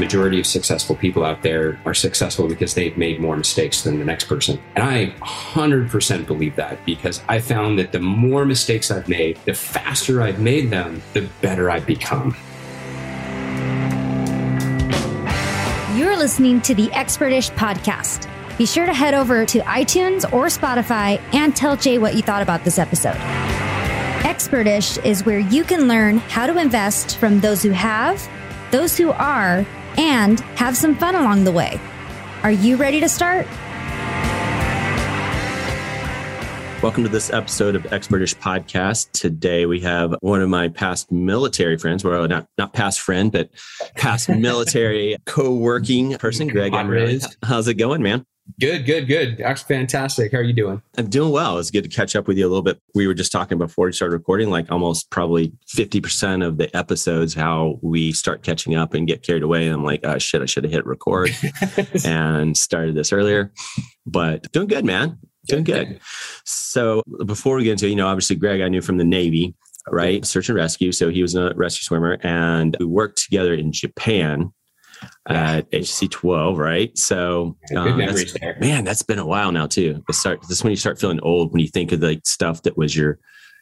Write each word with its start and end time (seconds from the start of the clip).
majority 0.00 0.40
of 0.40 0.46
successful 0.46 0.96
people 0.96 1.24
out 1.24 1.42
there 1.42 1.78
are 1.84 1.94
successful 1.94 2.48
because 2.48 2.74
they've 2.74 2.96
made 2.96 3.20
more 3.20 3.36
mistakes 3.36 3.82
than 3.82 3.98
the 3.98 4.04
next 4.04 4.24
person. 4.24 4.58
And 4.74 4.84
I 4.84 5.10
100% 5.20 6.26
believe 6.26 6.56
that 6.56 6.84
because 6.84 7.22
I 7.28 7.38
found 7.38 7.78
that 7.78 7.92
the 7.92 8.00
more 8.00 8.44
mistakes 8.44 8.90
I've 8.90 9.08
made, 9.08 9.38
the 9.44 9.54
faster 9.54 10.22
I've 10.22 10.40
made 10.40 10.70
them, 10.70 11.02
the 11.12 11.28
better 11.42 11.70
I've 11.70 11.86
become. 11.86 12.34
You're 15.94 16.16
listening 16.16 16.62
to 16.62 16.74
the 16.74 16.88
Expertish 16.88 17.50
podcast. 17.54 18.26
Be 18.56 18.66
sure 18.66 18.86
to 18.86 18.94
head 18.94 19.14
over 19.14 19.44
to 19.46 19.60
iTunes 19.60 20.24
or 20.32 20.46
Spotify 20.46 21.20
and 21.32 21.54
tell 21.54 21.76
Jay 21.76 21.98
what 21.98 22.14
you 22.14 22.22
thought 22.22 22.42
about 22.42 22.64
this 22.64 22.78
episode. 22.78 23.16
Expertish 24.22 25.02
is 25.04 25.24
where 25.24 25.38
you 25.38 25.64
can 25.64 25.88
learn 25.88 26.18
how 26.18 26.46
to 26.46 26.58
invest 26.58 27.18
from 27.18 27.40
those 27.40 27.62
who 27.62 27.70
have, 27.70 28.26
those 28.70 28.96
who 28.96 29.10
are, 29.12 29.66
and 30.00 30.40
have 30.56 30.78
some 30.78 30.96
fun 30.96 31.14
along 31.14 31.44
the 31.44 31.52
way. 31.52 31.78
Are 32.42 32.50
you 32.50 32.76
ready 32.76 33.00
to 33.00 33.08
start? 33.08 33.46
Welcome 36.82 37.02
to 37.02 37.10
this 37.10 37.30
episode 37.30 37.76
of 37.76 37.82
Expertish 37.82 38.34
Podcast. 38.36 39.10
Today 39.12 39.66
we 39.66 39.80
have 39.80 40.14
one 40.22 40.40
of 40.40 40.48
my 40.48 40.68
past 40.68 41.12
military 41.12 41.76
friends, 41.76 42.02
well, 42.02 42.26
not 42.26 42.46
not 42.56 42.72
past 42.72 43.00
friend, 43.00 43.30
but 43.30 43.50
past 43.96 44.28
military 44.30 45.18
co-working 45.26 46.16
person, 46.16 46.48
Greg 46.48 46.72
Emery. 46.72 47.20
How's 47.42 47.68
it 47.68 47.74
going, 47.74 48.02
man? 48.02 48.24
Good, 48.58 48.86
good, 48.86 49.06
good. 49.06 49.38
That's 49.38 49.62
fantastic. 49.62 50.32
How 50.32 50.38
are 50.38 50.42
you 50.42 50.52
doing? 50.52 50.82
I'm 50.96 51.08
doing 51.08 51.30
well. 51.30 51.58
It's 51.58 51.70
good 51.70 51.84
to 51.84 51.88
catch 51.88 52.16
up 52.16 52.26
with 52.26 52.38
you 52.38 52.46
a 52.46 52.48
little 52.48 52.62
bit. 52.62 52.80
We 52.94 53.06
were 53.06 53.14
just 53.14 53.32
talking 53.32 53.58
before 53.58 53.86
we 53.86 53.92
started 53.92 54.14
recording, 54.14 54.50
like 54.50 54.70
almost 54.70 55.10
probably 55.10 55.52
50% 55.74 56.46
of 56.46 56.56
the 56.56 56.74
episodes, 56.76 57.34
how 57.34 57.78
we 57.82 58.12
start 58.12 58.42
catching 58.42 58.74
up 58.74 58.94
and 58.94 59.06
get 59.06 59.22
carried 59.22 59.42
away. 59.42 59.66
And 59.66 59.74
I'm 59.74 59.84
like, 59.84 60.00
oh 60.04 60.18
shit, 60.18 60.42
I 60.42 60.46
should 60.46 60.64
have 60.64 60.72
hit 60.72 60.86
record 60.86 61.30
and 62.04 62.56
started 62.56 62.94
this 62.94 63.12
earlier. 63.12 63.52
But 64.06 64.50
doing 64.52 64.68
good, 64.68 64.84
man. 64.84 65.18
Doing 65.46 65.64
good. 65.64 66.00
So 66.44 67.02
before 67.24 67.56
we 67.56 67.64
get 67.64 67.72
into, 67.72 67.88
you 67.88 67.96
know, 67.96 68.06
obviously 68.06 68.36
Greg, 68.36 68.60
I 68.60 68.68
knew 68.68 68.82
from 68.82 68.98
the 68.98 69.04
Navy, 69.04 69.54
right? 69.88 70.24
Search 70.24 70.48
and 70.48 70.56
rescue. 70.56 70.92
So 70.92 71.10
he 71.10 71.22
was 71.22 71.34
a 71.34 71.52
rescue 71.54 71.84
swimmer 71.84 72.18
and 72.22 72.76
we 72.78 72.86
worked 72.86 73.22
together 73.22 73.54
in 73.54 73.72
Japan 73.72 74.52
at 75.28 75.66
HC 75.72 76.10
12, 76.10 76.58
right? 76.58 76.96
So, 76.96 77.56
um, 77.76 77.98
man, 78.60 78.84
that's 78.84 79.02
been 79.02 79.18
a 79.18 79.26
while 79.26 79.52
now 79.52 79.66
too. 79.66 80.02
It 80.08 80.14
start, 80.14 80.40
this 80.48 80.62
when 80.62 80.70
you 80.70 80.76
start 80.76 81.00
feeling 81.00 81.20
old 81.20 81.52
when 81.52 81.60
you 81.60 81.68
think 81.68 81.92
of 81.92 82.00
the 82.00 82.20
stuff 82.24 82.62
that 82.62 82.76
was 82.76 82.96
your, 82.96 83.18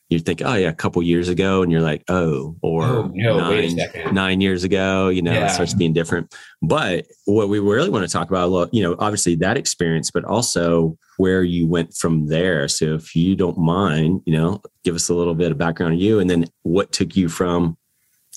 you 0.09 0.19
think, 0.19 0.41
oh 0.42 0.55
yeah, 0.55 0.69
a 0.69 0.75
couple 0.75 1.03
years 1.03 1.28
ago, 1.28 1.62
and 1.62 1.70
you're 1.70 1.83
like, 1.83 2.03
oh, 2.09 2.56
or 2.62 2.84
oh, 2.84 3.11
no, 3.12 3.39
nine, 3.39 3.78
nine 4.12 4.41
years 4.41 4.64
ago, 4.64 5.09
you 5.09 5.20
know, 5.20 5.33
yeah. 5.33 5.47
it 5.47 5.50
starts 5.50 5.75
being 5.75 5.92
different. 5.92 6.34
But 6.62 7.06
what 7.27 7.50
we 7.50 7.59
really 7.59 7.91
want 7.91 8.06
to 8.06 8.12
talk 8.12 8.31
about, 8.31 8.72
you 8.72 8.83
know, 8.83 8.97
obviously 8.98 9.34
that 9.36 9.59
experience, 9.59 10.11
but 10.11 10.25
also 10.25 10.97
where 11.19 11.42
you 11.42 11.66
went 11.66 11.94
from 11.94 12.28
there. 12.28 12.69
So 12.69 12.94
if 12.94 13.14
you 13.14 13.36
don't 13.36 13.59
mind, 13.59 14.22
you 14.25 14.33
know, 14.33 14.62
give 14.83 14.94
us 14.94 15.11
a 15.11 15.14
little 15.14 15.34
bit 15.34 15.53
of 15.53 15.59
background 15.59 15.92
on 15.92 15.98
you, 15.98 16.20
and 16.20 16.31
then 16.31 16.47
what 16.62 16.91
took 16.91 17.14
you 17.14 17.28
from 17.28 17.77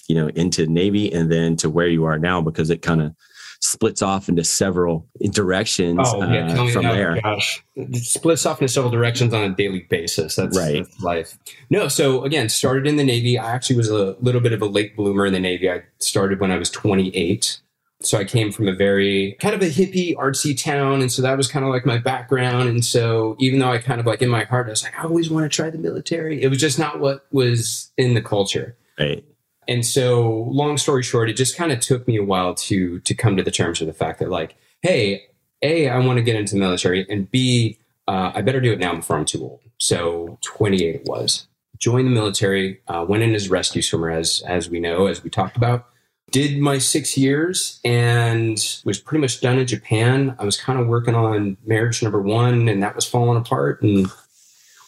you 0.08 0.16
know 0.16 0.28
into 0.30 0.68
navy 0.68 1.12
and 1.12 1.32
then 1.32 1.56
to 1.56 1.70
where 1.70 1.88
you 1.88 2.06
are 2.06 2.20
now 2.20 2.42
because 2.42 2.70
it 2.70 2.82
kind 2.82 3.02
of 3.02 3.16
splits 3.62 4.02
off 4.02 4.28
into 4.28 4.44
several 4.44 5.08
directions 5.32 6.00
oh, 6.04 6.24
yeah, 6.32 6.52
uh, 6.52 6.68
from 6.70 6.84
that, 6.84 6.94
there. 6.94 7.22
Gosh, 7.22 7.64
it 7.76 8.04
splits 8.04 8.46
off 8.46 8.60
into 8.60 8.74
several 8.74 8.92
directions 8.92 9.34
on 9.34 9.44
a 9.44 9.56
daily 9.56 9.86
basis. 9.90 10.36
That's, 10.36 10.58
right. 10.58 10.84
That's 10.84 11.00
life. 11.02 11.38
No, 11.70 11.88
so 11.88 12.24
again, 12.24 12.50
started 12.50 12.88
in 12.88 12.98
the 12.98 13.04
Navy. 13.04 13.38
I 13.38 13.52
actually 13.52 13.78
was 13.78 13.90
a 13.90 14.16
little 14.20 14.42
bit 14.42 14.54
of 14.54 14.62
a 14.62 14.66
late 14.66 14.96
bloomer 14.96 15.26
in 15.28 15.34
the 15.34 15.40
Navy. 15.40 15.70
I 15.70 15.84
started 16.00 16.40
when 16.40 16.52
I 16.52 16.58
was 16.58 16.70
28. 16.70 17.62
So 18.04 18.18
I 18.18 18.24
came 18.24 18.52
from 18.52 18.68
a 18.68 18.74
very 18.74 19.38
kind 19.40 19.54
of 19.54 19.62
a 19.62 19.70
hippie, 19.70 20.16
artsy 20.16 20.60
town. 20.60 21.02
And 21.02 21.12
so 21.12 21.22
that 21.22 21.38
was 21.38 21.48
kind 21.48 21.64
of 21.64 21.70
like 21.70 21.86
my 21.86 22.00
background. 22.00 22.68
And 22.68 22.84
so 22.84 23.36
even 23.40 23.60
though 23.60 23.72
I 23.72 23.78
kind 23.78 24.00
of 24.00 24.08
like 24.08 24.24
in 24.24 24.30
my 24.30 24.44
heart, 24.44 24.66
I 24.66 24.72
was 24.72 24.84
like, 24.84 24.98
I 24.98 25.04
always 25.04 25.30
want 25.30 25.44
to 25.44 25.56
try 25.56 25.70
the 25.70 25.78
military. 25.78 26.42
It 26.42 26.48
was 26.48 26.58
just 26.58 26.80
not 26.80 27.00
what 27.00 27.28
was 27.32 27.92
in 27.98 28.16
the 28.16 28.22
culture. 28.22 28.76
Right. 29.00 29.24
And 29.68 29.86
so, 29.86 30.48
long 30.50 30.78
story 30.78 31.04
short, 31.04 31.30
it 31.30 31.34
just 31.34 31.56
kind 31.56 31.72
of 31.72 31.80
took 31.80 32.08
me 32.08 32.18
a 32.18 32.24
while 32.24 32.54
to 32.56 33.00
to 33.00 33.14
come 33.14 33.38
to 33.38 33.44
the 33.44 33.52
terms 33.52 33.80
with 33.80 33.88
the 33.88 33.94
fact 33.94 34.20
that, 34.20 34.30
like, 34.30 34.56
hey, 34.82 35.28
a, 35.62 35.88
I 35.90 36.00
want 36.00 36.18
to 36.18 36.24
get 36.24 36.36
into 36.36 36.54
the 36.56 36.60
military, 36.60 37.06
and 37.10 37.30
b, 37.30 37.78
uh, 38.08 38.32
I 38.34 38.42
better 38.42 38.60
do 38.60 38.72
it 38.72 38.80
now 38.80 38.96
before 38.96 39.18
I'm 39.18 39.26
too 39.26 39.44
old. 39.44 39.62
So, 39.78 40.40
28 40.42 40.96
it 40.96 41.06
was. 41.06 41.48
Joined 41.78 42.08
the 42.08 42.12
military, 42.12 42.82
uh, 42.88 43.06
went 43.08 43.24
in 43.24 43.34
as 43.34 43.50
rescue 43.50 43.82
swimmer, 43.82 44.10
as 44.10 44.42
as 44.48 44.70
we 44.70 44.80
know, 44.80 45.08
as 45.08 45.24
we 45.24 45.30
talked 45.30 45.58
about. 45.58 45.88
Did 46.32 46.60
my 46.60 46.78
six 46.78 47.18
years 47.18 47.80
and 47.84 48.58
was 48.86 49.00
pretty 49.00 49.22
much 49.22 49.42
done 49.42 49.60
in 49.60 49.68
Japan. 49.68 50.36
I 50.40 50.46
was 50.46 50.60
kind 50.60 50.80
of 50.80 50.88
working 50.88 51.14
on 51.14 51.58
marriage 51.66 52.02
number 52.02 52.22
one, 52.22 52.70
and 52.70 52.82
that 52.82 52.96
was 52.96 53.06
falling 53.06 53.38
apart. 53.38 53.82
And 53.82 54.08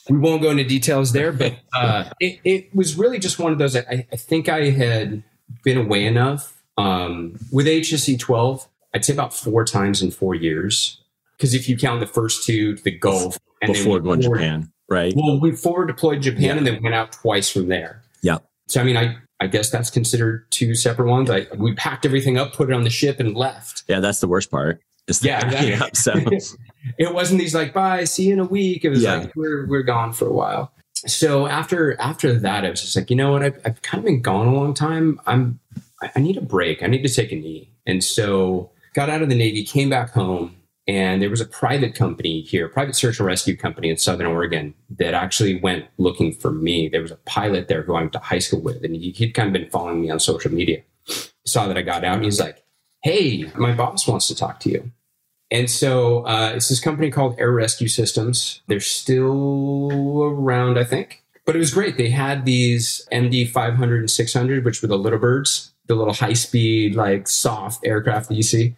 we 0.10 0.18
won't 0.18 0.42
go 0.42 0.50
into 0.50 0.64
details 0.64 1.12
there, 1.14 1.32
but 1.32 1.56
uh, 1.74 2.10
it, 2.20 2.40
it, 2.44 2.76
was 2.76 2.98
really 2.98 3.20
just 3.20 3.40
one 3.40 3.52
of 3.52 3.58
those. 3.58 3.76
I, 3.76 4.06
I 4.12 4.16
think 4.16 4.50
I 4.50 4.70
had 4.70 5.24
been 5.64 5.78
away 5.78 6.06
enough 6.06 6.62
um, 6.78 7.40
with 7.52 7.68
HSC 7.68 8.20
12. 8.20 8.68
I'd 8.94 9.06
say 9.06 9.14
about 9.14 9.34
four 9.34 9.64
times 9.64 10.02
in 10.02 10.12
four 10.12 10.36
years. 10.36 11.00
Because 11.38 11.54
if 11.54 11.68
you 11.68 11.78
count 11.78 12.00
the 12.00 12.08
first 12.08 12.46
two 12.46 12.76
the 12.76 12.92
Gulf 12.92 13.38
and 13.62 13.74
before 13.74 14.00
going 14.00 14.22
to 14.22 14.30
Japan, 14.30 14.72
right? 14.90 15.14
Well, 15.16 15.40
we 15.40 15.52
forward 15.52 15.88
deployed 15.88 16.22
Japan 16.22 16.42
yeah. 16.42 16.58
and 16.58 16.68
then 16.68 16.84
went 16.84 16.96
out 16.96 17.12
twice 17.12 17.50
from 17.50 17.68
there. 17.68 18.04
Yeah. 18.22 18.38
So 18.68 18.80
I 18.80 18.84
mean, 18.84 18.98
I 18.98 19.18
I 19.40 19.48
guess 19.48 19.70
that's 19.70 19.90
considered 19.90 20.46
two 20.52 20.76
separate 20.76 21.10
ones. 21.10 21.30
I 21.30 21.48
we 21.58 21.74
packed 21.74 22.06
everything 22.06 22.38
up, 22.38 22.54
put 22.54 22.70
it 22.70 22.74
on 22.74 22.84
the 22.84 22.90
ship, 22.90 23.20
and 23.20 23.36
left. 23.36 23.84
Yeah, 23.88 24.00
that's 24.00 24.20
the 24.20 24.28
worst 24.28 24.52
part. 24.52 24.82
Yeah, 25.22 25.46
exactly. 25.46 25.70
yeah, 25.70 25.90
so 25.94 26.14
it 26.98 27.14
wasn't 27.14 27.40
these 27.40 27.56
like 27.56 27.74
bye, 27.74 28.04
see 28.04 28.28
you 28.28 28.34
in 28.34 28.40
a 28.40 28.46
week. 28.46 28.86
It 28.86 28.90
was 28.90 29.04
yeah. 29.04 29.16
like 29.16 29.36
we're 29.36 29.68
we're 29.68 29.84
gone 29.84 30.14
for 30.14 30.28
a 30.28 30.34
while. 30.34 30.72
So 31.06 31.48
after 31.48 32.00
after 32.00 32.40
that, 32.40 32.66
I 32.66 32.70
was 32.70 32.82
just 32.82 32.96
like, 32.96 33.10
you 33.10 33.16
know 33.16 33.32
what? 33.32 33.44
I've, 33.44 33.60
I've 33.66 33.82
kind 33.82 34.00
of 34.00 34.06
been 34.06 34.22
gone 34.22 34.48
a 34.48 34.54
long 34.54 34.74
time. 34.74 35.20
I'm 35.26 35.60
I 36.16 36.20
need 36.20 36.38
a 36.38 36.42
break. 36.42 36.84
I 36.84 36.88
need 36.88 37.04
to 37.04 37.14
take 37.14 37.32
a 37.32 37.36
knee. 37.36 37.70
And 37.86 38.04
so 38.04 38.72
got 38.94 39.10
out 39.10 39.22
of 39.22 39.30
the 39.30 39.36
Navy, 39.36 39.64
came 39.64 39.90
back 39.90 40.12
home, 40.12 40.56
and 40.88 41.22
there 41.22 41.30
was 41.30 41.42
a 41.42 41.46
private 41.46 41.96
company 41.96 42.42
here, 42.42 42.68
private 42.68 42.96
search 42.96 43.20
and 43.20 43.28
rescue 43.28 43.56
company 43.56 43.90
in 43.90 43.98
Southern 43.98 44.28
Oregon 44.28 44.74
that 44.98 45.14
actually 45.14 45.60
went 45.60 45.86
looking 45.98 46.34
for 46.34 46.52
me. 46.52 46.90
There 46.90 47.02
was 47.02 47.12
a 47.12 47.18
pilot 47.26 47.68
there 47.68 47.84
who 47.84 47.96
I 47.96 48.02
went 48.02 48.14
to 48.14 48.20
high 48.20 48.40
school 48.40 48.62
with, 48.62 48.84
and 48.84 48.96
he'd 48.96 49.34
kind 49.34 49.48
of 49.48 49.54
been 49.54 49.70
following 49.70 50.02
me 50.02 50.10
on 50.10 50.20
social 50.20 50.52
media. 50.52 50.84
Saw 51.46 51.68
that 51.68 51.78
I 51.78 51.82
got 51.82 52.04
out, 52.04 52.16
and 52.16 52.26
he's 52.26 52.40
like, 52.40 52.63
"Hey, 53.04 53.52
my 53.56 53.74
boss 53.74 54.08
wants 54.08 54.28
to 54.28 54.36
talk 54.36 54.60
to 54.62 54.70
you." 54.70 54.92
And 55.54 55.70
so 55.70 56.26
uh, 56.26 56.54
it's 56.56 56.70
this 56.70 56.80
company 56.80 57.12
called 57.12 57.36
Air 57.38 57.52
Rescue 57.52 57.88
Systems. 57.88 58.62
They're 58.68 58.80
still 58.80 60.24
around, 60.24 60.80
I 60.80 60.84
think. 60.84 61.24
But 61.46 61.56
it 61.56 61.60
was 61.60 61.74
great. 61.74 61.96
They 61.96 62.10
had 62.10 62.44
these 62.44 63.08
MD 63.12 63.48
500 63.48 64.00
and 64.00 64.10
600, 64.10 64.66
which 64.66 64.82
were 64.82 64.88
the 64.88 64.98
little 64.98 65.20
birds, 65.20 65.72
the 65.86 65.96
little 65.96 66.14
high 66.14 66.34
speed, 66.34 66.96
like 66.96 67.28
soft 67.28 67.86
aircraft 67.86 68.30
that 68.30 68.36
you 68.36 68.44
see. 68.44 68.76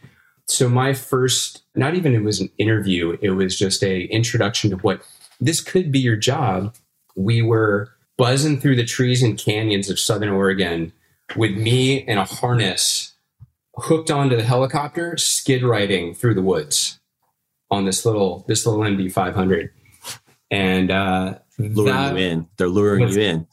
So 0.47 0.68
my 0.68 0.94
first, 0.94 1.64
not 1.75 1.96
even 1.96 2.14
it 2.14 2.24
was 2.24 2.41
an 2.41 2.50
interview, 2.58 3.18
it 3.22 3.31
was 3.31 3.58
just 3.58 3.81
a 3.81 4.03
introduction 4.06 4.69
to 4.72 4.78
what 4.78 5.02
this 5.40 5.62
could 5.62 5.91
be 5.91 6.00
your 6.00 6.18
job. 6.18 6.75
We 7.16 7.41
were 7.41 7.90
buzzing 8.18 8.59
through 8.59 8.75
the 8.75 8.85
trees 8.85 9.24
and 9.24 9.38
canyons 9.38 9.90
of 9.90 10.00
Southern 10.00 10.30
Oregon 10.30 10.91
with 11.38 11.56
me 11.56 11.96
in 11.96 12.18
a 12.18 12.25
harness 12.25 13.15
hooked 13.78 14.12
onto 14.12 14.36
the 14.36 14.44
helicopter, 14.44 15.18
skid 15.18 15.63
riding 15.63 16.13
through 16.13 16.36
the 16.36 16.41
woods 16.41 17.00
on 17.72 17.86
this 17.86 18.06
little 18.06 18.46
this 18.47 18.66
little 18.66 18.81
MD 18.81 19.12
500, 19.12 19.72
and 20.52 20.91
uh, 20.91 21.40
luring 21.58 22.18
you 22.18 22.24
in. 22.24 22.47
They're 22.58 22.68
luring 22.68 23.06
was, 23.06 23.16
you 23.16 23.24
in. 23.24 23.47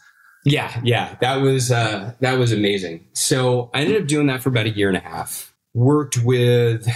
Yeah, 0.45 0.81
yeah, 0.83 1.17
that 1.21 1.37
was 1.37 1.71
uh, 1.71 2.15
that 2.21 2.39
was 2.39 2.53
amazing. 2.53 3.07
So 3.13 3.71
I 3.75 3.81
ended 3.81 4.03
up 4.03 4.09
doing 4.09 4.27
that 4.27 4.43
for 4.43 4.49
about 4.49 4.67
a 4.67 4.71
year 4.71 4.89
and 4.89 4.97
a 4.97 5.01
half. 5.01 5.55
Worked 5.75 6.19
with 6.23 6.87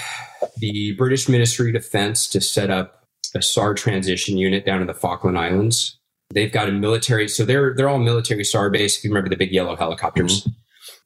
the 0.58 0.92
British 0.92 1.28
Ministry 1.28 1.68
of 1.68 1.74
Defense 1.74 2.26
to 2.28 2.40
set 2.40 2.70
up 2.70 3.04
a 3.34 3.40
SAR 3.40 3.74
transition 3.74 4.36
unit 4.36 4.66
down 4.66 4.80
in 4.80 4.86
the 4.86 4.94
Falkland 4.94 5.38
Islands. 5.38 5.98
They've 6.34 6.52
got 6.52 6.68
a 6.68 6.72
military, 6.72 7.28
so 7.28 7.44
they're 7.44 7.74
they're 7.74 7.88
all 7.88 7.98
military 7.98 8.44
SAR 8.44 8.68
base. 8.70 8.98
If 8.98 9.04
you 9.04 9.10
remember 9.10 9.30
the 9.30 9.36
big 9.36 9.52
yellow 9.52 9.76
helicopters. 9.76 10.42
Mm-hmm 10.42 10.50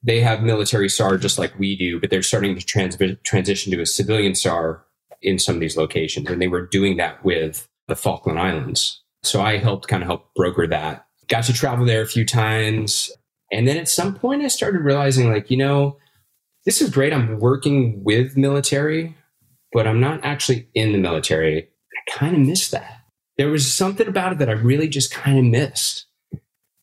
they 0.03 0.19
have 0.21 0.41
military 0.41 0.89
SAR 0.89 1.17
just 1.17 1.37
like 1.37 1.57
we 1.59 1.75
do, 1.75 1.99
but 1.99 2.09
they're 2.09 2.23
starting 2.23 2.55
to 2.55 2.65
trans- 2.65 2.97
transition 3.23 3.71
to 3.71 3.81
a 3.81 3.85
civilian 3.85 4.35
SAR 4.35 4.83
in 5.21 5.37
some 5.37 5.55
of 5.55 5.61
these 5.61 5.77
locations. 5.77 6.29
And 6.29 6.41
they 6.41 6.47
were 6.47 6.65
doing 6.65 6.97
that 6.97 7.23
with 7.23 7.67
the 7.87 7.95
Falkland 7.95 8.39
Islands. 8.39 9.01
So 9.23 9.41
I 9.41 9.57
helped 9.57 9.87
kind 9.87 10.01
of 10.01 10.07
help 10.07 10.33
broker 10.33 10.65
that. 10.67 11.05
Got 11.27 11.43
to 11.45 11.53
travel 11.53 11.85
there 11.85 12.01
a 12.01 12.07
few 12.07 12.25
times. 12.25 13.11
And 13.51 13.67
then 13.67 13.77
at 13.77 13.89
some 13.89 14.15
point, 14.15 14.41
I 14.41 14.47
started 14.47 14.79
realizing, 14.79 15.31
like, 15.31 15.51
you 15.51 15.57
know, 15.57 15.97
this 16.65 16.81
is 16.81 16.89
great. 16.89 17.13
I'm 17.13 17.39
working 17.39 18.03
with 18.03 18.37
military, 18.37 19.15
but 19.71 19.87
I'm 19.87 19.99
not 19.99 20.23
actually 20.23 20.69
in 20.73 20.91
the 20.91 20.97
military. 20.97 21.63
I 21.63 22.11
kind 22.11 22.35
of 22.35 22.41
miss 22.41 22.69
that. 22.71 23.01
There 23.37 23.49
was 23.49 23.71
something 23.71 24.07
about 24.07 24.33
it 24.33 24.39
that 24.39 24.49
I 24.49 24.53
really 24.53 24.87
just 24.87 25.11
kind 25.11 25.37
of 25.37 25.45
missed. 25.45 26.05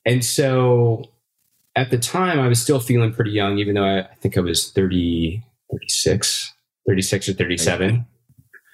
And 0.05 0.25
so 0.25 1.05
at 1.79 1.91
the 1.91 1.99
time, 1.99 2.41
I 2.41 2.49
was 2.49 2.61
still 2.61 2.81
feeling 2.81 3.13
pretty 3.13 3.31
young, 3.31 3.59
even 3.59 3.77
though 3.77 3.85
I, 3.85 4.01
I 4.01 4.15
think 4.17 4.37
I 4.37 4.41
was 4.41 4.73
30, 4.73 5.45
36, 5.71 6.53
36 6.89 7.29
or 7.29 7.33
37. 7.35 8.07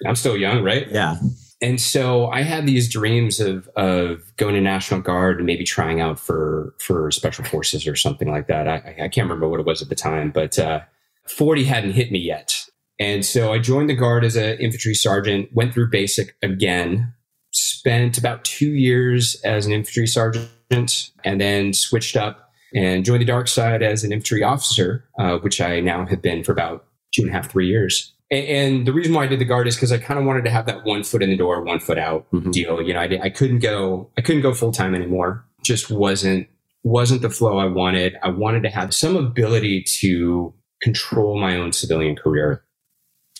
I'm 0.07 0.15
still 0.15 0.35
young, 0.35 0.63
right? 0.63 0.89
Yeah. 0.89 1.17
And 1.61 1.79
so 1.79 2.27
I 2.27 2.41
had 2.41 2.65
these 2.65 2.91
dreams 2.91 3.39
of 3.39 3.69
of 3.75 4.35
going 4.37 4.55
to 4.55 4.61
National 4.61 5.01
Guard 5.01 5.37
and 5.37 5.45
maybe 5.45 5.63
trying 5.63 6.01
out 6.01 6.19
for 6.19 6.73
for 6.79 7.11
Special 7.11 7.45
Forces 7.45 7.87
or 7.87 7.95
something 7.95 8.29
like 8.29 8.47
that. 8.47 8.67
I, 8.67 8.95
I 9.03 9.07
can't 9.07 9.29
remember 9.29 9.47
what 9.47 9.59
it 9.59 9.65
was 9.67 9.83
at 9.83 9.89
the 9.89 9.95
time, 9.95 10.31
but 10.31 10.57
uh, 10.57 10.81
40 11.27 11.63
hadn't 11.63 11.91
hit 11.91 12.11
me 12.11 12.19
yet. 12.19 12.65
And 12.99 13.23
so 13.23 13.53
I 13.53 13.59
joined 13.59 13.89
the 13.89 13.95
Guard 13.95 14.25
as 14.25 14.35
an 14.35 14.57
infantry 14.57 14.95
sergeant, 14.95 15.49
went 15.53 15.73
through 15.73 15.91
basic 15.91 16.35
again, 16.41 17.13
spent 17.51 18.17
about 18.17 18.43
two 18.43 18.71
years 18.71 19.39
as 19.43 19.65
an 19.65 19.73
infantry 19.73 20.07
sergeant, 20.07 21.11
and 21.23 21.39
then 21.39 21.71
switched 21.71 22.17
up 22.17 22.44
and 22.75 23.05
joined 23.05 23.21
the 23.21 23.25
dark 23.25 23.47
side 23.47 23.81
as 23.81 24.03
an 24.03 24.11
infantry 24.11 24.43
officer, 24.43 25.07
uh, 25.17 25.37
which 25.37 25.61
I 25.61 25.79
now 25.79 26.05
have 26.05 26.21
been 26.21 26.43
for 26.43 26.51
about 26.51 26.85
two 27.13 27.21
and 27.21 27.31
a 27.31 27.33
half, 27.33 27.49
three 27.49 27.67
years. 27.67 28.13
And, 28.29 28.45
and 28.45 28.87
the 28.87 28.93
reason 28.93 29.13
why 29.13 29.23
I 29.23 29.27
did 29.27 29.39
the 29.39 29.45
guard 29.45 29.67
is 29.67 29.75
because 29.75 29.91
I 29.91 29.97
kind 29.97 30.19
of 30.19 30.25
wanted 30.25 30.43
to 30.43 30.51
have 30.51 30.65
that 30.65 30.83
one 30.83 31.03
foot 31.03 31.23
in 31.23 31.29
the 31.29 31.37
door, 31.37 31.63
one 31.63 31.79
foot 31.79 31.97
out 31.97 32.29
mm-hmm. 32.31 32.51
deal. 32.51 32.81
You 32.81 32.93
know, 32.93 32.99
I, 32.99 33.19
I 33.23 33.29
couldn't 33.29 33.59
go, 33.59 34.11
I 34.17 34.21
couldn't 34.21 34.41
go 34.41 34.53
full 34.53 34.73
time 34.73 34.93
anymore. 34.93 35.45
Just 35.63 35.89
wasn't 35.89 36.47
wasn't 36.83 37.23
the 37.23 37.31
flow 37.31 37.57
I 37.57 37.65
wanted. 37.65 38.15
I 38.21 38.29
wanted 38.29 38.61
to 38.61 38.69
have 38.69 38.93
some 38.93 39.15
ability 39.15 39.83
to 40.01 40.53
control 40.81 41.39
my 41.39 41.57
own 41.57 41.71
civilian 41.71 42.15
career. 42.15 42.63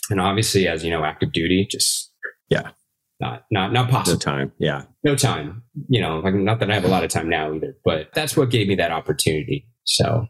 And 0.09 0.19
obviously, 0.19 0.67
as 0.67 0.83
you 0.83 0.89
know, 0.89 1.03
active 1.03 1.31
duty, 1.31 1.67
just 1.69 2.11
yeah, 2.49 2.71
not 3.19 3.43
not 3.51 3.71
not 3.71 3.89
possible. 3.89 4.15
No 4.15 4.19
time. 4.19 4.51
Yeah, 4.57 4.83
no 5.03 5.15
time. 5.15 5.63
You 5.87 6.01
know, 6.01 6.19
like 6.19 6.33
not 6.33 6.59
that 6.59 6.69
I 6.69 6.73
have 6.75 6.85
a 6.85 6.89
lot 6.89 7.03
of 7.03 7.09
time 7.09 7.29
now 7.29 7.53
either, 7.53 7.75
but 7.85 8.09
that's 8.13 8.35
what 8.35 8.49
gave 8.49 8.67
me 8.67 8.75
that 8.75 8.91
opportunity. 8.91 9.67
So, 9.85 10.27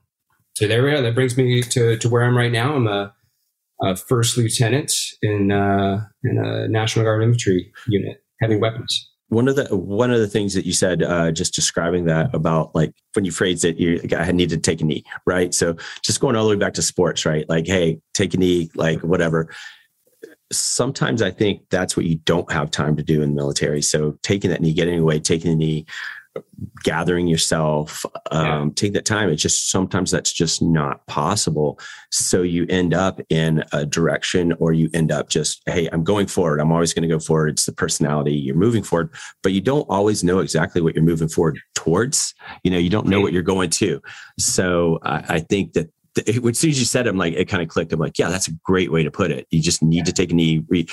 so 0.53 0.67
there 0.67 0.83
we 0.83 0.91
go. 0.91 1.01
That 1.01 1.15
brings 1.15 1.37
me 1.37 1.61
to 1.61 1.97
to 1.97 2.09
where 2.09 2.23
I'm 2.23 2.37
right 2.37 2.51
now. 2.51 2.75
I'm 2.75 2.87
a 2.87 3.13
uh, 3.83 3.95
first 3.95 4.37
lieutenant 4.37 4.93
in 5.21 5.51
uh, 5.51 6.05
in 6.23 6.37
a 6.37 6.67
National 6.67 7.05
Guard 7.05 7.23
infantry 7.23 7.71
unit, 7.87 8.23
heavy 8.41 8.55
weapons. 8.55 9.11
One 9.29 9.47
of 9.47 9.55
the 9.55 9.75
one 9.75 10.11
of 10.11 10.19
the 10.19 10.27
things 10.27 10.53
that 10.53 10.65
you 10.65 10.73
said, 10.73 11.01
uh, 11.01 11.31
just 11.31 11.55
describing 11.55 12.05
that 12.05 12.33
about 12.33 12.75
like 12.75 12.93
when 13.13 13.25
you 13.25 13.31
phrased 13.31 13.65
it, 13.65 13.77
you 13.77 13.99
I 14.15 14.31
need 14.31 14.49
to 14.51 14.57
take 14.57 14.81
a 14.81 14.85
knee, 14.85 15.03
right? 15.25 15.53
So 15.53 15.75
just 16.03 16.19
going 16.19 16.35
all 16.35 16.43
the 16.43 16.51
way 16.51 16.55
back 16.55 16.75
to 16.75 16.83
sports, 16.83 17.25
right? 17.25 17.49
Like, 17.49 17.65
hey, 17.65 17.99
take 18.13 18.35
a 18.35 18.37
knee, 18.37 18.69
like 18.75 19.01
whatever. 19.01 19.49
Sometimes 20.51 21.21
I 21.21 21.31
think 21.31 21.61
that's 21.69 21.97
what 21.97 22.05
you 22.05 22.17
don't 22.25 22.51
have 22.51 22.71
time 22.71 22.95
to 22.97 23.03
do 23.03 23.21
in 23.21 23.29
the 23.29 23.35
military. 23.35 23.81
So 23.81 24.17
taking 24.21 24.51
that 24.51 24.61
knee, 24.61 24.73
getting 24.73 24.99
away, 24.99 25.19
taking 25.19 25.51
the 25.51 25.57
knee, 25.57 25.85
gathering 26.83 27.27
yourself 27.27 28.05
um, 28.31 28.45
yeah. 28.45 28.73
take 28.75 28.93
that 28.93 29.05
time. 29.05 29.29
It's 29.29 29.41
just 29.41 29.69
sometimes 29.69 30.11
that's 30.11 30.31
just 30.31 30.61
not 30.61 31.05
possible. 31.07 31.79
So 32.11 32.41
you 32.41 32.65
end 32.69 32.93
up 32.93 33.21
in 33.29 33.63
a 33.71 33.85
direction 33.85 34.53
or 34.59 34.73
you 34.73 34.89
end 34.93 35.11
up 35.11 35.29
just 35.29 35.61
hey 35.65 35.87
i'm 35.91 36.03
going 36.03 36.27
forward. 36.27 36.59
I'm 36.59 36.71
always 36.71 36.93
going 36.93 37.07
to 37.07 37.13
go 37.13 37.19
forward. 37.19 37.49
It's 37.49 37.65
the 37.65 37.73
personality 37.73 38.33
you're 38.33 38.55
moving 38.55 38.83
forward. 38.83 39.13
But 39.43 39.53
you 39.53 39.61
don't 39.61 39.87
always 39.89 40.23
know 40.23 40.39
exactly 40.39 40.81
what 40.81 40.95
you're 40.95 41.03
moving 41.03 41.29
forward 41.29 41.59
towards. 41.73 42.33
You 42.63 42.71
know 42.71 42.77
you 42.77 42.89
don't 42.89 43.07
know 43.07 43.21
what 43.21 43.33
you're 43.33 43.43
going 43.43 43.69
to. 43.71 44.01
So 44.39 44.99
i, 45.03 45.23
I 45.35 45.39
think 45.39 45.73
that 45.73 45.89
as 46.17 46.59
soon 46.59 46.69
as 46.69 46.79
you 46.79 46.85
said 46.85 47.07
it, 47.07 47.09
I'm 47.09 47.17
like, 47.17 47.33
it 47.33 47.45
kind 47.45 47.63
of 47.63 47.69
clicked. 47.69 47.93
I'm 47.93 47.99
like, 47.99 48.17
yeah, 48.17 48.29
that's 48.29 48.47
a 48.47 48.53
great 48.63 48.91
way 48.91 49.03
to 49.03 49.11
put 49.11 49.31
it. 49.31 49.47
You 49.51 49.61
just 49.61 49.83
need 49.83 50.05
to 50.05 50.13
take 50.13 50.31
a 50.31 50.35
knee, 50.35 50.63
re- 50.67 50.87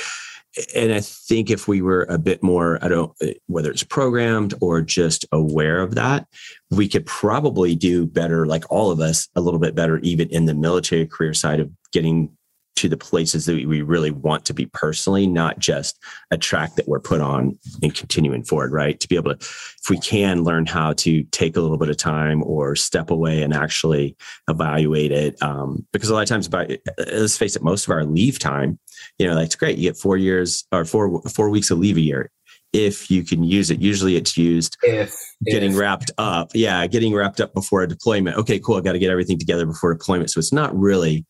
and 0.75 0.93
I 0.93 1.01
think 1.01 1.51
if 1.51 1.67
we 1.67 1.81
were 1.81 2.07
a 2.11 2.19
bit 2.19 2.43
more, 2.43 2.79
I 2.85 2.89
don't, 2.89 3.13
uh, 3.23 3.29
whether 3.47 3.71
it's 3.71 3.85
programmed 3.85 4.55
or 4.61 4.83
just 4.83 5.25
aware 5.33 5.81
of 5.81 5.95
that, 5.95 6.27
we 6.71 6.89
could 6.89 7.07
probably 7.07 7.75
do 7.75 8.07
better, 8.07 8.47
like 8.47 8.71
all 8.71 8.91
of 8.91 9.01
us, 9.01 9.29
a 9.35 9.41
little 9.41 9.61
bit 9.61 9.75
better, 9.75 9.99
even 10.01 10.29
in 10.29 10.45
the 10.47 10.55
military 10.55 11.07
career 11.07 11.33
side 11.33 11.61
of 11.61 11.71
getting 11.93 12.37
to 12.77 12.89
the 12.89 12.97
places 12.97 13.47
that 13.47 13.67
we 13.67 13.83
really 13.83 14.11
want 14.11 14.45
to 14.47 14.55
be 14.55 14.67
personally, 14.67 15.27
not 15.27 15.59
just 15.59 15.99
a 16.31 16.39
track 16.39 16.75
that 16.75 16.89
we're 16.89 17.01
put 17.01 17.21
on 17.21 17.59
and 17.83 17.95
continuing 17.95 18.43
forward, 18.43 18.73
right? 18.73 18.99
To 19.01 19.09
be 19.09 19.17
able 19.17 19.35
to, 19.35 19.39
if 19.41 19.91
we 19.91 19.99
can 19.99 20.43
learn 20.43 20.67
how 20.67 20.93
to 20.95 21.23
take 21.25 21.57
a 21.57 21.61
little 21.61 21.79
bit 21.79 21.91
of 21.91 21.97
time 21.97 22.43
or 22.43 22.75
step 22.75 23.11
away 23.11 23.43
and 23.43 23.53
actually 23.53 24.17
evaluate 24.49 25.13
it. 25.13 25.41
Um, 25.43 25.87
because 25.93 26.09
a 26.09 26.15
lot 26.15 26.23
of 26.23 26.29
times, 26.29 26.49
by 26.49 26.79
let's 26.99 27.37
face 27.37 27.57
it, 27.57 27.63
most 27.63 27.87
of 27.87 27.91
our 27.91 28.05
leave 28.05 28.39
time, 28.39 28.79
you 29.19 29.27
know, 29.27 29.35
that's 29.35 29.57
great. 29.57 29.79
You 29.79 29.91
get 29.91 29.97
four 29.97 30.17
years 30.17 30.65
or 30.73 30.85
four 30.85 31.23
four 31.23 31.51
weeks 31.51 31.71
of 31.71 31.79
leave 31.79 31.97
a 31.97 32.01
year 32.01 32.31
if 32.73 33.11
you 33.11 33.23
can 33.23 33.45
use 33.45 33.71
it. 33.71 33.81
Usually 33.81 34.17
it's 34.17 34.37
used 34.37 34.77
if 34.83 35.15
getting 35.45 35.73
if. 35.73 35.79
wrapped 35.79 36.11
up. 36.19 36.51
Yeah, 36.55 36.87
getting 36.87 37.15
wrapped 37.15 37.41
up 37.41 37.53
before 37.55 37.83
a 37.83 37.89
deployment. 37.89 38.37
Okay, 38.39 38.59
cool. 38.59 38.77
I 38.77 38.81
got 38.81 38.93
to 38.93 38.99
get 38.99 39.11
everything 39.11 39.39
together 39.39 39.67
before 39.67 39.93
deployment. 39.93 40.31
So 40.31 40.39
it's 40.39 40.53
not 40.53 40.75
really 40.77 41.27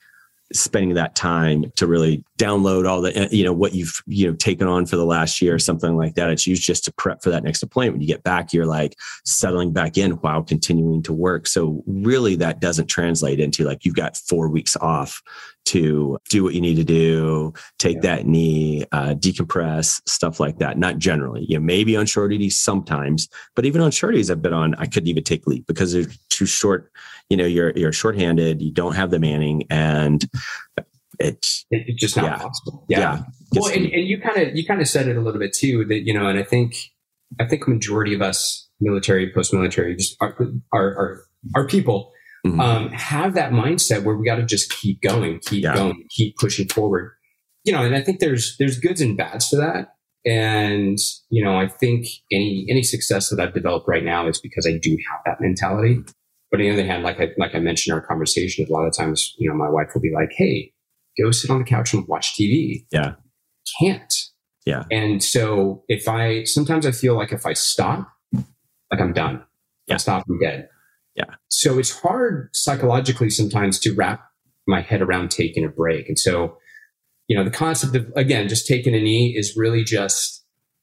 spending 0.55 0.95
that 0.95 1.15
time 1.15 1.71
to 1.77 1.87
really 1.87 2.25
download 2.39 2.89
all 2.89 3.01
the 3.01 3.29
you 3.31 3.45
know 3.45 3.53
what 3.53 3.75
you've 3.75 4.03
you 4.07 4.27
know 4.27 4.35
taken 4.35 4.67
on 4.67 4.87
for 4.87 4.97
the 4.97 5.05
last 5.05 5.41
year 5.41 5.55
or 5.55 5.59
something 5.59 5.97
like 5.97 6.15
that. 6.15 6.31
It's 6.31 6.47
used 6.47 6.63
just 6.63 6.85
to 6.85 6.93
prep 6.93 7.23
for 7.23 7.31
that 7.31 7.45
next 7.45 7.61
deployment. 7.61 7.95
When 7.95 8.01
you 8.01 8.09
get 8.09 8.23
back 8.23 8.53
you're 8.53 8.67
like 8.67 8.97
settling 9.25 9.73
back 9.73 9.97
in 9.97 10.13
while 10.13 10.43
continuing 10.43 11.03
to 11.05 11.13
work. 11.13 11.47
So 11.47 11.83
really 11.87 12.37
that 12.37 12.61
doesn't 12.61 12.87
translate 12.87 13.41
into 13.41 13.65
like 13.65 13.85
you've 13.85 13.95
got 13.95 14.17
four 14.17 14.49
weeks 14.49 14.77
off 14.77 15.23
to 15.65 16.19
do 16.29 16.43
what 16.43 16.55
you 16.55 16.61
need 16.61 16.75
to 16.75 16.85
do 16.85 17.53
take 17.79 17.97
yeah. 17.97 18.17
that 18.17 18.27
knee 18.27 18.85
uh, 18.91 19.15
decompress 19.15 20.01
stuff 20.09 20.41
like 20.41 20.59
that. 20.59 20.79
Not 20.79 20.99
generally. 20.99 21.45
You 21.49 21.59
know 21.59 21.65
maybe 21.65 21.97
on 21.97 22.07
short 22.07 22.33
sometimes 22.51 23.29
but 23.55 23.65
even 23.65 23.81
on 23.81 23.91
short 23.91 24.17
i've 24.17 24.43
been 24.43 24.53
on 24.53 24.75
i 24.77 24.87
couldn't 24.87 25.09
even 25.09 25.25
take 25.25 25.47
leave 25.47 25.67
because 25.67 25.93
they're 25.93 26.07
too 26.31 26.47
short 26.47 26.91
you 27.33 27.37
know 27.39 27.47
you're 27.47 27.73
you're 27.75 27.93
shorthanded 27.95 28.61
you 28.61 28.71
don't 28.71 28.95
have 28.95 29.11
the 29.11 29.19
manning 29.19 29.65
and 29.71 30.29
it's 31.19 31.65
it's 31.71 31.99
just 31.99 32.15
not 32.15 32.27
yeah. 32.27 32.37
possible 32.37 32.85
yeah, 32.91 32.99
yeah. 32.99 33.23
well 33.55 33.73
and, 33.73 33.87
and 33.87 34.07
you 34.07 34.21
kind 34.21 34.37
of 34.37 34.55
you 34.55 34.67
kind 34.67 34.83
of 34.83 34.87
said 34.87 35.09
it 35.09 35.17
a 35.17 35.21
little 35.23 35.41
bit 35.41 35.55
too 35.55 35.83
that 35.87 36.01
you 36.05 36.13
know 36.13 36.27
and 36.27 36.39
i 36.39 36.43
think 36.43 36.75
i 37.41 37.47
think 37.47 37.67
majority 37.67 38.13
of 38.13 38.21
us 38.21 38.69
military 38.83 39.33
post-military 39.33 39.97
just 39.97 40.15
our 40.21 40.37
our 40.75 40.95
our, 40.99 41.25
our 41.57 41.67
people 41.67 42.13
mm-hmm. 42.47 42.61
um, 42.61 42.91
have 42.91 43.33
that 43.33 43.51
mindset 43.51 44.05
where 44.05 44.15
we 44.15 44.27
got 44.27 44.37
to 44.37 44.45
just 44.45 44.71
keep 44.71 45.01
going 45.01 45.39
keep 45.39 45.65
yeah. 45.65 45.75
going 45.75 46.05
keep 46.11 46.37
pushing 46.37 46.69
forward 46.69 47.13
you 47.65 47.73
know 47.73 47.83
and 47.83 47.97
i 47.97 48.03
think 48.03 48.21
there's 48.21 48.57
there's 48.59 48.79
goods 48.79 49.01
and 49.01 49.17
bads 49.17 49.49
to 49.49 49.57
that 49.57 49.95
and 50.27 50.99
you 51.31 51.43
know 51.43 51.57
i 51.57 51.67
think 51.67 52.07
any 52.31 52.67
any 52.69 52.83
success 52.83 53.31
that 53.31 53.41
i've 53.41 53.55
developed 53.55 53.89
right 53.89 54.05
now 54.05 54.29
is 54.29 54.39
because 54.39 54.67
i 54.67 54.77
do 54.83 54.99
have 55.11 55.21
that 55.25 55.41
mentality 55.41 56.03
but 56.53 56.61
on 56.61 56.67
the 56.67 56.73
other 56.73 56.85
hand, 56.85 57.03
like 57.03 57.19
I, 57.19 57.31
like 57.39 57.55
I 57.55 57.61
mentioned 57.61 57.93
in 57.93 57.99
our 57.99 58.07
conversation, 58.07 58.67
a 58.69 58.73
lot 58.73 58.87
of 58.87 58.95
times, 58.95 59.35
you 59.39 59.49
know, 59.49 59.57
my 59.57 59.71
wife 59.71 59.89
will 59.95 60.03
be 60.03 60.13
like, 60.15 60.29
Hey, 60.37 60.75
go 61.21 61.31
sit 61.31 61.51
on 61.51 61.59
the 61.59 61.65
couch 61.65 61.95
and 61.95 62.07
watch 62.07 62.35
TV. 62.39 62.87
Yeah. 62.93 63.15
Can't. 63.81 64.15
Yeah. 64.67 64.85
And 64.91 65.25
so 65.25 65.83
if 65.89 66.07
I, 66.07 66.45
sometimes 66.45 66.85
I 66.85 66.93
feel 66.93 67.17
like 67.17 67.33
if 67.33 67.47
I 67.47 67.55
stop, 67.55 68.07
like 68.33 69.01
I'm 69.01 69.15
done. 69.15 69.43
Yeah. 69.87 69.95
I 69.95 69.97
stop, 69.97 70.25
I'm 70.29 70.39
dead. 70.39 70.69
Yeah. 71.15 71.35
So 71.49 71.79
it's 71.79 71.99
hard 72.01 72.51
psychologically 72.53 73.31
sometimes 73.31 73.79
to 73.81 73.95
wrap 73.95 74.23
my 74.69 74.83
head 74.83 75.01
around 75.01 75.31
taking 75.31 75.65
a 75.65 75.69
break. 75.69 76.07
And 76.07 76.19
so, 76.19 76.59
you 77.29 77.37
know, 77.37 77.45
the 77.45 77.51
concept 77.51 77.97
of, 77.97 78.13
again, 78.15 78.47
just 78.49 78.67
taking 78.67 78.95
a 78.95 79.01
knee 79.01 79.35
is 79.37 79.57
really 79.57 79.85
just 79.85 80.43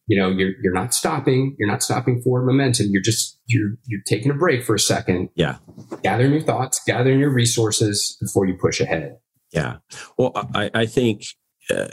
you 0.10 0.20
know 0.20 0.30
you're 0.30 0.54
you're 0.62 0.74
not 0.74 0.94
stopping 0.94 1.56
you're 1.58 1.70
not 1.70 1.84
stopping 1.84 2.20
forward 2.22 2.46
momentum 2.46 2.88
you're 2.90 3.02
just 3.02 3.39
you're 3.50 3.72
you're 3.86 4.02
taking 4.06 4.32
a 4.32 4.34
break 4.34 4.64
for 4.64 4.76
a 4.76 4.80
second 4.80 5.30
yeah 5.36 5.58
gathering 6.04 6.32
your 6.32 6.42
thoughts 6.42 6.82
gathering 6.86 7.20
your 7.20 7.32
resources 7.32 8.18
before 8.22 8.46
you 8.46 8.56
push 8.62 8.80
ahead 8.80 9.18
yeah 9.52 9.78
well 10.18 10.32
i 10.56 10.70
i 10.74 10.86
think 10.86 11.24
uh, 11.72 11.88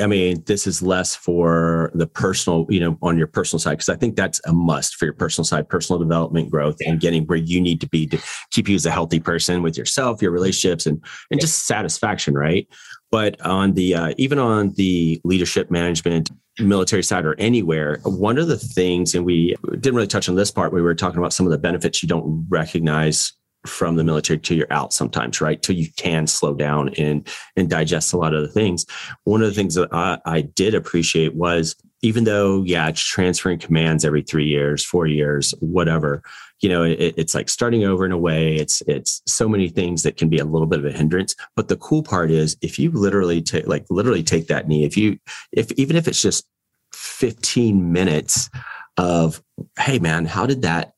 I 0.00 0.06
mean, 0.06 0.42
this 0.46 0.66
is 0.66 0.80
less 0.80 1.14
for 1.14 1.90
the 1.94 2.06
personal, 2.06 2.66
you 2.70 2.80
know, 2.80 2.96
on 3.02 3.18
your 3.18 3.26
personal 3.26 3.60
side, 3.60 3.72
because 3.72 3.90
I 3.90 3.96
think 3.96 4.16
that's 4.16 4.40
a 4.46 4.52
must 4.52 4.96
for 4.96 5.04
your 5.04 5.12
personal 5.12 5.44
side, 5.44 5.68
personal 5.68 6.00
development, 6.00 6.50
growth, 6.50 6.76
yeah. 6.80 6.90
and 6.90 7.00
getting 7.00 7.24
where 7.26 7.38
you 7.38 7.60
need 7.60 7.80
to 7.82 7.88
be 7.88 8.06
to 8.06 8.18
keep 8.52 8.68
you 8.68 8.74
as 8.74 8.86
a 8.86 8.90
healthy 8.90 9.20
person 9.20 9.62
with 9.62 9.76
yourself, 9.76 10.22
your 10.22 10.30
relationships, 10.30 10.86
and 10.86 10.96
and 11.30 11.38
yeah. 11.38 11.42
just 11.42 11.66
satisfaction, 11.66 12.34
right? 12.34 12.66
But 13.10 13.40
on 13.42 13.74
the 13.74 13.94
uh, 13.94 14.14
even 14.16 14.38
on 14.38 14.72
the 14.76 15.20
leadership 15.24 15.70
management 15.70 16.30
military 16.58 17.02
side 17.02 17.24
or 17.24 17.34
anywhere, 17.38 18.00
one 18.04 18.38
of 18.38 18.48
the 18.48 18.58
things, 18.58 19.14
and 19.14 19.24
we 19.24 19.54
didn't 19.72 19.94
really 19.94 20.06
touch 20.06 20.28
on 20.28 20.36
this 20.36 20.50
part, 20.50 20.72
we 20.72 20.82
were 20.82 20.94
talking 20.94 21.18
about 21.18 21.32
some 21.32 21.46
of 21.46 21.52
the 21.52 21.58
benefits 21.58 22.02
you 22.02 22.08
don't 22.08 22.46
recognize 22.48 23.32
from 23.66 23.96
the 23.96 24.04
military 24.04 24.38
till 24.38 24.56
you're 24.56 24.72
out 24.72 24.92
sometimes, 24.92 25.40
right? 25.40 25.60
Till 25.60 25.76
you 25.76 25.88
can 25.96 26.26
slow 26.26 26.54
down 26.54 26.90
and 26.90 27.26
and 27.56 27.68
digest 27.68 28.12
a 28.12 28.16
lot 28.16 28.34
of 28.34 28.42
the 28.42 28.48
things. 28.48 28.86
One 29.24 29.42
of 29.42 29.48
the 29.48 29.54
things 29.54 29.74
that 29.74 29.92
I, 29.92 30.18
I 30.24 30.40
did 30.42 30.74
appreciate 30.74 31.34
was 31.34 31.74
even 32.02 32.24
though, 32.24 32.62
yeah, 32.62 32.88
it's 32.88 33.02
transferring 33.02 33.58
commands 33.58 34.04
every 34.04 34.22
three 34.22 34.46
years, 34.46 34.84
four 34.84 35.06
years, 35.06 35.52
whatever, 35.60 36.22
you 36.60 36.68
know, 36.68 36.82
it, 36.82 37.14
it's 37.16 37.34
like 37.34 37.48
starting 37.48 37.84
over 37.84 38.06
in 38.06 38.12
a 38.12 38.18
way. 38.18 38.54
It's 38.54 38.82
it's 38.86 39.22
so 39.26 39.48
many 39.48 39.68
things 39.68 40.02
that 40.02 40.16
can 40.16 40.28
be 40.28 40.38
a 40.38 40.44
little 40.44 40.66
bit 40.66 40.78
of 40.78 40.86
a 40.86 40.92
hindrance. 40.92 41.34
But 41.54 41.68
the 41.68 41.76
cool 41.76 42.02
part 42.02 42.30
is 42.30 42.56
if 42.62 42.78
you 42.78 42.90
literally 42.90 43.42
take 43.42 43.66
like 43.66 43.84
literally 43.90 44.22
take 44.22 44.46
that 44.48 44.68
knee, 44.68 44.84
if 44.84 44.96
you 44.96 45.18
if 45.52 45.70
even 45.72 45.96
if 45.96 46.08
it's 46.08 46.22
just 46.22 46.46
15 46.92 47.92
minutes 47.92 48.48
of, 48.96 49.42
hey 49.78 49.98
man, 49.98 50.24
how 50.24 50.46
did 50.46 50.62
that 50.62 50.92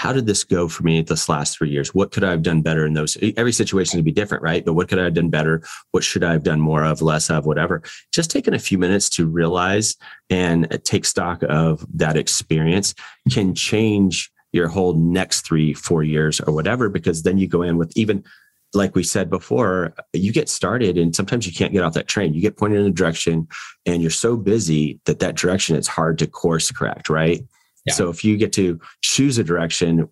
how 0.00 0.14
did 0.14 0.24
this 0.24 0.44
go 0.44 0.66
for 0.66 0.82
me 0.82 1.02
this 1.02 1.28
last 1.28 1.58
three 1.58 1.68
years? 1.68 1.94
What 1.94 2.10
could 2.10 2.24
I 2.24 2.30
have 2.30 2.40
done 2.40 2.62
better 2.62 2.86
in 2.86 2.94
those? 2.94 3.18
Every 3.36 3.52
situation 3.52 3.98
would 3.98 4.04
be 4.06 4.12
different, 4.12 4.42
right? 4.42 4.64
But 4.64 4.72
what 4.72 4.88
could 4.88 4.98
I 4.98 5.04
have 5.04 5.12
done 5.12 5.28
better? 5.28 5.62
What 5.90 6.04
should 6.04 6.24
I 6.24 6.32
have 6.32 6.42
done 6.42 6.58
more 6.58 6.82
of, 6.82 7.02
less 7.02 7.28
of, 7.28 7.44
whatever? 7.44 7.82
Just 8.10 8.30
taking 8.30 8.54
a 8.54 8.58
few 8.58 8.78
minutes 8.78 9.10
to 9.10 9.26
realize 9.26 9.96
and 10.30 10.72
uh, 10.72 10.78
take 10.82 11.04
stock 11.04 11.42
of 11.50 11.86
that 11.92 12.16
experience 12.16 12.94
can 13.30 13.54
change 13.54 14.32
your 14.52 14.68
whole 14.68 14.94
next 14.94 15.42
three, 15.42 15.72
four 15.74 16.02
years 16.02 16.40
or 16.40 16.52
whatever, 16.52 16.88
because 16.88 17.22
then 17.22 17.38
you 17.38 17.46
go 17.46 17.62
in 17.62 17.76
with 17.76 17.92
even 17.96 18.24
like 18.72 18.94
we 18.94 19.02
said 19.02 19.28
before, 19.28 19.94
you 20.12 20.32
get 20.32 20.48
started 20.48 20.96
and 20.96 21.14
sometimes 21.14 21.46
you 21.46 21.52
can't 21.52 21.72
get 21.72 21.82
off 21.82 21.94
that 21.94 22.06
train. 22.06 22.34
You 22.34 22.40
get 22.40 22.56
pointed 22.56 22.80
in 22.80 22.86
a 22.86 22.90
direction 22.90 23.48
and 23.84 24.00
you're 24.00 24.10
so 24.10 24.36
busy 24.36 25.00
that 25.06 25.18
that 25.18 25.34
direction 25.34 25.76
it's 25.76 25.88
hard 25.88 26.18
to 26.18 26.26
course 26.26 26.70
correct, 26.70 27.08
right? 27.08 27.42
Yeah. 27.84 27.94
So 27.94 28.10
if 28.10 28.24
you 28.24 28.36
get 28.36 28.52
to 28.54 28.80
choose 29.02 29.38
a 29.38 29.44
direction 29.44 30.08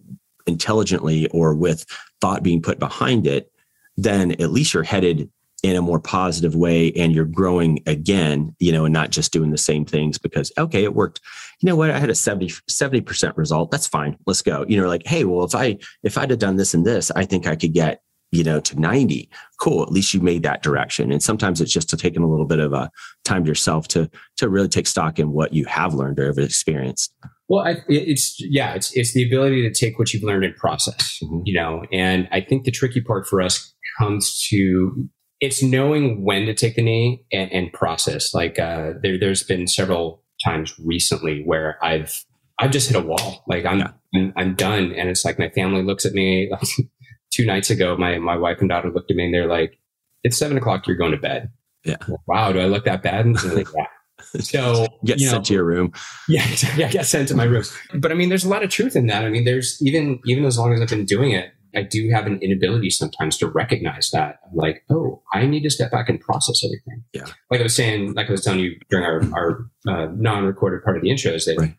intelligently 0.47 1.29
or 1.29 1.55
with 1.55 1.87
thought 2.21 2.43
being 2.43 2.63
put 2.63 2.79
behind 2.79 3.27
it, 3.27 3.53
then 3.97 4.33
at 4.33 4.51
least 4.51 4.75
you're 4.75 4.83
headed 4.83 5.31
in 5.63 5.75
a 5.75 5.83
more 5.83 5.99
positive 5.99 6.55
way 6.55 6.93
and 6.93 7.13
you're 7.13 7.25
growing 7.25 7.83
again, 7.87 8.55
you 8.61 8.71
know, 8.71 8.85
and 8.85 8.93
not 8.93 9.11
just 9.11 9.33
doing 9.33 9.51
the 9.51 9.59
same 9.59 9.85
things 9.85 10.17
because, 10.17 10.53
okay, 10.57 10.85
it 10.85 10.95
worked. 10.95 11.21
You 11.61 11.67
know 11.67 11.75
what? 11.75 11.91
I 11.91 11.99
had 11.99 12.11
a 12.11 12.15
70, 12.15 12.49
70% 12.71 13.37
result. 13.37 13.71
That's 13.71 13.87
fine. 13.87 14.17
Let's 14.27 14.43
go. 14.43 14.65
You 14.69 14.81
know, 14.81 14.87
like, 14.87 15.07
hey, 15.07 15.25
well, 15.25 15.45
if 15.45 15.55
I, 15.55 15.79
if 16.05 16.17
I'd 16.17 16.31
have 16.31 16.39
done 16.39 16.57
this 16.57 16.75
and 16.75 16.87
this, 16.87 17.11
I 17.11 17.25
think 17.25 17.47
I 17.47 17.57
could 17.57 17.73
get 17.73 18.03
you 18.31 18.45
know, 18.45 18.61
to 18.61 18.79
90. 18.79 19.31
Cool. 19.59 19.83
At 19.83 19.91
least 19.91 20.13
you 20.13 20.21
made 20.21 20.43
that 20.43 20.63
direction. 20.63 21.11
And 21.11 21.23
sometimes 21.23 21.61
it's 21.61 21.73
just 21.73 21.89
to 21.91 21.97
taking 21.97 22.23
a 22.23 22.29
little 22.29 22.47
bit 22.47 22.59
of 22.59 22.73
a 22.73 22.91
time 23.25 23.45
to 23.45 23.49
yourself 23.49 23.89
to, 23.89 24.11
to 24.37 24.49
really 24.49 24.69
take 24.69 24.87
stock 24.87 25.19
in 25.19 25.33
what 25.33 25.55
you 25.55 25.65
have 25.65 25.95
learned 25.95 26.19
or 26.19 26.27
have 26.27 26.39
experienced. 26.39 27.13
Well, 27.49 27.67
I, 27.67 27.77
it's, 27.89 28.37
yeah, 28.39 28.75
it's, 28.75 28.95
it's 28.95 29.15
the 29.15 29.27
ability 29.27 29.63
to 29.63 29.73
take 29.73 29.99
what 29.99 30.13
you've 30.13 30.23
learned 30.23 30.45
and 30.45 30.55
process, 30.57 31.19
mm-hmm. 31.23 31.41
you 31.47 31.55
know, 31.55 31.85
and 31.91 32.29
I 32.31 32.43
think 32.43 32.65
the 32.65 32.71
tricky 32.71 33.01
part 33.01 33.27
for 33.27 33.41
us 33.41 33.75
comes 33.99 34.47
to, 34.51 35.09
it's 35.41 35.63
knowing 35.63 36.25
when 36.25 36.47
to 36.47 36.55
take 36.55 36.77
the 36.77 36.83
knee 36.83 37.25
and, 37.33 37.51
and 37.53 37.73
process. 37.73 38.35
Like, 38.35 38.59
uh, 38.59 38.95
there, 39.03 39.19
there's 39.19 39.43
been 39.43 39.67
several 39.67 40.23
times 40.45 40.75
recently 40.79 41.43
where 41.45 41.79
I've, 41.83 42.25
I've 42.59 42.71
just 42.73 42.89
hit 42.89 42.97
a 42.97 43.07
wall. 43.07 43.45
Like 43.47 43.65
I'm, 43.65 43.79
yeah. 43.79 43.93
I'm, 44.15 44.33
I'm 44.37 44.55
done. 44.55 44.93
And 44.93 45.09
it's 45.09 45.25
like 45.25 45.39
my 45.39 45.49
family 45.51 45.83
looks 45.83 46.05
at 46.05 46.13
me 46.13 46.51
like, 46.51 46.63
two 47.31 47.47
nights 47.47 47.71
ago, 47.71 47.97
my 47.97 48.19
my 48.19 48.37
wife 48.37 48.59
and 48.61 48.69
daughter 48.69 48.91
looked 48.91 49.11
at 49.11 49.17
me 49.17 49.27
and 49.27 49.35
they're 49.35 49.47
like, 49.47 49.79
"It's 50.25 50.37
seven 50.37 50.57
o'clock. 50.57 50.87
You're 50.87 50.97
going 50.97 51.13
to 51.13 51.19
bed." 51.19 51.51
Yeah. 51.85 51.97
wow. 52.27 52.53
Do 52.53 52.61
I 52.61 52.67
look 52.67 52.85
that 52.85 53.03
bad? 53.03 53.25
And 53.25 53.43
like, 53.55 53.69
yeah. 53.75 53.87
So 54.41 54.89
get 55.05 55.21
you 55.21 55.27
know, 55.27 55.33
sent 55.33 55.47
to 55.47 55.55
your 55.55 55.65
room. 55.65 55.93
Yeah. 56.29 56.43
I 56.75 56.89
get 56.91 57.07
sent 57.07 57.29
to 57.29 57.37
my 57.37 57.45
room. 57.45 57.63
But 57.95 58.11
I 58.11 58.15
mean, 58.15 58.29
there's 58.29 58.45
a 58.45 58.49
lot 58.49 58.65
of 58.65 58.69
truth 58.69 58.97
in 58.97 59.07
that. 59.07 59.25
I 59.25 59.31
mean, 59.31 59.45
there's 59.45 59.81
even 59.81 60.19
even 60.27 60.45
as 60.45 60.59
long 60.59 60.73
as 60.73 60.81
I've 60.81 60.89
been 60.89 61.05
doing 61.05 61.31
it, 61.31 61.53
I 61.75 61.83
do 61.83 62.11
have 62.11 62.27
an 62.27 62.39
inability 62.41 62.91
sometimes 62.91 63.37
to 63.39 63.47
recognize 63.47 64.11
that. 64.13 64.41
Like, 64.53 64.85
oh, 64.91 65.23
I 65.33 65.47
need 65.47 65.63
to 65.65 65.71
step 65.71 65.91
back 65.91 66.09
and 66.09 66.21
process 66.21 66.65
everything. 66.65 67.05
Yeah. 67.13 67.27
Like 67.51 67.61
I 67.61 67.65
was 67.65 67.77
saying, 67.77 68.15
like 68.15 68.29
I 68.29 68.33
was 68.33 68.43
telling 68.43 68.61
you 68.61 68.77
during 68.91 69.05
our 69.05 69.23
our 69.35 69.71
uh, 69.87 70.09
non-recorded 70.15 70.83
part 70.83 70.97
of 70.97 71.03
the 71.03 71.11
intro, 71.11 71.33
is 71.33 71.45
that 71.45 71.57
right. 71.59 71.75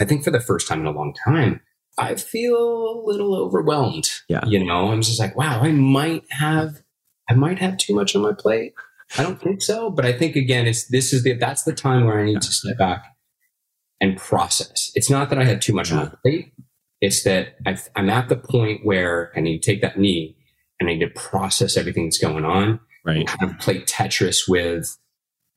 I 0.00 0.04
think 0.04 0.24
for 0.24 0.30
the 0.30 0.40
first 0.40 0.68
time 0.68 0.80
in 0.80 0.86
a 0.86 0.90
long 0.90 1.14
time, 1.24 1.60
I 1.98 2.16
feel 2.16 2.56
a 2.56 3.02
little 3.04 3.36
overwhelmed. 3.36 4.10
Yeah. 4.28 4.44
You 4.46 4.64
know, 4.64 4.90
I'm 4.90 5.02
just 5.02 5.20
like, 5.20 5.36
wow, 5.36 5.60
I 5.60 5.70
might 5.70 6.24
have, 6.30 6.82
I 7.28 7.34
might 7.34 7.58
have 7.60 7.78
too 7.78 7.94
much 7.94 8.16
on 8.16 8.22
my 8.22 8.32
plate. 8.32 8.74
I 9.16 9.22
don't 9.22 9.40
think 9.40 9.62
so, 9.62 9.90
but 9.90 10.04
I 10.04 10.12
think 10.12 10.34
again, 10.34 10.66
it's 10.66 10.88
this 10.88 11.12
is 11.12 11.22
the 11.22 11.34
that's 11.34 11.62
the 11.62 11.74
time 11.74 12.04
where 12.04 12.18
I 12.18 12.24
need 12.24 12.32
yeah. 12.32 12.38
to 12.40 12.52
step 12.52 12.78
back 12.78 13.04
and 14.00 14.16
process. 14.16 14.90
It's 14.94 15.10
not 15.10 15.28
that 15.30 15.38
I 15.38 15.44
had 15.44 15.62
too 15.62 15.72
much 15.72 15.90
yeah. 15.90 15.98
on 15.98 16.04
my 16.04 16.12
plate. 16.22 16.52
It's 17.04 17.22
that 17.24 17.56
i 17.66 17.76
am 17.96 18.08
at 18.08 18.28
the 18.28 18.36
point 18.36 18.84
where 18.84 19.32
I 19.36 19.40
need 19.40 19.62
to 19.62 19.70
take 19.70 19.82
that 19.82 19.98
knee 19.98 20.36
and 20.80 20.88
I 20.88 20.94
need 20.94 21.00
to 21.00 21.08
process 21.08 21.76
everything 21.76 22.06
that's 22.06 22.18
going 22.18 22.44
on. 22.44 22.80
Right. 23.04 23.26
kind 23.26 23.50
of 23.50 23.58
play 23.58 23.80
Tetris 23.82 24.48
with 24.48 24.96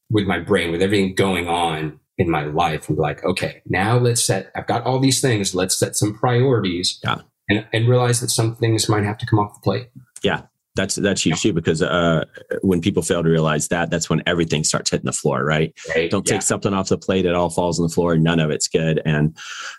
with 0.10 0.26
my 0.26 0.40
brain, 0.40 0.72
with 0.72 0.82
everything 0.82 1.16
going 1.16 1.48
on 1.48 2.00
in 2.18 2.30
my 2.30 2.46
life 2.46 2.88
and 2.88 2.98
be 2.98 3.02
like, 3.02 3.24
okay, 3.24 3.62
now 3.66 3.98
let's 3.98 4.26
set, 4.26 4.52
I've 4.56 4.68
got 4.68 4.84
all 4.84 5.00
these 5.00 5.22
things. 5.22 5.54
Let's 5.54 5.78
set 5.78 5.96
some 5.96 6.18
priorities 6.18 7.00
yeah. 7.04 7.22
and, 7.50 7.68
and 7.74 7.88
realize 7.88 8.22
that 8.22 8.30
some 8.30 8.56
things 8.56 8.90
might 8.90 9.04
have 9.04 9.18
to 9.20 9.26
come 9.26 9.40
off 9.40 9.56
the 9.56 9.62
plate. 9.64 9.90
Yeah 10.24 10.44
that's 10.78 10.96
that's 10.96 11.26
huge 11.26 11.42
too 11.42 11.52
because 11.52 11.82
uh, 11.82 12.24
when 12.62 12.80
people 12.80 13.04
fail 13.04 13.22
to 13.22 13.30
realize 13.30 13.68
that 13.68 13.90
that's 13.90 14.10
when 14.10 14.24
everything 14.26 14.64
starts 14.64 14.92
hitting 14.92 15.06
the 15.06 15.12
floor 15.12 15.44
right, 15.44 15.78
right. 15.94 16.10
don't 16.10 16.26
take 16.26 16.42
something 16.42 16.74
off 16.74 16.88
the 16.88 16.98
plate 16.98 17.26
it 17.26 17.36
all 17.36 17.50
falls 17.50 17.80
on 17.80 17.86
the 17.86 17.94
floor 17.94 18.18
none 18.18 18.40
of 18.40 18.50
it's 18.50 18.68
good. 18.68 19.02
And 19.06 19.36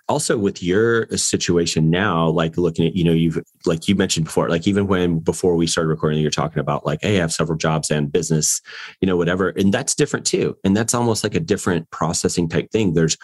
also 0.09 0.37
with 0.37 0.63
your 0.63 1.09
situation 1.17 1.89
now 1.91 2.29
like 2.29 2.59
looking 2.59 2.87
at 2.87 2.95
you 2.95 3.05
know 3.05 3.13
you've 3.13 3.43
like 3.65 3.89
you 3.89 3.95
mentioned 3.95 4.27
before 4.27 4.49
like 4.49 4.67
even 4.67 4.87
when 4.87 5.19
before 5.21 5.57
we 5.57 5.67
started 5.67 5.89
recording 5.89 6.21
you're 6.21 6.31
talking 6.31 6.59
about 6.59 6.85
like 6.85 6.99
hey 7.03 7.17
i 7.17 7.21
have 7.21 7.33
several 7.33 7.57
jobs 7.57 7.91
and 7.91 8.13
business 8.13 8.61
you 9.01 9.07
know 9.07 9.17
whatever 9.17 9.51
and 9.51 9.73
that's 9.73 9.95
different 9.95 10.27
too. 10.27 10.57
And 10.65 10.77
that's 10.77 10.95
almost 10.95 11.25
like 11.25 11.35
a 11.35 11.41
different 11.41 11.91
processing 11.91 12.49
type 12.49 12.71
thing. 12.71 12.95
There's 12.95 13.17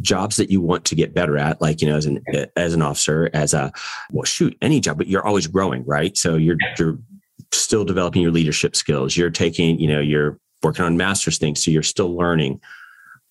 jobs 0.00 0.36
that 0.36 0.50
you 0.50 0.60
want 0.60 0.84
to 0.86 0.94
get 0.94 1.14
better 1.14 1.36
at 1.36 1.60
like 1.60 1.80
you 1.80 1.88
know 1.88 1.96
as 1.96 2.06
an 2.06 2.24
as 2.56 2.74
an 2.74 2.82
officer 2.82 3.30
as 3.34 3.54
a 3.54 3.70
well 4.10 4.24
shoot 4.24 4.56
any 4.60 4.80
job 4.80 4.96
but 4.98 5.06
you're 5.06 5.24
always 5.24 5.46
growing 5.46 5.84
right? 5.84 6.16
So 6.16 6.36
you're 6.36 6.56
you're 6.78 6.98
still 7.52 7.84
developing 7.84 8.22
your 8.22 8.30
leadership 8.30 8.76
skills. 8.76 9.16
You're 9.16 9.30
taking, 9.30 9.78
you 9.78 9.88
know, 9.88 10.00
you're 10.00 10.38
working 10.62 10.84
on 10.84 10.96
master's 10.96 11.38
things. 11.38 11.64
So 11.64 11.70
you're 11.70 11.82
still 11.82 12.14
learning. 12.16 12.60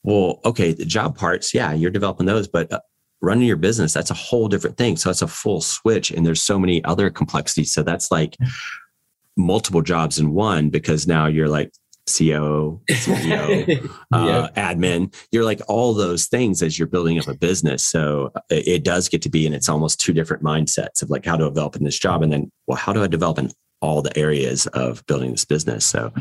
Well, 0.04 0.40
okay, 0.46 0.74
the 0.74 0.86
job 0.86 1.18
parts, 1.18 1.54
yeah, 1.54 1.74
you're 1.74 1.92
developing 1.92 2.26
those, 2.26 2.48
but 2.48 2.72
uh, 2.72 2.80
running 3.22 3.48
your 3.48 3.58
business, 3.58 3.94
that's 3.94 4.12
a 4.12 4.16
whole 4.16 4.48
different 4.48 4.78
thing. 4.78 4.98
So 4.98 5.10
that's 5.10 5.22
a 5.22 5.28
full 5.28 5.62
switch. 5.62 6.12
And 6.12 6.26
there's 6.26 6.42
so 6.42 6.58
many 6.58 6.84
other 6.84 7.10
complexities. 7.10 7.74
So 7.74 7.84
that's 7.84 8.12
like 8.12 8.36
multiple 9.38 9.82
jobs 9.82 10.20
in 10.20 10.34
one 10.34 10.70
because 10.70 11.08
now 11.08 11.28
you're 11.28 11.48
like 11.48 11.72
CEO, 12.08 12.82
CEO, 12.90 13.90
uh, 14.12 14.50
admin. 14.58 15.14
You're 15.32 15.44
like 15.44 15.62
all 15.68 15.94
those 15.94 16.26
things 16.28 16.62
as 16.62 16.78
you're 16.78 16.88
building 16.88 17.20
up 17.20 17.28
a 17.28 17.36
business. 17.36 17.86
So 17.86 18.32
uh, 18.36 18.42
it, 18.50 18.68
it 18.68 18.84
does 18.84 19.08
get 19.08 19.22
to 19.24 19.30
be, 19.30 19.46
and 19.46 19.54
it's 19.54 19.70
almost 19.70 20.02
two 20.02 20.14
different 20.14 20.44
mindsets 20.44 21.02
of 21.02 21.10
like 21.10 21.26
how 21.26 21.38
to 21.38 21.46
develop 21.46 21.76
in 21.76 21.84
this 21.84 22.00
job, 22.00 22.24
and 22.24 22.32
then 22.32 22.52
well, 22.68 22.78
how 22.78 22.92
do 22.92 23.04
I 23.04 23.08
develop 23.08 23.38
in 23.38 23.52
all 23.82 24.02
the 24.02 24.18
areas 24.18 24.68
of 24.68 25.06
building 25.08 25.32
this 25.32 25.46
business. 25.46 25.86
So 25.86 26.14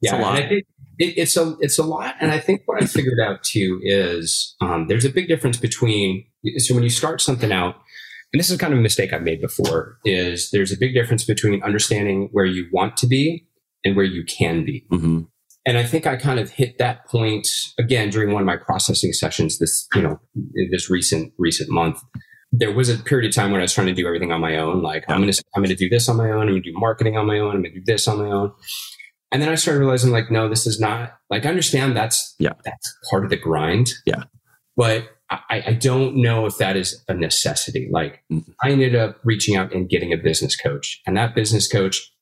yeah, 0.00 0.16
and 0.16 0.24
I 0.24 0.48
think 0.48 0.64
it, 0.98 1.14
it's 1.16 1.36
a 1.36 1.56
it's 1.60 1.78
a 1.78 1.82
lot. 1.82 2.16
And 2.20 2.30
I 2.30 2.38
think 2.38 2.62
what 2.66 2.82
I 2.82 2.86
figured 2.86 3.20
out 3.20 3.42
too 3.42 3.80
is 3.82 4.54
um, 4.60 4.86
there's 4.88 5.04
a 5.04 5.10
big 5.10 5.28
difference 5.28 5.56
between 5.56 6.24
so 6.58 6.74
when 6.74 6.82
you 6.82 6.90
start 6.90 7.20
something 7.20 7.52
out, 7.52 7.76
and 8.32 8.40
this 8.40 8.50
is 8.50 8.58
kind 8.58 8.72
of 8.72 8.78
a 8.78 8.82
mistake 8.82 9.12
I've 9.12 9.22
made 9.22 9.40
before, 9.40 9.98
is 10.04 10.50
there's 10.50 10.72
a 10.72 10.76
big 10.76 10.94
difference 10.94 11.24
between 11.24 11.62
understanding 11.62 12.28
where 12.32 12.44
you 12.44 12.68
want 12.72 12.96
to 12.98 13.06
be 13.06 13.46
and 13.84 13.96
where 13.96 14.04
you 14.04 14.24
can 14.24 14.64
be. 14.64 14.86
Mm-hmm. 14.90 15.22
And 15.66 15.78
I 15.78 15.84
think 15.84 16.06
I 16.06 16.16
kind 16.16 16.38
of 16.38 16.50
hit 16.50 16.76
that 16.78 17.06
point 17.06 17.48
again 17.78 18.10
during 18.10 18.32
one 18.32 18.42
of 18.42 18.46
my 18.46 18.56
processing 18.56 19.14
sessions 19.14 19.58
this, 19.58 19.88
you 19.94 20.02
know, 20.02 20.20
this 20.70 20.90
recent 20.90 21.32
recent 21.38 21.70
month 21.70 21.98
there 22.58 22.72
was 22.72 22.88
a 22.88 22.96
period 22.96 23.28
of 23.28 23.34
time 23.34 23.50
when 23.50 23.60
I 23.60 23.64
was 23.64 23.72
trying 23.72 23.88
to 23.88 23.94
do 23.94 24.06
everything 24.06 24.30
on 24.30 24.40
my 24.40 24.56
own. 24.56 24.82
Like 24.82 25.04
I'm 25.08 25.20
gonna 25.20 25.32
I'm 25.54 25.62
gonna 25.62 25.74
do 25.74 25.88
this 25.88 26.08
on 26.08 26.16
my 26.16 26.30
own. 26.30 26.42
I'm 26.42 26.48
gonna 26.48 26.60
do 26.60 26.72
marketing 26.74 27.16
on 27.16 27.26
my 27.26 27.38
own. 27.38 27.56
I'm 27.56 27.62
gonna 27.62 27.74
do 27.74 27.82
this 27.84 28.06
on 28.06 28.18
my 28.18 28.30
own. 28.30 28.52
And 29.32 29.42
then 29.42 29.48
I 29.48 29.56
started 29.56 29.80
realizing 29.80 30.12
like, 30.12 30.30
no, 30.30 30.48
this 30.48 30.66
is 30.66 30.78
not 30.78 31.18
like 31.30 31.44
I 31.44 31.48
understand 31.48 31.96
that's 31.96 32.34
yeah 32.38 32.52
that's 32.64 32.96
part 33.10 33.24
of 33.24 33.30
the 33.30 33.36
grind. 33.36 33.90
Yeah. 34.06 34.24
But 34.76 35.08
I, 35.30 35.64
I 35.68 35.72
don't 35.72 36.16
know 36.16 36.46
if 36.46 36.58
that 36.58 36.76
is 36.76 37.02
a 37.08 37.14
necessity. 37.14 37.88
Like 37.90 38.22
mm-hmm. 38.30 38.50
I 38.62 38.70
ended 38.70 38.94
up 38.94 39.18
reaching 39.24 39.56
out 39.56 39.74
and 39.74 39.88
getting 39.88 40.12
a 40.12 40.16
business 40.16 40.54
coach. 40.54 41.00
And 41.06 41.16
that 41.16 41.34
business 41.34 41.66
coach, 41.66 42.12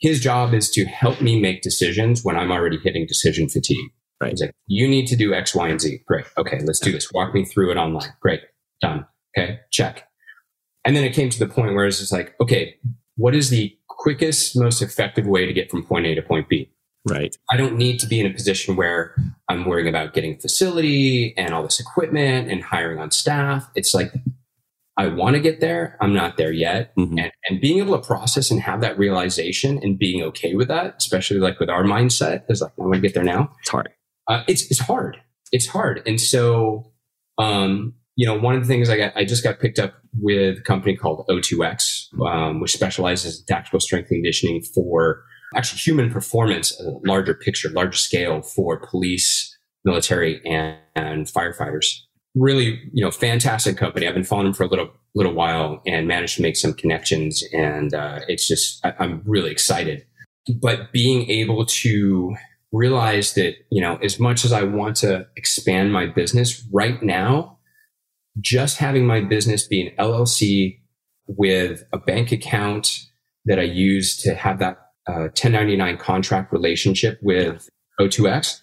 his 0.00 0.20
job 0.20 0.52
is 0.52 0.70
to 0.72 0.84
help 0.84 1.22
me 1.22 1.40
make 1.40 1.62
decisions 1.62 2.24
when 2.24 2.36
I'm 2.36 2.50
already 2.50 2.78
hitting 2.78 3.06
decision 3.06 3.48
fatigue. 3.48 3.90
Right. 4.20 4.32
He's 4.32 4.40
like, 4.42 4.52
you 4.66 4.88
need 4.88 5.06
to 5.06 5.16
do 5.16 5.32
X, 5.32 5.54
Y, 5.54 5.68
and 5.68 5.80
Z. 5.80 6.02
Great. 6.06 6.26
Okay, 6.36 6.58
let's 6.64 6.80
do 6.80 6.90
this. 6.90 7.10
Walk 7.12 7.32
me 7.32 7.44
through 7.44 7.70
it 7.70 7.76
online. 7.76 8.12
Great. 8.20 8.40
Done 8.80 9.06
Okay, 9.38 9.60
check. 9.70 10.08
And 10.84 10.96
then 10.96 11.04
it 11.04 11.12
came 11.12 11.30
to 11.30 11.38
the 11.38 11.46
point 11.46 11.74
where 11.74 11.86
it's 11.86 11.98
just 11.98 12.12
like, 12.12 12.34
okay, 12.40 12.76
what 13.16 13.34
is 13.34 13.50
the 13.50 13.76
quickest, 13.88 14.56
most 14.56 14.80
effective 14.80 15.26
way 15.26 15.46
to 15.46 15.52
get 15.52 15.70
from 15.70 15.84
point 15.84 16.06
A 16.06 16.14
to 16.14 16.22
point 16.22 16.48
B? 16.48 16.70
Right. 17.08 17.36
I 17.50 17.56
don't 17.56 17.76
need 17.76 18.00
to 18.00 18.06
be 18.06 18.20
in 18.20 18.26
a 18.26 18.32
position 18.32 18.76
where 18.76 19.14
I'm 19.48 19.64
worrying 19.64 19.88
about 19.88 20.14
getting 20.14 20.38
facility 20.38 21.34
and 21.36 21.54
all 21.54 21.62
this 21.62 21.80
equipment 21.80 22.50
and 22.50 22.62
hiring 22.62 22.98
on 22.98 23.10
staff. 23.10 23.68
It's 23.74 23.94
like, 23.94 24.12
I 24.96 25.06
want 25.06 25.36
to 25.36 25.40
get 25.40 25.60
there. 25.60 25.96
I'm 26.00 26.12
not 26.12 26.36
there 26.36 26.52
yet. 26.52 26.94
Mm-hmm. 26.96 27.18
And, 27.18 27.32
and 27.48 27.60
being 27.60 27.78
able 27.78 27.98
to 27.98 28.06
process 28.06 28.50
and 28.50 28.60
have 28.60 28.80
that 28.80 28.98
realization 28.98 29.78
and 29.82 29.98
being 29.98 30.22
okay 30.24 30.54
with 30.54 30.68
that, 30.68 30.96
especially 30.98 31.38
like 31.38 31.60
with 31.60 31.70
our 31.70 31.84
mindset 31.84 32.44
is 32.48 32.60
like, 32.60 32.72
I 32.78 32.82
want 32.82 32.94
to 32.94 33.00
get 33.00 33.14
there 33.14 33.24
now. 33.24 33.52
It's 33.60 33.70
hard. 33.70 33.90
Uh, 34.26 34.42
it's, 34.48 34.70
it's 34.70 34.80
hard. 34.80 35.18
It's 35.52 35.66
hard. 35.66 36.02
And 36.06 36.20
so, 36.20 36.92
um, 37.38 37.94
you 38.18 38.26
know, 38.26 38.36
one 38.36 38.56
of 38.56 38.62
the 38.62 38.66
things 38.66 38.90
I 38.90 38.96
got, 38.96 39.16
I 39.16 39.24
just 39.24 39.44
got 39.44 39.60
picked 39.60 39.78
up 39.78 39.94
with 40.20 40.58
a 40.58 40.62
company 40.62 40.96
called 40.96 41.24
O2X, 41.30 42.20
um, 42.26 42.58
which 42.58 42.72
specializes 42.72 43.38
in 43.38 43.46
tactical 43.46 43.78
strength 43.78 44.08
conditioning 44.08 44.60
for 44.74 45.22
actually 45.54 45.78
human 45.78 46.10
performance, 46.10 46.78
a 46.80 46.90
larger 47.06 47.32
picture, 47.32 47.68
larger 47.68 47.96
scale 47.96 48.42
for 48.42 48.84
police, 48.90 49.56
military, 49.84 50.44
and, 50.44 50.76
and 50.96 51.28
firefighters. 51.28 51.86
really, 52.34 52.80
you 52.92 53.04
know, 53.04 53.12
fantastic 53.12 53.76
company. 53.76 54.08
I've 54.08 54.14
been 54.14 54.24
following 54.24 54.46
them 54.46 54.54
for 54.54 54.64
a 54.64 54.68
little 54.68 54.90
little 55.14 55.32
while 55.32 55.80
and 55.86 56.08
managed 56.08 56.36
to 56.36 56.42
make 56.42 56.56
some 56.56 56.72
connections, 56.72 57.44
and 57.52 57.94
uh, 57.94 58.18
it's 58.26 58.48
just 58.48 58.84
I, 58.84 58.94
I'm 58.98 59.22
really 59.26 59.52
excited. 59.52 60.04
But 60.60 60.90
being 60.90 61.30
able 61.30 61.66
to 61.66 62.34
realize 62.72 63.34
that 63.34 63.54
you 63.70 63.80
know, 63.80 63.96
as 64.02 64.18
much 64.18 64.44
as 64.44 64.52
I 64.52 64.64
want 64.64 64.96
to 64.96 65.28
expand 65.36 65.92
my 65.92 66.06
business 66.06 66.66
right 66.72 67.00
now, 67.00 67.57
just 68.40 68.78
having 68.78 69.06
my 69.06 69.20
business 69.20 69.66
be 69.66 69.86
an 69.86 69.94
LLC 69.98 70.80
with 71.26 71.82
a 71.92 71.98
bank 71.98 72.32
account 72.32 72.98
that 73.44 73.58
I 73.58 73.62
use 73.62 74.16
to 74.22 74.34
have 74.34 74.58
that 74.58 74.78
uh, 75.06 75.32
1099 75.32 75.96
contract 75.98 76.52
relationship 76.52 77.18
with 77.22 77.68
O2X, 78.00 78.60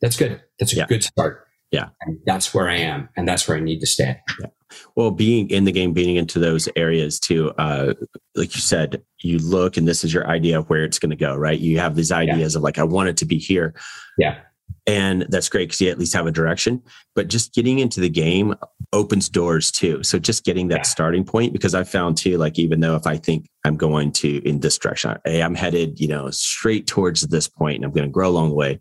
that's 0.00 0.16
good. 0.16 0.42
That's 0.58 0.72
a 0.72 0.76
yeah. 0.76 0.86
good 0.86 1.04
start. 1.04 1.46
Yeah. 1.70 1.88
And 2.02 2.18
that's 2.26 2.52
where 2.52 2.68
I 2.68 2.76
am. 2.76 3.08
And 3.16 3.26
that's 3.26 3.48
where 3.48 3.56
I 3.56 3.60
need 3.60 3.80
to 3.80 3.86
stay. 3.86 4.20
Yeah. 4.40 4.48
Well, 4.96 5.10
being 5.10 5.50
in 5.50 5.64
the 5.64 5.72
game, 5.72 5.92
being 5.92 6.16
into 6.16 6.38
those 6.38 6.68
areas 6.76 7.20
too, 7.20 7.52
uh, 7.58 7.94
like 8.34 8.54
you 8.54 8.60
said, 8.60 9.02
you 9.20 9.38
look 9.38 9.76
and 9.76 9.86
this 9.86 10.02
is 10.02 10.12
your 10.12 10.26
idea 10.26 10.58
of 10.58 10.68
where 10.70 10.84
it's 10.84 10.98
going 10.98 11.10
to 11.10 11.16
go, 11.16 11.36
right? 11.36 11.58
You 11.58 11.78
have 11.78 11.94
these 11.94 12.12
ideas 12.12 12.54
yeah. 12.54 12.58
of 12.58 12.62
like, 12.62 12.78
I 12.78 12.84
want 12.84 13.08
it 13.08 13.16
to 13.18 13.26
be 13.26 13.38
here. 13.38 13.74
Yeah. 14.18 14.38
And 14.86 15.26
that's 15.28 15.48
great 15.48 15.68
because 15.68 15.80
you 15.80 15.90
at 15.90 15.98
least 15.98 16.14
have 16.14 16.26
a 16.26 16.32
direction. 16.32 16.82
But 17.14 17.28
just 17.28 17.54
getting 17.54 17.78
into 17.78 18.00
the 18.00 18.08
game 18.08 18.54
opens 18.92 19.28
doors 19.28 19.70
too. 19.70 20.02
So 20.02 20.18
just 20.18 20.44
getting 20.44 20.68
that 20.68 20.78
yeah. 20.78 20.82
starting 20.82 21.24
point, 21.24 21.52
because 21.52 21.74
I 21.74 21.84
found 21.84 22.16
too, 22.16 22.36
like, 22.36 22.58
even 22.58 22.80
though 22.80 22.96
if 22.96 23.06
I 23.06 23.16
think 23.16 23.46
I'm 23.64 23.76
going 23.76 24.12
to 24.12 24.46
in 24.48 24.60
this 24.60 24.78
direction, 24.78 25.16
hey, 25.24 25.42
I'm 25.42 25.54
headed, 25.54 26.00
you 26.00 26.08
know, 26.08 26.30
straight 26.30 26.86
towards 26.86 27.22
this 27.22 27.46
point 27.46 27.76
and 27.76 27.84
I'm 27.84 27.92
going 27.92 28.06
to 28.06 28.12
grow 28.12 28.28
along 28.28 28.50
the 28.50 28.56
way 28.56 28.80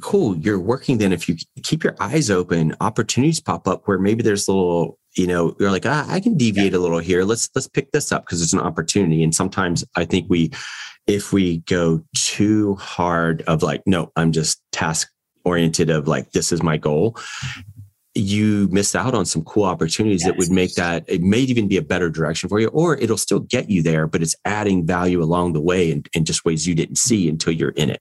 cool 0.00 0.36
you're 0.38 0.58
working 0.58 0.98
then 0.98 1.12
if 1.12 1.28
you 1.28 1.36
keep 1.62 1.84
your 1.84 1.94
eyes 2.00 2.30
open 2.30 2.74
opportunities 2.80 3.40
pop 3.40 3.68
up 3.68 3.86
where 3.86 3.98
maybe 3.98 4.22
there's 4.22 4.48
a 4.48 4.52
little 4.52 4.98
you 5.16 5.26
know 5.26 5.54
you're 5.60 5.70
like 5.70 5.86
ah, 5.86 6.06
i 6.08 6.20
can 6.20 6.36
deviate 6.36 6.72
yeah. 6.72 6.78
a 6.78 6.80
little 6.80 6.98
here 6.98 7.24
let's 7.24 7.48
let's 7.54 7.68
pick 7.68 7.90
this 7.92 8.10
up 8.12 8.24
because 8.24 8.42
it's 8.42 8.52
an 8.52 8.60
opportunity 8.60 9.22
and 9.22 9.34
sometimes 9.34 9.84
i 9.96 10.04
think 10.04 10.26
we 10.28 10.50
if 11.10 11.32
we 11.32 11.58
go 11.60 12.02
too 12.14 12.76
hard 12.76 13.42
of 13.42 13.62
like 13.62 13.82
no 13.84 14.12
i'm 14.16 14.30
just 14.30 14.62
task 14.70 15.10
oriented 15.44 15.90
of 15.90 16.06
like 16.06 16.30
this 16.30 16.52
is 16.52 16.62
my 16.62 16.76
goal 16.76 17.16
you 18.14 18.68
miss 18.70 18.94
out 18.94 19.14
on 19.14 19.24
some 19.24 19.42
cool 19.44 19.64
opportunities 19.64 20.22
yes. 20.22 20.30
that 20.30 20.38
would 20.38 20.50
make 20.50 20.74
that 20.74 21.04
it 21.08 21.20
may 21.22 21.38
even 21.38 21.68
be 21.68 21.76
a 21.76 21.82
better 21.82 22.08
direction 22.08 22.48
for 22.48 22.60
you 22.60 22.68
or 22.68 22.96
it'll 22.98 23.16
still 23.16 23.40
get 23.40 23.68
you 23.68 23.82
there 23.82 24.06
but 24.06 24.22
it's 24.22 24.36
adding 24.44 24.86
value 24.86 25.22
along 25.22 25.52
the 25.52 25.60
way 25.60 25.90
and 25.90 26.08
in 26.14 26.24
just 26.24 26.44
ways 26.44 26.66
you 26.66 26.74
didn't 26.74 26.96
see 26.96 27.28
until 27.28 27.52
you're 27.52 27.70
in 27.70 27.90
it 27.90 28.00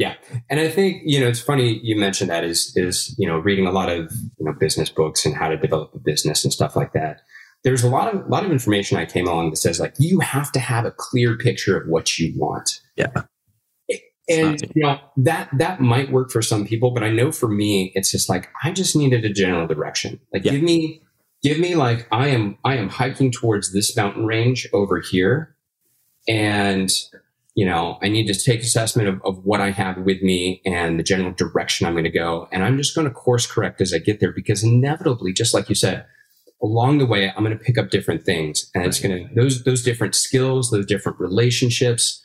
yeah, 0.00 0.14
and 0.48 0.58
I 0.58 0.70
think 0.70 1.02
you 1.04 1.20
know 1.20 1.28
it's 1.28 1.42
funny 1.42 1.78
you 1.82 1.94
mentioned 1.94 2.30
that 2.30 2.42
is 2.42 2.72
is 2.74 3.14
you 3.18 3.28
know 3.28 3.38
reading 3.38 3.66
a 3.66 3.70
lot 3.70 3.90
of 3.90 4.10
you 4.38 4.46
know 4.46 4.54
business 4.58 4.88
books 4.88 5.26
and 5.26 5.36
how 5.36 5.48
to 5.48 5.58
develop 5.58 5.94
a 5.94 5.98
business 5.98 6.42
and 6.42 6.50
stuff 6.50 6.74
like 6.74 6.94
that. 6.94 7.20
There's 7.62 7.82
a 7.82 7.88
lot 7.88 8.14
of 8.14 8.26
lot 8.28 8.44
of 8.44 8.52
information 8.52 8.96
I 8.96 9.06
came 9.06 9.26
along 9.26 9.50
that 9.50 9.56
says 9.56 9.80
like 9.80 9.94
you 9.98 10.20
have 10.20 10.50
to 10.52 10.60
have 10.60 10.84
a 10.84 10.90
clear 10.90 11.36
picture 11.36 11.76
of 11.78 11.88
what 11.88 12.18
you 12.18 12.32
want. 12.36 12.80
Yeah, 12.96 13.22
and 14.28 14.60
you 14.74 14.82
know 14.82 14.98
that 15.18 15.50
that 15.58 15.80
might 15.80 16.10
work 16.10 16.30
for 16.30 16.40
some 16.40 16.66
people, 16.66 16.92
but 16.92 17.02
I 17.02 17.10
know 17.10 17.32
for 17.32 17.48
me 17.48 17.92
it's 17.94 18.10
just 18.10 18.28
like 18.28 18.48
I 18.62 18.70
just 18.70 18.96
needed 18.96 19.24
a 19.24 19.32
general 19.32 19.66
direction. 19.66 20.20
Like 20.32 20.44
yeah. 20.44 20.52
give 20.52 20.62
me 20.62 21.02
give 21.42 21.58
me 21.58 21.74
like 21.74 22.08
I 22.10 22.28
am 22.28 22.56
I 22.64 22.76
am 22.76 22.88
hiking 22.88 23.30
towards 23.30 23.72
this 23.72 23.94
mountain 23.96 24.24
range 24.24 24.66
over 24.72 25.00
here, 25.00 25.54
and 26.28 26.90
you 27.54 27.66
know, 27.66 27.98
I 28.00 28.08
need 28.08 28.26
to 28.28 28.34
take 28.34 28.60
assessment 28.60 29.08
of, 29.08 29.20
of 29.24 29.44
what 29.44 29.60
I 29.60 29.70
have 29.70 29.98
with 29.98 30.22
me 30.22 30.62
and 30.64 30.98
the 30.98 31.02
general 31.02 31.32
direction 31.32 31.86
I'm 31.86 31.94
going 31.94 32.04
to 32.04 32.10
go. 32.10 32.48
And 32.52 32.64
I'm 32.64 32.76
just 32.76 32.94
going 32.94 33.06
to 33.06 33.12
course 33.12 33.46
correct 33.46 33.80
as 33.80 33.92
I 33.92 33.98
get 33.98 34.20
there 34.20 34.32
because 34.32 34.62
inevitably, 34.62 35.32
just 35.32 35.52
like 35.52 35.68
you 35.68 35.74
said, 35.74 36.06
along 36.62 36.98
the 36.98 37.06
way, 37.06 37.30
I'm 37.30 37.44
going 37.44 37.56
to 37.56 37.64
pick 37.64 37.78
up 37.78 37.90
different 37.90 38.24
things 38.24 38.70
and 38.74 38.84
it's 38.84 39.00
going 39.00 39.28
to, 39.28 39.34
those, 39.34 39.64
those 39.64 39.82
different 39.82 40.14
skills, 40.14 40.70
those 40.70 40.86
different 40.86 41.18
relationships, 41.18 42.24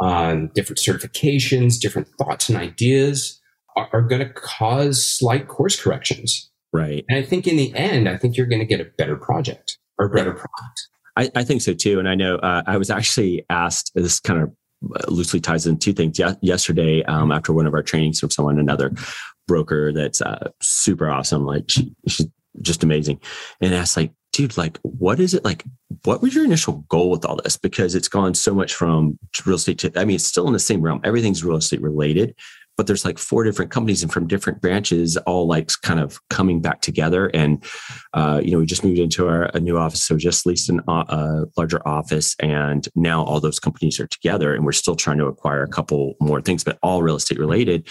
um, 0.00 0.50
different 0.54 0.78
certifications, 0.78 1.78
different 1.78 2.08
thoughts 2.18 2.48
and 2.48 2.58
ideas 2.58 3.40
are, 3.76 3.88
are 3.92 4.02
going 4.02 4.20
to 4.20 4.32
cause 4.32 5.04
slight 5.04 5.48
course 5.48 5.80
corrections. 5.80 6.50
Right. 6.72 7.04
And 7.08 7.18
I 7.18 7.22
think 7.22 7.46
in 7.46 7.56
the 7.56 7.74
end, 7.74 8.08
I 8.08 8.16
think 8.16 8.36
you're 8.36 8.46
going 8.46 8.60
to 8.60 8.66
get 8.66 8.80
a 8.80 8.90
better 8.96 9.16
project 9.16 9.78
or 9.98 10.08
better 10.08 10.32
product. 10.32 10.88
I, 11.16 11.30
I, 11.34 11.44
think 11.44 11.60
so 11.62 11.74
too. 11.74 11.98
And 11.98 12.08
I 12.08 12.14
know 12.14 12.36
uh, 12.36 12.62
I 12.66 12.76
was 12.76 12.90
actually 12.90 13.44
asked 13.50 13.90
this 13.94 14.20
kind 14.20 14.40
of 14.40 14.52
loosely 15.08 15.40
ties 15.40 15.66
in 15.66 15.78
two 15.78 15.92
things. 15.92 16.18
Ye- 16.18 16.36
yesterday, 16.40 17.02
um, 17.04 17.32
after 17.32 17.52
one 17.52 17.66
of 17.66 17.74
our 17.74 17.82
trainings 17.82 18.20
from 18.20 18.30
someone, 18.30 18.58
another 18.58 18.92
broker 19.48 19.92
that's 19.92 20.22
uh, 20.22 20.50
super 20.62 21.10
awesome, 21.10 21.44
like 21.44 21.64
she, 21.68 21.92
she's 22.06 22.26
just 22.62 22.82
amazing, 22.82 23.20
and 23.60 23.74
asked 23.74 23.96
like, 23.96 24.12
dude, 24.32 24.56
like, 24.56 24.78
what 24.82 25.20
is 25.20 25.34
it 25.34 25.44
like? 25.44 25.64
What 26.04 26.22
was 26.22 26.34
your 26.34 26.44
initial 26.44 26.84
goal 26.88 27.10
with 27.10 27.24
all 27.24 27.36
this? 27.36 27.56
Because 27.56 27.94
it's 27.94 28.08
gone 28.08 28.34
so 28.34 28.54
much 28.54 28.74
from 28.74 29.18
real 29.44 29.56
estate 29.56 29.78
to, 29.78 29.92
I 29.96 30.04
mean, 30.04 30.16
it's 30.16 30.26
still 30.26 30.46
in 30.46 30.52
the 30.52 30.58
same 30.58 30.82
realm. 30.82 31.00
Everything's 31.04 31.44
real 31.44 31.56
estate 31.56 31.82
related, 31.82 32.34
but 32.80 32.86
there's 32.86 33.04
like 33.04 33.18
four 33.18 33.44
different 33.44 33.70
companies 33.70 34.02
and 34.02 34.10
from 34.10 34.26
different 34.26 34.62
branches 34.62 35.18
all 35.18 35.46
like 35.46 35.70
kind 35.82 36.00
of 36.00 36.18
coming 36.30 36.62
back 36.62 36.80
together 36.80 37.26
and 37.34 37.62
uh, 38.14 38.40
you 38.42 38.52
know 38.52 38.58
we 38.58 38.64
just 38.64 38.82
moved 38.82 38.98
into 38.98 39.28
our 39.28 39.50
a 39.52 39.60
new 39.60 39.76
office 39.76 40.02
so 40.02 40.16
just 40.16 40.46
leased 40.46 40.70
an, 40.70 40.80
uh, 40.88 41.04
a 41.08 41.44
larger 41.58 41.86
office 41.86 42.34
and 42.40 42.88
now 42.94 43.22
all 43.22 43.38
those 43.38 43.60
companies 43.60 44.00
are 44.00 44.06
together 44.06 44.54
and 44.54 44.64
we're 44.64 44.72
still 44.72 44.96
trying 44.96 45.18
to 45.18 45.26
acquire 45.26 45.62
a 45.62 45.68
couple 45.68 46.14
more 46.20 46.40
things 46.40 46.64
but 46.64 46.78
all 46.82 47.02
real 47.02 47.16
estate 47.16 47.38
related 47.38 47.86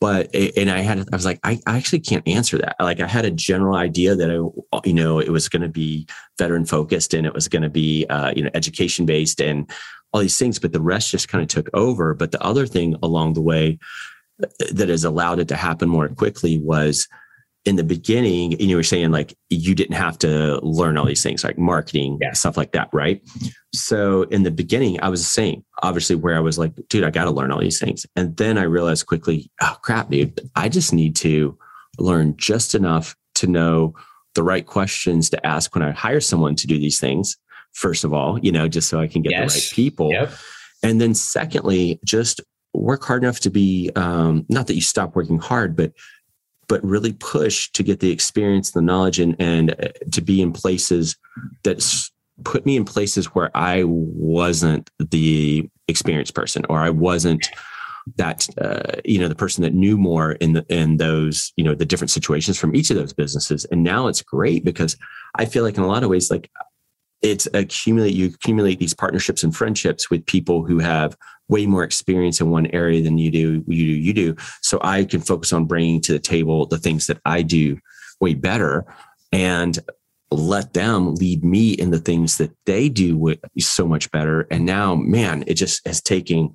but 0.00 0.34
and 0.34 0.70
I 0.70 0.80
had 0.80 0.98
I 1.12 1.16
was 1.16 1.24
like 1.24 1.40
I, 1.44 1.60
I 1.66 1.76
actually 1.76 2.00
can't 2.00 2.26
answer 2.28 2.58
that. 2.58 2.76
Like 2.80 3.00
I 3.00 3.06
had 3.06 3.24
a 3.24 3.30
general 3.30 3.76
idea 3.76 4.14
that 4.14 4.30
I 4.30 4.80
you 4.84 4.92
know 4.92 5.18
it 5.18 5.30
was 5.30 5.48
going 5.48 5.62
to 5.62 5.68
be 5.68 6.06
veteran 6.38 6.66
focused 6.66 7.14
and 7.14 7.26
it 7.26 7.34
was 7.34 7.48
going 7.48 7.62
to 7.62 7.70
be 7.70 8.06
uh, 8.10 8.32
you 8.34 8.42
know 8.42 8.50
education 8.54 9.06
based 9.06 9.40
and 9.40 9.70
all 10.12 10.20
these 10.20 10.38
things, 10.38 10.60
but 10.60 10.72
the 10.72 10.80
rest 10.80 11.10
just 11.10 11.28
kind 11.28 11.42
of 11.42 11.48
took 11.48 11.68
over. 11.74 12.14
But 12.14 12.30
the 12.30 12.42
other 12.42 12.66
thing 12.66 12.96
along 13.02 13.32
the 13.32 13.40
way 13.40 13.78
that 14.70 14.88
has 14.88 15.04
allowed 15.04 15.38
it 15.38 15.48
to 15.48 15.56
happen 15.56 15.88
more 15.88 16.08
quickly 16.08 16.58
was 16.58 17.08
in 17.64 17.76
the 17.76 17.84
beginning, 17.84 18.52
and 18.52 18.62
you 18.62 18.76
were 18.76 18.82
saying 18.82 19.10
like 19.10 19.36
you 19.48 19.74
didn't 19.74 19.96
have 19.96 20.18
to 20.18 20.60
learn 20.62 20.98
all 20.98 21.06
these 21.06 21.22
things 21.22 21.42
like 21.42 21.56
marketing, 21.56 22.18
yeah. 22.20 22.32
stuff 22.32 22.56
like 22.56 22.72
that, 22.72 22.90
right? 22.92 23.22
So 23.72 24.22
in 24.24 24.42
the 24.42 24.50
beginning, 24.50 25.00
I 25.00 25.08
was 25.08 25.20
the 25.20 25.30
same. 25.30 25.64
Obviously, 25.82 26.16
where 26.16 26.36
I 26.36 26.40
was 26.40 26.58
like, 26.58 26.72
dude, 26.88 27.04
I 27.04 27.10
got 27.10 27.24
to 27.24 27.30
learn 27.30 27.50
all 27.50 27.60
these 27.60 27.80
things. 27.80 28.06
And 28.16 28.36
then 28.36 28.58
I 28.58 28.62
realized 28.62 29.06
quickly, 29.06 29.50
oh 29.60 29.76
crap, 29.82 30.10
dude, 30.10 30.40
I 30.54 30.68
just 30.68 30.92
need 30.92 31.16
to 31.16 31.56
learn 31.98 32.36
just 32.36 32.74
enough 32.74 33.16
to 33.36 33.46
know 33.46 33.94
the 34.34 34.42
right 34.42 34.66
questions 34.66 35.30
to 35.30 35.46
ask 35.46 35.74
when 35.74 35.84
I 35.84 35.92
hire 35.92 36.20
someone 36.20 36.56
to 36.56 36.66
do 36.66 36.78
these 36.78 37.00
things 37.00 37.36
first 37.74 38.04
of 38.04 38.14
all, 38.14 38.38
you 38.38 38.50
know, 38.50 38.68
just 38.68 38.88
so 38.88 39.00
I 39.00 39.06
can 39.06 39.22
get 39.22 39.32
yes. 39.32 39.52
the 39.52 39.58
right 39.58 39.72
people. 39.74 40.10
Yep. 40.12 40.32
And 40.82 41.00
then 41.00 41.14
secondly, 41.14 42.00
just 42.04 42.40
work 42.72 43.04
hard 43.04 43.22
enough 43.22 43.40
to 43.40 43.50
be 43.50 43.90
um, 43.96 44.46
not 44.48 44.66
that 44.68 44.74
you 44.74 44.80
stop 44.80 45.14
working 45.14 45.38
hard, 45.38 45.76
but 45.76 45.92
but 46.68 46.84
really 46.84 47.12
push 47.12 47.70
to 47.72 47.82
get 47.82 48.00
the 48.00 48.10
experience, 48.10 48.70
the 48.70 48.82
knowledge, 48.82 49.18
and 49.18 49.36
and 49.38 49.72
uh, 49.72 49.88
to 50.12 50.20
be 50.20 50.40
in 50.40 50.52
places 50.52 51.16
that 51.62 51.84
put 52.44 52.66
me 52.66 52.76
in 52.76 52.84
places 52.84 53.26
where 53.26 53.50
I 53.56 53.84
wasn't 53.84 54.90
the 54.98 55.68
experienced 55.88 56.34
person 56.34 56.64
or 56.68 56.80
I 56.80 56.90
wasn't 56.90 57.48
that 58.16 58.46
uh, 58.60 59.00
you 59.04 59.18
know 59.18 59.28
the 59.28 59.34
person 59.34 59.62
that 59.62 59.74
knew 59.74 59.96
more 59.96 60.32
in 60.32 60.52
the 60.52 60.66
in 60.68 60.98
those 60.98 61.52
you 61.56 61.64
know 61.64 61.74
the 61.74 61.86
different 61.86 62.10
situations 62.10 62.58
from 62.58 62.74
each 62.74 62.90
of 62.90 62.96
those 62.96 63.12
businesses. 63.12 63.64
And 63.66 63.82
now 63.82 64.08
it's 64.08 64.22
great 64.22 64.64
because 64.64 64.96
i 65.36 65.44
feel 65.44 65.64
like 65.64 65.76
in 65.76 65.82
a 65.82 65.88
lot 65.88 66.04
of 66.04 66.10
ways 66.10 66.30
like 66.30 66.50
it's 67.24 67.48
accumulate 67.54 68.14
you 68.14 68.26
accumulate 68.26 68.78
these 68.78 68.94
partnerships 68.94 69.42
and 69.42 69.56
friendships 69.56 70.10
with 70.10 70.24
people 70.26 70.64
who 70.64 70.78
have 70.78 71.16
way 71.48 71.66
more 71.66 71.82
experience 71.82 72.40
in 72.40 72.50
one 72.50 72.66
area 72.66 73.02
than 73.02 73.18
you 73.18 73.30
do 73.30 73.64
you 73.66 73.86
do 73.86 73.92
you 73.92 74.12
do. 74.12 74.36
So 74.62 74.78
i 74.82 75.04
can 75.04 75.20
focus 75.20 75.52
on 75.52 75.64
bringing 75.64 76.00
to 76.02 76.12
the 76.12 76.18
table 76.18 76.66
the 76.66 76.78
things 76.78 77.06
that 77.06 77.20
i 77.24 77.42
do 77.42 77.78
way 78.20 78.34
better 78.34 78.84
and 79.32 79.78
let 80.30 80.74
them 80.74 81.14
lead 81.14 81.44
me 81.44 81.72
in 81.72 81.90
the 81.90 81.98
things 81.98 82.38
that 82.38 82.50
they 82.66 82.88
do 82.88 83.34
so 83.58 83.86
much 83.86 84.10
better. 84.10 84.46
And 84.50 84.66
now 84.66 84.94
man 84.94 85.44
it 85.46 85.54
just 85.54 85.86
has 85.86 86.02
taken 86.02 86.52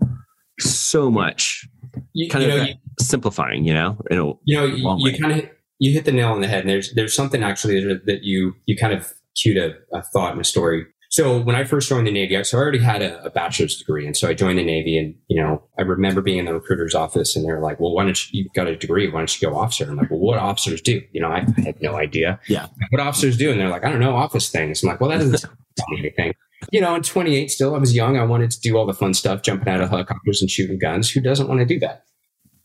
so 0.60 1.10
much 1.10 1.68
you, 2.14 2.30
kind 2.30 2.46
you 2.46 2.52
of 2.52 2.58
know, 2.58 2.64
you, 2.64 2.74
simplifying 3.00 3.64
you 3.64 3.74
know 3.74 3.98
you 4.44 4.58
know 4.58 4.66
you, 4.66 4.98
you 5.00 5.18
kind 5.18 5.40
of 5.40 5.50
you 5.80 5.94
hit 5.94 6.06
the 6.06 6.12
nail 6.12 6.32
on 6.32 6.42
the 6.42 6.48
head. 6.48 6.62
And 6.62 6.70
there's 6.70 6.94
there's 6.94 7.14
something 7.14 7.42
actually 7.42 7.82
that 8.06 8.24
you 8.24 8.56
you 8.66 8.76
kind 8.76 8.94
of 8.94 9.14
cute 9.36 9.58
a, 9.58 9.74
a 9.94 10.02
thought 10.02 10.32
and 10.32 10.42
a 10.42 10.44
story. 10.44 10.86
So 11.12 11.42
when 11.42 11.56
I 11.56 11.64
first 11.64 11.90
joined 11.90 12.06
the 12.06 12.12
Navy, 12.12 12.42
so 12.44 12.58
I 12.58 12.62
already 12.62 12.80
had 12.80 13.02
a, 13.02 13.24
a, 13.24 13.32
bachelor's 13.32 13.76
degree. 13.78 14.06
And 14.06 14.16
so 14.16 14.28
I 14.28 14.36
joined 14.36 14.60
the 14.60 14.64
Navy 14.64 14.96
and, 14.96 15.16
you 15.28 15.42
know, 15.42 15.64
I 15.80 15.82
remember 15.82 16.22
being 16.22 16.38
in 16.38 16.46
the 16.46 16.54
recruiter's 16.54 16.94
office 16.94 17.36
and 17.36 17.44
they're 17.44 17.60
like, 17.60 17.80
well, 17.80 17.96
why 17.96 18.04
don't 18.04 18.32
you, 18.32 18.44
you've 18.44 18.54
got 18.54 18.68
a 18.68 18.76
degree. 18.76 19.10
Why 19.10 19.22
don't 19.22 19.42
you 19.42 19.50
go 19.50 19.58
officer? 19.58 19.90
I'm 19.90 19.98
like, 19.98 20.12
well, 20.12 20.20
what 20.20 20.38
officers 20.38 20.82
do? 20.82 21.02
You 21.12 21.22
know, 21.22 21.30
I, 21.30 21.48
I 21.58 21.62
had 21.62 21.82
no 21.82 21.96
idea. 21.96 22.40
Yeah. 22.48 22.68
What 22.92 23.02
officers 23.02 23.38
do? 23.38 23.50
And 23.50 23.60
they're 23.60 23.70
like, 23.70 23.84
I 23.84 23.90
don't 23.90 24.00
know, 24.00 24.16
office 24.16 24.50
things. 24.50 24.84
I'm 24.84 24.90
like, 24.90 25.02
well, 25.02 25.10
that 25.10 25.18
doesn't 25.18 25.42
tell 25.42 25.88
me 25.90 26.00
anything. 26.00 26.34
You 26.72 26.82
know, 26.82 26.94
I'm 26.94 27.02
28 27.02 27.50
still. 27.50 27.74
I 27.74 27.80
was 27.80 27.96
young. 27.96 28.18
I 28.18 28.24
wanted 28.24 28.52
to 28.52 28.60
do 28.62 28.78
all 28.78 28.86
the 28.86 28.94
fun 28.94 29.16
stuff, 29.16 29.42
jumping 29.42 29.74
out 29.74 29.82
of 29.82 29.90
helicopters 29.90 30.42
and 30.42 30.52
shooting 30.52 30.78
guns. 30.78 31.10
Who 31.10 31.22
doesn't 31.22 31.48
want 31.48 31.60
to 31.60 31.66
do 31.66 31.80
that? 31.80 32.04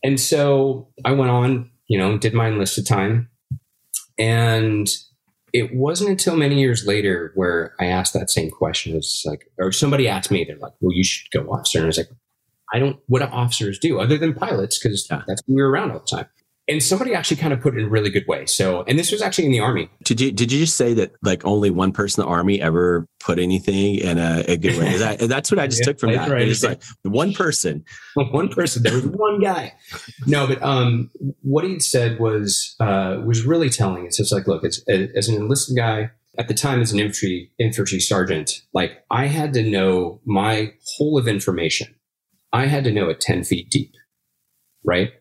And 0.03 0.19
so 0.19 0.89
I 1.03 1.13
went 1.13 1.31
on, 1.31 1.71
you 1.87 1.97
know, 1.97 2.15
did 2.19 2.35
my 2.35 2.47
enlisted 2.47 2.85
time 2.85 3.29
And 4.19 4.87
it 5.55 5.73
wasn't 5.73 6.09
until 6.09 6.35
many 6.35 6.59
years 6.59 6.85
later 6.85 7.31
where 7.35 7.73
I 7.79 7.85
asked 7.85 8.13
that 8.13 8.29
same 8.29 8.51
question. 8.51 8.95
It's 8.95 9.23
like, 9.25 9.49
or 9.57 9.71
somebody 9.71 10.07
asked 10.07 10.29
me, 10.29 10.43
they're 10.43 10.57
like, 10.57 10.73
well, 10.81 10.93
you 10.93 11.03
should 11.03 11.31
go 11.31 11.49
officer. 11.49 11.77
And 11.77 11.85
I 11.85 11.87
was 11.87 11.97
like, 11.97 12.09
I 12.73 12.79
don't, 12.79 12.97
what 13.07 13.19
do 13.19 13.25
officers 13.25 13.79
do 13.79 13.99
other 13.99 14.17
than 14.17 14.33
pilots? 14.33 14.81
Cause 14.81 15.07
that's 15.09 15.41
we 15.47 15.61
were 15.61 15.69
around 15.69 15.91
all 15.91 15.99
the 15.99 16.17
time 16.17 16.27
and 16.67 16.81
somebody 16.81 17.13
actually 17.13 17.37
kind 17.37 17.53
of 17.53 17.61
put 17.61 17.75
it 17.75 17.79
in 17.79 17.85
a 17.85 17.89
really 17.89 18.09
good 18.09 18.25
way. 18.27 18.45
So, 18.45 18.83
and 18.87 18.97
this 18.97 19.11
was 19.11 19.21
actually 19.21 19.45
in 19.45 19.51
the 19.51 19.59
army. 19.59 19.89
Did 20.03 20.19
you 20.19 20.31
did 20.31 20.51
you 20.51 20.59
just 20.59 20.75
say 20.75 20.93
that 20.95 21.11
like 21.21 21.45
only 21.45 21.69
one 21.69 21.91
person 21.91 22.21
in 22.21 22.27
the 22.27 22.31
army 22.31 22.61
ever 22.61 23.07
put 23.19 23.37
anything 23.37 23.95
in 23.95 24.17
a, 24.17 24.43
a 24.47 24.57
good 24.57 24.77
way? 24.77 24.93
Is 24.93 24.99
that 24.99 25.19
that's 25.19 25.51
what 25.51 25.59
I 25.59 25.67
just 25.67 25.81
yeah, 25.85 25.85
took 25.85 25.99
from 25.99 26.13
that? 26.13 26.29
Right. 26.29 26.47
It's 26.47 26.63
like 26.63 26.81
one 27.03 27.33
person, 27.33 27.83
one 28.15 28.49
person. 28.49 28.83
There 28.83 28.93
was 28.93 29.05
one 29.05 29.39
guy. 29.39 29.73
No, 30.25 30.47
but 30.47 30.61
um, 30.63 31.11
what 31.41 31.63
he 31.63 31.79
said 31.79 32.19
was 32.19 32.75
uh, 32.79 33.21
was 33.23 33.45
really 33.45 33.69
telling. 33.69 34.05
It's 34.05 34.17
just 34.17 34.31
like, 34.31 34.47
look, 34.47 34.63
it's 34.63 34.83
as 34.87 35.27
an 35.27 35.35
enlisted 35.35 35.77
guy 35.77 36.11
at 36.37 36.47
the 36.47 36.53
time 36.53 36.81
as 36.81 36.91
an 36.91 36.99
infantry 36.99 37.51
infantry 37.59 37.99
sergeant. 37.99 38.61
Like 38.73 39.03
I 39.11 39.27
had 39.27 39.53
to 39.53 39.63
know 39.63 40.21
my 40.25 40.73
whole 40.97 41.17
of 41.17 41.27
information. 41.27 41.93
I 42.51 42.65
had 42.65 42.83
to 42.85 42.91
know 42.91 43.09
it 43.09 43.21
ten 43.21 43.43
feet 43.43 43.69
deep, 43.69 43.91
right? 44.83 45.11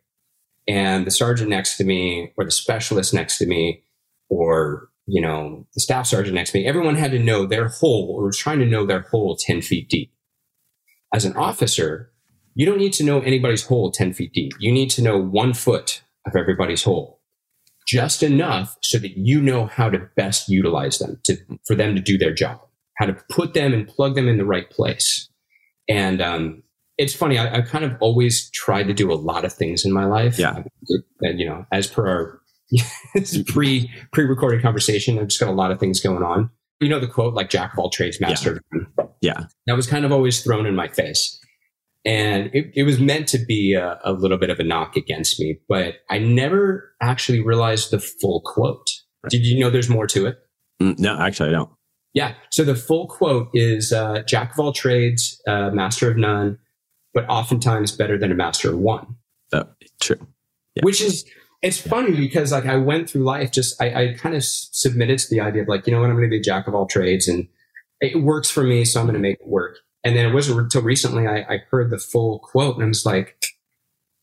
And 0.66 1.06
the 1.06 1.10
sergeant 1.10 1.50
next 1.50 1.76
to 1.76 1.84
me 1.84 2.32
or 2.36 2.44
the 2.44 2.50
specialist 2.50 3.12
next 3.12 3.38
to 3.38 3.46
me 3.46 3.82
or 4.28 4.88
you 5.06 5.20
know 5.20 5.66
the 5.74 5.80
staff 5.80 6.06
sergeant 6.06 6.34
next 6.34 6.52
to 6.52 6.58
me 6.58 6.66
everyone 6.66 6.94
had 6.94 7.10
to 7.10 7.18
know 7.18 7.46
their 7.46 7.68
hole 7.68 8.14
or 8.16 8.26
was 8.26 8.38
trying 8.38 8.58
to 8.58 8.66
know 8.66 8.86
their 8.86 9.02
hole 9.10 9.36
10 9.36 9.62
feet 9.62 9.88
deep. 9.88 10.12
As 11.12 11.24
an 11.24 11.36
officer 11.36 12.10
you 12.54 12.64
don't 12.64 12.78
need 12.78 12.92
to 12.94 13.04
know 13.04 13.20
anybody's 13.20 13.66
hole 13.66 13.90
10 13.90 14.12
feet 14.14 14.32
deep. 14.32 14.52
You 14.60 14.70
need 14.70 14.90
to 14.90 15.02
know 15.02 15.18
one 15.18 15.54
foot 15.54 16.02
of 16.26 16.36
everybody's 16.36 16.84
hole 16.84 17.20
just 17.86 18.22
enough 18.22 18.78
so 18.82 18.98
that 18.98 19.16
you 19.16 19.42
know 19.42 19.66
how 19.66 19.90
to 19.90 20.08
best 20.16 20.48
utilize 20.48 20.98
them 20.98 21.20
to 21.24 21.36
for 21.66 21.74
them 21.74 21.94
to 21.94 22.00
do 22.00 22.16
their 22.16 22.32
job 22.32 22.60
how 22.96 23.06
to 23.06 23.16
put 23.28 23.54
them 23.54 23.72
and 23.72 23.88
plug 23.88 24.14
them 24.14 24.28
in 24.28 24.38
the 24.38 24.44
right 24.44 24.68
place. 24.70 25.28
And 25.88 26.22
um, 26.22 26.62
it's 26.98 27.14
funny. 27.14 27.38
I, 27.38 27.56
I, 27.56 27.60
kind 27.62 27.84
of 27.84 27.96
always 28.00 28.50
tried 28.50 28.84
to 28.84 28.94
do 28.94 29.12
a 29.12 29.14
lot 29.14 29.44
of 29.44 29.52
things 29.52 29.84
in 29.84 29.92
my 29.92 30.04
life. 30.04 30.38
Yeah. 30.38 30.62
And, 31.20 31.40
you 31.40 31.46
know, 31.46 31.66
as 31.72 31.86
per 31.86 32.06
our 32.06 32.40
pre 33.46 33.90
pre 34.12 34.24
recorded 34.24 34.62
conversation, 34.62 35.18
I've 35.18 35.28
just 35.28 35.40
got 35.40 35.48
a 35.48 35.52
lot 35.52 35.70
of 35.70 35.80
things 35.80 36.00
going 36.00 36.22
on. 36.22 36.50
You 36.80 36.88
know 36.88 36.98
the 36.98 37.06
quote, 37.06 37.34
like 37.34 37.50
"Jack 37.50 37.72
of 37.72 37.78
all 37.78 37.88
trades, 37.88 38.20
master 38.20 38.60
yeah. 38.72 39.04
Yeah. 39.20 39.44
That 39.66 39.76
was 39.76 39.86
kind 39.86 40.04
of 40.04 40.12
always 40.12 40.42
thrown 40.42 40.66
in 40.66 40.74
my 40.74 40.88
face, 40.88 41.40
and 42.04 42.50
it, 42.52 42.72
it 42.74 42.82
was 42.82 43.00
meant 43.00 43.28
to 43.28 43.38
be 43.38 43.74
a, 43.74 43.98
a, 44.04 44.12
little 44.12 44.36
bit 44.36 44.50
of 44.50 44.58
a 44.58 44.64
knock 44.64 44.96
against 44.96 45.40
me. 45.40 45.60
But 45.68 45.94
I 46.10 46.18
never 46.18 46.92
actually 47.00 47.40
realized 47.40 47.90
the 47.90 48.00
full 48.00 48.42
quote. 48.44 48.90
Right. 49.22 49.30
Did 49.30 49.46
you 49.46 49.58
know 49.60 49.70
there's 49.70 49.88
more 49.88 50.06
to 50.08 50.26
it? 50.26 50.36
Mm, 50.82 50.98
no, 50.98 51.18
actually, 51.18 51.50
I 51.50 51.52
don't. 51.52 51.70
Yeah. 52.12 52.34
So 52.50 52.64
the 52.64 52.74
full 52.74 53.06
quote 53.06 53.48
is 53.54 53.92
uh, 53.92 54.22
"Jack 54.26 54.52
of 54.52 54.58
all 54.58 54.72
trades, 54.72 55.40
uh, 55.46 55.70
master 55.70 56.10
of 56.10 56.16
none." 56.16 56.58
But 57.14 57.24
oftentimes 57.28 57.92
better 57.92 58.18
than 58.18 58.32
a 58.32 58.34
master 58.34 58.70
of 58.70 58.78
one. 58.78 59.16
Oh, 59.52 59.68
true. 60.00 60.26
Yeah. 60.74 60.82
Which 60.82 61.00
is, 61.00 61.24
it's 61.62 61.80
funny 61.80 62.14
because 62.14 62.52
like 62.52 62.66
I 62.66 62.76
went 62.76 63.08
through 63.08 63.22
life 63.22 63.52
just, 63.52 63.80
I, 63.80 63.94
I 63.94 64.14
kind 64.14 64.34
of 64.34 64.44
submitted 64.44 65.18
to 65.20 65.30
the 65.30 65.40
idea 65.40 65.62
of 65.62 65.68
like, 65.68 65.86
you 65.86 65.92
know 65.92 66.00
what, 66.00 66.10
I'm 66.10 66.16
going 66.16 66.28
to 66.28 66.30
be 66.30 66.40
a 66.40 66.42
jack 66.42 66.66
of 66.66 66.74
all 66.74 66.86
trades 66.86 67.28
and 67.28 67.48
it 68.00 68.20
works 68.20 68.50
for 68.50 68.64
me. 68.64 68.84
So 68.84 69.00
I'm 69.00 69.06
going 69.06 69.14
to 69.14 69.20
make 69.20 69.40
it 69.40 69.46
work. 69.46 69.78
And 70.02 70.14
then 70.14 70.26
it 70.26 70.34
wasn't 70.34 70.58
until 70.60 70.82
recently 70.82 71.26
I, 71.26 71.38
I 71.48 71.62
heard 71.70 71.90
the 71.90 71.98
full 71.98 72.40
quote 72.40 72.74
and 72.74 72.84
I 72.84 72.88
was 72.88 73.06
like, 73.06 73.42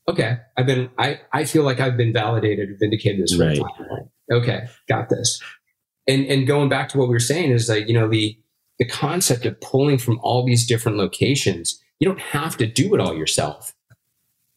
okay, 0.07 0.37
I've 0.57 0.65
been, 0.67 0.89
I, 0.99 1.21
I 1.31 1.45
feel 1.45 1.63
like 1.63 1.79
I've 1.79 1.97
been 1.97 2.13
validated, 2.13 2.77
vindicated 2.79 3.23
this 3.23 3.37
right. 3.39 3.57
time. 3.57 4.09
Okay, 4.31 4.67
got 4.87 5.09
this. 5.09 5.41
And, 6.07 6.25
and 6.25 6.45
going 6.45 6.69
back 6.69 6.89
to 6.89 6.97
what 6.97 7.07
we 7.07 7.13
were 7.13 7.19
saying 7.19 7.51
is 7.51 7.69
like, 7.69 7.87
you 7.87 7.93
know, 7.93 8.09
the, 8.09 8.37
the 8.77 8.85
concept 8.85 9.45
of 9.45 9.59
pulling 9.61 9.97
from 9.97 10.19
all 10.21 10.45
these 10.45 10.67
different 10.67 10.97
locations 10.97 11.81
you 12.01 12.07
don't 12.07 12.19
have 12.19 12.57
to 12.57 12.65
do 12.65 12.93
it 12.95 12.99
all 12.99 13.15
yourself. 13.15 13.73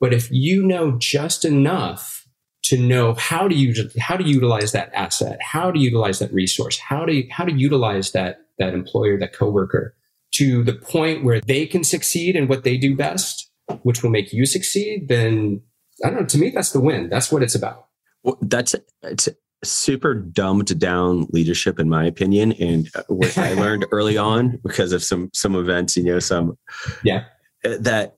But 0.01 0.13
if 0.13 0.29
you 0.33 0.63
know 0.67 0.97
just 0.99 1.45
enough 1.45 2.27
to 2.65 2.79
know 2.79 3.15
how 3.15 3.47
to 3.47 3.55
use 3.55 3.95
how 4.01 4.17
to 4.17 4.25
utilize 4.25 4.73
that 4.73 4.93
asset, 4.95 5.39
how 5.43 5.71
to 5.71 5.79
utilize 5.79 6.19
that 6.19 6.33
resource, 6.33 6.79
how 6.79 7.05
to 7.05 7.23
how 7.31 7.45
to 7.45 7.53
utilize 7.53 8.13
that 8.13 8.39
that 8.59 8.73
employer, 8.73 9.19
that 9.19 9.35
coworker 9.35 9.95
to 10.33 10.65
the 10.65 10.73
point 10.73 11.23
where 11.23 11.41
they 11.43 11.67
can 11.67 11.85
succeed 11.85 12.35
in 12.35 12.49
what 12.49 12.65
they 12.65 12.77
do 12.77 12.97
best, 12.97 13.51
which 13.83 14.03
will 14.03 14.11
make 14.11 14.33
you 14.33 14.47
succeed, 14.47 15.09
then 15.09 15.61
I 16.03 16.09
don't 16.09 16.21
know. 16.21 16.27
To 16.27 16.39
me, 16.39 16.51
that's 16.51 16.73
the 16.73 16.81
win. 16.81 17.11
That's 17.11 17.31
what 17.31 17.43
it's 17.43 17.55
about. 17.55 17.87
Well, 18.23 18.39
that's 18.41 18.75
it's 19.03 19.29
super 19.63 20.15
dumbed 20.15 20.79
down 20.79 21.27
leadership, 21.31 21.79
in 21.79 21.91
my 21.91 22.07
opinion, 22.07 22.53
and 22.53 22.89
uh, 22.95 23.03
what 23.09 23.37
I 23.37 23.53
learned 23.53 23.87
early 23.93 24.17
on 24.17 24.59
because 24.65 24.93
of 24.93 25.05
some 25.05 25.29
some 25.35 25.55
events. 25.55 25.97
You 25.97 26.05
know, 26.05 26.19
some 26.19 26.57
yeah 27.05 27.25
that 27.65 28.17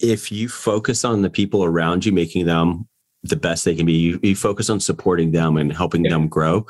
if 0.00 0.30
you 0.30 0.48
focus 0.48 1.04
on 1.04 1.22
the 1.22 1.30
people 1.30 1.64
around 1.64 2.04
you, 2.04 2.12
making 2.12 2.46
them 2.46 2.88
the 3.22 3.36
best 3.36 3.64
they 3.64 3.74
can 3.74 3.86
be, 3.86 3.94
you, 3.94 4.20
you 4.22 4.36
focus 4.36 4.70
on 4.70 4.78
supporting 4.78 5.32
them 5.32 5.56
and 5.56 5.72
helping 5.72 6.04
yeah. 6.04 6.10
them 6.10 6.28
grow. 6.28 6.66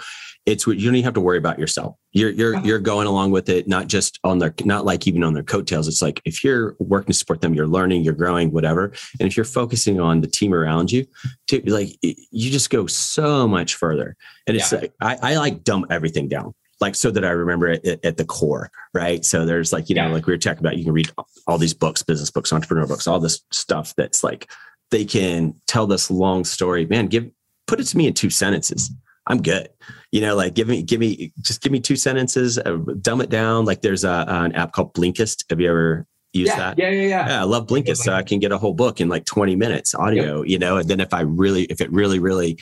It's 0.46 0.64
what 0.64 0.76
you 0.76 0.86
don't 0.86 0.94
even 0.94 1.04
have 1.04 1.14
to 1.14 1.20
worry 1.20 1.38
about 1.38 1.58
yourself. 1.58 1.96
You're 2.12 2.30
you're 2.30 2.54
uh-huh. 2.54 2.64
you're 2.64 2.78
going 2.78 3.08
along 3.08 3.32
with 3.32 3.48
it, 3.48 3.66
not 3.66 3.88
just 3.88 4.20
on 4.22 4.38
their 4.38 4.54
not 4.64 4.84
like 4.84 5.08
even 5.08 5.24
on 5.24 5.34
their 5.34 5.42
coattails. 5.42 5.88
It's 5.88 6.00
like 6.00 6.22
if 6.24 6.44
you're 6.44 6.76
working 6.78 7.08
to 7.08 7.14
support 7.14 7.40
them, 7.40 7.52
you're 7.52 7.66
learning, 7.66 8.04
you're 8.04 8.14
growing, 8.14 8.52
whatever. 8.52 8.92
And 9.18 9.26
if 9.26 9.36
you're 9.36 9.44
focusing 9.44 10.00
on 10.00 10.20
the 10.20 10.28
team 10.28 10.54
around 10.54 10.92
you, 10.92 11.04
to 11.48 11.60
like 11.68 11.98
you 12.00 12.50
just 12.52 12.70
go 12.70 12.86
so 12.86 13.48
much 13.48 13.74
further. 13.74 14.16
And 14.46 14.56
it's 14.56 14.72
yeah. 14.72 14.78
like 14.78 14.92
I, 15.00 15.18
I 15.20 15.36
like 15.36 15.64
dumb 15.64 15.84
everything 15.90 16.28
down 16.28 16.54
like 16.80 16.94
so 16.94 17.10
that 17.10 17.24
I 17.24 17.30
remember 17.30 17.68
it 17.68 17.86
at, 17.86 18.04
at 18.04 18.16
the 18.16 18.24
core, 18.24 18.70
right? 18.92 19.24
So 19.24 19.46
there's 19.46 19.72
like, 19.72 19.88
you 19.88 19.94
know, 19.94 20.06
yeah. 20.06 20.12
like 20.12 20.26
we 20.26 20.32
were 20.32 20.38
talking 20.38 20.60
about, 20.60 20.76
you 20.76 20.84
can 20.84 20.92
read 20.92 21.10
all 21.46 21.58
these 21.58 21.74
books, 21.74 22.02
business 22.02 22.30
books, 22.30 22.52
entrepreneur 22.52 22.86
books, 22.86 23.06
all 23.06 23.20
this 23.20 23.40
stuff 23.50 23.94
that's 23.96 24.22
like 24.22 24.50
they 24.90 25.04
can 25.04 25.54
tell 25.66 25.86
this 25.86 26.10
long 26.10 26.44
story. 26.44 26.86
Man, 26.86 27.06
give 27.06 27.30
put 27.66 27.80
it 27.80 27.84
to 27.84 27.96
me 27.96 28.06
in 28.06 28.14
two 28.14 28.30
sentences. 28.30 28.90
I'm 29.26 29.42
good. 29.42 29.68
You 30.12 30.20
know, 30.20 30.36
like 30.36 30.54
give 30.54 30.68
me, 30.68 30.82
give 30.82 31.00
me, 31.00 31.32
just 31.40 31.62
give 31.62 31.72
me 31.72 31.80
two 31.80 31.96
sentences, 31.96 32.58
uh, 32.58 32.78
dumb 33.00 33.20
it 33.20 33.30
down. 33.30 33.64
Like 33.64 33.82
there's 33.82 34.04
a, 34.04 34.24
an 34.28 34.52
app 34.52 34.72
called 34.72 34.94
Blinkist. 34.94 35.44
Have 35.50 35.60
you 35.60 35.68
ever 35.68 36.06
used 36.32 36.52
yeah, 36.52 36.58
that? 36.58 36.78
Yeah, 36.78 36.90
yeah, 36.90 37.08
yeah. 37.08 37.28
Yeah, 37.28 37.40
I 37.40 37.44
love 37.44 37.66
Blinkist. 37.66 37.98
So 37.98 38.12
I 38.12 38.22
can 38.22 38.38
get 38.38 38.52
a 38.52 38.58
whole 38.58 38.74
book 38.74 39.00
in 39.00 39.08
like 39.08 39.24
20 39.24 39.56
minutes 39.56 39.94
audio, 39.94 40.42
yep. 40.42 40.50
you 40.50 40.58
know, 40.58 40.76
and 40.76 40.88
then 40.88 41.00
if 41.00 41.12
I 41.12 41.22
really, 41.22 41.64
if 41.64 41.80
it 41.80 41.90
really, 41.90 42.20
really 42.20 42.56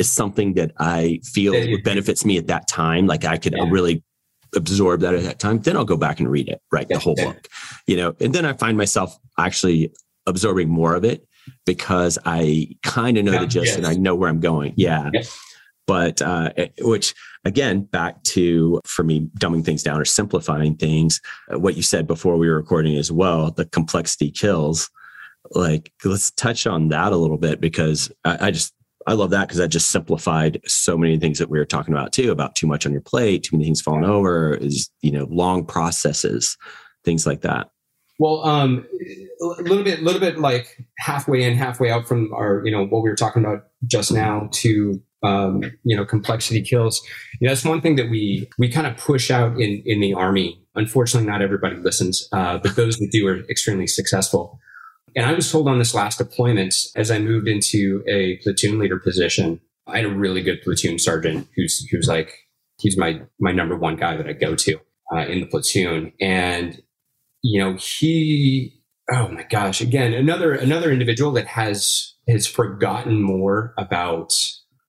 is 0.00 0.10
something 0.10 0.54
that 0.54 0.72
I 0.78 1.20
feel 1.22 1.52
benefits 1.84 2.24
me 2.24 2.38
at 2.38 2.46
that 2.46 2.66
time. 2.66 3.06
Like 3.06 3.26
I 3.26 3.36
could 3.36 3.54
yeah. 3.54 3.68
really 3.68 4.02
absorb 4.56 5.02
that 5.02 5.14
at 5.14 5.22
that 5.24 5.38
time. 5.38 5.60
Then 5.60 5.76
I'll 5.76 5.84
go 5.84 5.98
back 5.98 6.18
and 6.20 6.28
read 6.28 6.48
it, 6.48 6.60
right? 6.72 6.88
The 6.88 6.98
whole 6.98 7.14
book, 7.14 7.46
you 7.86 7.96
know, 7.96 8.16
and 8.18 8.34
then 8.34 8.46
I 8.46 8.54
find 8.54 8.78
myself 8.78 9.14
actually 9.38 9.92
absorbing 10.26 10.70
more 10.70 10.94
of 10.94 11.04
it 11.04 11.28
because 11.66 12.18
I 12.24 12.70
kind 12.82 13.18
of 13.18 13.24
know 13.24 13.32
yeah, 13.32 13.40
the 13.40 13.46
gist 13.46 13.66
yes. 13.66 13.76
and 13.76 13.86
I 13.86 13.94
know 13.94 14.14
where 14.14 14.30
I'm 14.30 14.40
going. 14.40 14.72
Yeah. 14.76 15.10
Yes. 15.12 15.38
But, 15.86 16.22
uh, 16.22 16.50
eh, 16.56 16.68
which 16.80 17.14
again, 17.44 17.82
back 17.82 18.22
to 18.22 18.80
for 18.86 19.02
me, 19.02 19.28
dumbing 19.38 19.64
things 19.64 19.82
down 19.82 20.00
or 20.00 20.06
simplifying 20.06 20.76
things, 20.76 21.20
uh, 21.52 21.58
what 21.58 21.76
you 21.76 21.82
said 21.82 22.06
before 22.06 22.36
we 22.38 22.48
were 22.48 22.56
recording 22.56 22.96
as 22.96 23.12
well, 23.12 23.50
the 23.50 23.66
complexity 23.66 24.30
kills. 24.30 24.88
Like, 25.50 25.92
let's 26.04 26.30
touch 26.30 26.66
on 26.66 26.88
that 26.88 27.12
a 27.12 27.16
little 27.16 27.38
bit 27.38 27.60
because 27.60 28.10
I, 28.24 28.46
I 28.46 28.50
just, 28.50 28.72
I 29.06 29.14
love 29.14 29.30
that 29.30 29.48
because 29.48 29.58
that 29.58 29.68
just 29.68 29.90
simplified 29.90 30.60
so 30.66 30.96
many 30.96 31.18
things 31.18 31.38
that 31.38 31.48
we 31.48 31.58
were 31.58 31.64
talking 31.64 31.94
about 31.94 32.12
too, 32.12 32.30
about 32.30 32.54
too 32.54 32.66
much 32.66 32.84
on 32.84 32.92
your 32.92 33.00
plate, 33.00 33.44
too 33.44 33.56
many 33.56 33.64
things 33.64 33.80
falling 33.80 34.04
over, 34.04 34.54
is 34.54 34.90
you 35.00 35.10
know, 35.10 35.26
long 35.30 35.64
processes, 35.64 36.56
things 37.04 37.26
like 37.26 37.40
that. 37.40 37.70
Well, 38.18 38.44
um, 38.44 38.86
a 39.40 39.62
little 39.62 39.82
bit, 39.82 40.00
a 40.00 40.02
little 40.02 40.20
bit 40.20 40.38
like 40.38 40.84
halfway 40.98 41.42
in, 41.42 41.56
halfway 41.56 41.90
out 41.90 42.06
from 42.06 42.30
our, 42.34 42.60
you 42.66 42.70
know, 42.70 42.84
what 42.84 43.02
we 43.02 43.08
were 43.08 43.16
talking 43.16 43.42
about 43.42 43.68
just 43.86 44.12
now 44.12 44.50
to, 44.52 45.00
um, 45.22 45.62
you 45.84 45.96
know, 45.96 46.04
complexity 46.04 46.60
kills. 46.60 47.00
You 47.40 47.46
know, 47.46 47.54
that's 47.54 47.64
one 47.64 47.80
thing 47.80 47.96
that 47.96 48.10
we 48.10 48.46
we 48.58 48.68
kind 48.68 48.86
of 48.86 48.98
push 48.98 49.30
out 49.30 49.58
in 49.58 49.82
in 49.86 50.00
the 50.00 50.12
army. 50.12 50.62
Unfortunately, 50.74 51.26
not 51.26 51.40
everybody 51.40 51.76
listens, 51.76 52.28
uh, 52.32 52.58
but 52.58 52.76
those 52.76 52.98
that 52.98 53.08
do 53.10 53.26
are 53.26 53.40
extremely 53.48 53.86
successful. 53.86 54.60
And 55.16 55.26
I 55.26 55.32
was 55.32 55.50
told 55.50 55.68
on 55.68 55.78
this 55.78 55.94
last 55.94 56.18
deployment, 56.18 56.74
as 56.96 57.10
I 57.10 57.18
moved 57.18 57.48
into 57.48 58.04
a 58.06 58.36
platoon 58.38 58.78
leader 58.78 58.98
position, 58.98 59.60
I 59.86 59.96
had 59.96 60.06
a 60.06 60.14
really 60.14 60.42
good 60.42 60.62
platoon 60.62 60.98
sergeant 60.98 61.48
who's 61.56 61.86
who's 61.90 62.08
like 62.08 62.32
he's 62.78 62.96
my 62.96 63.22
my 63.38 63.52
number 63.52 63.76
one 63.76 63.96
guy 63.96 64.16
that 64.16 64.26
I 64.26 64.32
go 64.32 64.54
to 64.54 64.80
uh, 65.12 65.26
in 65.26 65.40
the 65.40 65.46
platoon, 65.46 66.12
and 66.20 66.80
you 67.42 67.60
know 67.60 67.74
he 67.74 68.82
oh 69.12 69.28
my 69.28 69.42
gosh 69.44 69.80
again 69.80 70.12
another 70.12 70.54
another 70.54 70.90
individual 70.92 71.32
that 71.32 71.46
has 71.46 72.14
has 72.28 72.46
forgotten 72.46 73.20
more 73.22 73.74
about 73.78 74.32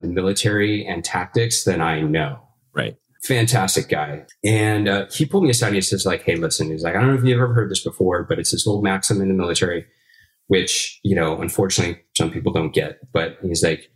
the 0.02 0.08
military 0.08 0.86
and 0.86 1.04
tactics 1.04 1.64
than 1.64 1.82
I 1.82 2.02
know. 2.02 2.40
Right. 2.74 2.96
Fantastic 3.24 3.88
guy. 3.88 4.26
And 4.44 4.88
uh, 4.88 5.06
he 5.12 5.26
pulled 5.26 5.44
me 5.44 5.52
aside 5.52 5.68
and 5.68 5.76
he 5.76 5.82
says, 5.82 6.06
like, 6.06 6.24
hey, 6.24 6.36
listen, 6.36 6.72
he's 6.72 6.84
like, 6.84 6.96
I 6.96 7.00
don't 7.00 7.10
know 7.10 7.20
if 7.20 7.24
you've 7.24 7.40
ever 7.40 7.54
heard 7.54 7.70
this 7.70 7.84
before, 7.84 8.24
but 8.24 8.40
it's 8.40 8.52
this 8.52 8.66
old 8.66 8.84
maxim 8.84 9.22
in 9.22 9.28
the 9.28 9.34
military 9.36 9.86
which, 10.52 11.00
you 11.02 11.16
know, 11.16 11.40
unfortunately 11.40 11.98
some 12.18 12.30
people 12.30 12.52
don't 12.52 12.74
get. 12.74 13.00
But 13.14 13.38
he's 13.42 13.64
like, 13.64 13.90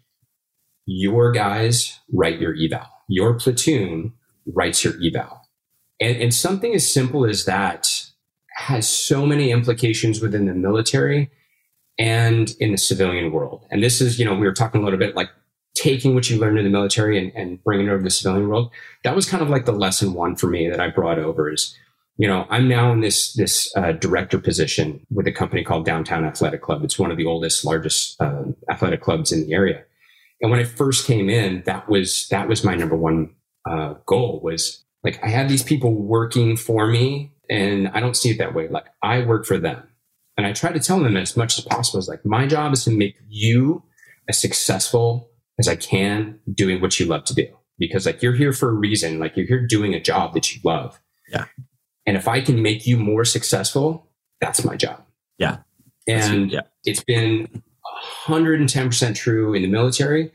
your 0.86 1.34
guys 1.34 2.00
write 2.14 2.40
your 2.40 2.56
eval. 2.56 2.88
Your 3.10 3.34
platoon 3.34 4.14
writes 4.46 4.82
your 4.82 4.94
eval. 5.04 5.42
And, 6.00 6.16
and 6.16 6.34
something 6.34 6.74
as 6.74 6.90
simple 6.90 7.26
as 7.26 7.44
that 7.44 8.10
has 8.54 8.88
so 8.88 9.26
many 9.26 9.52
implications 9.52 10.22
within 10.22 10.46
the 10.46 10.54
military 10.54 11.30
and 12.00 12.56
in 12.62 12.72
the 12.72 12.78
civilian 12.78 13.34
world. 13.34 13.66
And 13.70 13.84
this 13.84 14.00
is, 14.00 14.18
you 14.18 14.24
know, 14.24 14.34
we 14.34 14.48
were 14.48 14.54
talking 14.54 14.80
a 14.80 14.84
little 14.86 15.00
bit 15.00 15.14
like 15.14 15.32
taking 15.76 16.16
what 16.16 16.30
you 16.30 16.40
learned 16.40 16.58
in 16.58 16.64
the 16.64 16.70
military 16.70 17.20
and, 17.20 17.34
and 17.36 17.62
bringing 17.66 17.88
it 17.88 17.90
over 17.90 17.98
to 17.98 18.04
the 18.06 18.10
civilian 18.10 18.48
world. 18.48 18.72
That 19.04 19.14
was 19.14 19.30
kind 19.30 19.44
of 19.44 19.50
like 19.50 19.66
the 19.66 19.74
lesson 19.74 20.14
one 20.14 20.38
for 20.38 20.48
me 20.48 20.70
that 20.70 20.80
I 20.80 20.88
brought 20.88 21.20
over 21.20 21.52
is, 21.52 21.78
you 22.18 22.28
know, 22.28 22.48
I'm 22.50 22.68
now 22.68 22.92
in 22.94 23.02
this 23.02 23.34
this 23.34 23.76
uh, 23.76 23.92
director 23.92 24.40
position 24.40 25.06
with 25.12 25.28
a 25.28 25.32
company 25.32 25.64
called 25.64 25.86
Downtown 25.86 26.26
Athletic 26.26 26.62
Club. 26.62 26.84
It's 26.84 26.98
one 26.98 27.12
of 27.12 27.18
the 27.18 27.26
oldest, 27.26 27.66
largest 27.66 28.20
uh, 28.22 28.44
athletic 28.70 29.02
clubs 29.02 29.32
in 29.32 29.46
the 29.46 29.54
area. 29.54 29.84
And 30.42 30.52
when 30.52 30.60
I 30.60 30.64
first 30.64 31.08
came 31.08 31.30
in, 31.30 31.64
that 31.66 31.90
was 31.90 32.28
that 32.30 32.48
was 32.48 32.64
my 32.64 32.76
number 32.76 32.96
one 32.96 33.36
uh, 33.70 33.96
goal 34.06 34.40
was 34.44 34.84
like 35.04 35.22
I 35.24 35.28
have 35.28 35.50
these 35.50 35.64
people 35.64 35.94
working 35.94 36.56
for 36.56 36.88
me, 36.88 37.34
and 37.50 37.90
I 37.90 38.00
don't 38.00 38.16
see 38.16 38.32
it 38.32 38.38
that 38.38 38.54
way. 38.54 38.68
Like 38.70 38.88
I 39.02 39.22
work 39.24 39.46
for 39.46 39.58
them, 39.58 39.84
and 40.38 40.46
I 40.46 40.54
try 40.54 40.72
to 40.72 40.80
tell 40.80 41.00
them 41.00 41.18
as 41.18 41.36
much 41.36 41.58
as 41.58 41.66
possible. 41.66 42.00
Is 42.00 42.08
like 42.08 42.26
my 42.26 42.48
job 42.48 42.74
is 42.74 42.86
to 42.86 42.92
make 42.92 43.18
you 43.28 43.84
as 44.30 44.40
successful 44.40 45.30
as 45.60 45.68
I 45.68 45.76
can 45.76 46.40
doing 46.54 46.82
what 46.82 47.00
you 47.00 47.06
love 47.06 47.26
to 47.26 47.36
do. 47.36 47.48
Because 47.78 48.06
like 48.06 48.22
you're 48.22 48.36
here 48.36 48.54
for 48.54 48.70
a 48.70 48.74
reason. 48.74 49.20
Like 49.20 49.36
you're 49.36 49.48
here 49.48 49.66
doing 49.66 49.94
a 49.94 50.00
job 50.00 50.34
that 50.34 50.54
you 50.56 50.62
love. 50.64 51.00
Yeah. 51.30 51.46
And 52.06 52.16
if 52.18 52.28
I 52.28 52.42
can 52.42 52.62
make 52.62 52.86
you 52.86 52.98
more 52.98 53.26
successful, 53.26 54.08
that's 54.40 54.64
my 54.64 54.76
job. 54.76 55.04
Yeah. 55.38 55.58
And 56.08 56.52
yeah. 56.52 56.62
it's 56.84 57.04
been 57.04 57.64
110% 58.26 59.16
true 59.16 59.54
in 59.54 59.64
the 59.64 59.68
military. 59.68 60.32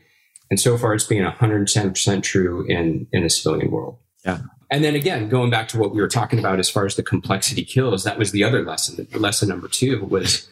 And 0.49 0.59
so 0.59 0.77
far, 0.77 0.93
it's 0.93 1.05
been 1.05 1.23
110% 1.23 2.23
true 2.23 2.65
in, 2.65 3.07
in 3.13 3.23
the 3.23 3.29
civilian 3.29 3.71
world. 3.71 3.97
Yeah. 4.25 4.39
And 4.69 4.83
then 4.83 4.95
again, 4.95 5.29
going 5.29 5.49
back 5.49 5.67
to 5.69 5.79
what 5.79 5.93
we 5.93 6.01
were 6.01 6.07
talking 6.07 6.39
about 6.39 6.59
as 6.59 6.69
far 6.69 6.85
as 6.85 6.95
the 6.95 7.03
complexity 7.03 7.63
kills, 7.63 8.03
that 8.03 8.17
was 8.17 8.31
the 8.31 8.43
other 8.43 8.63
lesson. 8.63 9.07
Lesson 9.13 9.49
number 9.49 9.67
two 9.67 10.05
was, 10.05 10.49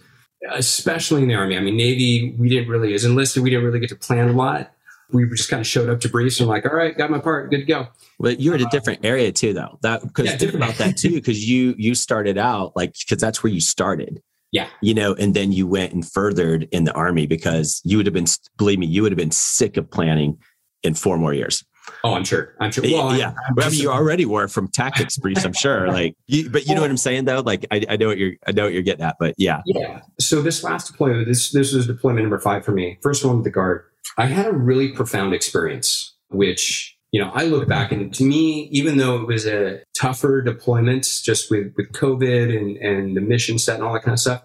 especially 0.51 1.21
in 1.21 1.27
the 1.27 1.36
Army. 1.36 1.58
I 1.58 1.62
mean, 1.62 1.77
Navy, 1.77 2.36
we 2.38 2.49
didn't 2.49 2.69
really, 2.69 2.93
as 2.93 3.05
enlisted, 3.05 3.43
we 3.43 3.49
didn't 3.49 3.65
really 3.65 3.79
get 3.79 3.89
to 3.89 3.95
plan 3.95 4.29
a 4.29 4.34
lot. 4.34 4.73
We 5.12 5.28
just 5.30 5.50
kind 5.50 5.60
of 5.60 5.67
showed 5.67 5.89
up 5.89 6.00
to 6.02 6.10
briefs 6.10 6.39
and 6.39 6.48
like, 6.48 6.65
all 6.65 6.76
right, 6.76 6.98
got 6.98 7.10
my 7.10 7.19
part, 7.19 7.50
good 7.50 7.62
to 7.62 7.65
go. 7.65 7.88
But 8.19 8.39
you're 8.39 8.56
in 8.56 8.62
a 8.62 8.65
um, 8.65 8.69
different 8.72 9.04
area 9.04 9.32
too, 9.32 9.54
though. 9.54 9.80
That 9.82 10.02
because 10.04 10.28
yeah, 10.28 10.38
think 10.38 10.54
about 10.54 10.76
that 10.76 10.98
too, 10.98 11.12
because 11.12 11.48
you 11.48 11.74
you 11.78 11.95
started 11.95 12.38
out 12.38 12.76
like 12.76 12.93
because 13.00 13.22
that's 13.22 13.43
where 13.43 13.52
you 13.52 13.62
started. 13.62 14.22
Yeah. 14.52 14.67
You 14.82 14.93
know, 14.93 15.13
and 15.13 15.34
then 15.34 15.52
you 15.52 15.67
went 15.67 15.93
and 15.93 16.10
furthered 16.10 16.67
in 16.72 16.84
the 16.84 16.93
army 16.93 17.28
because 17.28 17.82
you 17.84 17.98
would 17.98 18.06
have 18.06 18.13
been, 18.13 18.26
believe 18.58 18.80
me, 18.80 18.88
you 18.88 19.04
would 19.04 19.12
have 19.12 19.17
been 19.17 19.32
sick 19.32 19.78
of 19.78 19.89
planning 19.89 20.38
in 20.84 20.93
four 20.93 21.17
more 21.17 21.34
years. 21.34 21.63
Oh, 22.04 22.13
I'm 22.13 22.24
sure. 22.24 22.56
I'm 22.60 22.72
sure. 22.72 22.84
Well, 22.84 23.17
yeah. 23.17 23.30
I, 23.30 23.54
well, 23.56 23.67
I 23.67 23.69
mean, 23.69 23.80
you 23.80 23.89
already 23.89 24.26
were 24.26 24.48
from 24.48 24.67
tactics 24.67 25.17
briefs, 25.17 25.43
I'm 25.43 25.54
sure. 25.54 25.88
Like, 26.00 26.15
you, 26.28 26.50
but 26.50 26.67
you 26.67 26.76
know 26.76 26.82
what 26.82 26.89
I'm 26.89 26.98
saying 26.98 27.26
though? 27.26 27.39
Like, 27.39 27.65
I, 27.72 27.84
I 27.89 27.98
know 27.98 28.08
what 28.08 28.17
you're, 28.17 28.34
I 28.45 28.52
know 28.52 28.65
what 28.65 28.74
you're 28.74 28.84
getting 28.84 29.04
at, 29.04 29.15
but 29.19 29.34
yeah. 29.38 29.62
Yeah. 29.65 30.02
So 30.19 30.41
this 30.41 30.63
last 30.63 30.91
deployment, 30.91 31.28
this, 31.28 31.52
this 31.52 31.74
was 31.74 31.88
deployment 31.88 32.24
number 32.24 32.39
five 32.39 32.63
for 32.63 32.72
me. 32.72 33.00
First 33.02 33.26
one 33.26 33.38
with 33.38 33.43
the 33.43 33.50
guard. 33.50 33.86
I 34.17 34.26
had 34.26 34.48
a 34.48 34.54
really 34.54 34.89
profound 34.89 35.34
experience, 35.34 36.15
which, 36.30 36.98
you 37.12 37.22
know, 37.22 37.32
I 37.34 37.45
look 37.45 37.67
back 37.67 37.91
and 37.91 38.13
to 38.15 38.24
me, 38.24 38.69
even 38.72 38.98
though 38.98 39.22
it 39.22 39.28
was 39.28 39.45
a 39.45 39.82
tougher 40.00 40.41
deployment 40.41 41.04
just 41.24 41.50
with, 41.50 41.74
with 41.78 41.91
COVID 41.93 42.56
and, 42.56 42.78
and 42.78 43.17
the 43.17 43.22
mission 43.22 43.58
set 43.58 43.76
and 43.76 43.84
all 43.84 43.93
that 43.93 44.04
kind 44.04 44.13
of 44.13 44.19
stuff, 44.19 44.43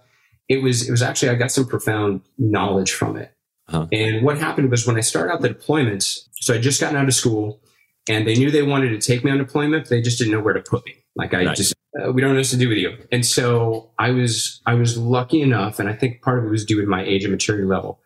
it 0.48 0.62
was, 0.62 0.88
it 0.88 0.90
was 0.90 1.03
actually, 1.03 1.31
I 1.31 1.35
got 1.35 1.50
some 1.50 1.66
profound 1.66 2.22
knowledge 2.38 2.92
from 2.92 3.16
it. 3.16 3.33
Uh-huh. 3.68 3.87
And 3.92 4.24
what 4.24 4.38
happened 4.38 4.70
was 4.70 4.87
when 4.87 4.96
I 4.96 5.00
started 5.00 5.33
out 5.33 5.40
the 5.40 5.50
deployments, 5.50 6.29
so 6.35 6.55
I 6.55 6.59
just 6.59 6.81
gotten 6.81 6.96
out 6.96 7.09
of 7.09 7.14
school 7.14 7.61
and 8.09 8.27
they 8.27 8.35
knew 8.35 8.50
they 8.50 8.62
wanted 8.62 8.90
to 8.90 8.98
take 8.98 9.24
me 9.24 9.31
on 9.31 9.38
deployment, 9.38 9.85
but 9.85 9.90
they 9.90 10.03
just 10.03 10.18
didn't 10.18 10.33
know 10.33 10.40
where 10.40 10.55
to 10.55 10.61
put 10.61 10.85
me. 10.85 10.96
Like 11.16 11.33
I 11.33 11.46
right. 11.46 11.57
just, 11.57 11.74
uh, 11.98 12.12
we 12.12 12.20
don't 12.20 12.33
know 12.33 12.40
what 12.40 12.46
to 12.46 12.57
do 12.57 12.68
with 12.68 12.79
you. 12.79 12.96
And 13.11 13.24
so 13.24 13.90
I 13.98 14.11
was, 14.11 14.61
I 14.66 14.74
was 14.74 14.98
lucky 14.98 15.40
enough. 15.40 15.79
And 15.79 15.88
I 15.88 15.94
think 15.94 16.20
part 16.20 16.38
of 16.38 16.44
it 16.44 16.50
was 16.50 16.64
due 16.64 16.81
to 16.81 16.87
my 16.87 17.03
age 17.03 17.24
and 17.24 17.33
maturity 17.33 17.64
level. 17.64 18.00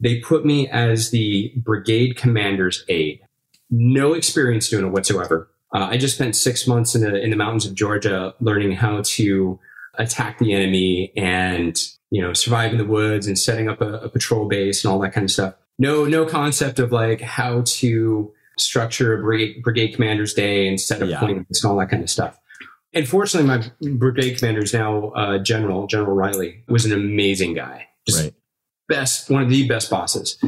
They 0.00 0.20
put 0.20 0.44
me 0.44 0.68
as 0.68 1.10
the 1.10 1.52
brigade 1.56 2.16
commander's 2.16 2.84
aide. 2.88 3.20
No 3.70 4.12
experience 4.12 4.68
doing 4.68 4.86
it 4.86 4.92
whatsoever. 4.92 5.48
Uh, 5.74 5.88
I 5.90 5.96
just 5.96 6.14
spent 6.14 6.36
six 6.36 6.66
months 6.66 6.94
in 6.94 7.02
the, 7.02 7.20
in 7.20 7.30
the 7.30 7.36
mountains 7.36 7.66
of 7.66 7.74
Georgia 7.74 8.34
learning 8.40 8.72
how 8.72 9.02
to 9.02 9.58
attack 9.98 10.38
the 10.38 10.52
enemy 10.52 11.12
and 11.16 11.82
you 12.10 12.22
know, 12.22 12.32
survive 12.32 12.72
in 12.72 12.78
the 12.78 12.84
woods 12.84 13.26
and 13.26 13.38
setting 13.38 13.68
up 13.68 13.80
a, 13.80 13.94
a 13.94 14.08
patrol 14.08 14.48
base 14.48 14.84
and 14.84 14.92
all 14.92 14.98
that 15.00 15.12
kind 15.12 15.24
of 15.24 15.30
stuff. 15.30 15.54
No, 15.78 16.04
no 16.04 16.24
concept 16.24 16.78
of 16.78 16.92
like 16.92 17.20
how 17.20 17.62
to 17.66 18.32
structure 18.58 19.18
a 19.18 19.22
brigade, 19.22 19.62
brigade 19.62 19.88
commander's 19.88 20.32
day 20.32 20.68
and 20.68 20.80
set 20.80 21.02
up 21.02 21.08
yeah. 21.08 21.20
points 21.20 21.62
and 21.62 21.70
all 21.70 21.78
that 21.78 21.90
kind 21.90 22.02
of 22.02 22.10
stuff. 22.10 22.38
And 22.94 23.06
fortunately, 23.06 23.46
my 23.46 23.94
brigade 23.96 24.38
commander 24.38 24.62
is 24.62 24.72
now 24.72 25.10
uh, 25.10 25.38
General 25.38 25.86
General 25.86 26.14
Riley 26.14 26.64
was 26.68 26.86
an 26.86 26.92
amazing 26.92 27.52
guy, 27.52 27.88
just 28.06 28.22
right. 28.22 28.34
Best 28.88 29.30
one 29.30 29.42
of 29.42 29.50
the 29.50 29.66
best 29.68 29.90
bosses. 29.90 30.38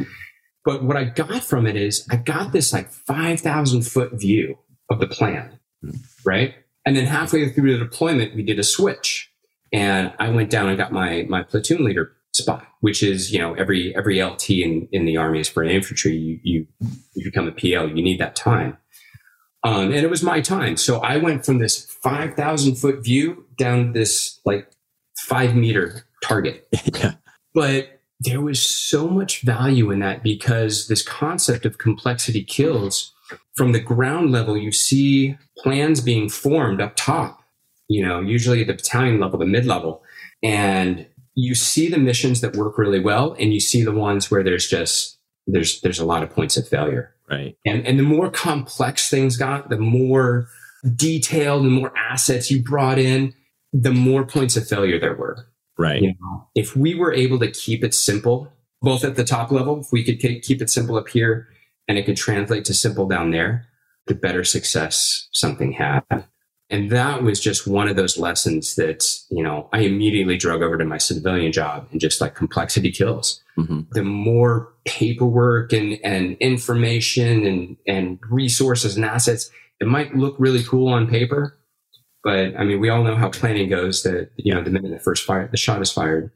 But 0.65 0.83
what 0.83 0.97
I 0.97 1.05
got 1.05 1.43
from 1.43 1.65
it 1.65 1.75
is 1.75 2.07
I 2.11 2.17
got 2.17 2.51
this 2.51 2.73
like 2.73 2.91
five 2.91 3.39
thousand 3.39 3.83
foot 3.83 4.13
view 4.13 4.57
of 4.89 4.99
the 4.99 5.07
plan, 5.07 5.59
right? 6.25 6.55
And 6.85 6.95
then 6.95 7.05
halfway 7.05 7.49
through 7.49 7.77
the 7.77 7.83
deployment, 7.83 8.35
we 8.35 8.43
did 8.43 8.59
a 8.59 8.63
switch 8.63 9.29
and 9.71 10.13
I 10.19 10.29
went 10.29 10.49
down 10.49 10.69
and 10.69 10.77
got 10.77 10.91
my 10.91 11.25
my 11.29 11.43
platoon 11.43 11.83
leader 11.83 12.13
spot, 12.33 12.65
which 12.81 13.03
is 13.03 13.31
you 13.31 13.39
know 13.39 13.53
every 13.53 13.95
every 13.95 14.23
LT 14.23 14.49
in 14.51 14.87
in 14.91 15.05
the 15.05 15.17
army 15.17 15.39
is 15.39 15.49
for 15.49 15.63
infantry. 15.63 16.15
You 16.15 16.39
you, 16.43 16.67
you 17.15 17.23
become 17.25 17.47
a 17.47 17.51
PL, 17.51 17.89
you 17.89 18.03
need 18.03 18.19
that 18.19 18.35
time. 18.35 18.77
Um, 19.63 19.91
and 19.91 19.95
it 19.95 20.09
was 20.09 20.23
my 20.23 20.39
time, 20.39 20.77
so 20.77 20.99
I 20.99 21.17
went 21.17 21.45
from 21.45 21.59
this 21.59 21.85
five 22.01 22.35
thousand 22.35 22.75
foot 22.75 23.03
view 23.03 23.45
down 23.57 23.93
this 23.93 24.39
like 24.45 24.71
five 25.17 25.55
meter 25.55 26.05
target. 26.23 26.67
yeah. 26.93 27.13
But 27.53 27.98
there 28.19 28.41
was 28.41 28.61
so 28.61 29.07
much 29.07 29.41
value 29.41 29.91
in 29.91 29.99
that 29.99 30.23
because 30.23 30.87
this 30.87 31.01
concept 31.01 31.65
of 31.65 31.77
complexity 31.77 32.43
kills 32.43 33.13
from 33.55 33.71
the 33.71 33.79
ground 33.79 34.31
level, 34.31 34.57
you 34.57 34.71
see 34.71 35.37
plans 35.57 36.01
being 36.01 36.29
formed 36.29 36.81
up 36.81 36.95
top 36.95 37.39
you 37.89 38.05
know, 38.05 38.21
usually 38.21 38.61
at 38.61 38.67
the 38.67 38.73
battalion 38.73 39.19
level, 39.19 39.39
the 39.39 39.45
mid 39.45 39.65
level. 39.65 40.03
And 40.41 41.07
you 41.35 41.55
see 41.55 41.89
the 41.89 41.97
missions 41.97 42.41
that 42.41 42.55
work 42.55 42.77
really 42.77 42.99
well 42.99 43.35
and 43.39 43.53
you 43.53 43.59
see 43.59 43.83
the 43.83 43.91
ones 43.91 44.31
where 44.31 44.43
there's 44.43 44.67
just 44.67 45.17
there's 45.47 45.81
there's 45.81 45.99
a 45.99 46.05
lot 46.05 46.23
of 46.23 46.29
points 46.29 46.55
of 46.55 46.67
failure. 46.67 47.13
Right. 47.29 47.57
And 47.65 47.85
and 47.85 47.99
the 47.99 48.03
more 48.03 48.29
complex 48.29 49.09
things 49.09 49.35
got, 49.35 49.69
the 49.69 49.77
more 49.77 50.47
detailed 50.95 51.63
and 51.63 51.71
more 51.71 51.91
assets 51.97 52.49
you 52.49 52.61
brought 52.61 52.99
in, 52.99 53.33
the 53.73 53.91
more 53.91 54.25
points 54.25 54.55
of 54.55 54.67
failure 54.67 54.99
there 54.99 55.15
were. 55.15 55.47
Right. 55.79 56.01
You 56.01 56.13
know, 56.19 56.47
if 56.55 56.75
we 56.75 56.93
were 56.93 57.13
able 57.13 57.39
to 57.39 57.49
keep 57.49 57.85
it 57.85 57.95
simple, 57.95 58.51
both 58.81 59.05
at 59.05 59.15
the 59.15 59.23
top 59.23 59.49
level, 59.49 59.79
if 59.79 59.87
we 59.91 60.03
could 60.03 60.19
keep 60.19 60.61
it 60.61 60.69
simple 60.69 60.97
up 60.97 61.07
here 61.07 61.47
and 61.87 61.97
it 61.97 62.05
could 62.05 62.17
translate 62.17 62.65
to 62.65 62.73
simple 62.73 63.07
down 63.07 63.31
there, 63.31 63.65
the 64.05 64.13
better 64.13 64.43
success 64.43 65.29
something 65.31 65.71
had. 65.71 66.03
And 66.69 66.91
that 66.91 67.23
was 67.23 67.39
just 67.39 67.65
one 67.65 67.87
of 67.87 67.95
those 67.95 68.17
lessons 68.17 68.75
that, 68.75 69.09
you 69.31 69.41
know, 69.41 69.69
I 69.73 69.79
immediately 69.79 70.37
drug 70.37 70.61
over 70.61 70.77
to 70.77 70.85
my 70.85 70.97
civilian 70.97 71.51
job 71.51 71.87
and 71.91 71.99
just 71.99 72.21
like 72.21 72.35
complexity 72.35 72.91
kills. 72.91 73.41
Mm-hmm. 73.57 73.81
The 73.91 74.03
more 74.03 74.73
paperwork 74.85 75.73
and, 75.73 75.97
and 76.03 76.37
information 76.39 77.45
and, 77.45 77.77
and 77.87 78.19
resources 78.29 78.97
and 78.97 79.05
assets, 79.05 79.49
it 79.79 79.87
might 79.87 80.15
look 80.15 80.35
really 80.37 80.63
cool 80.63 80.89
on 80.93 81.07
paper. 81.07 81.57
But 82.23 82.57
I 82.57 82.63
mean, 82.63 82.79
we 82.79 82.89
all 82.89 83.03
know 83.03 83.15
how 83.15 83.29
planning 83.29 83.69
goes 83.69 84.03
that, 84.03 84.31
you 84.35 84.53
know, 84.53 84.61
the 84.61 84.69
minute 84.69 84.91
the 84.91 84.99
first 84.99 85.25
fire, 85.25 85.47
the 85.47 85.57
shot 85.57 85.81
is 85.81 85.91
fired, 85.91 86.31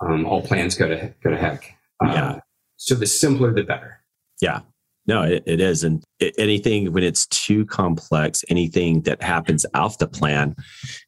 um, 0.00 0.24
all 0.24 0.42
plans 0.42 0.76
go 0.76 0.88
to, 0.88 1.12
go 1.22 1.30
to 1.30 1.36
heck. 1.36 1.76
Uh, 2.04 2.12
yeah. 2.12 2.40
So 2.76 2.94
the 2.94 3.06
simpler, 3.06 3.52
the 3.52 3.64
better. 3.64 4.00
Yeah. 4.40 4.60
No, 5.06 5.22
it, 5.22 5.44
it 5.46 5.60
is. 5.60 5.84
And 5.84 6.02
it, 6.18 6.34
anything 6.38 6.92
when 6.92 7.04
it's 7.04 7.26
too 7.26 7.64
complex, 7.66 8.44
anything 8.48 9.02
that 9.02 9.22
happens 9.22 9.64
off 9.74 9.98
the 9.98 10.08
plan, 10.08 10.56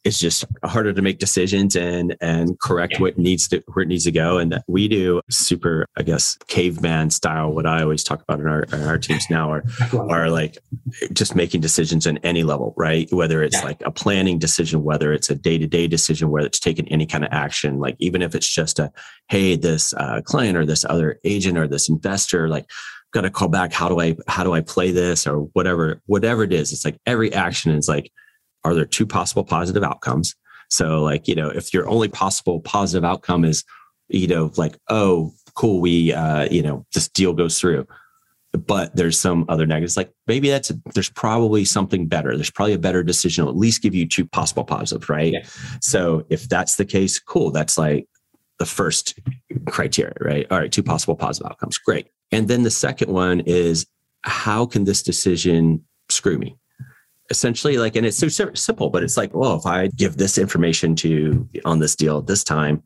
it's 0.05 0.19
just 0.19 0.45
harder 0.65 0.93
to 0.93 1.03
make 1.03 1.19
decisions 1.19 1.75
and 1.77 2.17
and 2.21 2.59
correct 2.61 2.95
yeah. 2.95 3.01
what 3.01 3.19
needs 3.19 3.49
to 3.49 3.63
where 3.73 3.83
it 3.83 3.89
needs 3.89 4.05
to 4.05 4.13
go. 4.13 4.39
And 4.39 4.63
we 4.69 4.87
do 4.87 5.21
super, 5.31 5.87
I 5.97 6.03
guess, 6.03 6.37
caveman 6.47 7.11
style. 7.11 7.53
What 7.53 7.67
I 7.67 7.83
always 7.83 8.05
talk 8.05 8.23
about 8.23 8.41
in 8.41 8.47
our 8.47 8.63
in 8.65 8.83
our 8.85 8.99
teams 8.99 9.29
now 9.31 9.51
are 9.51 9.65
are 9.95 10.31
like 10.31 10.59
just 11.13 11.35
making 11.35 11.61
decisions 11.61 12.07
on 12.07 12.19
any 12.19 12.45
level, 12.45 12.75
right? 12.77 13.13
Whether 13.13 13.43
it's 13.43 13.57
yeah. 13.57 13.65
like 13.65 13.83
a 13.85 13.91
planning 13.91 14.39
decision, 14.39 14.85
whether 14.85 15.13
it's 15.13 15.31
a 15.31 15.35
day 15.35 15.59
to 15.59 15.67
day 15.67 15.89
decision, 15.89 16.31
whether 16.31 16.47
it's 16.47 16.61
taking 16.61 16.87
any 16.89 17.07
kind 17.07 17.25
of 17.25 17.33
action, 17.33 17.79
like 17.79 17.97
even 17.99 18.23
if 18.23 18.35
it's 18.35 18.49
just 18.49 18.79
a 18.79 18.93
hey, 19.29 19.57
this 19.57 19.93
uh, 19.95 20.21
client 20.25 20.57
or 20.57 20.65
this 20.65 20.85
other 20.85 21.21
agent 21.25 21.59
or 21.59 21.69
this 21.69 21.89
investor, 21.89 22.49
like 22.49 22.71
got 23.13 23.23
to 23.23 23.31
call 23.31 23.49
back 23.49 23.73
how 23.73 23.89
do 23.89 24.01
i 24.01 24.17
how 24.27 24.45
do 24.45 24.53
i 24.53 24.61
play 24.61 24.91
this 24.91 25.27
or 25.27 25.41
whatever 25.53 26.01
whatever 26.07 26.43
it 26.43 26.53
is 26.53 26.73
it's 26.73 26.85
like 26.85 26.99
every 27.07 27.33
action 27.33 27.73
is 27.73 27.89
like 27.89 28.11
are 28.65 28.75
there 28.75 28.85
two 28.85 29.07
possible 29.07 29.45
positive 29.45 29.83
outcomes 29.83 30.35
so 30.69 31.03
like 31.03 31.27
you 31.27 31.35
know 31.35 31.49
if 31.49 31.73
your 31.73 31.89
only 31.89 32.09
possible 32.09 32.61
positive 32.61 33.05
outcome 33.05 33.45
is 33.45 33.65
you 34.09 34.27
know 34.27 34.51
like 34.57 34.77
oh 34.89 35.33
cool 35.55 35.81
we 35.81 36.13
uh 36.13 36.47
you 36.51 36.63
know 36.63 36.85
this 36.95 37.09
deal 37.09 37.33
goes 37.33 37.59
through 37.59 37.87
but 38.53 38.95
there's 38.97 39.19
some 39.19 39.45
other 39.49 39.67
negatives. 39.67 39.97
Like 39.97 40.13
maybe 40.27 40.49
that's, 40.49 40.71
a, 40.71 40.75
there's 40.95 41.11
probably 41.11 41.65
something 41.65 42.07
better. 42.07 42.35
There's 42.35 42.51
probably 42.51 42.75
a 42.75 42.79
better 42.79 43.03
decision. 43.03 43.47
At 43.47 43.57
least 43.57 43.83
give 43.83 43.95
you 43.95 44.07
two 44.07 44.27
possible 44.27 44.65
positives, 44.65 45.09
right? 45.09 45.33
Yeah. 45.33 45.47
So 45.81 46.25
if 46.31 46.49
that's 46.49 46.77
the 46.77 46.85
case, 46.85 47.19
cool. 47.19 47.51
That's 47.51 47.77
like 47.77 48.07
the 48.59 48.67
first 48.67 49.19
criteria, 49.69 50.15
right? 50.21 50.47
All 50.51 50.59
right, 50.59 50.73
two 50.73 50.83
possible 50.83 51.15
positive 51.15 51.51
outcomes. 51.51 51.79
Great. 51.79 52.09
And 52.33 52.49
then 52.49 52.63
the 52.63 52.71
second 52.71 53.13
one 53.13 53.41
is 53.41 53.87
how 54.23 54.67
can 54.67 54.85
this 54.85 55.03
decision 55.03 55.85
screw 56.09 56.39
me? 56.39 56.57
Essentially, 57.31 57.77
like, 57.77 57.95
and 57.97 58.07
it's 58.07 58.17
so 58.17 58.29
simple, 58.29 58.91
but 58.91 59.03
it's 59.03 59.17
like, 59.17 59.35
well, 59.35 59.57
if 59.57 59.67
I 59.67 59.89
give 59.89 60.17
this 60.17 60.39
information 60.39 60.97
to 60.97 61.49
on 61.65 61.79
this 61.79 61.95
deal 61.95 62.19
at 62.19 62.27
this 62.27 62.43
time, 62.43 62.83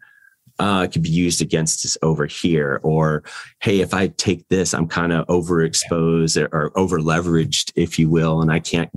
uh, 0.59 0.83
it 0.85 0.93
could 0.93 1.03
be 1.03 1.11
used 1.11 1.41
against 1.41 1.85
us 1.85 1.97
over 2.03 2.27
here. 2.27 2.81
Or, 2.83 3.23
hey, 3.61 3.81
if 3.81 3.95
I 3.95 4.09
take 4.09 4.47
this, 4.49 4.75
I'm 4.75 4.87
kind 4.87 5.13
of 5.13 5.27
overexposed 5.27 6.41
or, 6.41 6.47
or 6.53 6.79
over 6.79 6.99
leveraged, 6.99 7.73
if 7.75 7.99
you 7.99 8.09
will, 8.09 8.43
and 8.43 8.53
I 8.53 8.61
can't, 8.61 8.91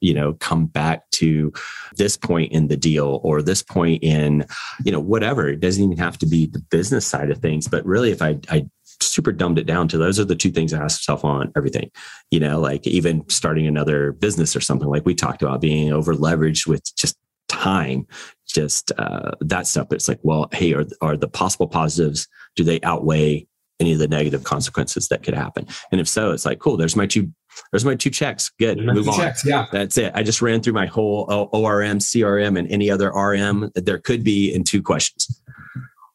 you 0.00 0.14
know, 0.14 0.34
come 0.34 0.66
back 0.66 1.08
to 1.12 1.52
this 1.96 2.16
point 2.16 2.52
in 2.52 2.68
the 2.68 2.76
deal 2.76 3.20
or 3.22 3.42
this 3.42 3.62
point 3.62 4.02
in, 4.02 4.46
you 4.84 4.92
know, 4.92 5.00
whatever. 5.00 5.48
It 5.48 5.60
doesn't 5.60 5.82
even 5.82 5.98
have 5.98 6.18
to 6.18 6.26
be 6.26 6.46
the 6.46 6.60
business 6.70 7.06
side 7.06 7.30
of 7.30 7.38
things, 7.38 7.68
but 7.68 7.84
really, 7.84 8.10
if 8.10 8.22
I, 8.22 8.38
I 8.48 8.66
super 9.10 9.32
dumbed 9.32 9.58
it 9.58 9.66
down 9.66 9.88
to 9.88 9.98
those 9.98 10.18
are 10.20 10.24
the 10.24 10.36
two 10.36 10.50
things 10.50 10.72
I 10.72 10.82
ask 10.82 11.00
myself 11.00 11.24
on 11.24 11.52
everything. 11.56 11.90
You 12.30 12.40
know, 12.40 12.60
like 12.60 12.86
even 12.86 13.28
starting 13.28 13.66
another 13.66 14.12
business 14.12 14.54
or 14.54 14.60
something 14.60 14.88
like 14.88 15.06
we 15.06 15.14
talked 15.14 15.42
about 15.42 15.60
being 15.60 15.92
over 15.92 16.14
leveraged 16.14 16.66
with 16.66 16.94
just 16.96 17.16
time, 17.48 18.06
just 18.46 18.92
uh, 18.98 19.32
that 19.40 19.66
stuff. 19.66 19.88
It's 19.92 20.08
like, 20.08 20.20
well, 20.22 20.48
hey, 20.52 20.72
are, 20.74 20.86
are 21.00 21.16
the 21.16 21.28
possible 21.28 21.68
positives, 21.68 22.26
do 22.56 22.64
they 22.64 22.80
outweigh 22.82 23.46
any 23.78 23.92
of 23.92 23.98
the 23.98 24.08
negative 24.08 24.44
consequences 24.44 25.08
that 25.08 25.22
could 25.22 25.34
happen? 25.34 25.66
And 25.90 26.00
if 26.00 26.08
so, 26.08 26.32
it's 26.32 26.46
like, 26.46 26.58
cool, 26.58 26.76
there's 26.76 26.96
my 26.96 27.06
two, 27.06 27.32
there's 27.70 27.84
my 27.84 27.94
two 27.94 28.10
checks. 28.10 28.50
Good. 28.58 28.78
Move 28.78 29.08
on. 29.08 29.16
Checks, 29.16 29.44
yeah. 29.44 29.66
That's 29.70 29.98
it. 29.98 30.12
I 30.14 30.22
just 30.22 30.40
ran 30.40 30.62
through 30.62 30.72
my 30.72 30.86
whole 30.86 31.26
ORM, 31.52 31.98
CRM, 31.98 32.58
and 32.58 32.70
any 32.70 32.90
other 32.90 33.10
RM 33.10 33.70
that 33.74 33.84
there 33.84 33.98
could 33.98 34.24
be 34.24 34.52
in 34.52 34.64
two 34.64 34.82
questions. 34.82 35.41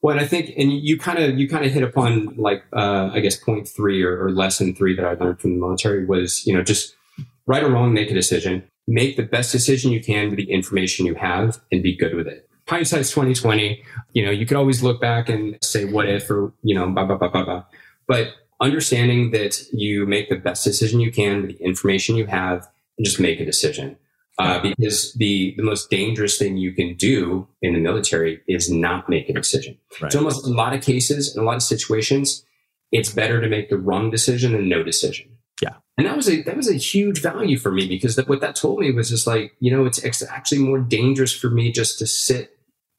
Well, 0.02 0.20
I 0.20 0.28
think, 0.28 0.54
and 0.58 0.72
you 0.72 0.98
kind 0.98 1.18
of 1.18 1.40
you 1.40 1.50
kind 1.50 1.66
of 1.66 1.72
hit 1.72 1.84
upon 1.84 2.36
like 2.38 2.64
uh, 2.74 3.10
I 3.14 3.20
guess 3.20 3.36
point 3.36 3.68
three 3.68 4.04
or, 4.04 4.24
or 4.24 4.32
lesson 4.32 4.76
three 4.76 4.96
that 4.96 5.06
I 5.06 5.14
learned 5.14 5.40
from 5.40 5.54
the 5.54 5.60
military 5.60 6.06
was 6.06 6.46
you 6.46 6.54
know 6.54 6.64
just 6.64 6.96
right 7.46 7.64
or 7.64 7.70
wrong, 7.70 7.94
make 7.94 8.12
a 8.12 8.14
decision 8.14 8.64
make 8.88 9.18
the 9.18 9.24
best 9.24 9.52
decision 9.52 9.92
you 9.92 10.02
can 10.02 10.30
with 10.30 10.38
the 10.38 10.50
information 10.50 11.06
you 11.06 11.16
have 11.16 11.60
and 11.72 11.84
be 11.84 11.96
good 11.96 12.16
with 12.16 12.28
it. 12.28 12.50
Hindsight's 12.68 13.12
2020. 13.12 13.84
You 14.14 14.26
know, 14.26 14.32
you 14.32 14.46
could 14.46 14.58
always 14.58 14.82
look 14.82 15.00
back 15.00 15.30
and 15.30 15.58
say 15.62 15.86
what 15.86 16.08
if 16.08 16.30
or, 16.32 16.54
you 16.64 16.74
know, 16.74 16.90
blah, 16.90 17.06
blah, 17.06 17.18
blah, 17.18 17.30
blah, 17.30 17.44
blah. 17.44 17.64
But 18.08 18.30
understanding 18.62 19.32
that 19.32 19.62
you 19.72 20.06
make 20.06 20.30
the 20.30 20.36
best 20.36 20.64
decision 20.64 21.00
you 21.00 21.12
can 21.12 21.42
with 21.42 21.58
the 21.58 21.64
information 21.64 22.16
you 22.16 22.26
have 22.26 22.68
and 22.98 23.06
just 23.06 23.20
make 23.20 23.40
a 23.40 23.46
decision. 23.46 23.98
Uh, 24.40 24.62
because 24.62 25.14
the, 25.14 25.56
the 25.58 25.64
most 25.64 25.90
dangerous 25.90 26.38
thing 26.38 26.58
you 26.58 26.72
can 26.72 26.96
do 26.96 27.48
in 27.64 27.74
the 27.74 27.80
military 27.80 28.40
is 28.48 28.70
not 28.70 29.10
make 29.10 29.28
a 29.30 29.34
decision. 29.34 29.76
Right. 30.00 30.12
So 30.12 30.20
almost 30.20 30.46
a 30.46 30.50
lot 30.50 30.76
of 30.76 30.84
cases, 30.84 31.36
in 31.36 31.42
a 31.42 31.46
lot 31.46 31.56
of 31.56 31.64
situations, 31.64 32.46
it's 32.92 33.12
better 33.12 33.42
to 33.42 33.50
make 33.50 33.70
the 33.70 33.80
wrong 33.80 34.12
decision 34.12 34.52
than 34.52 34.70
no 34.70 34.84
decision. 34.84 35.28
Yeah. 35.62 35.78
And 35.98 36.06
that 36.06 36.16
was 36.16 36.30
a 36.30 36.44
that 36.44 36.56
was 36.56 36.70
a 36.70 36.76
huge 36.76 37.22
value 37.22 37.58
for 37.58 37.72
me 37.72 37.88
because 37.88 38.16
that, 38.16 38.30
what 38.30 38.42
that 38.42 38.56
told 38.56 38.80
me 38.80 38.92
was 38.92 39.10
just 39.10 39.26
like, 39.26 39.54
you 39.60 39.72
know, 39.72 39.86
it's 39.86 40.24
actually 40.24 40.60
more 40.60 40.80
dangerous 40.80 41.34
for 41.34 41.50
me 41.50 41.72
just 41.72 41.98
to 42.00 42.06
sit 42.06 42.52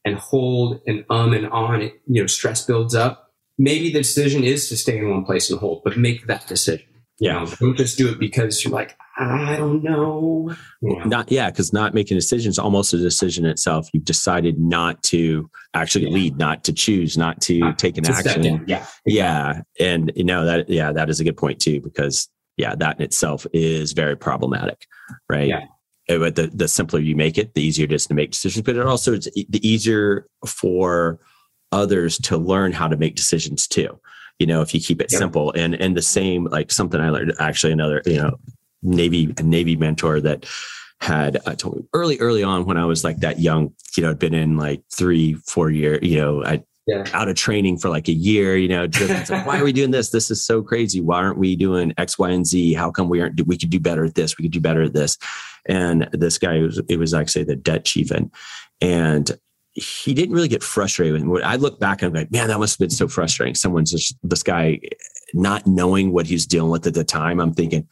and 0.05 0.17
hold 0.17 0.81
and 0.87 1.05
um 1.09 1.33
and 1.33 1.47
on. 1.51 1.83
It, 1.83 2.01
you 2.07 2.21
know, 2.21 2.27
stress 2.27 2.67
builds 2.67 2.97
up. 2.97 3.31
Maybe 3.59 3.93
the 3.93 4.01
decision 4.01 4.43
is 4.43 4.69
to 4.69 4.77
stay 4.77 4.99
in 4.99 5.09
one 5.09 5.25
place 5.25 5.51
and 5.51 5.61
hold, 5.61 5.83
but 5.85 5.97
make 5.97 6.27
that 6.27 6.49
decision. 6.49 6.87
Yeah. 7.21 7.45
You 7.45 7.47
know, 7.47 7.55
don't 7.61 7.77
just 7.77 7.97
do 7.97 8.09
it 8.09 8.19
because 8.19 8.65
you're 8.65 8.73
like, 8.73 8.97
I 9.19 9.57
don't 9.57 9.83
know. 9.83 10.55
You? 10.81 11.05
Not 11.05 11.31
yeah, 11.31 11.51
because 11.51 11.73
not 11.73 11.93
making 11.93 12.17
decisions 12.17 12.59
almost 12.59 12.95
a 12.95 12.99
decision 12.99 13.45
itself. 13.45 13.89
You've 13.93 14.05
decided 14.05 14.59
not 14.61 15.03
to 15.05 15.51
actually 15.75 16.07
yeah. 16.07 16.13
lead, 16.13 16.39
not 16.39 16.65
to 16.65 16.73
choose, 16.73 17.19
not 17.19 17.41
to 17.43 17.59
not 17.59 17.79
take 17.79 17.99
an 17.99 18.05
to 18.05 18.13
action. 18.13 18.65
Yeah. 18.67 18.87
Yeah. 19.05 19.63
And 19.81 20.13
you 20.15 20.25
know 20.25 20.45
that 20.45 20.69
yeah, 20.69 20.93
that 20.93 21.11
is 21.11 21.19
a 21.19 21.25
good 21.25 21.37
point 21.37 21.61
too, 21.61 21.81
because 21.81 22.29
yeah, 22.57 22.75
that 22.77 22.99
in 22.99 23.03
itself 23.03 23.47
is 23.53 23.93
very 23.93 24.17
problematic, 24.17 24.87
right? 25.29 25.49
Yeah. 25.49 25.65
Uh, 26.09 26.19
but 26.19 26.37
the, 26.37 26.47
the 26.47 26.69
simpler 26.69 27.01
you 27.01 27.17
make 27.17 27.37
it, 27.39 27.55
the 27.55 27.63
easier 27.63 27.85
it 27.85 27.93
is 27.93 28.07
to 28.07 28.15
make 28.15 28.31
decisions. 28.31 28.65
But 28.65 28.77
it 28.77 28.87
also 28.87 29.15
it's 29.15 29.29
the 29.49 29.69
easier 29.69 30.27
for 30.47 31.19
others 31.73 32.19
to 32.19 32.37
learn 32.37 32.73
how 32.73 32.89
to 32.89 32.97
make 32.97 33.17
decisions 33.17 33.67
too. 33.67 33.99
You 34.39 34.47
know, 34.47 34.63
if 34.63 34.73
you 34.73 34.81
keep 34.81 35.01
it 35.01 35.11
simple 35.11 35.53
and 35.57 35.75
and 35.75 35.97
the 35.97 36.03
same 36.03 36.45
like 36.45 36.71
something 36.71 37.01
I 37.01 37.11
learned 37.11 37.35
actually 37.41 37.73
another 37.73 38.01
you 38.07 38.19
know 38.19 38.39
Navy 38.83 39.35
a 39.39 39.43
Navy 39.43 39.77
mentor 39.77 40.21
that 40.21 40.47
had 41.01 41.39
uh, 41.47 41.55
told 41.55 41.77
me 41.77 41.85
early 41.93 42.19
early 42.19 42.43
on 42.43 42.65
when 42.65 42.77
I 42.77 42.85
was 42.85 43.05
like 43.05 43.19
that 43.19 43.39
young, 43.39 43.73
you 43.97 44.03
know, 44.03 44.11
I'd 44.11 44.19
been 44.19 44.35
in 44.35 44.57
like 44.57 44.83
three 44.93 45.35
four 45.35 45.71
year, 45.71 45.99
you 46.03 46.19
know, 46.19 46.45
I 46.45 46.63
yeah. 46.89 47.05
out 47.13 47.29
of 47.29 47.37
training 47.37 47.79
for 47.79 47.91
like 47.91 48.09
a 48.09 48.13
year, 48.13 48.57
you 48.57 48.69
know, 48.69 48.89
like, 49.01 49.47
why 49.47 49.61
are 49.61 49.65
we 49.65 49.73
doing 49.73 49.91
this? 49.91 50.11
This 50.11 50.31
is 50.31 50.45
so 50.45 50.63
crazy. 50.63 51.01
Why 51.01 51.19
aren't 51.19 51.39
we 51.39 51.55
doing 51.55 51.93
X, 51.99 52.19
Y, 52.19 52.31
and 52.31 52.47
Z? 52.47 52.73
How 52.73 52.91
come 52.91 53.11
we 53.11 53.21
aren't, 53.21 53.47
we 53.47 53.59
could 53.59 53.71
do 53.71 53.79
better 53.79 54.07
at 54.07 54.15
this? 54.15 54.39
We 54.39 54.45
could 54.45 54.53
do 54.53 54.61
better 54.61 54.83
at 54.83 54.95
this. 54.95 55.19
And 55.67 56.09
this 56.13 56.39
guy, 56.39 56.59
was, 56.61 56.81
it 56.89 56.99
was 56.99 57.13
like, 57.13 57.29
say 57.29 57.45
the 57.45 57.57
debt 57.57 57.85
chief 57.85 58.11
and, 58.11 58.33
and 58.81 59.39
he 59.75 60.15
didn't 60.15 60.35
really 60.35 60.49
get 60.49 60.63
frustrated 60.63 61.13
with 61.13 61.25
me. 61.25 61.43
I 61.43 61.57
look 61.57 61.79
back 61.79 62.01
and 62.01 62.09
I'm 62.09 62.21
like, 62.21 62.33
man, 62.33 62.49
that 62.49 62.59
must 62.59 62.75
have 62.79 62.89
been 62.89 62.97
so 62.97 63.07
frustrating. 63.07 63.55
Someone's 63.55 63.91
just, 63.91 64.17
this 64.23 64.43
guy 64.43 64.81
not 65.35 65.67
knowing 65.67 66.13
what 66.13 66.27
he's 66.27 66.47
dealing 66.47 66.71
with 66.71 66.87
at 66.87 66.95
the 66.95 67.05
time. 67.05 67.39
I'm 67.39 67.53
thinking, 67.53 67.87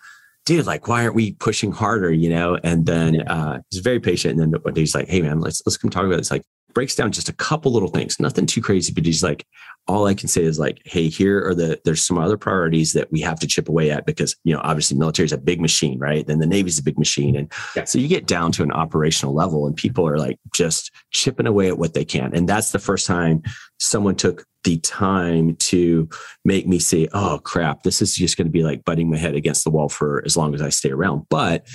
dude, 0.46 0.64
like, 0.64 0.88
why 0.88 1.02
aren't 1.02 1.14
we 1.14 1.32
pushing 1.34 1.72
harder? 1.72 2.10
You 2.10 2.30
know? 2.30 2.58
And 2.64 2.86
then 2.86 3.20
uh, 3.28 3.60
he's 3.70 3.82
very 3.82 4.00
patient. 4.00 4.40
And 4.40 4.54
then 4.54 4.74
he's 4.74 4.94
like, 4.94 5.08
hey 5.08 5.20
man, 5.20 5.40
let's 5.40 5.62
let's 5.66 5.76
come 5.76 5.90
talk 5.90 6.06
about 6.06 6.16
this. 6.16 6.30
Like, 6.30 6.44
breaks 6.76 6.94
down 6.94 7.10
just 7.10 7.30
a 7.30 7.32
couple 7.32 7.72
little 7.72 7.88
things, 7.88 8.20
nothing 8.20 8.44
too 8.44 8.60
crazy, 8.60 8.92
but 8.92 9.06
he's 9.06 9.22
like, 9.22 9.46
all 9.88 10.06
I 10.06 10.12
can 10.12 10.28
say 10.28 10.42
is 10.42 10.58
like, 10.58 10.82
hey, 10.84 11.08
here 11.08 11.42
are 11.48 11.54
the 11.54 11.80
there's 11.86 12.06
some 12.06 12.18
other 12.18 12.36
priorities 12.36 12.92
that 12.92 13.10
we 13.10 13.22
have 13.22 13.40
to 13.40 13.46
chip 13.46 13.70
away 13.70 13.90
at 13.90 14.04
because 14.04 14.36
you 14.44 14.52
know 14.52 14.60
obviously 14.62 14.98
military 14.98 15.24
is 15.24 15.32
a 15.32 15.38
big 15.38 15.58
machine, 15.58 15.98
right? 15.98 16.26
Then 16.26 16.38
the 16.38 16.46
Navy's 16.46 16.78
a 16.78 16.82
big 16.82 16.98
machine, 16.98 17.34
and 17.34 17.50
yeah. 17.74 17.84
so 17.84 17.98
you 17.98 18.08
get 18.08 18.26
down 18.26 18.52
to 18.52 18.62
an 18.62 18.72
operational 18.72 19.34
level, 19.34 19.66
and 19.66 19.74
people 19.74 20.06
are 20.06 20.18
like 20.18 20.38
just 20.52 20.90
chipping 21.12 21.46
away 21.46 21.68
at 21.68 21.78
what 21.78 21.94
they 21.94 22.04
can, 22.04 22.34
and 22.34 22.46
that's 22.46 22.72
the 22.72 22.78
first 22.78 23.06
time 23.06 23.42
someone 23.78 24.14
took 24.14 24.44
the 24.64 24.76
time 24.80 25.56
to 25.56 26.06
make 26.44 26.66
me 26.66 26.78
say, 26.78 27.08
oh 27.14 27.40
crap, 27.42 27.84
this 27.84 28.02
is 28.02 28.16
just 28.16 28.36
going 28.36 28.48
to 28.48 28.52
be 28.52 28.64
like 28.64 28.84
butting 28.84 29.08
my 29.08 29.16
head 29.16 29.34
against 29.34 29.64
the 29.64 29.70
wall 29.70 29.88
for 29.88 30.22
as 30.26 30.36
long 30.36 30.54
as 30.54 30.60
I 30.60 30.68
stay 30.68 30.90
around. 30.90 31.24
But 31.30 31.66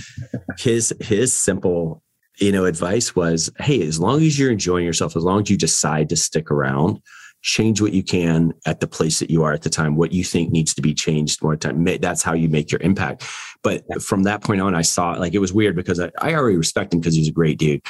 his 0.59 0.93
his 0.99 1.35
simple 1.35 2.03
you 2.41 2.51
know, 2.51 2.65
advice 2.65 3.15
was, 3.15 3.51
hey, 3.59 3.85
as 3.87 3.99
long 3.99 4.21
as 4.23 4.37
you're 4.37 4.51
enjoying 4.51 4.85
yourself, 4.85 5.15
as 5.15 5.23
long 5.23 5.43
as 5.43 5.49
you 5.49 5.57
decide 5.57 6.09
to 6.09 6.15
stick 6.15 6.49
around, 6.49 6.99
change 7.43 7.81
what 7.81 7.93
you 7.93 8.03
can 8.03 8.53
at 8.65 8.79
the 8.79 8.87
place 8.87 9.19
that 9.19 9.29
you 9.29 9.43
are 9.43 9.53
at 9.53 9.61
the 9.61 9.69
time, 9.69 9.95
what 9.95 10.11
you 10.11 10.23
think 10.23 10.51
needs 10.51 10.73
to 10.73 10.81
be 10.81 10.93
changed 10.93 11.41
more 11.41 11.55
time. 11.55 11.83
That's 11.83 12.23
how 12.23 12.33
you 12.33 12.49
make 12.49 12.71
your 12.71 12.81
impact. 12.81 13.25
But 13.63 13.83
from 14.01 14.23
that 14.23 14.43
point 14.43 14.61
on, 14.61 14.75
I 14.75 14.81
saw 14.81 15.11
like 15.13 15.33
it 15.33 15.39
was 15.39 15.53
weird 15.53 15.75
because 15.75 15.99
I, 15.99 16.11
I 16.19 16.33
already 16.33 16.57
respect 16.57 16.93
him 16.93 16.99
because 16.99 17.15
he's 17.15 17.29
a 17.29 17.33
great 17.33 17.57
dude. 17.57 17.81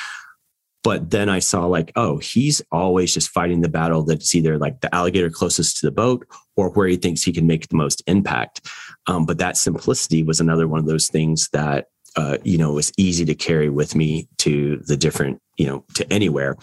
But 0.83 1.11
then 1.11 1.29
I 1.29 1.39
saw 1.39 1.67
like, 1.67 1.91
oh, 1.95 2.17
he's 2.17 2.61
always 2.71 3.13
just 3.13 3.29
fighting 3.29 3.61
the 3.61 3.69
battle 3.69 4.03
that's 4.03 4.33
either 4.33 4.57
like 4.57 4.81
the 4.81 4.93
alligator 4.95 5.29
closest 5.29 5.77
to 5.77 5.85
the 5.85 5.91
boat 5.91 6.25
or 6.55 6.71
where 6.71 6.87
he 6.87 6.95
thinks 6.95 7.21
he 7.21 7.31
can 7.31 7.45
make 7.45 7.67
the 7.67 7.75
most 7.75 8.01
impact. 8.07 8.67
Um, 9.05 9.25
but 9.25 9.37
that 9.37 9.57
simplicity 9.57 10.23
was 10.23 10.39
another 10.39 10.67
one 10.67 10.79
of 10.79 10.87
those 10.87 11.07
things 11.07 11.49
that 11.53 11.87
uh, 12.15 12.37
you 12.43 12.57
know, 12.57 12.73
was 12.73 12.91
easy 12.97 13.25
to 13.25 13.35
carry 13.35 13.69
with 13.69 13.95
me 13.95 14.27
to 14.37 14.77
the 14.87 14.97
different, 14.97 15.41
you 15.57 15.65
know, 15.65 15.85
to 15.95 16.11
anywhere. 16.11 16.57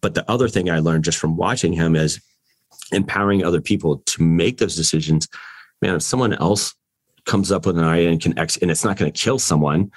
But 0.00 0.14
the 0.14 0.30
other 0.30 0.48
thing 0.48 0.70
I 0.70 0.80
learned 0.80 1.04
just 1.04 1.18
from 1.18 1.36
watching 1.36 1.72
him 1.72 1.96
is 1.96 2.20
empowering 2.92 3.44
other 3.44 3.60
people 3.60 3.98
to 3.98 4.22
make 4.22 4.58
those 4.58 4.76
decisions. 4.76 5.28
Man, 5.80 5.94
if 5.94 6.02
someone 6.02 6.34
else 6.34 6.74
comes 7.24 7.50
up 7.50 7.66
with 7.66 7.78
an 7.78 7.84
idea 7.84 8.10
and 8.10 8.20
can 8.20 8.38
ex- 8.38 8.58
and 8.58 8.70
it's 8.70 8.84
not 8.84 8.96
going 8.96 9.10
to 9.10 9.18
kill 9.18 9.38
someone, 9.38 9.90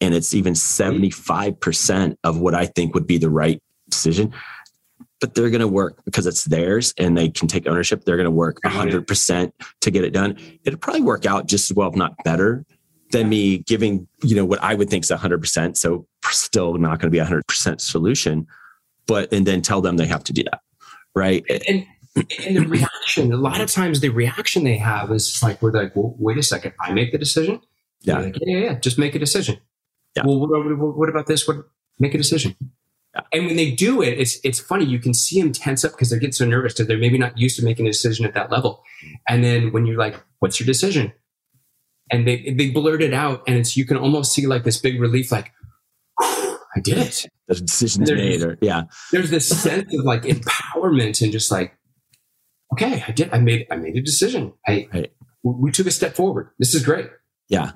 and 0.00 0.14
it's 0.14 0.32
even 0.32 0.54
75% 0.54 2.16
of 2.24 2.38
what 2.38 2.54
I 2.54 2.66
think 2.66 2.94
would 2.94 3.06
be 3.06 3.18
the 3.18 3.30
right 3.30 3.60
decision, 3.88 4.32
but 5.20 5.34
they're 5.34 5.50
going 5.50 5.60
to 5.60 5.68
work 5.68 6.00
because 6.04 6.26
it's 6.26 6.44
theirs 6.44 6.94
and 6.96 7.18
they 7.18 7.28
can 7.28 7.48
take 7.48 7.66
ownership. 7.66 8.04
They're 8.04 8.16
going 8.16 8.24
to 8.24 8.30
work 8.30 8.60
100% 8.64 9.52
to 9.80 9.90
get 9.90 10.04
it 10.04 10.10
done. 10.10 10.38
It'll 10.64 10.78
probably 10.78 11.02
work 11.02 11.26
out 11.26 11.46
just 11.46 11.70
as 11.70 11.76
well, 11.76 11.88
if 11.88 11.96
not 11.96 12.14
better, 12.24 12.64
than 13.12 13.28
me 13.28 13.58
giving, 13.58 14.06
you 14.22 14.36
know, 14.36 14.44
what 14.44 14.62
I 14.62 14.74
would 14.74 14.90
think 14.90 15.04
is 15.04 15.10
100%. 15.10 15.76
So 15.76 16.06
still 16.30 16.74
not 16.74 16.98
going 16.98 17.10
to 17.10 17.10
be 17.10 17.18
a 17.18 17.24
100% 17.24 17.80
solution, 17.80 18.46
but, 19.06 19.32
and 19.32 19.46
then 19.46 19.62
tell 19.62 19.80
them 19.80 19.96
they 19.96 20.06
have 20.06 20.24
to 20.24 20.32
do 20.32 20.44
that. 20.44 20.60
Right. 21.14 21.44
And, 21.68 21.86
and 22.44 22.56
the 22.56 22.66
reaction, 22.66 23.32
a 23.32 23.36
lot 23.36 23.60
of 23.60 23.70
times 23.70 24.00
the 24.00 24.10
reaction 24.10 24.64
they 24.64 24.76
have 24.76 25.10
is 25.10 25.42
like, 25.42 25.62
we're 25.62 25.72
like, 25.72 25.94
well, 25.96 26.14
wait 26.18 26.38
a 26.38 26.42
second, 26.42 26.72
I 26.80 26.92
make 26.92 27.12
the 27.12 27.18
decision. 27.18 27.60
Yeah. 28.00 28.18
Like, 28.18 28.36
yeah, 28.40 28.58
yeah, 28.58 28.78
just 28.78 28.98
make 28.98 29.14
a 29.14 29.18
decision. 29.18 29.58
Yeah. 30.16 30.24
Well, 30.26 30.40
what, 30.40 30.50
what, 30.50 30.96
what 30.96 31.08
about 31.08 31.26
this? 31.26 31.46
What, 31.46 31.64
make 31.98 32.14
a 32.14 32.18
decision. 32.18 32.54
Yeah. 33.14 33.22
And 33.32 33.46
when 33.46 33.56
they 33.56 33.70
do 33.70 34.02
it, 34.02 34.18
it's 34.18 34.38
it's 34.44 34.60
funny. 34.60 34.84
You 34.84 34.98
can 34.98 35.14
see 35.14 35.40
them 35.40 35.52
tense 35.52 35.84
up 35.84 35.92
because 35.92 36.10
they 36.10 36.18
get 36.18 36.34
so 36.34 36.44
nervous 36.44 36.74
because 36.74 36.86
they're 36.88 36.98
maybe 36.98 37.18
not 37.18 37.38
used 37.38 37.56
to 37.58 37.64
making 37.64 37.86
a 37.86 37.90
decision 37.90 38.26
at 38.26 38.34
that 38.34 38.50
level. 38.50 38.82
And 39.26 39.42
then 39.42 39.72
when 39.72 39.86
you're 39.86 39.96
like, 39.96 40.16
"What's 40.40 40.60
your 40.60 40.66
decision?" 40.66 41.12
And 42.10 42.26
they 42.26 42.54
they 42.56 42.70
blurt 42.70 43.02
it 43.02 43.14
out, 43.14 43.42
and 43.46 43.56
it's 43.56 43.76
you 43.76 43.84
can 43.86 43.96
almost 43.96 44.32
see 44.32 44.46
like 44.46 44.64
this 44.64 44.78
big 44.78 45.00
relief, 45.00 45.32
like 45.32 45.52
I 46.20 46.80
did 46.82 46.98
it. 46.98 47.26
The 47.48 47.54
decision's 47.54 48.10
made, 48.10 48.42
or 48.42 48.58
yeah. 48.60 48.84
There's 49.10 49.30
this 49.30 49.48
sense 49.48 49.92
of 49.94 50.04
like 50.04 50.22
empowerment 50.22 51.22
and 51.22 51.32
just 51.32 51.50
like, 51.50 51.76
okay, 52.72 53.04
I 53.06 53.12
did. 53.12 53.32
I 53.32 53.38
made 53.38 53.66
I 53.70 53.76
made 53.76 53.96
a 53.96 54.02
decision. 54.02 54.52
I 54.66 54.88
right. 54.92 55.12
we 55.42 55.70
took 55.70 55.86
a 55.86 55.90
step 55.90 56.14
forward. 56.14 56.50
This 56.58 56.74
is 56.74 56.84
great. 56.84 57.08
Yeah. 57.48 57.72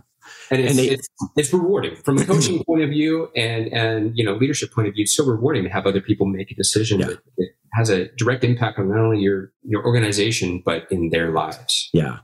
And, 0.50 0.60
it's, 0.60 0.70
and 0.70 0.78
they, 0.78 0.88
it's, 0.88 1.08
it's 1.36 1.52
rewarding 1.52 1.96
from 1.96 2.18
a 2.18 2.24
coaching 2.24 2.62
point 2.66 2.82
of 2.82 2.90
view 2.90 3.30
and 3.36 3.68
and 3.68 4.16
you 4.16 4.24
know 4.24 4.34
leadership 4.34 4.72
point 4.72 4.88
of 4.88 4.94
view. 4.94 5.02
It's 5.02 5.16
so 5.16 5.24
rewarding 5.24 5.64
to 5.64 5.70
have 5.70 5.86
other 5.86 6.00
people 6.00 6.26
make 6.26 6.50
a 6.50 6.54
decision 6.54 7.00
yeah. 7.00 7.06
that, 7.06 7.18
that 7.38 7.48
has 7.74 7.88
a 7.88 8.08
direct 8.16 8.44
impact 8.44 8.78
on 8.78 8.88
not 8.88 8.98
only 8.98 9.20
your 9.20 9.52
your 9.62 9.84
organization 9.84 10.62
but 10.64 10.86
in 10.90 11.10
their 11.10 11.32
lives. 11.32 11.88
Yeah, 11.92 12.18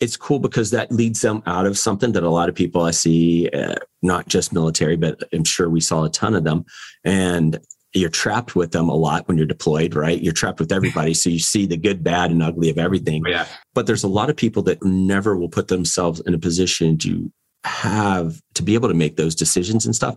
it's 0.00 0.16
cool 0.16 0.38
because 0.38 0.70
that 0.70 0.90
leads 0.90 1.20
them 1.20 1.42
out 1.46 1.66
of 1.66 1.78
something 1.78 2.12
that 2.12 2.22
a 2.22 2.30
lot 2.30 2.48
of 2.48 2.54
people 2.54 2.82
I 2.82 2.90
see, 2.90 3.48
uh, 3.50 3.76
not 4.02 4.28
just 4.28 4.52
military, 4.52 4.96
but 4.96 5.22
I'm 5.32 5.44
sure 5.44 5.68
we 5.68 5.80
saw 5.80 6.04
a 6.04 6.10
ton 6.10 6.34
of 6.34 6.44
them, 6.44 6.64
and 7.04 7.58
you're 7.94 8.10
trapped 8.10 8.56
with 8.56 8.72
them 8.72 8.88
a 8.88 8.94
lot 8.94 9.26
when 9.28 9.38
you're 9.38 9.46
deployed, 9.46 9.94
right? 9.94 10.20
You're 10.20 10.32
trapped 10.32 10.60
with 10.60 10.72
everybody. 10.72 11.14
So 11.24 11.30
you 11.30 11.38
see 11.38 11.64
the 11.64 11.76
good, 11.76 12.02
bad, 12.02 12.30
and 12.30 12.42
ugly 12.42 12.68
of 12.70 12.76
everything. 12.76 13.22
Yeah. 13.26 13.46
But 13.72 13.86
there's 13.86 14.02
a 14.02 14.08
lot 14.08 14.28
of 14.28 14.36
people 14.36 14.62
that 14.64 14.82
never 14.82 15.36
will 15.36 15.48
put 15.48 15.68
themselves 15.68 16.20
in 16.26 16.34
a 16.34 16.38
position 16.38 16.98
to 16.98 17.32
have 17.64 18.40
to 18.54 18.62
be 18.62 18.74
able 18.74 18.88
to 18.88 18.94
make 18.94 19.16
those 19.16 19.34
decisions 19.34 19.86
and 19.86 19.94
stuff. 19.94 20.16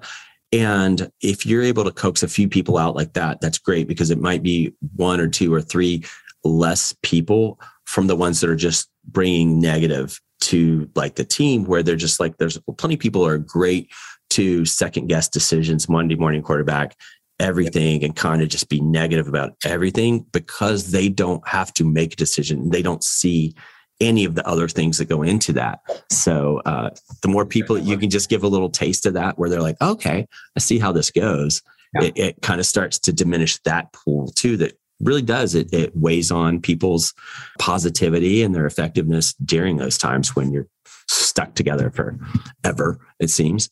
And 0.52 1.12
if 1.22 1.46
you're 1.46 1.64
able 1.64 1.84
to 1.84 1.92
coax 1.92 2.24
a 2.24 2.28
few 2.28 2.48
people 2.48 2.78
out 2.78 2.96
like 2.96 3.14
that, 3.14 3.42
that's 3.42 3.58
great 3.58 3.88
because 3.88 4.12
it 4.12 4.20
might 4.20 4.44
be 4.44 4.74
one 4.96 5.20
or 5.20 5.28
two 5.28 5.54
or 5.54 5.62
three 5.62 6.06
less 6.44 6.96
people 7.04 7.60
from 7.86 8.08
the 8.08 8.16
ones 8.16 8.40
that 8.42 8.50
are 8.50 8.56
just 8.56 8.90
bringing 9.06 9.60
negative 9.60 10.20
to 10.40 10.90
like 10.96 11.16
the 11.16 11.26
team 11.26 11.66
where 11.66 11.82
they're 11.82 11.96
just 11.96 12.20
like 12.20 12.38
there's 12.38 12.60
plenty 12.78 12.96
of 12.96 13.00
people 13.00 13.26
are 13.26 13.38
great 13.38 13.92
to 14.30 14.66
second 14.66 15.08
guess 15.08 15.28
decisions 15.28 15.90
monday 15.90 16.16
morning 16.16 16.44
quarterback 16.44 16.96
everything 17.40 18.04
and 18.04 18.16
kind 18.16 18.42
of 18.42 18.50
just 18.50 18.70
be 18.70 18.80
negative 18.82 19.28
about 19.28 19.54
everything 19.66 20.26
because 20.32 20.92
they 20.92 21.10
don't 21.10 21.46
have 21.48 21.74
to 21.74 21.84
make 21.84 22.14
a 22.14 22.18
decision 22.18 22.70
they 22.70 22.82
don't 22.82 23.04
see 23.04 23.56
any 24.00 24.26
of 24.26 24.36
the 24.36 24.48
other 24.48 24.68
things 24.68 24.98
that 24.98 25.10
go 25.10 25.24
into 25.24 25.54
that. 25.54 25.80
So 26.10 26.62
uh, 26.66 26.92
the 27.22 27.28
more 27.28 27.46
people 27.46 27.78
you 27.78 27.98
can 27.98 28.10
just 28.10 28.30
give 28.30 28.44
a 28.44 28.48
little 28.48 28.70
taste 28.70 29.06
of 29.06 29.14
that, 29.14 29.38
where 29.40 29.50
they're 29.50 29.62
like, 29.62 29.82
okay, 29.82 30.28
I 30.56 30.60
see 30.60 30.80
how 30.80 30.92
this 30.92 31.12
goes. 31.12 31.62
Yeah. 31.94 32.08
It, 32.08 32.18
it 32.18 32.42
kind 32.42 32.60
of 32.60 32.66
starts 32.66 33.00
to 33.00 33.14
diminish 33.14 33.60
that 33.64 33.94
pool 33.94 34.28
too. 34.28 34.58
That 34.58 34.78
really 35.00 35.22
does. 35.22 35.56
It, 35.56 35.74
it 35.74 35.96
weighs 35.96 36.32
on 36.32 36.62
people's 36.62 37.14
positivity 37.60 38.44
and 38.44 38.54
their 38.54 38.66
effectiveness 38.66 39.34
during 39.34 39.78
those 39.78 39.98
times 39.98 40.36
when 40.36 40.52
you're 40.52 40.68
stuck 41.08 41.56
together 41.56 41.90
for 41.90 42.18
ever. 42.64 43.00
It 43.20 43.30
seems. 43.30 43.70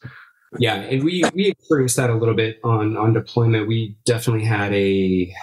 Yeah, 0.58 0.76
and 0.76 1.04
we 1.04 1.24
we 1.34 1.48
experienced 1.48 1.98
that 1.98 2.10
a 2.10 2.16
little 2.16 2.36
bit 2.36 2.60
on 2.64 2.96
on 2.96 3.14
deployment. 3.14 3.68
We 3.68 3.98
definitely 4.06 4.46
had 4.46 4.74
a. 4.74 5.34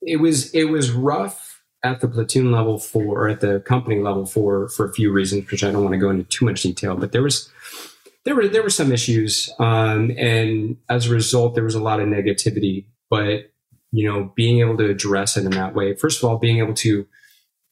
It 0.00 0.16
was 0.16 0.54
it 0.54 0.64
was 0.64 0.90
rough 0.90 1.45
at 1.86 2.00
the 2.00 2.08
platoon 2.08 2.52
level 2.52 2.78
for 2.78 3.22
or 3.22 3.28
at 3.28 3.40
the 3.40 3.60
company 3.60 4.00
level 4.00 4.26
for 4.26 4.68
for 4.68 4.86
a 4.86 4.92
few 4.92 5.12
reasons, 5.12 5.50
which 5.50 5.64
I 5.64 5.70
don't 5.70 5.82
want 5.82 5.94
to 5.94 5.98
go 5.98 6.10
into 6.10 6.24
too 6.24 6.44
much 6.44 6.62
detail. 6.62 6.96
But 6.96 7.12
there 7.12 7.22
was 7.22 7.50
there 8.24 8.34
were 8.34 8.48
there 8.48 8.62
were 8.62 8.70
some 8.70 8.92
issues, 8.92 9.50
um, 9.58 10.10
and 10.18 10.76
as 10.88 11.06
a 11.06 11.14
result, 11.14 11.54
there 11.54 11.64
was 11.64 11.74
a 11.74 11.82
lot 11.82 12.00
of 12.00 12.08
negativity. 12.08 12.86
But 13.08 13.52
you 13.92 14.08
know, 14.08 14.32
being 14.34 14.60
able 14.60 14.76
to 14.78 14.90
address 14.90 15.36
it 15.36 15.44
in 15.44 15.52
that 15.52 15.74
way, 15.74 15.94
first 15.94 16.22
of 16.22 16.28
all, 16.28 16.38
being 16.38 16.58
able 16.58 16.74
to 16.74 17.06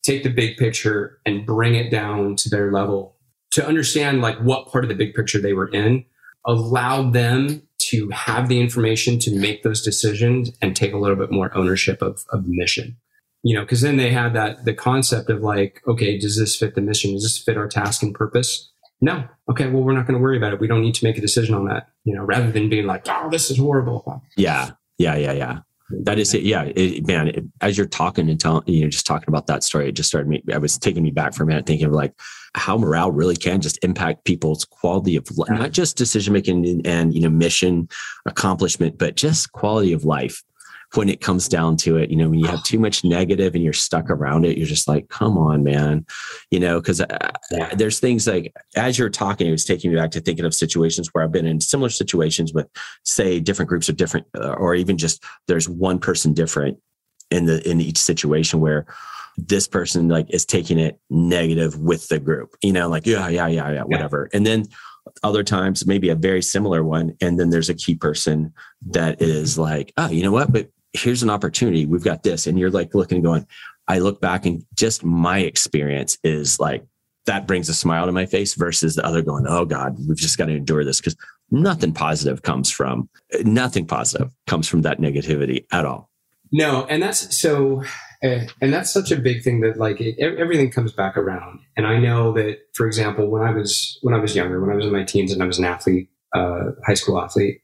take 0.04 0.22
the 0.22 0.30
big 0.30 0.56
picture 0.56 1.18
and 1.26 1.44
bring 1.44 1.74
it 1.74 1.90
down 1.90 2.36
to 2.36 2.48
their 2.48 2.70
level 2.70 3.16
to 3.50 3.66
understand 3.66 4.20
like 4.20 4.38
what 4.38 4.70
part 4.70 4.84
of 4.84 4.88
the 4.88 4.94
big 4.94 5.14
picture 5.14 5.40
they 5.40 5.52
were 5.52 5.68
in, 5.68 6.04
allowed 6.46 7.12
them 7.12 7.62
to 7.78 8.08
have 8.10 8.48
the 8.48 8.60
information 8.60 9.18
to 9.18 9.36
make 9.36 9.62
those 9.62 9.82
decisions 9.82 10.50
and 10.60 10.76
take 10.76 10.92
a 10.92 10.98
little 10.98 11.16
bit 11.16 11.30
more 11.30 11.56
ownership 11.56 12.02
of, 12.02 12.24
of 12.30 12.44
the 12.44 12.50
mission 12.50 12.96
you 13.44 13.54
know, 13.54 13.60
because 13.60 13.82
then 13.82 13.98
they 13.98 14.10
had 14.10 14.32
that 14.32 14.64
the 14.64 14.72
concept 14.72 15.28
of 15.28 15.42
like, 15.42 15.82
okay, 15.86 16.18
does 16.18 16.38
this 16.38 16.56
fit 16.56 16.74
the 16.74 16.80
mission? 16.80 17.12
Does 17.12 17.22
this 17.22 17.38
fit 17.38 17.58
our 17.58 17.68
task 17.68 18.02
and 18.02 18.14
purpose? 18.14 18.72
No. 19.02 19.28
Okay, 19.50 19.68
well, 19.68 19.82
we're 19.82 19.92
not 19.92 20.06
going 20.06 20.18
to 20.18 20.22
worry 20.22 20.38
about 20.38 20.54
it. 20.54 20.60
We 20.60 20.66
don't 20.66 20.80
need 20.80 20.94
to 20.94 21.04
make 21.04 21.18
a 21.18 21.20
decision 21.20 21.54
on 21.54 21.66
that. 21.66 21.88
You 22.04 22.14
know, 22.16 22.24
rather 22.24 22.50
than 22.50 22.70
being 22.70 22.86
like, 22.86 23.06
oh, 23.06 23.28
this 23.30 23.50
is 23.50 23.58
horrible. 23.58 24.22
Yeah, 24.36 24.70
yeah, 24.96 25.16
yeah, 25.16 25.32
yeah. 25.32 25.58
That 25.90 26.18
is 26.18 26.32
it. 26.32 26.42
Yeah, 26.42 26.72
it, 26.74 27.06
man. 27.06 27.28
It, 27.28 27.44
as 27.60 27.76
you're 27.76 27.86
talking 27.86 28.30
and 28.30 28.40
telling, 28.40 28.62
you 28.66 28.82
know, 28.82 28.88
just 28.88 29.06
talking 29.06 29.28
about 29.28 29.46
that 29.48 29.62
story, 29.62 29.90
it 29.90 29.92
just 29.92 30.08
started 30.08 30.26
me. 30.26 30.42
I 30.50 30.56
was 30.56 30.78
taking 30.78 31.02
me 31.02 31.10
back 31.10 31.34
for 31.34 31.42
a 31.42 31.46
minute, 31.46 31.66
thinking 31.66 31.86
of 31.86 31.92
like 31.92 32.14
how 32.54 32.78
morale 32.78 33.12
really 33.12 33.36
can 33.36 33.60
just 33.60 33.78
impact 33.84 34.24
people's 34.24 34.64
quality 34.64 35.16
of 35.16 35.30
life, 35.36 35.50
not 35.50 35.72
just 35.72 35.98
decision 35.98 36.32
making 36.32 36.64
and, 36.64 36.86
and 36.86 37.14
you 37.14 37.20
know 37.20 37.28
mission 37.28 37.88
accomplishment, 38.24 38.96
but 38.96 39.16
just 39.16 39.52
quality 39.52 39.92
of 39.92 40.06
life 40.06 40.42
when 40.96 41.08
it 41.08 41.20
comes 41.20 41.48
down 41.48 41.76
to 41.78 41.96
it. 41.96 42.10
You 42.10 42.16
know, 42.16 42.28
when 42.28 42.38
you 42.38 42.46
have 42.46 42.62
too 42.62 42.78
much 42.78 43.04
negative 43.04 43.54
and 43.54 43.62
you're 43.62 43.72
stuck 43.72 44.10
around 44.10 44.44
it, 44.44 44.56
you're 44.56 44.66
just 44.66 44.88
like, 44.88 45.08
come 45.08 45.36
on, 45.36 45.62
man. 45.62 46.06
You 46.50 46.60
know, 46.60 46.80
because 46.80 47.00
uh, 47.00 47.30
there's 47.76 48.00
things 48.00 48.26
like 48.26 48.52
as 48.76 48.98
you're 48.98 49.10
talking, 49.10 49.46
it 49.46 49.52
was 49.52 49.64
taking 49.64 49.90
me 49.90 49.96
back 49.96 50.10
to 50.12 50.20
thinking 50.20 50.44
of 50.44 50.54
situations 50.54 51.10
where 51.12 51.24
I've 51.24 51.32
been 51.32 51.46
in 51.46 51.60
similar 51.60 51.90
situations 51.90 52.52
with, 52.52 52.68
say, 53.04 53.40
different 53.40 53.68
groups 53.68 53.88
of 53.88 53.96
different, 53.96 54.26
uh, 54.36 54.52
or 54.54 54.74
even 54.74 54.98
just 54.98 55.22
there's 55.48 55.68
one 55.68 55.98
person 55.98 56.32
different 56.32 56.78
in 57.30 57.46
the 57.46 57.68
in 57.68 57.80
each 57.80 57.98
situation 57.98 58.60
where 58.60 58.86
this 59.36 59.66
person 59.66 60.08
like 60.08 60.30
is 60.30 60.44
taking 60.44 60.78
it 60.78 61.00
negative 61.10 61.78
with 61.78 62.08
the 62.08 62.20
group. 62.20 62.54
You 62.62 62.72
know, 62.72 62.88
like 62.88 63.06
yeah, 63.06 63.28
yeah, 63.28 63.48
yeah, 63.48 63.70
yeah, 63.70 63.82
whatever, 63.82 64.28
yeah. 64.30 64.36
and 64.36 64.46
then 64.46 64.66
other 65.22 65.42
times 65.42 65.86
maybe 65.86 66.08
a 66.08 66.14
very 66.14 66.42
similar 66.42 66.82
one 66.82 67.14
and 67.20 67.38
then 67.38 67.50
there's 67.50 67.68
a 67.68 67.74
key 67.74 67.94
person 67.94 68.52
that 68.86 69.20
is 69.20 69.58
like 69.58 69.92
oh 69.98 70.08
you 70.08 70.22
know 70.22 70.32
what 70.32 70.50
but 70.50 70.70
here's 70.94 71.22
an 71.22 71.30
opportunity. 71.30 71.84
We've 71.86 72.04
got 72.04 72.22
this. 72.22 72.46
And 72.46 72.58
you're 72.58 72.70
like 72.70 72.94
looking 72.94 73.16
and 73.16 73.24
going, 73.24 73.46
I 73.88 73.98
look 73.98 74.20
back 74.20 74.46
and 74.46 74.64
just 74.74 75.04
my 75.04 75.40
experience 75.40 76.16
is 76.24 76.58
like, 76.58 76.84
that 77.26 77.46
brings 77.46 77.68
a 77.68 77.74
smile 77.74 78.06
to 78.06 78.12
my 78.12 78.26
face 78.26 78.54
versus 78.54 78.96
the 78.96 79.04
other 79.04 79.22
going, 79.22 79.46
oh 79.48 79.64
God, 79.64 79.96
we've 80.08 80.16
just 80.16 80.38
got 80.38 80.46
to 80.46 80.52
endure 80.52 80.84
this 80.84 81.00
because 81.00 81.16
nothing 81.50 81.92
positive 81.92 82.42
comes 82.42 82.70
from, 82.70 83.08
nothing 83.44 83.86
positive 83.86 84.30
comes 84.46 84.68
from 84.68 84.82
that 84.82 85.00
negativity 85.00 85.64
at 85.72 85.84
all. 85.84 86.10
No. 86.52 86.84
And 86.84 87.02
that's 87.02 87.36
so, 87.36 87.82
uh, 88.22 88.40
and 88.60 88.72
that's 88.72 88.92
such 88.92 89.10
a 89.10 89.16
big 89.16 89.42
thing 89.42 89.60
that 89.62 89.78
like 89.78 90.00
it, 90.00 90.18
everything 90.18 90.70
comes 90.70 90.92
back 90.92 91.16
around. 91.16 91.60
And 91.76 91.86
I 91.86 91.98
know 91.98 92.32
that, 92.34 92.58
for 92.74 92.86
example, 92.86 93.28
when 93.30 93.42
I 93.42 93.50
was, 93.50 93.98
when 94.02 94.14
I 94.14 94.18
was 94.18 94.36
younger, 94.36 94.60
when 94.60 94.70
I 94.70 94.76
was 94.76 94.86
in 94.86 94.92
my 94.92 95.02
teens 95.02 95.32
and 95.32 95.42
I 95.42 95.46
was 95.46 95.58
an 95.58 95.64
athlete, 95.64 96.10
uh, 96.34 96.72
high 96.86 96.94
school 96.94 97.20
athlete, 97.20 97.62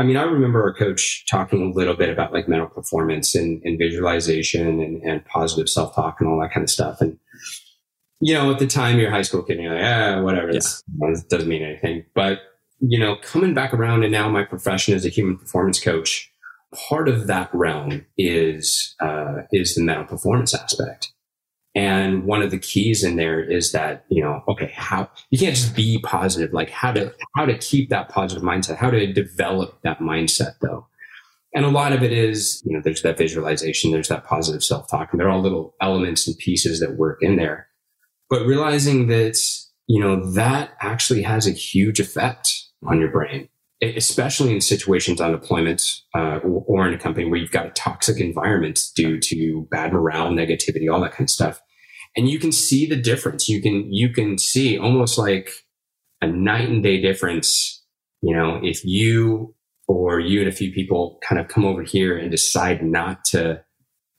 I 0.00 0.02
mean, 0.02 0.16
I 0.16 0.22
remember 0.22 0.62
our 0.62 0.72
coach 0.72 1.26
talking 1.28 1.60
a 1.60 1.76
little 1.76 1.92
bit 1.92 2.08
about 2.08 2.32
like 2.32 2.48
mental 2.48 2.68
performance 2.68 3.34
and, 3.34 3.60
and 3.66 3.78
visualization 3.78 4.80
and, 4.80 5.02
and 5.02 5.22
positive 5.26 5.68
self 5.68 5.94
talk 5.94 6.22
and 6.22 6.28
all 6.30 6.40
that 6.40 6.54
kind 6.54 6.64
of 6.64 6.70
stuff. 6.70 7.02
And, 7.02 7.18
you 8.18 8.32
know, 8.32 8.50
at 8.50 8.58
the 8.58 8.66
time 8.66 8.98
you're 8.98 9.10
a 9.10 9.12
high 9.12 9.20
school 9.20 9.42
kid 9.42 9.58
and 9.58 9.64
you're 9.64 9.74
like, 9.74 9.84
ah, 9.84 10.22
whatever, 10.22 10.52
yeah. 10.52 10.60
it 11.02 11.28
doesn't 11.28 11.46
mean 11.46 11.62
anything. 11.62 12.06
But, 12.14 12.38
you 12.78 12.98
know, 12.98 13.16
coming 13.16 13.52
back 13.52 13.74
around 13.74 14.02
and 14.02 14.10
now 14.10 14.26
my 14.30 14.42
profession 14.42 14.94
as 14.94 15.04
a 15.04 15.10
human 15.10 15.36
performance 15.36 15.78
coach, 15.78 16.32
part 16.88 17.06
of 17.06 17.26
that 17.26 17.50
realm 17.52 18.06
is, 18.16 18.96
uh, 19.00 19.42
is 19.52 19.74
the 19.74 19.82
mental 19.82 20.06
performance 20.06 20.54
aspect. 20.54 21.12
And 21.74 22.24
one 22.24 22.42
of 22.42 22.50
the 22.50 22.58
keys 22.58 23.04
in 23.04 23.16
there 23.16 23.40
is 23.40 23.70
that, 23.72 24.04
you 24.08 24.22
know, 24.22 24.42
okay, 24.48 24.72
how 24.74 25.08
you 25.30 25.38
can't 25.38 25.54
just 25.54 25.76
be 25.76 26.00
positive, 26.02 26.52
like 26.52 26.70
how 26.70 26.92
to, 26.92 27.14
how 27.36 27.44
to 27.44 27.56
keep 27.58 27.90
that 27.90 28.08
positive 28.08 28.42
mindset, 28.42 28.76
how 28.76 28.90
to 28.90 29.12
develop 29.12 29.80
that 29.82 30.00
mindset 30.00 30.54
though. 30.60 30.88
And 31.54 31.64
a 31.64 31.68
lot 31.70 31.92
of 31.92 32.02
it 32.02 32.12
is, 32.12 32.62
you 32.64 32.72
know, 32.72 32.80
there's 32.82 33.02
that 33.02 33.18
visualization, 33.18 33.90
there's 33.90 34.08
that 34.08 34.24
positive 34.24 34.62
self 34.62 34.88
talk, 34.88 35.08
and 35.10 35.20
they're 35.20 35.30
all 35.30 35.40
little 35.40 35.74
elements 35.80 36.26
and 36.26 36.38
pieces 36.38 36.80
that 36.80 36.96
work 36.96 37.18
in 37.22 37.36
there. 37.36 37.68
But 38.28 38.46
realizing 38.46 39.08
that, 39.08 39.36
you 39.86 40.00
know, 40.00 40.32
that 40.32 40.70
actually 40.80 41.22
has 41.22 41.46
a 41.46 41.52
huge 41.52 41.98
effect 41.98 42.48
on 42.84 43.00
your 43.00 43.10
brain, 43.10 43.48
especially 43.82 44.52
in 44.52 44.60
situations 44.60 45.20
on 45.20 45.34
deployments 45.34 46.00
uh, 46.14 46.38
or, 46.38 46.64
or 46.66 46.88
in 46.88 46.94
a 46.94 46.98
company 46.98 47.28
where 47.28 47.38
you've 47.38 47.50
got 47.50 47.66
a 47.66 47.70
toxic 47.70 48.20
environment 48.20 48.80
due 48.94 49.18
to 49.18 49.66
bad 49.70 49.92
morale, 49.92 50.30
negativity, 50.30 50.92
all 50.92 51.00
that 51.00 51.12
kind 51.12 51.26
of 51.26 51.30
stuff 51.30 51.62
and 52.16 52.28
you 52.28 52.38
can 52.38 52.52
see 52.52 52.86
the 52.86 52.96
difference. 52.96 53.48
You 53.48 53.62
can 53.62 53.92
you 53.92 54.10
can 54.10 54.38
see 54.38 54.78
almost 54.78 55.18
like 55.18 55.50
a 56.20 56.26
night 56.26 56.68
and 56.68 56.82
day 56.82 57.00
difference. 57.00 57.84
You 58.22 58.36
know, 58.36 58.60
if 58.62 58.84
you 58.84 59.54
or 59.88 60.20
you 60.20 60.40
and 60.40 60.48
a 60.48 60.52
few 60.52 60.72
people 60.72 61.18
kind 61.26 61.40
of 61.40 61.48
come 61.48 61.64
over 61.64 61.82
here 61.82 62.16
and 62.16 62.30
decide 62.30 62.82
not 62.82 63.24
to 63.26 63.64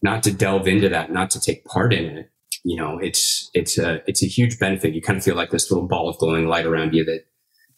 not 0.02 0.24
to 0.24 0.32
delve 0.32 0.68
into 0.68 0.90
that, 0.90 1.12
not 1.12 1.30
to 1.32 1.40
take 1.40 1.66
part 1.66 1.94
in 1.94 2.06
it, 2.06 2.32
you 2.64 2.78
know, 2.78 2.98
it's 2.98 3.50
it's 3.54 3.78
a 3.78 4.02
it's 4.08 4.24
a 4.24 4.28
huge 4.28 4.58
benefit. 4.58 4.94
You 4.94 5.02
kind 5.02 5.18
of 5.18 5.24
feel 5.24 5.36
like 5.36 5.52
this 5.52 5.70
little 5.70 5.88
ball 5.88 6.10
of 6.10 6.18
glowing 6.18 6.48
light 6.48 6.66
around 6.66 6.94
you 6.94 7.04
that, 7.06 7.26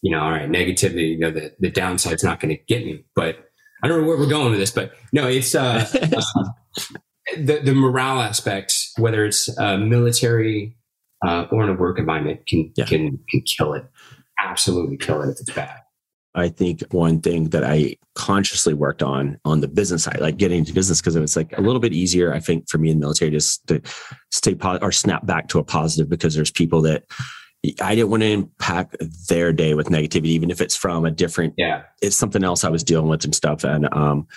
you 0.04 0.12
know, 0.12 0.20
all 0.20 0.32
right, 0.32 0.50
negativity, 0.50 1.12
you 1.12 1.18
know, 1.18 1.32
the, 1.32 1.54
the 1.60 1.72
downside's 1.72 2.24
not 2.24 2.42
going 2.42 2.56
to 2.56 2.62
get 2.66 2.86
me. 2.86 3.06
But 3.16 3.48
I 3.82 3.88
don't 3.88 4.02
know 4.02 4.08
where 4.08 4.18
we're 4.18 4.28
going 4.28 4.52
with 4.52 4.60
this, 4.60 4.70
but 4.70 4.94
no, 5.14 5.28
it's 5.28 5.56
uh, 5.56 5.90
uh 5.96 6.22
the, 7.38 7.62
the 7.64 7.74
morale 7.74 8.22
aspect, 8.22 8.76
whether 8.98 9.26
it's 9.26 9.58
uh, 9.58 9.78
military, 9.78 10.78
uh, 11.26 11.46
or 11.52 11.64
in 11.64 11.70
a 11.70 11.74
work 11.74 11.98
environment 11.98 12.46
can 12.46 12.72
yeah. 12.76 12.86
can 12.86 13.18
can 13.30 13.42
kill 13.42 13.74
it. 13.74 13.86
Absolutely 14.40 14.98
kill 14.98 15.22
it 15.22 15.30
if 15.30 15.40
it's 15.40 15.52
bad. 15.54 15.80
I 16.36 16.50
think 16.50 16.82
one 16.92 17.22
thing 17.22 17.50
that 17.50 17.64
I 17.64 17.96
consciously 18.16 18.74
worked 18.74 19.04
on 19.04 19.40
on 19.46 19.62
the 19.62 19.70
business 19.70 20.04
side, 20.04 20.20
like 20.20 20.36
getting 20.36 20.60
into 20.60 20.74
business, 20.74 21.00
because 21.00 21.16
it 21.16 21.22
was 21.22 21.38
like 21.38 21.58
a 21.58 21.62
little 21.62 21.80
bit 21.80 21.94
easier, 21.94 22.34
I 22.34 22.42
think, 22.42 22.70
for 22.70 22.78
me 22.78 22.90
in 22.90 23.00
the 23.00 23.06
military 23.06 23.32
just 23.32 23.66
to 23.68 23.82
stay 24.32 24.56
po- 24.56 24.80
or 24.82 24.92
snap 24.92 25.26
back 25.26 25.48
to 25.50 25.60
a 25.60 25.64
positive 25.64 26.10
because 26.10 26.36
there's 26.36 26.52
people 26.52 26.82
that 26.82 27.06
I 27.82 27.96
didn't 27.96 28.10
want 28.10 28.24
to 28.24 28.30
impact 28.30 28.98
their 29.30 29.54
day 29.54 29.74
with 29.74 29.88
negativity, 29.88 30.28
even 30.28 30.52
if 30.52 30.60
it's 30.60 30.76
from 30.76 31.06
a 31.06 31.12
different, 31.12 31.54
yeah, 31.58 31.84
it's 32.02 32.18
something 32.18 32.44
else 32.44 32.64
I 32.64 32.70
was 32.70 32.84
dealing 32.84 33.08
with 33.08 33.24
and 33.24 33.34
stuff. 33.34 33.64
And, 33.64 33.88
um, 33.94 34.28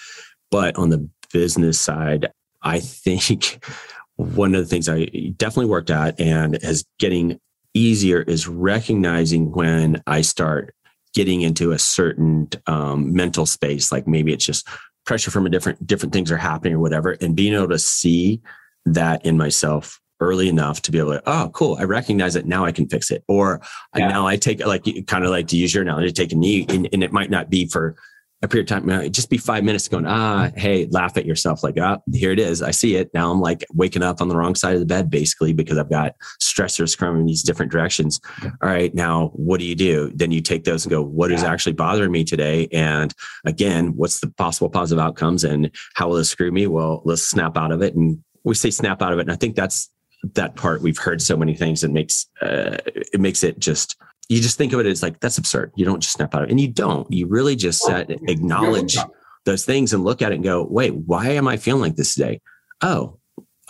but 0.50 0.76
on 0.76 0.90
the 0.90 1.08
business 1.32 1.80
side, 1.80 2.30
I 2.62 2.80
think 2.80 3.64
one 4.16 4.54
of 4.54 4.62
the 4.62 4.68
things 4.68 4.88
I 4.88 5.06
definitely 5.36 5.70
worked 5.70 5.90
at 5.90 6.20
and 6.20 6.56
is 6.62 6.84
getting 6.98 7.40
easier 7.74 8.22
is 8.22 8.48
recognizing 8.48 9.52
when 9.52 10.02
I 10.06 10.22
start 10.22 10.74
getting 11.14 11.42
into 11.42 11.72
a 11.72 11.78
certain 11.78 12.48
um, 12.66 13.12
mental 13.12 13.46
space, 13.46 13.90
like 13.90 14.06
maybe 14.06 14.32
it's 14.32 14.46
just 14.46 14.68
pressure 15.04 15.30
from 15.30 15.46
a 15.46 15.50
different 15.50 15.86
different 15.86 16.12
things 16.12 16.30
are 16.30 16.36
happening 16.36 16.74
or 16.74 16.80
whatever, 16.80 17.16
and 17.20 17.34
being 17.34 17.54
able 17.54 17.68
to 17.68 17.78
see 17.78 18.40
that 18.84 19.24
in 19.26 19.36
myself 19.36 20.00
early 20.20 20.48
enough 20.48 20.82
to 20.82 20.92
be 20.92 20.98
able 20.98 21.12
to, 21.12 21.22
oh, 21.26 21.50
cool, 21.52 21.76
I 21.78 21.84
recognize 21.84 22.36
it. 22.36 22.46
Now 22.46 22.64
I 22.64 22.72
can 22.72 22.88
fix 22.88 23.10
it. 23.10 23.24
Or 23.28 23.60
yeah. 23.94 24.08
now 24.08 24.26
I 24.26 24.36
take 24.36 24.64
like 24.64 24.84
kind 25.06 25.24
of 25.24 25.30
like 25.30 25.48
to 25.48 25.56
use 25.56 25.74
your 25.74 25.82
analogy, 25.82 26.08
to 26.08 26.12
take 26.12 26.32
a 26.32 26.36
knee, 26.36 26.66
and, 26.68 26.88
and 26.92 27.02
it 27.02 27.12
might 27.12 27.30
not 27.30 27.50
be 27.50 27.66
for 27.66 27.96
a 28.42 28.48
period 28.48 28.70
of 28.70 28.84
time, 28.84 29.12
just 29.12 29.30
be 29.30 29.38
five 29.38 29.64
minutes 29.64 29.88
going, 29.88 30.06
ah, 30.06 30.50
hey, 30.56 30.86
laugh 30.90 31.16
at 31.16 31.24
yourself. 31.24 31.62
Like, 31.62 31.76
ah, 31.80 31.98
here 32.12 32.32
it 32.32 32.38
is. 32.38 32.60
I 32.62 32.70
see 32.70 32.96
it. 32.96 33.10
Now 33.14 33.30
I'm 33.30 33.40
like 33.40 33.64
waking 33.72 34.02
up 34.02 34.20
on 34.20 34.28
the 34.28 34.36
wrong 34.36 34.54
side 34.54 34.74
of 34.74 34.80
the 34.80 34.86
bed, 34.86 35.10
basically, 35.10 35.54
because 35.54 35.78
I've 35.78 35.88
got 35.88 36.14
stressors 36.40 36.96
coming 36.96 37.22
in 37.22 37.26
these 37.26 37.42
different 37.42 37.72
directions. 37.72 38.20
All 38.42 38.52
right. 38.60 38.94
Now, 38.94 39.28
what 39.34 39.58
do 39.58 39.64
you 39.64 39.74
do? 39.74 40.12
Then 40.14 40.32
you 40.32 40.42
take 40.42 40.64
those 40.64 40.84
and 40.84 40.90
go, 40.90 41.02
what 41.02 41.30
yeah. 41.30 41.36
is 41.36 41.44
actually 41.44 41.72
bothering 41.72 42.12
me 42.12 42.24
today? 42.24 42.68
And 42.72 43.14
again, 43.46 43.96
what's 43.96 44.20
the 44.20 44.28
possible 44.28 44.68
positive 44.68 45.02
outcomes 45.02 45.42
and 45.42 45.70
how 45.94 46.08
will 46.08 46.16
this 46.16 46.28
screw 46.28 46.52
me? 46.52 46.66
Well, 46.66 47.00
let's 47.06 47.22
snap 47.22 47.56
out 47.56 47.72
of 47.72 47.82
it. 47.82 47.94
And 47.94 48.22
we 48.44 48.54
say 48.54 48.70
snap 48.70 49.00
out 49.00 49.14
of 49.14 49.18
it. 49.18 49.22
And 49.22 49.32
I 49.32 49.36
think 49.36 49.56
that's 49.56 49.90
that 50.34 50.56
part 50.56 50.82
we've 50.82 50.98
heard 50.98 51.20
so 51.22 51.36
many 51.36 51.54
things 51.54 51.84
and 51.84 51.92
makes 51.94 52.26
uh, 52.42 52.76
it 52.86 53.20
makes 53.20 53.44
it 53.44 53.58
just 53.58 53.96
you 54.28 54.40
just 54.40 54.58
think 54.58 54.72
of 54.72 54.80
it 54.80 54.86
as 54.86 55.02
like 55.02 55.20
that's 55.20 55.38
absurd. 55.38 55.72
You 55.76 55.84
don't 55.84 56.00
just 56.00 56.14
snap 56.14 56.34
out 56.34 56.42
of 56.42 56.48
it, 56.48 56.50
and 56.50 56.60
you 56.60 56.68
don't. 56.68 57.10
You 57.12 57.26
really 57.26 57.56
just 57.56 57.80
set, 57.80 58.10
acknowledge 58.10 58.96
those 59.44 59.64
things 59.64 59.92
and 59.92 60.04
look 60.04 60.22
at 60.22 60.32
it 60.32 60.36
and 60.36 60.44
go, 60.44 60.64
wait, 60.64 60.94
why 60.94 61.28
am 61.30 61.46
I 61.46 61.56
feeling 61.56 61.82
like 61.82 61.96
this 61.96 62.14
today? 62.14 62.40
Oh, 62.82 63.18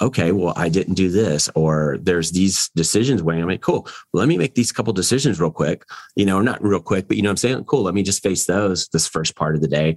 okay, 0.00 0.32
well, 0.32 0.54
I 0.56 0.68
didn't 0.68 0.94
do 0.94 1.10
this, 1.10 1.50
or 1.54 1.98
there's 2.00 2.32
these 2.32 2.70
decisions 2.74 3.22
weighing. 3.22 3.42
I'm 3.42 3.48
like, 3.48 3.60
cool. 3.60 3.82
Well, 4.12 4.20
let 4.20 4.28
me 4.28 4.38
make 4.38 4.54
these 4.54 4.72
couple 4.72 4.92
decisions 4.92 5.38
real 5.38 5.50
quick. 5.50 5.84
You 6.16 6.24
know, 6.24 6.40
not 6.40 6.62
real 6.62 6.80
quick, 6.80 7.06
but 7.06 7.16
you 7.16 7.22
know 7.22 7.30
I'm 7.30 7.36
saying? 7.36 7.64
Cool. 7.64 7.82
Let 7.82 7.94
me 7.94 8.02
just 8.02 8.22
face 8.22 8.46
those 8.46 8.88
this 8.88 9.06
first 9.06 9.36
part 9.36 9.54
of 9.54 9.60
the 9.60 9.68
day. 9.68 9.96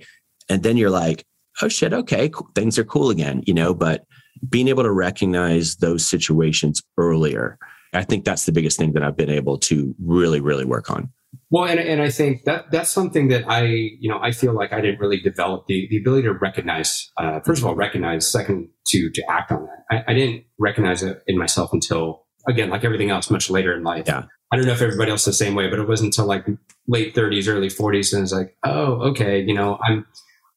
And 0.49 0.63
then 0.63 0.77
you're 0.77 0.89
like, 0.89 1.25
oh 1.61 1.69
shit, 1.69 1.93
okay, 1.93 2.29
cool. 2.29 2.49
things 2.55 2.77
are 2.77 2.83
cool 2.83 3.09
again, 3.09 3.43
you 3.45 3.53
know, 3.53 3.73
but 3.73 4.03
being 4.47 4.67
able 4.67 4.83
to 4.83 4.91
recognize 4.91 5.77
those 5.77 6.07
situations 6.07 6.81
earlier 6.97 7.57
I 7.93 8.03
think 8.03 8.25
that's 8.25 8.45
the 8.45 8.51
biggest 8.51 8.77
thing 8.77 8.93
that 8.93 9.03
I've 9.03 9.17
been 9.17 9.29
able 9.29 9.57
to 9.59 9.95
really, 10.03 10.39
really 10.39 10.65
work 10.65 10.89
on. 10.91 11.11
Well, 11.51 11.65
and, 11.65 11.79
and 11.79 12.01
I 12.01 12.09
think 12.09 12.43
that 12.45 12.71
that's 12.71 12.89
something 12.89 13.29
that 13.29 13.45
I, 13.47 13.63
you 13.65 14.09
know, 14.09 14.19
I 14.21 14.31
feel 14.31 14.53
like 14.53 14.73
I 14.73 14.81
didn't 14.81 14.99
really 14.99 15.19
develop 15.19 15.65
the, 15.67 15.87
the 15.89 15.97
ability 15.97 16.23
to 16.23 16.33
recognize, 16.33 17.11
uh, 17.17 17.39
first 17.41 17.61
of 17.61 17.67
all, 17.67 17.75
recognize, 17.75 18.29
second, 18.31 18.69
to, 18.87 19.09
to 19.11 19.23
act 19.29 19.51
on 19.51 19.65
that. 19.65 20.05
I, 20.07 20.11
I 20.11 20.13
didn't 20.13 20.45
recognize 20.59 21.03
it 21.03 21.23
in 21.27 21.37
myself 21.37 21.71
until, 21.73 22.25
again, 22.47 22.69
like 22.69 22.83
everything 22.83 23.09
else, 23.09 23.29
much 23.29 23.49
later 23.49 23.75
in 23.75 23.83
life. 23.83 24.05
Yeah. 24.07 24.23
I 24.51 24.55
don't 24.55 24.65
know 24.65 24.73
if 24.73 24.81
everybody 24.81 25.11
else 25.11 25.21
is 25.21 25.37
the 25.37 25.45
same 25.45 25.55
way, 25.55 25.69
but 25.69 25.79
it 25.79 25.87
wasn't 25.87 26.07
until 26.07 26.25
like 26.25 26.45
late 26.87 27.13
30s, 27.15 27.47
early 27.47 27.67
40s. 27.67 28.13
And 28.13 28.23
it's 28.23 28.31
like, 28.31 28.55
oh, 28.63 29.09
okay, 29.09 29.41
you 29.41 29.53
know, 29.53 29.79
I'm, 29.87 30.05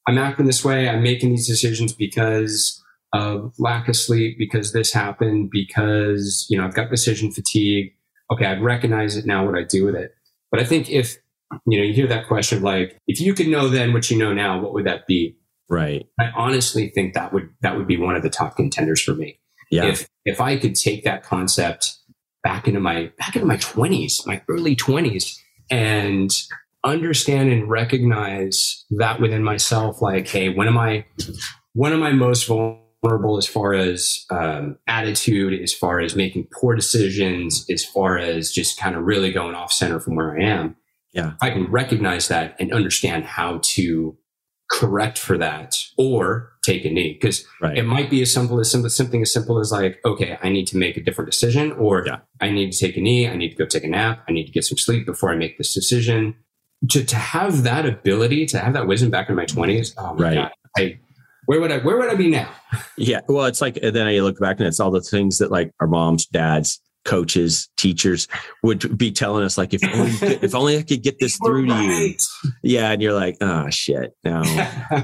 I'm 0.07 0.18
acting 0.18 0.47
this 0.47 0.64
way. 0.64 0.89
I'm 0.89 1.03
making 1.03 1.30
these 1.30 1.47
decisions 1.47 1.93
because 1.93 2.82
of 3.13 3.55
lack 3.59 3.89
of 3.89 3.97
sleep 3.97 4.39
because 4.39 4.73
this 4.73 4.93
happened 4.93 5.51
because 5.51 6.47
you 6.49 6.59
know 6.59 6.65
I've 6.65 6.75
got 6.75 6.91
decision 6.91 7.31
fatigue. 7.31 7.93
Okay, 8.31 8.47
I'd 8.47 8.63
recognize 8.63 9.17
it 9.17 9.27
now. 9.27 9.45
What 9.45 9.57
I 9.57 9.65
do 9.65 9.85
with 9.85 9.95
it? 9.95 10.15
But 10.51 10.61
I 10.61 10.65
think 10.65 10.91
if 10.91 11.17
you 11.67 11.79
know 11.79 11.85
you 11.85 11.93
hear 11.93 12.07
that 12.07 12.27
question 12.27 12.59
of 12.59 12.65
like 12.65 12.99
if 13.07 13.21
you 13.21 13.35
could 13.35 13.49
know 13.49 13.69
then 13.69 13.93
what 13.93 14.11
you 14.11 14.19
know 14.19 14.33
now, 14.33 14.61
what 14.61 14.73
would 14.73 14.87
that 14.87 15.07
be? 15.07 15.37
Right. 15.69 16.07
I 16.19 16.31
honestly 16.37 16.91
think 16.95 17.15
that 17.15 17.33
would 17.33 17.49
that 17.61 17.77
would 17.77 17.87
be 17.87 17.97
one 17.97 18.17
of 18.17 18.23
the 18.23 18.31
top 18.31 18.57
contenders 18.57 19.03
for 19.03 19.15
me. 19.15 19.39
Yeah. 19.71 19.87
If 19.87 20.09
if 20.25 20.41
I 20.41 20.57
could 20.57 20.75
take 20.75 21.05
that 21.05 21.23
concept 21.23 21.99
back 22.43 22.69
into 22.69 22.81
my 22.81 23.11
back 23.19 23.37
into 23.37 23.47
my 23.47 23.57
twenties, 23.57 24.23
my 24.27 24.43
early 24.49 24.77
twenties, 24.77 25.43
and 25.71 26.31
understand 26.85 27.51
and 27.51 27.71
recognize 27.71 28.85
that 28.91 29.21
within 29.21 29.43
myself, 29.43 30.03
like, 30.03 30.29
hey, 30.29 30.49
when 30.49 30.69
am 30.69 30.77
I 30.77 31.07
when 31.75 31.93
am 31.93 32.03
I 32.03 32.13
most 32.13 32.47
vulnerable? 32.47 32.82
Vulnerable 33.03 33.37
as 33.37 33.47
far 33.47 33.75
as 33.75 34.25
um, 34.31 34.79
attitude, 34.87 35.61
as 35.61 35.75
far 35.75 36.01
as 36.01 36.15
making 36.15 36.47
poor 36.53 36.75
decisions, 36.75 37.67
as 37.69 37.85
far 37.85 38.17
as 38.17 38.53
just 38.53 38.79
kind 38.79 38.97
of 38.97 39.03
really 39.03 39.33
going 39.33 39.55
off 39.55 39.73
center 39.73 40.01
from 40.01 40.15
where 40.15 40.39
I 40.39 40.45
am. 40.45 40.77
Yeah. 41.13 41.33
I 41.43 41.51
can 41.51 41.71
recognize 41.71 42.29
that 42.29 42.57
and 42.59 42.73
understand 42.73 43.25
how 43.25 43.61
to 43.63 44.17
correct 44.71 45.19
for 45.19 45.37
that 45.37 45.77
or 45.99 46.53
take 46.63 46.87
a 46.87 46.91
knee 46.91 47.19
because 47.21 47.45
right. 47.61 47.77
it 47.77 47.83
might 47.83 48.09
be 48.09 48.23
as 48.23 48.33
simple 48.33 48.59
as 48.59 48.71
simple, 48.71 48.89
something 48.89 49.21
as 49.21 49.31
simple 49.31 49.59
as 49.59 49.71
like, 49.71 50.01
okay, 50.07 50.39
I 50.43 50.49
need 50.49 50.67
to 50.69 50.79
make 50.79 50.97
a 50.97 51.03
different 51.03 51.31
decision 51.31 51.73
or 51.73 52.05
yeah. 52.07 52.21
I 52.41 52.51
need 52.51 52.73
to 52.73 52.79
take 52.79 52.97
a 52.97 53.01
knee. 53.01 53.29
I 53.29 53.37
need 53.37 53.51
to 53.51 53.57
go 53.57 53.67
take 53.67 53.85
a 53.85 53.89
nap. 53.89 54.25
I 54.27 54.33
need 54.33 54.47
to 54.47 54.53
get 54.53 54.65
some 54.65 54.79
sleep 54.79 55.05
before 55.05 55.31
I 55.31 55.37
make 55.37 55.59
this 55.59 55.75
decision. 55.75 56.37
To, 56.91 57.05
to 57.05 57.17
have 57.17 57.65
that 57.65 57.85
ability, 57.85 58.47
to 58.47 58.59
have 58.59 58.73
that 58.73 58.87
wisdom 58.87 59.11
back 59.11 59.29
in 59.29 59.37
my 59.37 59.45
twenties, 59.45 59.95
oh 59.99 60.15
my 60.15 60.23
right. 60.23 60.35
God, 60.35 60.51
I, 60.77 60.99
where 61.47 61.61
would 61.61 61.72
I 61.72 61.78
where 61.78 61.99
would 61.99 62.11
I 62.11 62.14
be 62.14 62.28
now? 62.28 62.51
Yeah, 62.97 63.20
well, 63.28 63.47
it's 63.47 63.61
like 63.61 63.74
then 63.80 64.07
I 64.07 64.18
look 64.20 64.38
back 64.38 64.59
and 64.59 64.66
it's 64.66 64.80
all 64.80 64.90
the 64.90 65.01
things 65.01 65.38
that 65.38 65.51
like 65.51 65.72
our 65.80 65.86
moms, 65.86 66.26
dads, 66.26 66.80
coaches, 67.05 67.68
teachers 67.76 68.28
would 68.62 68.97
be 68.97 69.11
telling 69.11 69.45
us 69.45 69.59
like 69.59 69.74
if 69.74 69.82
only 69.84 70.11
if 70.43 70.55
only 70.55 70.78
I 70.78 70.82
could 70.82 71.03
get 71.03 71.18
this 71.18 71.38
through 71.45 71.66
to 71.66 71.74
you. 71.74 72.14
Yeah, 72.62 72.93
and 72.93 73.03
you're 73.03 73.12
like, 73.12 73.36
oh 73.40 73.68
shit. 73.70 74.14
Now 74.24 74.43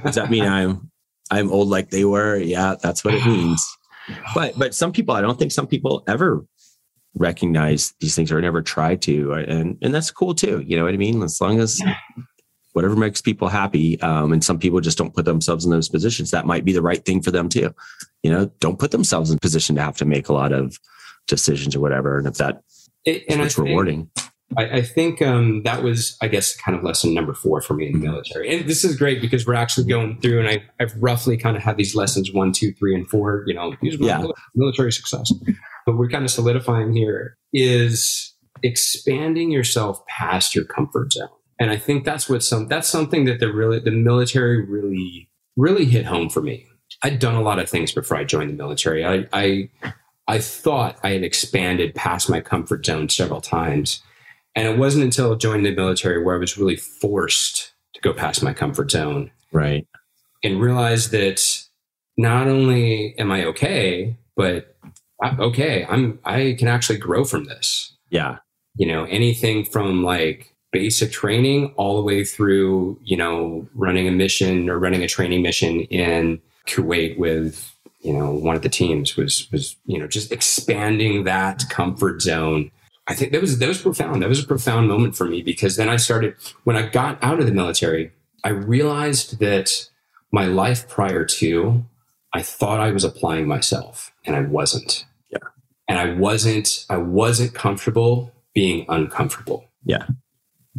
does 0.03 0.14
that 0.14 0.30
mean 0.30 0.45
I'm 0.45 0.91
I'm 1.30 1.51
old 1.51 1.68
like 1.68 1.91
they 1.91 2.05
were? 2.05 2.36
Yeah, 2.36 2.76
that's 2.82 3.05
what 3.05 3.14
it 3.14 3.26
means. 3.26 3.66
But 4.34 4.59
but 4.59 4.74
some 4.74 4.93
people, 4.93 5.14
I 5.14 5.20
don't 5.20 5.39
think 5.39 5.53
some 5.53 5.66
people 5.66 6.03
ever 6.07 6.45
recognize 7.14 7.95
these 8.01 8.14
things 8.14 8.30
or 8.30 8.41
never 8.41 8.62
try 8.62 8.95
to, 8.97 9.32
and 9.32 9.76
and 9.82 9.95
that's 9.95 10.11
cool 10.11 10.34
too. 10.34 10.62
You 10.66 10.78
know 10.78 10.84
what 10.84 10.95
I 10.95 10.99
mean? 10.99 11.22
As 11.22 11.41
long 11.41 11.61
as 11.61 11.80
whatever 12.79 12.95
makes 12.95 13.20
people 13.20 13.49
happy. 13.49 14.01
Um, 14.03 14.33
and 14.33 14.45
some 14.45 14.57
people 14.57 14.81
just 14.81 14.97
don't 14.97 15.12
put 15.12 15.24
themselves 15.24 15.64
in 15.64 15.72
those 15.72 15.89
positions. 15.89 16.31
That 16.31 16.47
might 16.47 16.64
be 16.64 16.72
the 16.72 16.81
right 16.81 17.05
thing 17.05 17.20
for 17.20 17.33
them 17.33 17.49
too. 17.49 17.74
You 18.22 18.31
know, 18.31 18.53
don't 18.61 18.79
put 18.79 18.93
themselves 18.93 19.33
in 19.33 19.39
position 19.41 19.74
to 19.74 19.83
have 19.83 19.97
to 19.97 20.05
make 20.05 20.29
a 20.29 20.33
lot 20.33 20.53
of 20.53 20.79
decisions 21.26 21.74
or 21.74 21.81
whatever. 21.81 22.18
And 22.18 22.29
if 22.29 22.35
that 22.35 22.62
it, 23.05 23.24
and 23.29 23.41
it's 23.41 23.59
rewarding. 23.59 24.11
I, 24.57 24.76
I 24.76 24.83
think 24.83 25.20
um, 25.20 25.64
that 25.64 25.83
was, 25.83 26.16
I 26.22 26.29
guess, 26.29 26.55
kind 26.55 26.79
of 26.79 26.85
lesson 26.85 27.14
number 27.14 27.35
four 27.35 27.61
for 27.61 27.74
me 27.74 27.87
in 27.87 27.95
the 27.95 27.99
mm-hmm. 27.99 28.12
military. 28.12 28.57
And 28.57 28.68
this 28.68 28.85
is 28.85 28.95
great 28.95 29.20
because 29.20 29.45
we're 29.45 29.55
actually 29.55 29.89
going 29.89 30.20
through, 30.20 30.39
and 30.39 30.49
I, 30.49 30.62
have 30.79 30.93
roughly 31.01 31.37
kind 31.37 31.57
of 31.57 31.64
had 31.64 31.79
these 31.79 31.97
lessons 31.97 32.33
one, 32.33 32.53
two, 32.53 32.72
three, 32.74 32.95
and 32.95 33.11
four. 33.11 33.43
You 33.49 33.55
know, 33.55 33.74
these 33.83 33.97
yeah. 33.99 34.24
military 34.55 34.93
success. 34.93 35.33
But 35.85 35.97
we're 35.97 36.09
kind 36.09 36.24
of 36.24 36.31
solidifying 36.31 36.95
here 36.95 37.37
is 37.53 38.37
expanding 38.62 39.51
yourself 39.51 40.07
past 40.07 40.55
your 40.55 40.64
comfort 40.64 41.12
zone 41.12 41.29
and 41.59 41.71
I 41.71 41.77
think 41.77 42.05
that's 42.05 42.29
what 42.29 42.43
some 42.43 42.69
that's 42.69 42.89
something 42.89 43.25
that 43.25 43.41
the 43.41 43.53
really 43.53 43.81
the 43.81 43.91
military 43.91 44.65
really 44.65 45.29
really 45.57 45.85
hit 45.85 46.07
home 46.07 46.29
for 46.29 46.41
me. 46.41 46.67
I'd 47.03 47.19
done 47.19 47.35
a 47.35 47.43
lot 47.43 47.59
of 47.59 47.69
things 47.69 47.93
before 47.93 48.17
I 48.17 48.25
joined 48.25 48.51
the 48.51 48.55
military. 48.55 49.05
I 49.05 49.27
I, 49.33 49.71
I 50.27 50.39
thought 50.39 50.99
I 51.03 51.11
had 51.11 51.25
expanded 51.25 51.95
past 51.95 52.31
my 52.31 52.41
comfort 52.41 52.85
zone 52.87 53.09
several 53.09 53.41
times. 53.41 54.03
And 54.55 54.67
it 54.67 54.79
wasn't 54.79 55.05
until 55.05 55.37
joining 55.37 55.63
the 55.63 55.75
military 55.75 56.23
where 56.23 56.35
I 56.35 56.39
was 56.39 56.59
really 56.59 56.77
forced 56.77 57.73
to 57.95 58.01
go 58.01 58.13
past 58.13 58.43
my 58.43 58.53
comfort 58.53 58.91
zone. 58.91 59.31
Right. 59.53 59.87
And 60.43 60.61
realize 60.61 61.11
that 61.11 61.69
not 62.17 62.49
only 62.49 63.15
am 63.19 63.31
I 63.31 63.45
okay, 63.45 64.17
but 64.37 64.77
I'm 65.23 65.41
okay, 65.41 65.85
I'm 65.89 66.19
I 66.25 66.57
can 66.59 66.69
actually 66.69 66.99
grow 66.99 67.25
from 67.25 67.45
this. 67.45 67.97
Yeah. 68.11 68.39
You 68.77 68.87
know, 68.87 69.05
anything 69.05 69.65
from 69.65 70.05
like 70.05 70.55
basic 70.73 71.12
training 71.12 71.73
all 71.77 71.97
the 71.97 72.03
way 72.03 72.25
through, 72.25 72.99
you 73.03 73.16
know, 73.16 73.69
running 73.75 74.07
a 74.07 74.11
mission 74.11 74.69
or 74.69 74.79
running 74.79 75.03
a 75.03 75.09
training 75.09 75.43
mission 75.43 75.81
in 75.83 76.41
Kuwait 76.66 77.19
with, 77.19 77.75
you 78.01 78.12
know, 78.12 78.31
one 78.33 78.55
of 78.55 78.62
the 78.62 78.69
teams 78.69 79.16
was, 79.16 79.51
was, 79.51 79.77
you 79.87 79.99
know, 79.99 80.07
just 80.07 80.31
expanding 80.31 81.25
that 81.25 81.64
comfort 81.71 82.23
zone. 82.23 82.71
I 83.09 83.14
think 83.14 83.33
that 83.33 83.41
was, 83.41 83.59
that 83.59 83.69
was 83.69 83.81
profound. 83.81 84.23
That 84.23 84.29
was 84.29 84.43
a 84.43 84.47
profound 84.47 84.89
moment 84.89 85.16
for 85.16 85.25
me 85.25 85.43
because 85.43 85.77
then 85.77 85.89
I 85.89 85.97
started, 85.97 86.35
when 86.64 86.77
I 86.77 86.89
got 86.89 87.23
out 87.23 87.41
of 87.41 87.47
the 87.47 87.53
military, 87.53 88.12
I 88.45 88.51
realized 88.51 89.41
that 89.41 89.89
my 90.31 90.45
life 90.45 90.89
prior 90.89 91.25
to, 91.25 91.85
I 92.35 92.43
thought 92.43 92.81
I 92.81 92.91
was 92.91 93.05
applying 93.05 93.49
myself 93.49 94.12
and 94.27 94.37
I 94.37 94.43
wasn't. 94.43 95.07
Yeah. 95.31 95.39
and 95.89 95.99
I 95.99 96.12
wasn't 96.14 96.85
I 96.91 96.99
wasn't 96.99 97.55
comfortable 97.55 98.33
being 98.55 98.85
uncomfortable. 98.89 99.64
Yeah. 99.85 100.07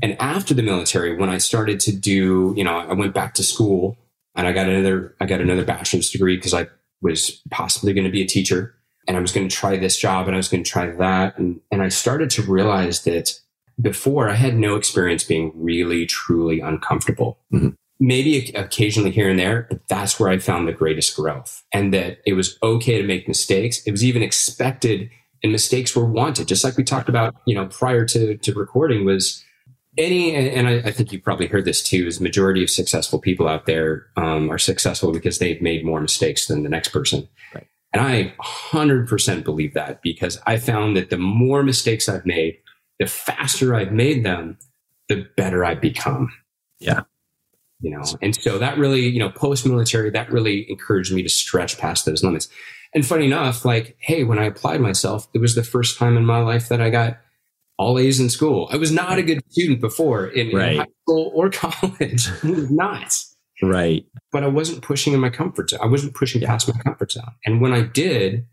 And 0.01 0.19
after 0.21 0.53
the 0.53 0.63
military, 0.63 1.15
when 1.15 1.29
I 1.29 1.37
started 1.37 1.79
to 1.81 1.95
do, 1.95 2.53
you 2.55 2.63
know, 2.63 2.77
I 2.77 2.93
went 2.93 3.13
back 3.13 3.33
to 3.35 3.43
school 3.43 3.97
and 4.35 4.47
I 4.47 4.51
got 4.51 4.69
another 4.69 5.15
I 5.19 5.25
got 5.25 5.41
another 5.41 5.65
bachelor's 5.65 6.09
degree 6.09 6.35
because 6.37 6.53
I 6.53 6.67
was 7.01 7.41
possibly 7.51 7.93
going 7.93 8.05
to 8.05 8.11
be 8.11 8.21
a 8.21 8.27
teacher 8.27 8.75
and 9.07 9.17
I 9.17 9.19
was 9.19 9.31
going 9.31 9.47
to 9.47 9.55
try 9.55 9.77
this 9.77 9.97
job 9.97 10.27
and 10.27 10.35
I 10.35 10.37
was 10.37 10.47
going 10.47 10.63
to 10.63 10.69
try 10.69 10.87
that 10.91 11.37
and 11.37 11.59
and 11.71 11.81
I 11.81 11.89
started 11.89 12.29
to 12.31 12.41
realize 12.41 13.03
that 13.03 13.39
before 13.81 14.29
I 14.29 14.35
had 14.35 14.55
no 14.55 14.75
experience 14.75 15.23
being 15.23 15.51
really 15.55 16.05
truly 16.05 16.59
uncomfortable. 16.59 17.39
Mm-hmm 17.53 17.69
maybe 17.99 18.51
occasionally 18.55 19.11
here 19.11 19.29
and 19.29 19.37
there, 19.37 19.67
but 19.69 19.87
that's 19.89 20.19
where 20.19 20.29
I 20.29 20.39
found 20.39 20.67
the 20.67 20.73
greatest 20.73 21.15
growth 21.15 21.63
and 21.73 21.93
that 21.93 22.19
it 22.25 22.33
was 22.33 22.57
okay 22.63 23.01
to 23.01 23.07
make 23.07 23.27
mistakes. 23.27 23.81
It 23.85 23.91
was 23.91 24.03
even 24.03 24.23
expected 24.23 25.09
and 25.43 25.51
mistakes 25.51 25.95
were 25.95 26.05
wanted. 26.05 26.47
Just 26.47 26.63
like 26.63 26.77
we 26.77 26.83
talked 26.83 27.09
about, 27.09 27.35
you 27.45 27.55
know, 27.55 27.67
prior 27.67 28.05
to, 28.05 28.37
to 28.37 28.53
recording 28.53 29.05
was 29.05 29.43
any, 29.99 30.33
and 30.33 30.67
I, 30.67 30.77
I 30.77 30.91
think 30.91 31.11
you 31.11 31.21
probably 31.21 31.47
heard 31.47 31.65
this 31.65 31.83
too, 31.83 32.07
is 32.07 32.19
majority 32.19 32.63
of 32.63 32.69
successful 32.69 33.19
people 33.19 33.47
out 33.47 33.65
there 33.65 34.07
um, 34.15 34.49
are 34.49 34.57
successful 34.57 35.11
because 35.11 35.39
they've 35.39 35.61
made 35.61 35.85
more 35.85 36.01
mistakes 36.01 36.47
than 36.47 36.63
the 36.63 36.69
next 36.69 36.89
person. 36.89 37.27
Right. 37.53 37.67
And 37.93 38.01
I 38.01 38.33
100% 38.41 39.43
believe 39.43 39.73
that 39.73 40.01
because 40.01 40.39
I 40.47 40.57
found 40.57 40.95
that 40.97 41.09
the 41.09 41.17
more 41.17 41.63
mistakes 41.63 42.09
I've 42.09 42.25
made, 42.25 42.57
the 42.97 43.07
faster 43.07 43.75
I've 43.75 43.91
made 43.91 44.23
them, 44.23 44.57
the 45.07 45.27
better 45.35 45.65
I've 45.65 45.81
become. 45.81 46.31
Yeah 46.79 47.01
you 47.81 47.89
know 47.89 48.03
and 48.21 48.35
so 48.35 48.57
that 48.57 48.77
really 48.77 49.07
you 49.07 49.19
know 49.19 49.29
post 49.29 49.65
military 49.65 50.09
that 50.09 50.31
really 50.31 50.69
encouraged 50.69 51.13
me 51.13 51.23
to 51.23 51.29
stretch 51.29 51.77
past 51.77 52.05
those 52.05 52.23
limits 52.23 52.49
and 52.93 53.05
funny 53.05 53.25
enough 53.25 53.65
like 53.65 53.95
hey 53.99 54.23
when 54.23 54.39
i 54.39 54.45
applied 54.45 54.81
myself 54.81 55.27
it 55.33 55.39
was 55.39 55.55
the 55.55 55.63
first 55.63 55.97
time 55.97 56.17
in 56.17 56.25
my 56.25 56.39
life 56.39 56.69
that 56.69 56.81
i 56.81 56.89
got 56.89 57.17
all 57.79 57.97
a's 57.97 58.19
in 58.19 58.29
school. 58.29 58.67
I 58.71 58.77
was 58.77 58.91
not 58.91 59.17
a 59.17 59.23
good 59.23 59.41
student 59.49 59.79
before 59.79 60.27
in, 60.27 60.55
right. 60.55 60.73
in 60.73 60.77
high 60.79 60.85
school 61.03 61.31
or 61.33 61.49
college. 61.49 62.27
Not. 62.43 63.15
Right. 63.63 64.05
But 64.31 64.43
i 64.43 64.47
wasn't 64.47 64.83
pushing 64.83 65.13
in 65.13 65.19
my 65.19 65.29
comfort 65.29 65.71
zone. 65.71 65.79
I 65.81 65.87
wasn't 65.87 66.13
pushing 66.13 66.41
past 66.41 66.71
my 66.71 66.79
comfort 66.83 67.13
zone. 67.13 67.31
And 67.45 67.61
when 67.61 67.73
i 67.73 67.81
did 67.81 68.45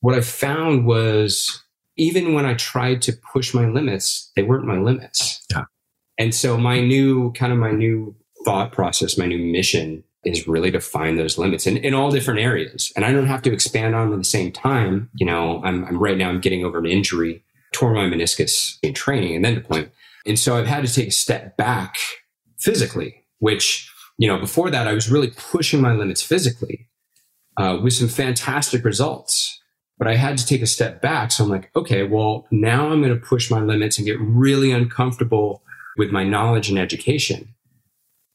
what 0.00 0.14
i 0.14 0.20
found 0.20 0.86
was 0.86 1.62
even 1.96 2.34
when 2.34 2.46
i 2.46 2.54
tried 2.54 3.02
to 3.02 3.12
push 3.32 3.54
my 3.54 3.66
limits 3.66 4.30
they 4.36 4.42
weren't 4.42 4.64
my 4.64 4.78
limits. 4.78 5.44
Yeah. 5.50 5.64
And 6.18 6.34
so 6.34 6.56
my 6.56 6.80
new 6.80 7.32
kind 7.32 7.52
of 7.52 7.58
my 7.58 7.72
new 7.72 8.16
thought 8.44 8.72
process, 8.72 9.18
my 9.18 9.26
new 9.26 9.38
mission 9.38 10.04
is 10.24 10.48
really 10.48 10.70
to 10.72 10.80
find 10.80 11.18
those 11.18 11.38
limits 11.38 11.66
in, 11.66 11.76
in 11.78 11.94
all 11.94 12.10
different 12.10 12.40
areas. 12.40 12.92
And 12.96 13.04
I 13.04 13.12
don't 13.12 13.26
have 13.26 13.42
to 13.42 13.52
expand 13.52 13.94
on 13.94 14.10
them 14.10 14.18
at 14.18 14.22
the 14.22 14.28
same 14.28 14.50
time. 14.50 15.08
You 15.14 15.26
know, 15.26 15.62
I'm, 15.64 15.84
I'm 15.84 15.98
right 15.98 16.16
now, 16.16 16.28
I'm 16.28 16.40
getting 16.40 16.64
over 16.64 16.78
an 16.78 16.86
injury, 16.86 17.44
tore 17.76 17.92
my 17.92 18.04
meniscus 18.04 18.78
in 18.82 18.94
training 18.94 19.36
and 19.36 19.44
then 19.44 19.54
deployment. 19.54 19.92
And 20.24 20.38
so 20.38 20.56
I've 20.56 20.66
had 20.66 20.86
to 20.86 20.92
take 20.92 21.08
a 21.08 21.12
step 21.12 21.56
back 21.56 21.96
physically, 22.58 23.24
which, 23.38 23.90
you 24.18 24.28
know, 24.28 24.38
before 24.38 24.70
that, 24.70 24.88
I 24.88 24.94
was 24.94 25.10
really 25.10 25.30
pushing 25.36 25.80
my 25.80 25.92
limits 25.92 26.22
physically 26.22 26.88
uh, 27.56 27.78
with 27.82 27.92
some 27.92 28.08
fantastic 28.08 28.84
results. 28.84 29.60
But 29.98 30.08
I 30.08 30.16
had 30.16 30.36
to 30.38 30.46
take 30.46 30.62
a 30.62 30.66
step 30.66 31.00
back. 31.00 31.32
So 31.32 31.44
I'm 31.44 31.50
like, 31.50 31.70
okay, 31.74 32.02
well, 32.02 32.46
now 32.50 32.88
I'm 32.88 33.02
going 33.02 33.14
to 33.14 33.26
push 33.26 33.50
my 33.50 33.60
limits 33.60 33.98
and 33.98 34.06
get 34.06 34.20
really 34.20 34.70
uncomfortable 34.70 35.62
with 35.96 36.10
my 36.10 36.24
knowledge 36.24 36.68
and 36.68 36.78
education. 36.78 37.54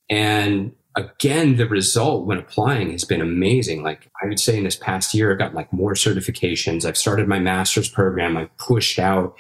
And 0.10 0.74
again, 0.96 1.56
the 1.56 1.68
result 1.68 2.26
when 2.26 2.38
applying 2.38 2.92
has 2.92 3.04
been 3.04 3.22
amazing. 3.22 3.84
Like 3.84 4.10
I 4.22 4.28
would 4.28 4.40
say 4.40 4.58
in 4.58 4.64
this 4.64 4.76
past 4.76 5.14
year, 5.14 5.32
I've 5.32 5.40
got 5.40 5.54
like 5.54 5.72
more 5.72 5.94
certifications. 5.94 6.86
I've 6.86 6.98
started 6.98 7.28
my 7.28 7.40
master's 7.40 7.90
program. 7.90 8.38
I've 8.38 8.56
pushed 8.58 9.00
out. 9.00 9.38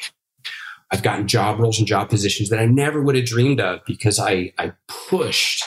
I've 0.91 1.03
gotten 1.03 1.27
job 1.27 1.59
roles 1.59 1.79
and 1.79 1.87
job 1.87 2.09
positions 2.09 2.49
that 2.49 2.59
I 2.59 2.65
never 2.65 3.01
would 3.01 3.15
have 3.15 3.25
dreamed 3.25 3.61
of 3.61 3.79
because 3.85 4.19
I, 4.19 4.53
I 4.57 4.73
pushed 4.87 5.63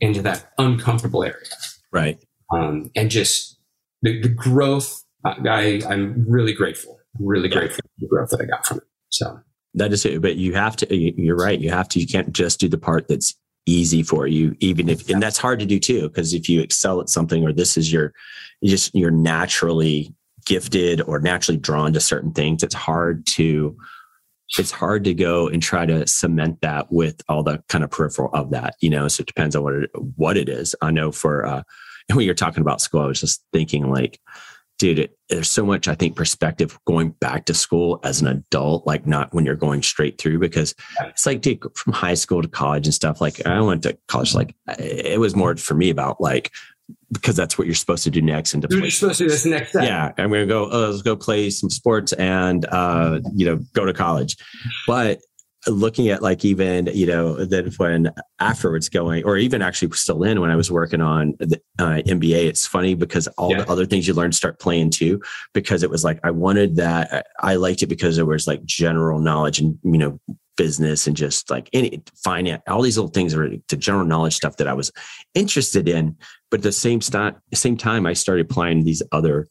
into 0.00 0.22
that 0.22 0.52
uncomfortable 0.58 1.24
area. 1.24 1.46
Right. 1.92 2.22
Um, 2.54 2.90
and 2.94 3.10
just 3.10 3.58
the, 4.02 4.20
the 4.20 4.28
growth, 4.28 5.04
I, 5.24 5.82
I'm 5.88 6.24
really 6.28 6.52
grateful, 6.52 6.98
really 7.18 7.48
yeah. 7.48 7.58
grateful 7.58 7.80
for 7.82 8.00
the 8.00 8.06
growth 8.06 8.30
that 8.30 8.40
I 8.40 8.44
got 8.44 8.66
from 8.66 8.78
it. 8.78 8.84
So 9.08 9.40
that 9.74 9.92
is 9.92 10.04
it. 10.04 10.22
But 10.22 10.36
you 10.36 10.54
have 10.54 10.76
to, 10.76 10.96
you're 10.96 11.36
right. 11.36 11.58
You 11.58 11.70
have 11.70 11.88
to, 11.90 12.00
you 12.00 12.06
can't 12.06 12.32
just 12.32 12.60
do 12.60 12.68
the 12.68 12.78
part 12.78 13.08
that's 13.08 13.34
easy 13.68 14.02
for 14.02 14.26
you 14.26 14.56
even 14.60 14.88
if 14.88 15.08
and 15.10 15.22
that's 15.22 15.36
hard 15.36 15.58
to 15.58 15.66
do 15.66 15.78
too 15.78 16.08
because 16.08 16.32
if 16.32 16.48
you 16.48 16.60
excel 16.60 17.00
at 17.00 17.08
something 17.08 17.44
or 17.44 17.52
this 17.52 17.76
is 17.76 17.92
your 17.92 18.14
just 18.64 18.94
you're 18.94 19.10
naturally 19.10 20.14
gifted 20.46 21.02
or 21.02 21.20
naturally 21.20 21.58
drawn 21.58 21.92
to 21.92 22.00
certain 22.00 22.32
things 22.32 22.62
it's 22.62 22.74
hard 22.74 23.26
to 23.26 23.76
it's 24.56 24.70
hard 24.70 25.04
to 25.04 25.12
go 25.12 25.48
and 25.48 25.62
try 25.62 25.84
to 25.84 26.06
cement 26.06 26.58
that 26.62 26.90
with 26.90 27.20
all 27.28 27.42
the 27.42 27.62
kind 27.68 27.84
of 27.84 27.90
peripheral 27.90 28.30
of 28.32 28.50
that 28.50 28.74
you 28.80 28.88
know? 28.88 29.06
So 29.08 29.20
it 29.20 29.26
depends 29.26 29.54
on 29.54 29.62
what 29.62 29.74
it 29.74 29.90
what 30.16 30.36
it 30.36 30.48
is. 30.48 30.74
I 30.80 30.90
know 30.90 31.12
for 31.12 31.44
uh 31.44 31.62
when 32.14 32.24
you're 32.24 32.34
talking 32.34 32.62
about 32.62 32.80
school 32.80 33.02
i 33.02 33.06
was 33.06 33.20
just 33.20 33.44
thinking 33.52 33.90
like 33.90 34.18
dude, 34.78 34.98
it, 35.00 35.18
there's 35.28 35.50
so 35.50 35.66
much, 35.66 35.88
I 35.88 35.94
think, 35.94 36.16
perspective 36.16 36.78
going 36.86 37.10
back 37.10 37.44
to 37.46 37.54
school 37.54 38.00
as 38.04 38.20
an 38.20 38.28
adult, 38.28 38.86
like 38.86 39.06
not 39.06 39.34
when 39.34 39.44
you're 39.44 39.56
going 39.56 39.82
straight 39.82 40.18
through, 40.18 40.38
because 40.38 40.74
it's 41.00 41.26
like, 41.26 41.40
dude, 41.40 41.62
from 41.76 41.92
high 41.92 42.14
school 42.14 42.40
to 42.40 42.48
college 42.48 42.86
and 42.86 42.94
stuff. 42.94 43.20
Like, 43.20 43.44
I 43.46 43.60
went 43.60 43.82
to 43.82 43.98
college, 44.06 44.34
like, 44.34 44.54
it 44.78 45.20
was 45.20 45.36
more 45.36 45.56
for 45.56 45.74
me 45.74 45.90
about 45.90 46.20
like, 46.20 46.52
because 47.12 47.36
that's 47.36 47.58
what 47.58 47.66
you're 47.66 47.74
supposed 47.74 48.04
to 48.04 48.10
do 48.10 48.22
next. 48.22 48.54
And 48.54 48.64
you're 48.70 48.90
supposed 48.90 49.18
to 49.18 49.24
do 49.24 49.30
this 49.30 49.44
next 49.44 49.70
step. 49.70 49.84
Yeah, 49.84 50.12
I'm 50.16 50.30
going 50.30 50.40
to 50.40 50.46
go. 50.46 50.70
Oh, 50.70 50.90
let's 50.90 51.02
go 51.02 51.16
play 51.16 51.50
some 51.50 51.70
sports 51.70 52.12
and 52.14 52.66
uh, 52.66 53.20
you 53.34 53.46
know 53.46 53.60
go 53.72 53.84
to 53.84 53.92
college. 53.92 54.36
But 54.86 55.20
looking 55.68 56.08
at 56.08 56.22
like 56.22 56.44
even 56.44 56.86
you 56.86 57.06
know 57.06 57.44
then 57.44 57.70
when 57.76 58.10
afterwards 58.40 58.88
going 58.88 59.24
or 59.24 59.36
even 59.36 59.62
actually 59.62 59.90
still 59.92 60.22
in 60.22 60.40
when 60.40 60.50
i 60.50 60.56
was 60.56 60.70
working 60.70 61.00
on 61.00 61.34
the 61.38 61.60
uh, 61.78 62.00
mba 62.06 62.46
it's 62.46 62.66
funny 62.66 62.94
because 62.94 63.26
all 63.38 63.50
yeah. 63.50 63.62
the 63.62 63.70
other 63.70 63.86
things 63.86 64.06
you 64.06 64.14
learn 64.14 64.32
start 64.32 64.58
playing 64.60 64.90
too 64.90 65.20
because 65.52 65.82
it 65.82 65.90
was 65.90 66.04
like 66.04 66.18
i 66.24 66.30
wanted 66.30 66.76
that 66.76 67.26
i 67.40 67.54
liked 67.54 67.82
it 67.82 67.86
because 67.86 68.16
there 68.16 68.26
was 68.26 68.46
like 68.46 68.64
general 68.64 69.20
knowledge 69.20 69.60
and 69.60 69.78
you 69.82 69.98
know 69.98 70.18
business 70.56 71.06
and 71.06 71.16
just 71.16 71.50
like 71.50 71.70
any 71.72 72.02
finance 72.16 72.62
all 72.66 72.82
these 72.82 72.96
little 72.96 73.10
things 73.10 73.34
are 73.34 73.48
the 73.68 73.76
general 73.76 74.04
knowledge 74.04 74.34
stuff 74.34 74.56
that 74.56 74.66
i 74.66 74.72
was 74.72 74.90
interested 75.34 75.88
in 75.88 76.16
but 76.50 76.60
at 76.60 76.64
the 76.64 76.72
same, 76.72 77.00
st- 77.00 77.36
same 77.54 77.76
time 77.76 78.06
i 78.06 78.12
started 78.12 78.46
applying 78.50 78.84
these 78.84 79.02
other 79.12 79.48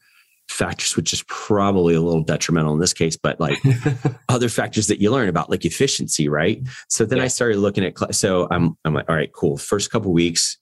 factors, 0.49 0.95
which 0.95 1.13
is 1.13 1.23
probably 1.27 1.93
a 1.93 2.01
little 2.01 2.23
detrimental 2.23 2.73
in 2.73 2.79
this 2.79 2.93
case, 2.93 3.17
but 3.17 3.39
like 3.39 3.57
other 4.29 4.49
factors 4.49 4.87
that 4.87 4.99
you 4.99 5.11
learn 5.11 5.29
about, 5.29 5.49
like 5.49 5.65
efficiency, 5.65 6.29
right? 6.29 6.61
So 6.87 7.05
then 7.05 7.19
yeah. 7.19 7.25
I 7.25 7.27
started 7.27 7.57
looking 7.57 7.83
at, 7.83 8.15
so 8.15 8.47
I'm, 8.49 8.77
I'm 8.85 8.93
like, 8.93 9.09
all 9.09 9.15
right, 9.15 9.31
cool. 9.33 9.57
First 9.57 9.91
couple 9.91 10.11
weeks, 10.13 10.57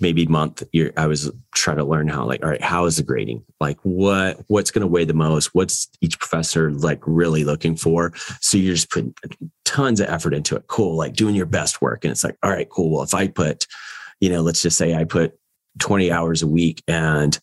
maybe 0.00 0.26
month, 0.26 0.62
I 0.96 1.06
was 1.06 1.30
trying 1.54 1.78
to 1.78 1.84
learn 1.84 2.08
how, 2.08 2.26
like, 2.26 2.42
all 2.42 2.50
right, 2.50 2.62
how 2.62 2.84
is 2.84 2.96
the 2.96 3.02
grading? 3.02 3.44
Like, 3.60 3.78
what 3.82 4.42
what's 4.48 4.70
going 4.70 4.82
to 4.82 4.86
weigh 4.86 5.04
the 5.04 5.14
most? 5.14 5.54
What's 5.54 5.88
each 6.00 6.18
professor 6.18 6.70
like 6.70 7.00
really 7.06 7.44
looking 7.44 7.76
for? 7.76 8.12
So 8.40 8.58
you're 8.58 8.74
just 8.74 8.90
putting 8.90 9.14
tons 9.64 10.00
of 10.00 10.08
effort 10.08 10.34
into 10.34 10.56
it. 10.56 10.66
Cool, 10.66 10.96
like 10.96 11.14
doing 11.14 11.34
your 11.34 11.46
best 11.46 11.80
work, 11.80 12.04
and 12.04 12.12
it's 12.12 12.24
like, 12.24 12.36
all 12.42 12.50
right, 12.50 12.68
cool. 12.68 12.90
Well, 12.90 13.02
if 13.02 13.14
I 13.14 13.28
put, 13.28 13.66
you 14.20 14.28
know, 14.28 14.42
let's 14.42 14.62
just 14.62 14.76
say 14.76 14.94
I 14.94 15.04
put 15.04 15.38
20 15.78 16.10
hours 16.10 16.42
a 16.42 16.46
week 16.46 16.82
and 16.86 17.38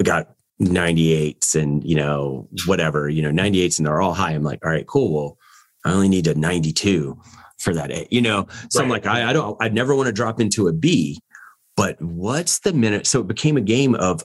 I 0.00 0.04
got 0.04 0.33
98s 0.66 1.54
and 1.54 1.84
you 1.84 1.96
know 1.96 2.48
whatever 2.66 3.08
you 3.08 3.22
know 3.22 3.30
98s 3.30 3.78
and 3.78 3.86
they're 3.86 4.00
all 4.00 4.14
high. 4.14 4.32
I'm 4.32 4.42
like 4.42 4.64
all 4.64 4.70
right 4.70 4.86
cool. 4.86 5.12
Well 5.12 5.38
i 5.84 5.92
only 5.92 6.08
need 6.08 6.26
a 6.26 6.34
92 6.34 7.18
for 7.58 7.74
that 7.74 7.90
a 7.90 8.06
you 8.10 8.20
know? 8.20 8.46
So 8.70 8.80
right. 8.80 8.84
i'm 8.84 8.90
like 8.90 9.06
I, 9.06 9.30
I 9.30 9.32
don't 9.32 9.60
i'd 9.62 9.74
never 9.74 9.94
want 9.94 10.06
to 10.06 10.12
drop 10.12 10.40
into 10.40 10.68
a 10.68 10.72
b 10.72 11.20
but 11.76 12.00
what's 12.00 12.60
the 12.60 12.72
minute 12.72 13.06
so 13.06 13.20
it 13.20 13.28
became 13.28 13.56
a 13.56 13.62
game 13.62 13.94
of 13.94 14.22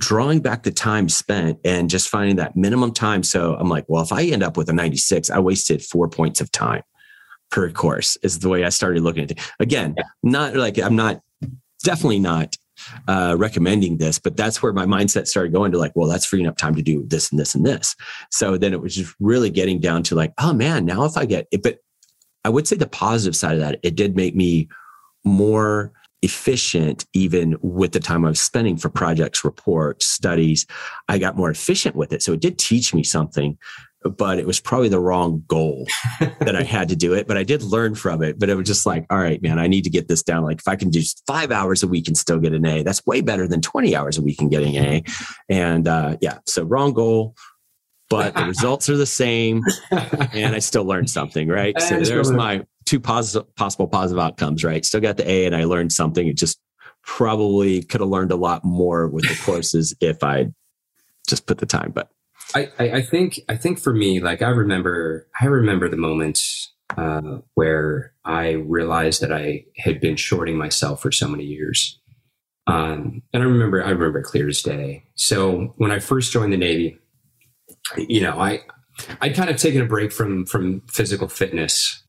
drawing 0.00 0.40
back 0.40 0.62
the 0.62 0.70
time 0.70 1.08
spent 1.08 1.58
and 1.64 1.88
just 1.88 2.10
finding 2.10 2.36
that 2.36 2.54
minimum 2.54 2.92
time. 2.92 3.22
So 3.22 3.54
i'm 3.54 3.68
like 3.68 3.84
well 3.88 4.02
if 4.02 4.12
i 4.12 4.22
end 4.24 4.42
up 4.42 4.56
with 4.56 4.68
a 4.68 4.72
96 4.72 5.30
i 5.30 5.38
wasted 5.38 5.82
four 5.82 6.08
points 6.08 6.40
of 6.40 6.50
time 6.52 6.82
per 7.50 7.70
course 7.70 8.16
is 8.22 8.40
the 8.40 8.48
way 8.48 8.64
i 8.64 8.68
started 8.68 9.02
looking 9.02 9.24
at 9.24 9.30
it. 9.30 9.40
Again 9.60 9.94
not 10.22 10.54
like 10.54 10.78
i'm 10.78 10.96
not 10.96 11.20
definitely 11.82 12.18
not 12.18 12.56
uh, 13.08 13.36
recommending 13.38 13.98
this, 13.98 14.18
but 14.18 14.36
that's 14.36 14.62
where 14.62 14.72
my 14.72 14.86
mindset 14.86 15.26
started 15.26 15.52
going 15.52 15.72
to 15.72 15.78
like, 15.78 15.92
well, 15.94 16.08
that's 16.08 16.26
freeing 16.26 16.46
up 16.46 16.56
time 16.56 16.74
to 16.74 16.82
do 16.82 17.04
this 17.06 17.30
and 17.30 17.38
this 17.38 17.54
and 17.54 17.64
this. 17.64 17.94
So 18.30 18.56
then 18.56 18.72
it 18.72 18.80
was 18.80 18.94
just 18.94 19.14
really 19.20 19.50
getting 19.50 19.80
down 19.80 20.02
to 20.04 20.14
like, 20.14 20.32
oh 20.38 20.52
man, 20.52 20.84
now 20.84 21.04
if 21.04 21.16
I 21.16 21.24
get 21.24 21.46
it, 21.50 21.62
but 21.62 21.78
I 22.44 22.48
would 22.48 22.68
say 22.68 22.76
the 22.76 22.86
positive 22.86 23.34
side 23.34 23.54
of 23.54 23.60
that, 23.60 23.80
it 23.82 23.96
did 23.96 24.14
make 24.16 24.36
me 24.36 24.68
more 25.24 25.92
efficient 26.22 27.06
even 27.12 27.56
with 27.60 27.92
the 27.92 28.00
time 28.00 28.24
I 28.24 28.28
was 28.28 28.40
spending 28.40 28.76
for 28.76 28.88
projects, 28.88 29.44
reports, 29.44 30.06
studies. 30.06 30.66
I 31.08 31.18
got 31.18 31.36
more 31.36 31.50
efficient 31.50 31.94
with 31.94 32.12
it. 32.12 32.22
So 32.22 32.32
it 32.32 32.40
did 32.40 32.58
teach 32.58 32.94
me 32.94 33.02
something 33.02 33.58
but 34.10 34.38
it 34.38 34.46
was 34.46 34.60
probably 34.60 34.88
the 34.88 35.00
wrong 35.00 35.42
goal 35.48 35.86
that 36.20 36.56
I 36.56 36.62
had 36.64 36.88
to 36.88 36.96
do 36.96 37.14
it. 37.14 37.26
But 37.26 37.36
I 37.36 37.42
did 37.42 37.62
learn 37.62 37.94
from 37.94 38.22
it. 38.22 38.38
But 38.38 38.48
it 38.48 38.54
was 38.54 38.66
just 38.66 38.86
like, 38.86 39.06
all 39.10 39.18
right, 39.18 39.40
man, 39.42 39.58
I 39.58 39.66
need 39.66 39.84
to 39.84 39.90
get 39.90 40.08
this 40.08 40.22
down. 40.22 40.44
Like 40.44 40.58
if 40.58 40.68
I 40.68 40.76
can 40.76 40.90
do 40.90 41.02
five 41.26 41.50
hours 41.50 41.82
a 41.82 41.88
week 41.88 42.08
and 42.08 42.16
still 42.16 42.38
get 42.38 42.52
an 42.52 42.66
A, 42.66 42.82
that's 42.82 43.04
way 43.06 43.20
better 43.20 43.46
than 43.48 43.60
20 43.60 43.94
hours 43.96 44.18
a 44.18 44.22
week 44.22 44.40
and 44.40 44.50
getting 44.50 44.76
an 44.76 44.84
A. 44.84 45.04
And 45.48 45.88
uh, 45.88 46.16
yeah, 46.20 46.38
so 46.46 46.62
wrong 46.62 46.92
goal, 46.92 47.34
but 48.08 48.34
the 48.34 48.44
results 48.44 48.88
are 48.88 48.96
the 48.96 49.06
same 49.06 49.62
and 49.90 50.54
I 50.54 50.60
still 50.60 50.84
learned 50.84 51.10
something, 51.10 51.48
right? 51.48 51.74
So 51.86 52.00
there's 52.00 52.32
my 52.32 52.64
two 52.84 52.98
positive, 53.00 53.54
possible 53.56 53.86
positive 53.86 54.20
outcomes, 54.20 54.64
right? 54.64 54.84
Still 54.84 55.00
got 55.00 55.16
the 55.16 55.28
A 55.28 55.46
and 55.46 55.54
I 55.54 55.64
learned 55.64 55.92
something. 55.92 56.26
It 56.26 56.36
just 56.36 56.58
probably 57.04 57.82
could 57.82 58.00
have 58.00 58.10
learned 58.10 58.32
a 58.32 58.36
lot 58.36 58.64
more 58.64 59.06
with 59.08 59.28
the 59.28 59.40
courses 59.44 59.94
if 60.00 60.24
I 60.24 60.48
just 61.28 61.46
put 61.46 61.58
the 61.58 61.66
time, 61.66 61.92
but 61.92 62.10
I, 62.54 62.68
I 62.78 63.02
think 63.02 63.40
I 63.48 63.56
think 63.56 63.78
for 63.80 63.92
me, 63.92 64.20
like 64.20 64.40
I 64.40 64.50
remember 64.50 65.28
I 65.40 65.46
remember 65.46 65.88
the 65.88 65.96
moment 65.96 66.40
uh, 66.96 67.38
where 67.54 68.12
I 68.24 68.52
realized 68.52 69.20
that 69.20 69.32
I 69.32 69.64
had 69.76 70.00
been 70.00 70.16
shorting 70.16 70.56
myself 70.56 71.02
for 71.02 71.10
so 71.12 71.28
many 71.28 71.44
years. 71.44 72.00
Um, 72.66 73.22
and 73.32 73.42
I 73.42 73.46
remember, 73.46 73.84
I 73.84 73.90
remember 73.90 74.22
clear 74.22 74.48
as 74.48 74.62
day. 74.62 75.04
So 75.14 75.74
when 75.76 75.90
I 75.90 75.98
first 75.98 76.32
joined 76.32 76.52
the 76.52 76.56
Navy, 76.56 76.98
you 77.96 78.20
know, 78.20 78.40
I, 78.40 78.60
I'd 79.20 79.36
kind 79.36 79.50
of 79.50 79.56
taken 79.56 79.82
a 79.82 79.86
break 79.86 80.10
from, 80.10 80.46
from 80.46 80.82
physical 80.88 81.28
fitness. 81.28 82.02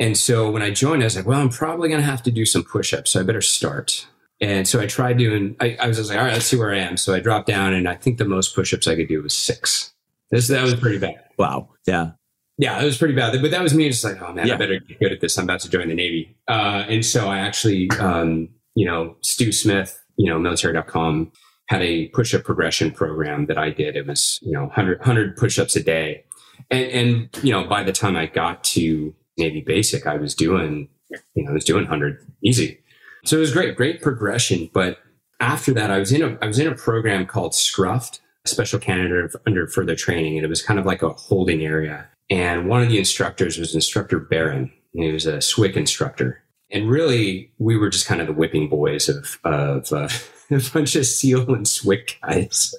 And 0.00 0.16
so 0.16 0.50
when 0.50 0.62
I 0.62 0.70
joined, 0.70 1.02
I 1.02 1.06
was 1.06 1.16
like, 1.16 1.26
well, 1.26 1.40
I'm 1.40 1.50
probably 1.50 1.88
going 1.88 2.00
to 2.00 2.06
have 2.06 2.22
to 2.24 2.30
do 2.30 2.44
some 2.44 2.64
push-ups. 2.64 3.12
So 3.12 3.20
I 3.20 3.22
better 3.22 3.42
start. 3.42 4.06
And 4.40 4.66
so 4.66 4.80
I 4.80 4.86
tried 4.86 5.18
doing, 5.18 5.56
I, 5.60 5.76
I 5.80 5.86
was 5.86 5.98
just 5.98 6.08
like, 6.08 6.18
all 6.18 6.24
right, 6.24 6.32
let's 6.32 6.46
see 6.46 6.56
where 6.56 6.72
I 6.72 6.78
am. 6.78 6.96
So 6.96 7.14
I 7.14 7.20
dropped 7.20 7.46
down 7.46 7.74
and 7.74 7.88
I 7.88 7.94
think 7.94 8.18
the 8.18 8.24
most 8.24 8.54
push-ups 8.54 8.88
I 8.88 8.96
could 8.96 9.08
do 9.08 9.22
was 9.22 9.36
six. 9.36 9.92
This, 10.30 10.48
that 10.48 10.62
was 10.62 10.74
pretty 10.74 10.98
bad. 10.98 11.22
Wow. 11.36 11.68
Yeah 11.86 12.12
yeah, 12.60 12.78
it 12.78 12.84
was 12.84 12.98
pretty 12.98 13.14
bad. 13.14 13.40
But 13.40 13.52
that 13.52 13.62
was 13.62 13.72
me 13.72 13.88
just 13.88 14.04
like, 14.04 14.20
oh 14.20 14.34
man, 14.34 14.46
yeah. 14.46 14.54
I 14.54 14.58
better 14.58 14.78
get 14.80 15.00
good 15.00 15.12
at 15.12 15.20
this. 15.22 15.38
I'm 15.38 15.44
about 15.44 15.60
to 15.60 15.70
join 15.70 15.88
the 15.88 15.94
Navy. 15.94 16.36
Uh, 16.46 16.84
and 16.88 17.04
so 17.04 17.26
I 17.26 17.38
actually, 17.38 17.88
um, 17.98 18.50
you 18.74 18.84
know, 18.84 19.16
Stew 19.22 19.50
Smith, 19.50 19.98
you 20.16 20.30
know, 20.30 20.38
military.com 20.38 21.32
had 21.68 21.80
a 21.80 22.08
push 22.08 22.34
up 22.34 22.44
progression 22.44 22.90
program 22.90 23.46
that 23.46 23.56
I 23.56 23.70
did. 23.70 23.96
It 23.96 24.06
was, 24.06 24.38
you 24.42 24.52
know, 24.52 24.64
100, 24.64 24.98
100 24.98 25.38
push 25.38 25.58
ups 25.58 25.74
a 25.74 25.82
day. 25.82 26.24
And, 26.70 26.84
and, 26.90 27.28
you 27.42 27.50
know, 27.50 27.64
by 27.64 27.82
the 27.82 27.92
time 27.92 28.14
I 28.14 28.26
got 28.26 28.62
to 28.64 29.14
Navy 29.38 29.62
basic, 29.66 30.06
I 30.06 30.16
was 30.16 30.34
doing, 30.34 30.90
you 31.34 31.44
know, 31.44 31.52
I 31.52 31.54
was 31.54 31.64
doing 31.64 31.84
100 31.84 32.30
easy. 32.44 32.79
So 33.24 33.36
it 33.36 33.40
was 33.40 33.52
great, 33.52 33.76
great 33.76 34.00
progression. 34.00 34.70
But 34.72 34.98
after 35.40 35.72
that, 35.74 35.90
I 35.90 35.98
was 35.98 36.12
in 36.12 36.22
a, 36.22 36.38
I 36.42 36.46
was 36.46 36.58
in 36.58 36.66
a 36.66 36.74
program 36.74 37.26
called 37.26 37.52
Scruffed, 37.52 38.20
a 38.44 38.48
special 38.48 38.78
candidate 38.78 39.32
under 39.46 39.66
further 39.66 39.96
training. 39.96 40.36
And 40.36 40.44
it 40.44 40.48
was 40.48 40.62
kind 40.62 40.80
of 40.80 40.86
like 40.86 41.02
a 41.02 41.10
holding 41.10 41.62
area 41.62 42.08
and 42.30 42.68
one 42.68 42.82
of 42.82 42.88
the 42.88 42.98
instructors 42.98 43.58
was 43.58 43.74
instructor 43.74 44.20
Barron. 44.20 44.72
He 44.92 45.10
was 45.10 45.26
a 45.26 45.38
SWCC 45.38 45.76
instructor. 45.76 46.42
And 46.70 46.88
really, 46.88 47.50
we 47.58 47.76
were 47.76 47.90
just 47.90 48.06
kind 48.06 48.20
of 48.20 48.28
the 48.28 48.32
whipping 48.32 48.68
boys 48.68 49.08
of, 49.08 49.40
of 49.42 49.92
uh, 49.92 50.08
a 50.50 50.60
bunch 50.72 50.94
of 50.94 51.04
SEAL 51.04 51.52
and 51.52 51.66
SWCC 51.66 52.20
guys. 52.20 52.74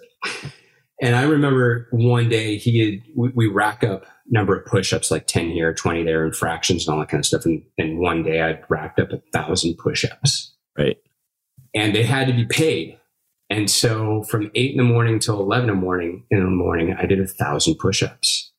And 1.02 1.16
I 1.16 1.24
remember 1.24 1.88
one 1.92 2.30
day 2.30 2.58
he 2.58 2.80
had, 2.80 3.04
we, 3.16 3.30
we 3.30 3.48
rack 3.48 3.84
up 3.84 4.06
number 4.30 4.58
of 4.58 4.66
push-ups, 4.66 5.12
like 5.12 5.28
10 5.28 5.50
here, 5.50 5.74
20 5.74 6.04
there 6.04 6.24
and 6.26 6.36
fractions 6.36 6.88
and 6.88 6.94
all 6.94 7.00
that 7.00 7.10
kind 7.10 7.20
of 7.20 7.26
stuff. 7.26 7.46
And, 7.46 7.64
and 7.78 8.00
one 8.00 8.24
day 8.24 8.42
I 8.42 8.60
racked 8.70 9.00
up 9.00 9.12
a 9.12 9.22
thousand 9.34 9.78
push-ups. 9.78 10.54
Right. 10.78 10.98
And 11.74 11.96
they 11.96 12.04
had 12.04 12.28
to 12.28 12.34
be 12.34 12.46
paid. 12.46 12.98
And 13.50 13.70
so 13.70 14.24
from 14.24 14.50
eight 14.56 14.72
in 14.72 14.78
the 14.78 14.84
morning 14.84 15.20
till 15.20 15.40
11 15.40 15.70
in 15.70 15.76
the 15.76 15.82
morning, 15.82 16.24
in 16.32 16.40
the 16.40 16.50
morning, 16.50 16.96
I 16.98 17.06
did 17.06 17.20
a 17.20 17.28
thousand 17.28 17.76
push-ups. 17.76 18.52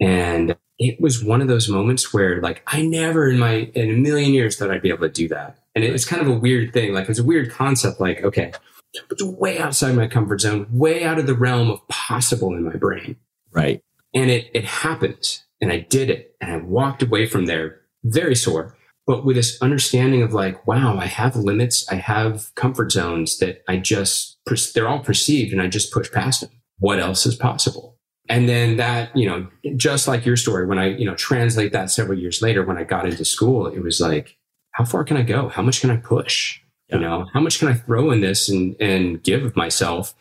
And 0.00 0.56
it 0.78 0.98
was 0.98 1.22
one 1.22 1.42
of 1.42 1.48
those 1.48 1.68
moments 1.68 2.12
where 2.12 2.40
like 2.40 2.62
I 2.66 2.80
never 2.80 3.28
in 3.28 3.38
my 3.38 3.70
in 3.74 3.90
a 3.90 3.98
million 3.98 4.32
years 4.32 4.56
thought 4.56 4.70
I'd 4.70 4.80
be 4.80 4.88
able 4.88 5.06
to 5.06 5.10
do 5.10 5.28
that. 5.28 5.58
And 5.74 5.84
it 5.84 5.92
was 5.92 6.06
kind 6.06 6.22
of 6.22 6.28
a 6.28 6.32
weird 6.32 6.72
thing. 6.72 6.94
Like 6.94 7.10
it's 7.10 7.18
a 7.18 7.24
weird 7.24 7.50
concept, 7.50 8.00
like, 8.00 8.24
okay, 8.24 8.52
it's 8.94 9.22
way 9.22 9.58
outside 9.58 9.94
my 9.94 10.08
comfort 10.08 10.40
zone, 10.40 10.66
way 10.70 11.04
out 11.04 11.18
of 11.18 11.26
the 11.26 11.34
realm 11.34 11.70
of 11.70 11.86
possible 11.88 12.54
in 12.54 12.64
my 12.64 12.76
brain. 12.76 13.16
Right. 13.52 13.82
And 14.14 14.30
it 14.30 14.50
it 14.54 14.64
happened. 14.64 15.40
And 15.60 15.72
I 15.72 15.80
did 15.80 16.10
it. 16.10 16.34
And 16.40 16.52
I 16.52 16.56
walked 16.56 17.02
away 17.02 17.26
from 17.26 17.46
there 17.46 17.80
very 18.02 18.34
sore, 18.34 18.76
but 19.06 19.24
with 19.24 19.36
this 19.36 19.60
understanding 19.60 20.22
of 20.22 20.32
like, 20.32 20.66
wow, 20.66 20.96
I 20.98 21.06
have 21.06 21.36
limits. 21.36 21.86
I 21.90 21.96
have 21.96 22.54
comfort 22.54 22.92
zones 22.92 23.38
that 23.38 23.62
I 23.68 23.76
just, 23.76 24.38
they're 24.74 24.88
all 24.88 25.00
perceived 25.00 25.52
and 25.52 25.60
I 25.60 25.66
just 25.66 25.92
push 25.92 26.10
past 26.10 26.40
them. 26.40 26.50
What 26.78 26.98
else 26.98 27.26
is 27.26 27.36
possible? 27.36 27.98
And 28.28 28.48
then 28.48 28.76
that, 28.76 29.14
you 29.14 29.28
know, 29.28 29.48
just 29.76 30.08
like 30.08 30.24
your 30.24 30.36
story, 30.36 30.64
when 30.66 30.78
I, 30.78 30.90
you 30.90 31.04
know, 31.04 31.16
translate 31.16 31.72
that 31.72 31.90
several 31.90 32.18
years 32.18 32.40
later, 32.40 32.64
when 32.64 32.78
I 32.78 32.84
got 32.84 33.04
into 33.04 33.24
school, 33.24 33.66
it 33.66 33.82
was 33.82 34.00
like, 34.00 34.38
how 34.72 34.84
far 34.84 35.04
can 35.04 35.16
I 35.16 35.22
go? 35.22 35.48
How 35.48 35.62
much 35.62 35.80
can 35.80 35.90
I 35.90 35.96
push? 35.96 36.60
Yeah. 36.88 36.96
You 36.96 37.02
know, 37.02 37.26
how 37.34 37.40
much 37.40 37.58
can 37.58 37.68
I 37.68 37.74
throw 37.74 38.10
in 38.12 38.20
this 38.20 38.48
and, 38.48 38.76
and 38.80 39.22
give 39.22 39.44
of 39.44 39.56
myself? 39.56 40.14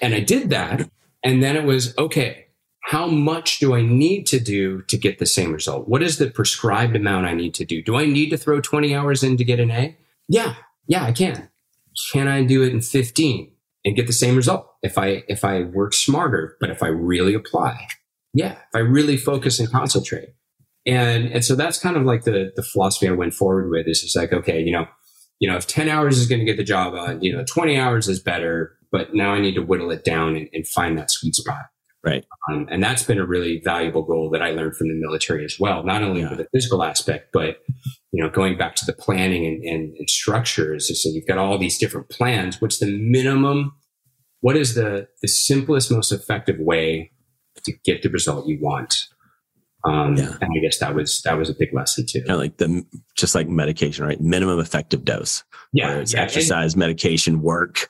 And 0.00 0.14
I 0.14 0.20
did 0.20 0.50
that. 0.50 0.88
And 1.24 1.42
then 1.42 1.56
it 1.56 1.64
was, 1.64 1.96
okay, 1.96 2.43
how 2.84 3.06
much 3.06 3.58
do 3.58 3.74
I 3.74 3.82
need 3.82 4.26
to 4.26 4.38
do 4.38 4.82
to 4.82 4.96
get 4.96 5.18
the 5.18 5.26
same 5.26 5.52
result? 5.52 5.88
What 5.88 6.02
is 6.02 6.18
the 6.18 6.30
prescribed 6.30 6.96
amount 6.96 7.26
I 7.26 7.34
need 7.34 7.54
to 7.54 7.64
do? 7.64 7.82
Do 7.82 7.96
I 7.96 8.06
need 8.06 8.30
to 8.30 8.36
throw 8.36 8.60
20 8.60 8.94
hours 8.94 9.22
in 9.22 9.36
to 9.36 9.44
get 9.44 9.60
an 9.60 9.70
A? 9.70 9.96
Yeah. 10.28 10.54
Yeah, 10.86 11.04
I 11.04 11.12
can. 11.12 11.48
Can 12.12 12.28
I 12.28 12.44
do 12.44 12.62
it 12.62 12.72
in 12.72 12.80
15? 12.80 13.54
and 13.84 13.96
get 13.96 14.06
the 14.06 14.12
same 14.12 14.36
result 14.36 14.66
if 14.82 14.96
I 14.96 15.24
if 15.28 15.44
I 15.44 15.62
work 15.62 15.94
smarter, 15.94 16.56
but 16.60 16.70
if 16.70 16.82
I 16.82 16.88
really 16.88 17.34
apply. 17.34 17.86
Yeah, 18.32 18.52
if 18.52 18.74
I 18.74 18.78
really 18.78 19.16
focus 19.16 19.60
and 19.60 19.70
concentrate. 19.70 20.30
And 20.86 21.26
and 21.26 21.44
so 21.44 21.54
that's 21.54 21.78
kind 21.78 21.96
of 21.96 22.04
like 22.04 22.24
the 22.24 22.52
the 22.56 22.62
philosophy 22.62 23.08
I 23.08 23.12
went 23.12 23.34
forward 23.34 23.70
with 23.70 23.86
is 23.86 24.00
just 24.00 24.16
like, 24.16 24.32
okay, 24.32 24.60
you 24.60 24.72
know, 24.72 24.86
you 25.38 25.48
know, 25.48 25.56
if 25.56 25.66
10 25.66 25.88
hours 25.88 26.18
is 26.18 26.26
going 26.26 26.38
to 26.38 26.44
get 26.44 26.56
the 26.56 26.64
job 26.64 26.94
on, 26.94 27.22
you 27.22 27.34
know, 27.34 27.44
20 27.44 27.76
hours 27.76 28.08
is 28.08 28.20
better, 28.20 28.76
but 28.90 29.14
now 29.14 29.32
I 29.32 29.40
need 29.40 29.54
to 29.54 29.62
whittle 29.62 29.90
it 29.90 30.04
down 30.04 30.36
and, 30.36 30.48
and 30.52 30.66
find 30.66 30.96
that 30.98 31.10
sweet 31.10 31.34
spot. 31.34 31.64
Right. 32.04 32.24
Um, 32.50 32.68
and 32.70 32.82
that's 32.82 33.02
been 33.02 33.18
a 33.18 33.24
really 33.24 33.62
valuable 33.64 34.02
goal 34.02 34.28
that 34.30 34.42
I 34.42 34.50
learned 34.50 34.76
from 34.76 34.88
the 34.88 34.94
military 34.94 35.44
as 35.44 35.56
well, 35.58 35.82
not 35.84 36.02
only 36.02 36.20
yeah. 36.20 36.28
for 36.28 36.36
the 36.36 36.46
physical 36.52 36.82
aspect, 36.82 37.30
but, 37.32 37.62
you 38.12 38.22
know, 38.22 38.28
going 38.28 38.58
back 38.58 38.74
to 38.76 38.84
the 38.84 38.92
planning 38.92 39.46
and, 39.46 39.64
and, 39.64 39.94
and 39.96 40.10
structures. 40.10 41.02
So 41.02 41.08
you've 41.08 41.26
got 41.26 41.38
all 41.38 41.56
these 41.56 41.78
different 41.78 42.10
plans. 42.10 42.60
What's 42.60 42.78
the 42.78 42.86
minimum? 42.86 43.74
What 44.40 44.56
is 44.56 44.74
the, 44.74 45.08
the 45.22 45.28
simplest, 45.28 45.90
most 45.90 46.12
effective 46.12 46.58
way 46.58 47.10
to 47.64 47.72
get 47.84 48.02
the 48.02 48.10
result 48.10 48.46
you 48.46 48.58
want? 48.60 49.08
Um, 49.86 50.16
yeah. 50.16 50.36
and 50.40 50.50
I 50.56 50.60
guess 50.60 50.78
that 50.78 50.94
was 50.94 51.20
that 51.22 51.36
was 51.36 51.50
a 51.50 51.54
big 51.54 51.74
lesson 51.74 52.06
too. 52.08 52.22
Like 52.26 52.56
the 52.56 52.84
just 53.16 53.34
like 53.34 53.48
medication, 53.48 54.06
right? 54.06 54.18
Minimum 54.18 54.58
effective 54.58 55.04
dose. 55.04 55.44
Yeah, 55.74 55.96
it's 55.96 56.14
yeah. 56.14 56.22
exercise, 56.22 56.72
and, 56.72 56.80
medication, 56.80 57.42
work. 57.42 57.88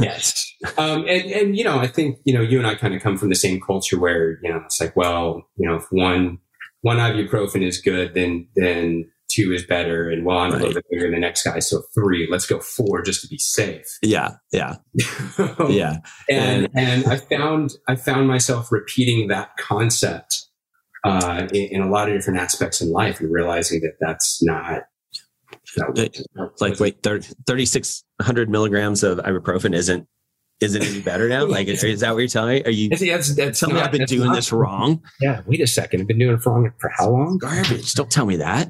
Yes, 0.00 0.54
um, 0.78 1.04
and 1.08 1.30
and 1.30 1.56
you 1.56 1.64
know, 1.64 1.78
I 1.78 1.86
think 1.86 2.18
you 2.24 2.34
know, 2.34 2.40
you 2.40 2.58
and 2.58 2.66
I 2.66 2.74
kind 2.74 2.94
of 2.94 3.02
come 3.02 3.16
from 3.16 3.28
the 3.28 3.34
same 3.34 3.60
culture 3.60 3.98
where 3.98 4.38
you 4.42 4.50
know 4.50 4.62
it's 4.64 4.80
like, 4.80 4.96
well, 4.96 5.48
you 5.56 5.68
know, 5.68 5.76
if 5.76 5.84
one 5.90 6.38
one 6.82 6.98
ibuprofen 6.98 7.66
is 7.66 7.80
good, 7.80 8.14
then 8.14 8.48
then 8.56 9.10
two 9.30 9.52
is 9.52 9.64
better, 9.64 10.10
and 10.10 10.24
well, 10.24 10.38
I'm 10.38 10.52
right. 10.52 10.60
a 10.60 10.64
little 10.64 10.74
bit 10.74 10.84
bigger 10.90 11.04
than 11.04 11.12
the 11.12 11.20
next 11.20 11.44
guy, 11.44 11.58
so 11.58 11.82
three. 11.94 12.28
Let's 12.30 12.46
go 12.46 12.60
four 12.60 13.02
just 13.02 13.22
to 13.22 13.28
be 13.28 13.38
safe. 13.38 13.98
Yeah, 14.02 14.32
yeah, 14.52 14.76
yeah. 15.68 15.98
And 16.28 16.68
and 16.74 17.06
I 17.06 17.16
found 17.16 17.74
I 17.88 17.96
found 17.96 18.28
myself 18.28 18.70
repeating 18.70 19.28
that 19.28 19.56
concept 19.56 20.46
uh, 21.04 21.46
in, 21.52 21.68
in, 21.72 21.80
a 21.82 21.90
lot 21.90 22.08
of 22.08 22.16
different 22.16 22.40
aspects 22.40 22.80
in 22.80 22.90
life 22.90 23.20
and 23.20 23.30
realizing 23.32 23.80
that 23.82 23.96
that's 24.00 24.42
not. 24.42 24.84
Like 26.60 26.80
wait, 26.80 27.02
3600 27.02 28.48
milligrams 28.48 29.02
of 29.02 29.18
ibuprofen 29.18 29.74
isn't 29.74 30.06
isn't 30.60 30.82
any 30.82 31.00
better 31.00 31.28
now? 31.28 31.44
Like, 31.44 31.66
is, 31.68 32.00
that 32.00 32.12
what 32.12 32.18
you're 32.18 32.28
telling 32.28 32.56
me? 32.56 32.64
Are 32.64 32.70
you 32.70 32.88
that's, 32.88 33.34
that's 33.34 33.60
telling 33.60 33.74
me 33.74 33.80
I've 33.80 33.92
been 33.92 34.04
doing 34.04 34.28
not, 34.28 34.36
this 34.36 34.52
wrong? 34.52 35.02
Yeah. 35.20 35.42
Wait 35.46 35.60
a 35.60 35.66
second. 35.66 36.02
I've 36.02 36.06
been 36.06 36.18
doing 36.18 36.36
it 36.36 36.46
wrong 36.46 36.70
for 36.78 36.90
how 36.96 37.10
long? 37.10 37.38
Garbage. 37.38 37.94
Don't 37.94 38.10
tell 38.10 38.26
me 38.26 38.36
that. 38.36 38.68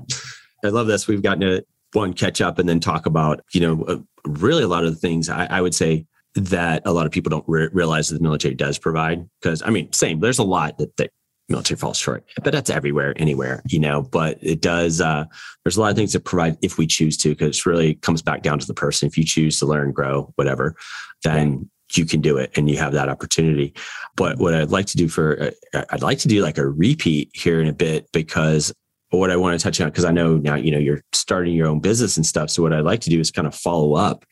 I 0.65 0.69
love 0.69 0.87
this. 0.87 1.07
We've 1.07 1.23
gotten 1.23 1.41
to 1.41 1.65
one 1.93 2.15
catch 2.15 2.41
up 2.41 2.59
and 2.59 2.69
then 2.69 2.81
talk 2.81 3.07
about, 3.07 3.45
you 3.53 3.61
know, 3.61 3.85
uh, 3.85 3.99
really 4.25 4.63
a 4.63 4.69
lot 4.69 4.85
of 4.85 4.95
the 4.95 4.99
things 4.99 5.29
I, 5.29 5.47
I 5.47 5.61
would 5.61 5.75
say 5.75 6.07
that 6.35 6.83
a 6.85 6.93
lot 6.93 7.07
of 7.07 7.13
people 7.13 7.31
don't 7.31 7.45
re- 7.47 7.69
realize 7.73 8.09
that 8.09 8.17
the 8.17 8.23
military 8.23 8.55
does 8.55 8.79
provide. 8.79 9.29
Because 9.41 9.63
I 9.63 9.71
mean, 9.71 9.93
same. 9.93 10.21
There's 10.21 10.39
a 10.39 10.45
lot 10.45 10.79
that, 10.79 10.97
that 10.97 11.11
military 11.49 11.79
falls 11.79 11.99
short, 11.99 12.25
but 12.43 12.53
that's 12.53 12.71
everywhere, 12.71 13.15
anywhere, 13.17 13.63
you 13.67 13.79
know. 13.79 14.03
But 14.03 14.39
it 14.41 14.61
does. 14.61 15.01
Uh, 15.01 15.25
there's 15.65 15.77
a 15.77 15.81
lot 15.81 15.91
of 15.91 15.97
things 15.97 16.13
that 16.13 16.25
provide 16.25 16.57
if 16.63 16.79
we 16.79 16.87
choose 16.87 17.17
to, 17.19 17.31
because 17.31 17.59
it 17.59 17.67
really 17.67 17.95
comes 17.97 18.23
back 18.23 18.43
down 18.43 18.59
to 18.59 18.67
the 18.67 18.75
person. 18.75 19.07
If 19.07 19.19
you 19.19 19.25
choose 19.25 19.59
to 19.59 19.67
learn, 19.67 19.93
grow, 19.93 20.33
whatever, 20.37 20.77
then 21.23 21.69
you 21.93 22.07
can 22.07 22.21
do 22.21 22.37
it 22.39 22.57
and 22.57 22.69
you 22.69 22.79
have 22.79 22.93
that 22.93 23.09
opportunity. 23.09 23.75
But 24.17 24.39
what 24.39 24.55
I'd 24.55 24.71
like 24.71 24.87
to 24.87 24.97
do 24.97 25.09
for, 25.09 25.53
uh, 25.75 25.85
I'd 25.91 26.03
like 26.03 26.19
to 26.21 26.29
do 26.29 26.43
like 26.43 26.59
a 26.59 26.67
repeat 26.67 27.31
here 27.35 27.61
in 27.61 27.69
a 27.69 27.73
bit 27.73 28.11
because 28.13 28.73
what 29.19 29.31
I 29.31 29.37
want 29.37 29.59
to 29.59 29.63
touch 29.63 29.81
on, 29.81 29.89
because 29.89 30.05
I 30.05 30.11
know 30.13 30.37
now, 30.37 30.55
you 30.55 30.71
know, 30.71 30.79
you're 30.79 31.03
starting 31.13 31.55
your 31.55 31.67
own 31.67 31.81
business 31.81 32.17
and 32.17 32.25
stuff. 32.25 32.51
So 32.51 32.63
what 32.63 32.73
I'd 32.73 32.85
like 32.85 33.01
to 33.01 33.11
do 33.11 33.21
is 33.21 33.31
kind 33.31 33.47
of 33.47 33.55
follow 33.55 33.95
up 33.95 34.25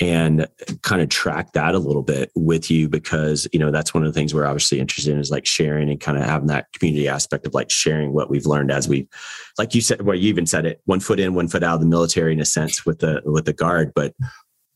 and 0.00 0.46
kind 0.82 1.02
of 1.02 1.08
track 1.08 1.52
that 1.52 1.74
a 1.74 1.78
little 1.78 2.02
bit 2.02 2.30
with 2.34 2.70
you 2.70 2.88
because, 2.88 3.48
you 3.52 3.58
know, 3.58 3.70
that's 3.70 3.94
one 3.94 4.04
of 4.04 4.12
the 4.12 4.18
things 4.18 4.34
we're 4.34 4.46
obviously 4.46 4.80
interested 4.80 5.12
in 5.12 5.20
is 5.20 5.30
like 5.30 5.46
sharing 5.46 5.90
and 5.90 6.00
kind 6.00 6.18
of 6.18 6.24
having 6.24 6.48
that 6.48 6.66
community 6.72 7.08
aspect 7.08 7.46
of 7.46 7.54
like 7.54 7.70
sharing 7.70 8.12
what 8.12 8.30
we've 8.30 8.46
learned 8.46 8.70
as 8.70 8.88
we, 8.88 9.08
like 9.58 9.74
you 9.74 9.80
said, 9.80 10.02
well, 10.02 10.16
you 10.16 10.28
even 10.28 10.46
said 10.46 10.66
it, 10.66 10.80
one 10.84 11.00
foot 11.00 11.20
in, 11.20 11.34
one 11.34 11.48
foot 11.48 11.62
out 11.62 11.74
of 11.74 11.80
the 11.80 11.86
military 11.86 12.32
in 12.32 12.40
a 12.40 12.44
sense 12.44 12.84
with 12.86 12.98
the, 13.00 13.22
with 13.24 13.44
the 13.44 13.52
guard, 13.52 13.92
but 13.94 14.14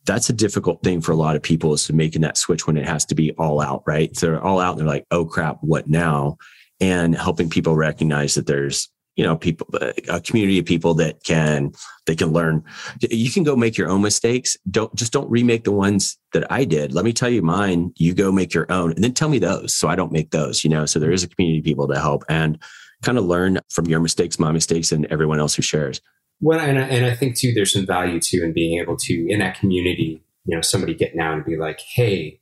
that's 0.04 0.30
a 0.30 0.32
difficult 0.32 0.82
thing 0.82 1.00
for 1.00 1.12
a 1.12 1.16
lot 1.16 1.34
of 1.34 1.42
people 1.42 1.72
is 1.72 1.92
making 1.92 2.22
that 2.22 2.36
switch 2.36 2.66
when 2.66 2.76
it 2.76 2.86
has 2.86 3.04
to 3.04 3.14
be 3.14 3.32
all 3.32 3.60
out, 3.60 3.82
right? 3.86 4.16
So 4.16 4.26
they're 4.26 4.42
all 4.42 4.60
out 4.60 4.72
and 4.72 4.80
they're 4.80 4.86
like, 4.86 5.06
oh 5.10 5.24
crap, 5.24 5.58
what 5.62 5.88
now? 5.88 6.36
And 6.80 7.16
helping 7.16 7.50
people 7.50 7.74
recognize 7.74 8.34
that 8.34 8.46
there's, 8.46 8.88
you 9.16 9.24
know, 9.24 9.36
people, 9.36 9.66
uh, 9.80 9.92
a 10.08 10.20
community 10.20 10.58
of 10.58 10.66
people 10.66 10.94
that 10.94 11.24
can, 11.24 11.72
they 12.06 12.14
can 12.14 12.32
learn. 12.32 12.62
You 13.00 13.30
can 13.30 13.42
go 13.42 13.56
make 13.56 13.76
your 13.76 13.88
own 13.88 14.02
mistakes. 14.02 14.56
Don't 14.70 14.94
just 14.94 15.12
don't 15.12 15.28
remake 15.30 15.64
the 15.64 15.72
ones 15.72 16.18
that 16.32 16.50
I 16.52 16.64
did. 16.64 16.92
Let 16.92 17.04
me 17.04 17.12
tell 17.12 17.30
you 17.30 17.42
mine. 17.42 17.92
You 17.96 18.14
go 18.14 18.30
make 18.30 18.52
your 18.52 18.70
own 18.70 18.92
and 18.92 19.02
then 19.02 19.14
tell 19.14 19.30
me 19.30 19.38
those 19.38 19.74
so 19.74 19.88
I 19.88 19.96
don't 19.96 20.12
make 20.12 20.30
those, 20.30 20.62
you 20.62 20.70
know? 20.70 20.86
So 20.86 20.98
there 20.98 21.12
is 21.12 21.24
a 21.24 21.28
community 21.28 21.60
of 21.60 21.64
people 21.64 21.88
to 21.88 21.98
help 21.98 22.24
and 22.28 22.58
kind 23.02 23.18
of 23.18 23.24
learn 23.24 23.58
from 23.70 23.86
your 23.86 24.00
mistakes, 24.00 24.38
my 24.38 24.52
mistakes, 24.52 24.92
and 24.92 25.06
everyone 25.06 25.40
else 25.40 25.54
who 25.54 25.62
shares. 25.62 26.00
Well, 26.40 26.60
and 26.60 26.78
I, 26.78 26.82
and 26.82 27.06
I 27.06 27.14
think 27.14 27.36
too, 27.36 27.52
there's 27.54 27.72
some 27.72 27.86
value 27.86 28.20
too 28.20 28.42
in 28.44 28.52
being 28.52 28.78
able 28.78 28.96
to 28.98 29.26
in 29.30 29.38
that 29.38 29.58
community, 29.58 30.22
you 30.44 30.54
know, 30.54 30.60
somebody 30.60 30.94
getting 30.94 31.20
out 31.20 31.34
and 31.34 31.44
be 31.44 31.56
like, 31.56 31.80
hey, 31.80 32.40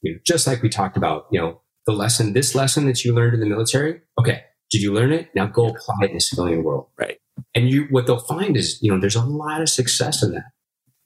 you 0.00 0.12
know, 0.12 0.18
just 0.24 0.46
like 0.46 0.62
we 0.62 0.70
talked 0.70 0.96
about, 0.96 1.26
you 1.30 1.38
know, 1.38 1.60
the 1.86 1.92
lesson, 1.92 2.32
this 2.32 2.54
lesson 2.54 2.86
that 2.86 3.04
you 3.04 3.14
learned 3.14 3.34
in 3.34 3.40
the 3.40 3.46
military. 3.46 4.00
Okay, 4.18 4.42
did 4.74 4.82
you 4.82 4.92
learn 4.92 5.12
it? 5.12 5.30
Now 5.36 5.46
go 5.46 5.68
apply 5.68 5.94
it 6.02 6.10
in 6.10 6.14
the 6.14 6.20
civilian 6.20 6.64
world, 6.64 6.88
right? 6.98 7.18
And 7.54 7.70
you, 7.70 7.86
what 7.90 8.08
they'll 8.08 8.18
find 8.18 8.56
is, 8.56 8.76
you 8.82 8.90
know, 8.90 8.98
there's 8.98 9.14
a 9.14 9.24
lot 9.24 9.60
of 9.60 9.68
success 9.68 10.20
in 10.20 10.32
that. 10.32 10.50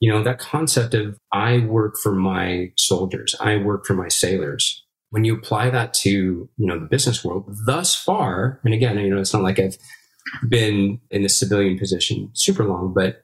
You 0.01 0.11
know, 0.11 0.23
that 0.23 0.39
concept 0.39 0.95
of 0.95 1.19
I 1.33 1.59
work 1.59 1.97
for 2.03 2.13
my 2.13 2.73
soldiers, 2.79 3.35
I 3.41 3.59
work 3.59 3.85
for 3.85 3.93
my 3.93 4.09
sailors. 4.09 4.87
When 5.11 5.25
you 5.25 5.37
apply 5.37 5.69
that 5.69 5.93
to, 5.95 6.11
you 6.11 6.67
know, 6.67 6.79
the 6.79 6.87
business 6.87 7.23
world, 7.23 7.45
thus 7.67 7.95
far, 7.95 8.59
and 8.65 8.73
again, 8.73 8.99
you 9.01 9.11
know, 9.11 9.21
it's 9.21 9.35
not 9.35 9.43
like 9.43 9.59
I've 9.59 9.77
been 10.49 10.99
in 11.11 11.23
the 11.23 11.29
civilian 11.29 11.79
position 11.79 12.31
super 12.33 12.65
long, 12.65 12.95
but 12.95 13.21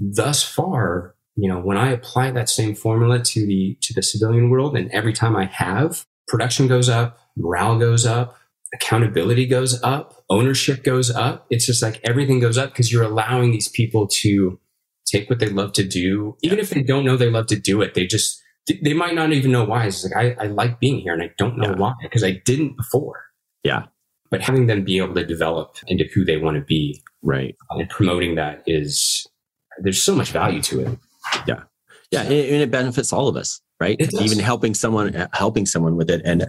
thus 0.00 0.42
far, 0.42 1.14
you 1.36 1.48
know, 1.48 1.60
when 1.60 1.76
I 1.76 1.92
apply 1.92 2.32
that 2.32 2.48
same 2.48 2.74
formula 2.74 3.20
to 3.20 3.46
the 3.46 3.78
to 3.82 3.94
the 3.94 4.02
civilian 4.02 4.50
world, 4.50 4.76
and 4.76 4.90
every 4.90 5.12
time 5.12 5.36
I 5.36 5.44
have, 5.44 6.04
production 6.26 6.66
goes 6.66 6.88
up, 6.88 7.18
morale 7.36 7.78
goes 7.78 8.04
up, 8.04 8.36
accountability 8.74 9.46
goes 9.46 9.82
up, 9.82 10.24
ownership 10.28 10.84
goes 10.84 11.10
up. 11.10 11.46
It's 11.50 11.66
just 11.66 11.82
like 11.82 12.00
everything 12.04 12.40
goes 12.40 12.58
up 12.58 12.70
because 12.70 12.92
you're 12.92 13.02
allowing 13.02 13.52
these 13.52 13.68
people 13.68 14.06
to 14.08 14.58
take 15.06 15.28
what 15.28 15.40
they 15.40 15.48
love 15.48 15.72
to 15.74 15.84
do, 15.84 16.36
even 16.42 16.58
if 16.58 16.70
they 16.70 16.82
don't 16.82 17.04
know 17.04 17.16
they 17.16 17.30
love 17.30 17.46
to 17.48 17.58
do 17.58 17.82
it. 17.82 17.94
They 17.94 18.06
just 18.06 18.40
they 18.82 18.94
might 18.94 19.14
not 19.14 19.32
even 19.32 19.50
know 19.50 19.64
why. 19.64 19.86
It's 19.86 20.04
like 20.04 20.16
I, 20.16 20.44
I 20.44 20.46
like 20.46 20.78
being 20.78 21.00
here 21.00 21.12
and 21.12 21.22
I 21.22 21.30
don't 21.38 21.58
know 21.58 21.70
yeah. 21.70 21.76
why 21.76 21.94
because 22.02 22.22
I 22.22 22.40
didn't 22.44 22.76
before. 22.76 23.24
Yeah 23.64 23.86
but 24.30 24.40
having 24.40 24.66
them 24.66 24.84
be 24.84 24.98
able 24.98 25.14
to 25.14 25.26
develop 25.26 25.76
into 25.88 26.04
who 26.14 26.24
they 26.24 26.36
want 26.36 26.56
to 26.56 26.62
be 26.62 27.02
right 27.22 27.56
and 27.70 27.88
promoting 27.90 28.36
that 28.36 28.62
is 28.66 29.26
there's 29.80 30.00
so 30.00 30.14
much 30.14 30.30
value 30.30 30.62
to 30.62 30.80
it 30.80 30.98
yeah 31.46 31.62
yeah 32.10 32.22
and 32.22 32.32
it 32.32 32.70
benefits 32.70 33.12
all 33.12 33.28
of 33.28 33.36
us 33.36 33.60
right? 33.80 33.96
Even 34.20 34.38
helping 34.38 34.74
someone 34.74 35.28
helping 35.32 35.66
someone 35.66 35.96
with 35.96 36.10
it. 36.10 36.22
And 36.24 36.46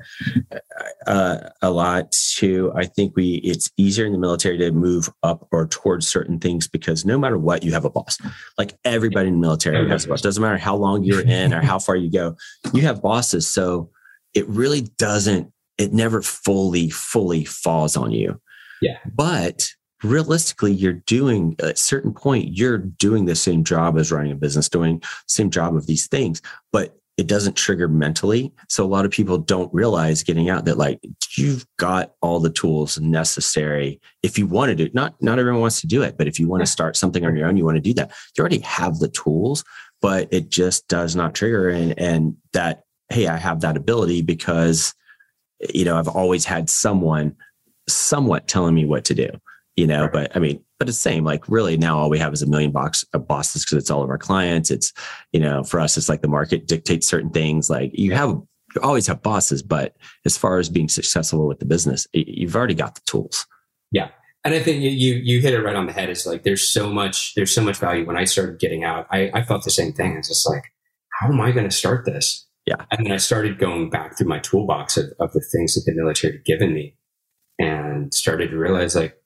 uh, 1.08 1.50
a 1.62 1.72
lot 1.72 2.12
too 2.12 2.72
i 2.76 2.86
think 2.86 3.14
we 3.16 3.36
it's 3.44 3.72
easier 3.78 4.06
in 4.06 4.12
the 4.12 4.18
military 4.18 4.58
to 4.58 4.72
move 4.72 5.10
up 5.24 5.48
or 5.52 5.68
towards 5.68 6.08
certain 6.08 6.40
things 6.40 6.68
because 6.68 7.06
no 7.06 7.18
matter 7.18 7.38
what 7.38 7.64
you 7.64 7.72
have 7.72 7.86
a 7.86 7.90
boss. 7.90 8.18
Like 8.58 8.78
everybody 8.86 9.28
in 9.28 9.36
the 9.36 9.40
military 9.40 9.88
has 9.90 10.06
a 10.06 10.10
boss. 10.10 10.22
doesn't 10.22 10.42
matter 10.42 10.58
how 10.58 10.76
long 10.76 11.04
you're 11.04 11.22
in 11.22 11.54
or 11.54 11.62
how 11.62 11.80
far 11.80 11.96
you 11.96 12.12
go 12.12 12.36
you 12.74 12.84
have 12.84 13.02
bosses. 13.02 13.48
So 13.48 13.90
it 14.34 14.48
really 14.48 14.82
doesn't 14.98 15.52
it 15.82 15.94
never 15.94 16.22
fully, 16.22 16.90
fully 16.90 17.44
falls 17.44 17.98
on 17.98 18.12
you. 18.12 18.40
Yeah. 18.82 18.98
But 19.14 19.68
realistically, 20.04 20.74
you're 20.74 20.94
doing 20.94 21.56
at 21.60 21.66
a 21.66 21.76
certain 21.76 22.14
point, 22.14 22.56
you're 22.56 22.78
doing 22.78 23.26
the 23.26 23.36
same 23.36 23.64
job 23.64 23.98
as 23.98 24.12
running 24.12 24.32
a 24.32 24.36
business, 24.36 24.70
doing 24.70 25.02
same 25.28 25.50
job 25.50 25.76
of 25.76 25.88
these 25.88 26.08
things, 26.08 26.42
but 26.72 26.98
it 27.22 27.28
doesn't 27.28 27.56
trigger 27.56 27.88
mentally. 27.88 28.52
So 28.68 28.84
a 28.84 28.88
lot 28.88 29.06
of 29.06 29.12
people 29.12 29.38
don't 29.38 29.72
realize 29.72 30.24
getting 30.24 30.50
out 30.50 30.66
that 30.66 30.80
like 30.80 31.00
you've 31.38 31.68
got 31.78 32.16
all 32.20 32.40
the 32.40 32.50
tools 32.50 33.00
necessary 33.00 34.02
if 34.24 34.40
you 34.40 34.48
want 34.48 34.70
to 34.70 34.76
do 34.76 34.86
it. 34.86 34.96
Not 34.96 35.14
not 35.22 35.38
everyone 35.38 35.62
wants 35.62 35.82
to 35.82 35.88
do 35.88 36.02
it, 36.02 36.18
but 36.18 36.28
if 36.28 36.40
you 36.40 36.48
want 36.48 36.62
to 36.62 36.66
start 36.66 36.98
something 36.98 37.24
on 37.24 37.38
your 37.38 37.48
own, 37.48 37.58
you 37.58 37.64
want 37.64 37.76
to 37.76 37.82
do 37.82 37.94
that. 37.94 38.12
You 38.36 38.42
already 38.42 38.62
have 38.62 38.98
the 38.98 39.08
tools, 39.08 39.64
but 40.02 40.30
it 40.32 40.50
just 40.50 40.88
does 40.88 41.16
not 41.16 41.36
trigger 41.36 41.70
and 41.70 41.94
and 42.00 42.38
that 42.54 42.86
hey, 43.10 43.28
I 43.28 43.38
have 43.38 43.62
that 43.62 43.78
ability 43.78 44.24
because 44.24 44.96
you 45.72 45.86
know, 45.86 46.00
I've 46.00 46.08
always 46.08 46.44
had 46.44 46.72
someone 46.72 47.36
somewhat 47.88 48.48
telling 48.48 48.74
me 48.74 48.86
what 48.86 49.06
to 49.06 49.14
do, 49.14 49.30
you 49.76 49.86
know, 49.86 50.06
right. 50.06 50.12
but 50.12 50.36
I 50.36 50.40
mean, 50.40 50.64
but 50.82 50.90
it's 50.90 50.98
the 50.98 51.12
same, 51.12 51.24
like 51.24 51.48
really 51.48 51.78
now 51.78 51.96
all 51.96 52.10
we 52.10 52.18
have 52.18 52.34
is 52.34 52.42
a 52.42 52.50
million 52.50 52.72
box 52.72 53.06
of 53.14 53.28
bosses 53.28 53.64
because 53.64 53.78
it's 53.78 53.92
all 53.92 54.02
of 54.02 54.10
our 54.10 54.18
clients. 54.18 54.72
It's, 54.72 54.92
you 55.32 55.40
know, 55.40 55.64
for 55.64 55.80
us, 55.80 55.96
it's 55.96 56.10
like 56.10 56.24
the 56.24 56.28
market 56.28 56.68
dictates 56.68 57.06
certain 57.06 57.30
things. 57.30 57.70
Like 57.70 57.92
you 57.94 58.14
have, 58.14 58.30
you 58.30 58.82
always 58.82 59.06
have 59.06 59.22
bosses, 59.22 59.62
but 59.62 59.96
as 60.26 60.40
far 60.40 60.58
as 60.58 60.70
being 60.70 60.90
successful 60.90 61.48
with 61.48 61.60
the 61.60 61.68
business, 61.68 62.08
you've 62.14 62.56
already 62.56 62.74
got 62.74 62.96
the 62.96 63.02
tools. 63.06 63.46
Yeah. 63.92 64.10
And 64.44 64.56
I 64.56 64.60
think 64.60 64.82
you, 64.82 64.90
you 64.90 65.40
hit 65.40 65.54
it 65.54 65.62
right 65.62 65.76
on 65.76 65.86
the 65.86 65.94
head. 65.94 66.10
It's 66.10 66.26
like, 66.26 66.42
there's 66.42 66.68
so 66.68 66.90
much, 66.92 67.36
there's 67.36 67.54
so 67.54 67.62
much 67.62 67.78
value. 67.78 68.04
When 68.04 68.18
I 68.18 68.24
started 68.24 68.58
getting 68.58 68.84
out, 68.84 69.06
I, 69.12 69.30
I 69.36 69.44
thought 69.44 69.64
the 69.64 69.70
same 69.70 69.94
thing. 69.94 70.18
It's 70.18 70.30
just 70.30 70.50
like, 70.50 70.64
how 71.20 71.28
am 71.28 71.40
I 71.42 71.52
going 71.52 71.70
to 71.70 71.76
start 71.76 72.06
this? 72.06 72.48
Yeah. 72.66 72.86
And 72.90 73.06
then 73.06 73.14
I 73.14 73.18
started 73.18 73.60
going 73.60 73.92
back 73.92 74.18
through 74.18 74.30
my 74.30 74.40
toolbox 74.40 74.98
of, 74.98 75.14
of 75.20 75.32
the 75.34 75.46
things 75.52 75.76
that 75.76 75.84
the 75.86 75.94
military 75.96 76.38
had 76.38 76.46
given 76.46 76.74
me 76.74 76.96
and 77.60 78.12
started 78.16 78.50
to 78.50 78.58
realize 78.58 78.96
like, 78.96 79.21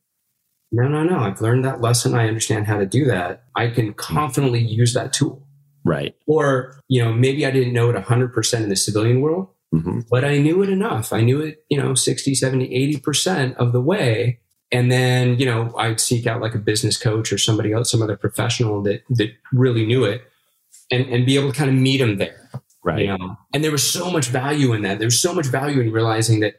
no, 0.72 0.88
no, 0.88 1.04
no, 1.04 1.20
I've 1.20 1.42
learned 1.42 1.66
that 1.66 1.82
lesson. 1.82 2.16
I 2.16 2.28
understand 2.28 2.68
how 2.68 2.78
to 2.78 2.86
do 2.86 3.06
that. 3.06 3.44
I 3.56 3.68
can 3.68 3.94
confidently 3.94 4.62
use 4.62 4.94
that 4.94 5.14
tool. 5.14 5.48
Right. 5.84 6.16
Or, 6.26 6.80
you 6.88 7.04
know, 7.04 7.14
maybe 7.14 7.46
I 7.46 7.52
didn't 7.52 7.74
know 7.74 7.90
it 7.90 7.96
100% 7.96 8.64
in 8.64 8.70
the 8.70 8.76
civilian 8.76 9.22
world, 9.22 9.50
mm-hmm. 9.74 10.02
but 10.10 10.26
I 10.26 10.38
knew 10.40 10.64
it 10.64 10.70
enough. 10.70 11.14
I 11.14 11.22
knew 11.22 11.42
it, 11.42 11.64
you 11.70 11.78
know, 11.78 11.94
60, 11.94 12.34
70, 12.34 13.00
80% 13.00 13.56
of 13.56 13.72
the 13.72 13.82
way. 13.82 14.40
And 14.72 14.92
then, 14.92 15.38
you 15.38 15.46
know, 15.46 15.74
I'd 15.78 16.00
seek 16.00 16.26
out 16.26 16.42
like 16.42 16.56
a 16.56 16.60
business 16.60 16.98
coach 16.98 17.32
or 17.32 17.38
somebody 17.38 17.72
else, 17.72 17.92
some 17.92 18.02
other 18.02 18.18
professional 18.18 18.82
that, 18.84 19.04
that 19.12 19.32
really 19.54 19.86
knew 19.86 20.04
it 20.04 20.24
and, 20.92 21.06
and 21.06 21.26
be 21.26 21.38
able 21.38 21.52
to 21.52 21.58
kind 21.58 21.70
of 21.70 21.76
meet 21.76 21.98
them 21.98 22.18
there. 22.18 22.50
Right. 22.84 23.06
You 23.06 23.18
know? 23.18 23.38
And 23.54 23.64
there 23.64 23.72
was 23.72 23.90
so 23.90 24.10
much 24.10 24.28
value 24.28 24.74
in 24.74 24.82
that. 24.82 25.00
There's 25.00 25.20
so 25.22 25.34
much 25.34 25.46
value 25.46 25.82
in 25.82 25.92
realizing 25.92 26.40
that 26.42 26.56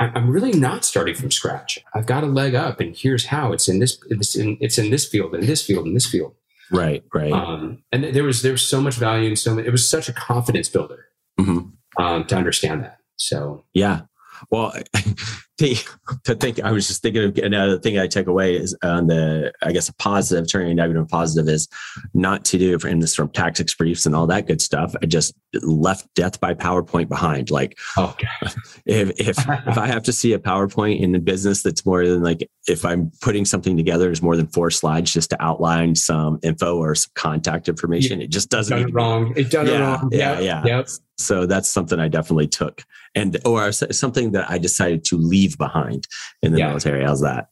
I'm 0.00 0.28
really 0.28 0.52
not 0.52 0.84
starting 0.84 1.14
from 1.14 1.30
scratch. 1.30 1.78
I've 1.94 2.06
got 2.06 2.24
a 2.24 2.26
leg 2.26 2.54
up, 2.54 2.80
and 2.80 2.96
here's 2.96 3.26
how. 3.26 3.52
It's 3.52 3.68
in 3.68 3.78
this. 3.78 3.98
It's 4.08 4.34
in. 4.34 4.56
It's 4.60 4.76
in 4.76 4.90
this 4.90 5.06
field, 5.06 5.34
in 5.34 5.46
this 5.46 5.64
field, 5.64 5.86
in 5.86 5.94
this 5.94 6.06
field. 6.06 6.34
Right. 6.70 7.04
Right. 7.12 7.32
Um, 7.32 7.82
and 7.92 8.04
there 8.04 8.24
was 8.24 8.42
there 8.42 8.52
was 8.52 8.62
so 8.62 8.80
much 8.80 8.94
value 8.94 9.28
and 9.28 9.38
so 9.38 9.54
much, 9.54 9.66
it 9.66 9.70
was 9.70 9.88
such 9.88 10.08
a 10.08 10.12
confidence 10.12 10.68
builder 10.68 11.06
mm-hmm. 11.38 12.02
um, 12.02 12.24
to 12.26 12.36
understand 12.36 12.84
that. 12.84 12.98
So 13.16 13.64
yeah. 13.74 14.02
Well, 14.50 14.72
to 15.58 16.34
think, 16.34 16.60
I 16.62 16.72
was 16.72 16.88
just 16.88 17.02
thinking 17.02 17.24
of 17.24 17.38
another 17.38 17.78
thing 17.78 17.98
I 17.98 18.06
take 18.06 18.26
away 18.26 18.56
is 18.56 18.76
on 18.82 19.06
the, 19.06 19.52
I 19.62 19.72
guess, 19.72 19.88
a 19.88 19.94
positive, 19.94 20.50
turning 20.50 20.72
a 20.72 20.74
negative 20.74 21.08
positive 21.08 21.48
is 21.48 21.68
not 22.12 22.44
to 22.46 22.58
do, 22.58 22.78
and 22.86 23.02
this 23.02 23.14
from 23.14 23.28
tactics 23.28 23.74
briefs 23.74 24.06
and 24.06 24.16
all 24.16 24.26
that 24.26 24.46
good 24.46 24.60
stuff. 24.60 24.94
I 25.02 25.06
just 25.06 25.34
left 25.62 26.12
death 26.14 26.40
by 26.40 26.54
PowerPoint 26.54 27.08
behind. 27.08 27.50
Like, 27.50 27.78
oh, 27.96 28.16
if, 28.84 29.10
if, 29.18 29.38
if 29.38 29.78
I 29.78 29.86
have 29.86 30.02
to 30.04 30.12
see 30.12 30.32
a 30.32 30.38
PowerPoint 30.38 31.00
in 31.00 31.12
the 31.12 31.20
business 31.20 31.62
that's 31.62 31.86
more 31.86 32.06
than 32.06 32.22
like, 32.22 32.48
if 32.66 32.84
I'm 32.84 33.12
putting 33.20 33.44
something 33.44 33.76
together, 33.76 34.10
is 34.10 34.22
more 34.22 34.36
than 34.36 34.48
four 34.48 34.70
slides 34.70 35.12
just 35.12 35.30
to 35.30 35.42
outline 35.42 35.94
some 35.94 36.38
info 36.42 36.78
or 36.78 36.94
some 36.94 37.12
contact 37.14 37.68
information, 37.68 38.20
it 38.20 38.30
just 38.30 38.50
doesn't. 38.50 38.76
Done 38.76 38.88
it 38.88 38.94
wrong. 38.94 39.34
It 39.36 39.50
done 39.50 39.66
yeah, 39.66 39.72
it 39.72 39.80
wrong. 39.80 40.08
Yeah. 40.10 40.40
Yeah. 40.40 40.64
Yep. 40.64 40.88
So 41.16 41.46
that's 41.46 41.68
something 41.68 42.00
I 42.00 42.08
definitely 42.08 42.48
took 42.48 42.82
and, 43.14 43.36
or 43.44 43.70
something 43.70 44.32
that 44.32 44.50
I 44.50 44.58
decided 44.58 45.04
to 45.04 45.16
leave 45.16 45.43
leave 45.44 45.58
behind 45.58 46.06
in 46.42 46.52
the 46.52 46.58
yeah. 46.58 46.68
military. 46.68 47.04
How's 47.04 47.20
that? 47.20 47.48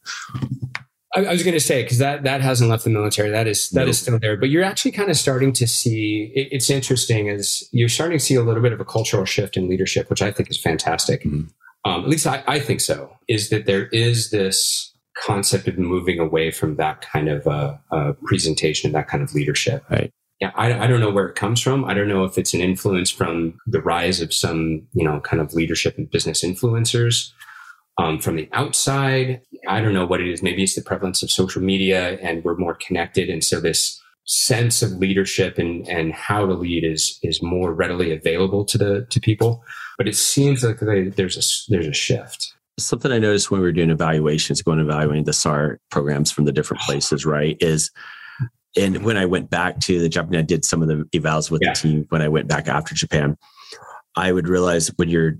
I, 1.15 1.25
I 1.25 1.31
was 1.31 1.43
going 1.43 1.53
to 1.53 1.59
say 1.59 1.83
because 1.83 1.99
that 1.99 2.23
that 2.23 2.41
hasn't 2.41 2.69
left 2.69 2.83
the 2.83 2.89
military. 2.89 3.29
That 3.29 3.47
is 3.47 3.69
that 3.71 3.81
nope. 3.81 3.89
is 3.89 3.99
still 3.99 4.19
there. 4.19 4.37
But 4.37 4.49
you're 4.49 4.63
actually 4.63 4.91
kind 4.91 5.09
of 5.09 5.17
starting 5.17 5.53
to 5.53 5.67
see. 5.67 6.31
It, 6.35 6.49
it's 6.51 6.69
interesting 6.69 7.29
as 7.29 7.63
you're 7.71 7.89
starting 7.89 8.17
to 8.17 8.23
see 8.23 8.35
a 8.35 8.43
little 8.43 8.61
bit 8.61 8.73
of 8.73 8.79
a 8.79 8.85
cultural 8.85 9.25
shift 9.25 9.57
in 9.57 9.69
leadership, 9.69 10.09
which 10.09 10.21
I 10.21 10.31
think 10.31 10.49
is 10.49 10.59
fantastic. 10.59 11.23
Mm-hmm. 11.23 11.47
Um, 11.85 12.03
at 12.03 12.09
least 12.09 12.25
I, 12.25 12.41
I, 12.47 12.59
think 12.59 12.79
so. 12.79 13.13
Is 13.27 13.49
that 13.49 13.65
there 13.65 13.87
is 13.87 14.29
this 14.29 14.93
concept 15.17 15.67
of 15.67 15.77
moving 15.77 16.17
away 16.17 16.49
from 16.49 16.77
that 16.77 17.01
kind 17.01 17.27
of 17.27 17.45
uh, 17.45 17.75
uh, 17.91 18.13
presentation, 18.23 18.93
that 18.93 19.09
kind 19.09 19.21
of 19.21 19.33
leadership. 19.35 19.83
Right 19.89 20.09
yeah, 20.43 20.51
I, 20.55 20.73
I 20.73 20.87
don't 20.87 20.99
know 20.99 21.09
where 21.09 21.27
it 21.27 21.35
comes 21.35 21.61
from. 21.61 21.85
I 21.85 21.93
don't 21.93 22.09
know 22.09 22.25
if 22.25 22.37
it's 22.37 22.53
an 22.53 22.59
influence 22.59 23.09
from 23.09 23.57
the 23.65 23.81
rise 23.81 24.19
of 24.19 24.33
some, 24.33 24.85
you 24.91 25.05
know, 25.05 25.21
kind 25.21 25.41
of 25.41 25.53
leadership 25.53 25.97
and 25.97 26.11
business 26.11 26.43
influencers 26.43 27.31
um, 27.97 28.19
from 28.19 28.35
the 28.35 28.49
outside. 28.53 29.41
I 29.67 29.81
don't 29.81 29.93
know 29.93 30.05
what 30.05 30.21
it 30.21 30.27
is. 30.27 30.41
Maybe 30.41 30.63
it's 30.63 30.75
the 30.75 30.81
prevalence 30.81 31.23
of 31.23 31.31
social 31.31 31.61
media 31.61 32.17
and 32.19 32.43
we're 32.43 32.55
more 32.55 32.75
connected. 32.75 33.29
And 33.29 33.43
so 33.43 33.59
this 33.59 34.01
sense 34.25 34.81
of 34.81 34.93
leadership 34.93 35.57
and, 35.57 35.87
and 35.87 36.13
how 36.13 36.45
to 36.45 36.53
lead 36.53 36.83
is, 36.83 37.19
is 37.23 37.41
more 37.41 37.73
readily 37.73 38.11
available 38.11 38.65
to 38.65 38.77
the, 38.77 39.07
to 39.09 39.19
people. 39.19 39.63
But 39.97 40.07
it 40.07 40.15
seems 40.15 40.63
like 40.63 40.79
there's 40.79 41.37
a, 41.37 41.71
there's 41.71 41.87
a 41.87 41.93
shift. 41.93 42.53
Something 42.79 43.11
I 43.11 43.19
noticed 43.19 43.51
when 43.51 43.59
we 43.59 43.67
were 43.67 43.71
doing 43.71 43.91
evaluations, 43.91 44.61
going 44.61 44.79
evaluating 44.79 45.25
the 45.25 45.33
SAR 45.33 45.79
programs 45.91 46.31
from 46.31 46.45
the 46.45 46.51
different 46.51 46.81
places, 46.85 47.25
right, 47.25 47.57
is 47.59 47.91
and 48.75 49.03
when 49.03 49.17
I 49.17 49.25
went 49.25 49.49
back 49.49 49.79
to 49.81 49.99
the 49.99 50.09
Japan, 50.09 50.35
I 50.35 50.41
did 50.41 50.65
some 50.65 50.81
of 50.81 50.87
the 50.87 51.07
evals 51.13 51.51
with 51.51 51.61
yeah. 51.61 51.73
the 51.73 51.79
team 51.79 52.05
when 52.09 52.21
I 52.21 52.27
went 52.27 52.47
back 52.47 52.67
after 52.67 52.95
Japan. 52.95 53.37
I 54.15 54.31
would 54.31 54.47
realize 54.47 54.87
when 54.95 55.09
you're 55.09 55.37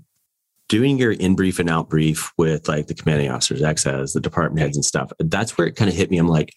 doing 0.68 0.98
your 0.98 1.12
in 1.12 1.34
brief 1.36 1.58
and 1.58 1.68
out 1.68 1.88
brief 1.88 2.32
with 2.38 2.68
like 2.68 2.86
the 2.86 2.94
commanding 2.94 3.30
officers, 3.30 3.60
XOs, 3.60 4.12
the 4.12 4.20
department 4.20 4.60
heads 4.60 4.76
and 4.76 4.84
stuff, 4.84 5.12
that's 5.18 5.56
where 5.58 5.66
it 5.66 5.76
kind 5.76 5.90
of 5.90 5.96
hit 5.96 6.10
me. 6.10 6.18
I'm 6.18 6.28
like, 6.28 6.54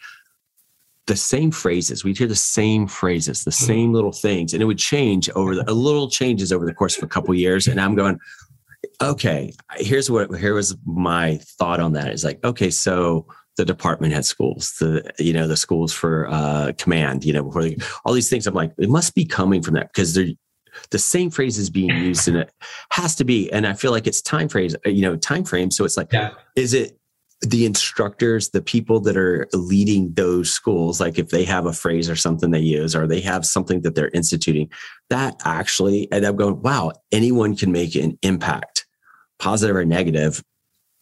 the 1.07 1.15
same 1.15 1.51
phrases. 1.51 2.03
We'd 2.03 2.17
hear 2.17 2.27
the 2.27 2.35
same 2.35 2.85
phrases, 2.85 3.43
the 3.43 3.51
mm-hmm. 3.51 3.65
same 3.65 3.93
little 3.93 4.11
things, 4.11 4.53
and 4.53 4.61
it 4.61 4.65
would 4.65 4.77
change 4.77 5.29
over 5.31 5.55
the 5.55 5.69
a 5.69 5.73
little 5.73 6.09
changes 6.09 6.51
over 6.51 6.65
the 6.65 6.73
course 6.73 6.97
of 6.97 7.03
a 7.03 7.07
couple 7.07 7.31
of 7.31 7.39
years. 7.39 7.67
And 7.67 7.79
I'm 7.81 7.95
going, 7.95 8.19
okay, 9.01 9.53
here's 9.77 10.11
what 10.11 10.35
here 10.37 10.53
was 10.53 10.77
my 10.85 11.39
thought 11.57 11.79
on 11.79 11.93
that. 11.93 12.13
Is 12.13 12.23
like, 12.23 12.43
okay, 12.43 12.69
so 12.69 13.25
the 13.55 13.65
department 13.65 14.13
head 14.13 14.25
schools, 14.25 14.75
the 14.79 15.09
you 15.17 15.33
know 15.33 15.47
the 15.47 15.57
schools 15.57 15.93
for 15.93 16.27
uh, 16.29 16.73
command, 16.77 17.23
you 17.23 17.33
know, 17.33 17.43
before 17.43 17.63
they, 17.63 17.77
all 18.05 18.13
these 18.13 18.29
things. 18.29 18.45
I'm 18.45 18.53
like, 18.53 18.73
it 18.77 18.89
must 18.89 19.15
be 19.15 19.25
coming 19.25 19.63
from 19.63 19.75
that 19.75 19.91
because 19.93 20.13
they're 20.13 20.27
the 20.91 20.99
same 20.99 21.30
phrase 21.30 21.57
is 21.57 21.69
being 21.69 21.89
used 21.89 22.28
and 22.28 22.38
it 22.38 22.51
has 22.91 23.15
to 23.15 23.23
be. 23.23 23.51
And 23.51 23.65
I 23.65 23.73
feel 23.73 23.91
like 23.91 24.07
it's 24.07 24.21
time 24.21 24.49
phrase, 24.49 24.75
uh, 24.86 24.89
you 24.89 25.01
know, 25.01 25.15
time 25.15 25.43
frame. 25.43 25.71
So 25.71 25.86
it's 25.86 25.97
like, 25.97 26.11
yeah. 26.11 26.32
is 26.55 26.73
it 26.73 26.97
the 27.41 27.65
instructors, 27.65 28.49
the 28.49 28.61
people 28.61 28.99
that 29.01 29.15
are 29.15 29.47
leading 29.53 30.11
those 30.13 30.49
schools, 30.49 30.99
like 30.99 31.19
if 31.19 31.30
they 31.30 31.45
have 31.45 31.67
a 31.67 31.73
phrase 31.73 32.09
or 32.09 32.15
something 32.15 32.49
they 32.49 32.59
use, 32.59 32.95
or 32.95 33.05
they 33.05 33.21
have 33.21 33.45
something 33.45 33.82
that 33.82 33.93
they're 33.93 34.09
instituting, 34.09 34.69
that 35.09 35.36
actually, 35.45 36.07
and 36.11 36.25
I'm 36.25 36.36
going, 36.36 36.61
wow, 36.61 36.93
anyone 37.11 37.55
can 37.55 37.71
make 37.71 37.95
an 37.95 38.17
impact, 38.23 38.88
positive 39.38 39.75
or 39.75 39.86
negative, 39.86 40.43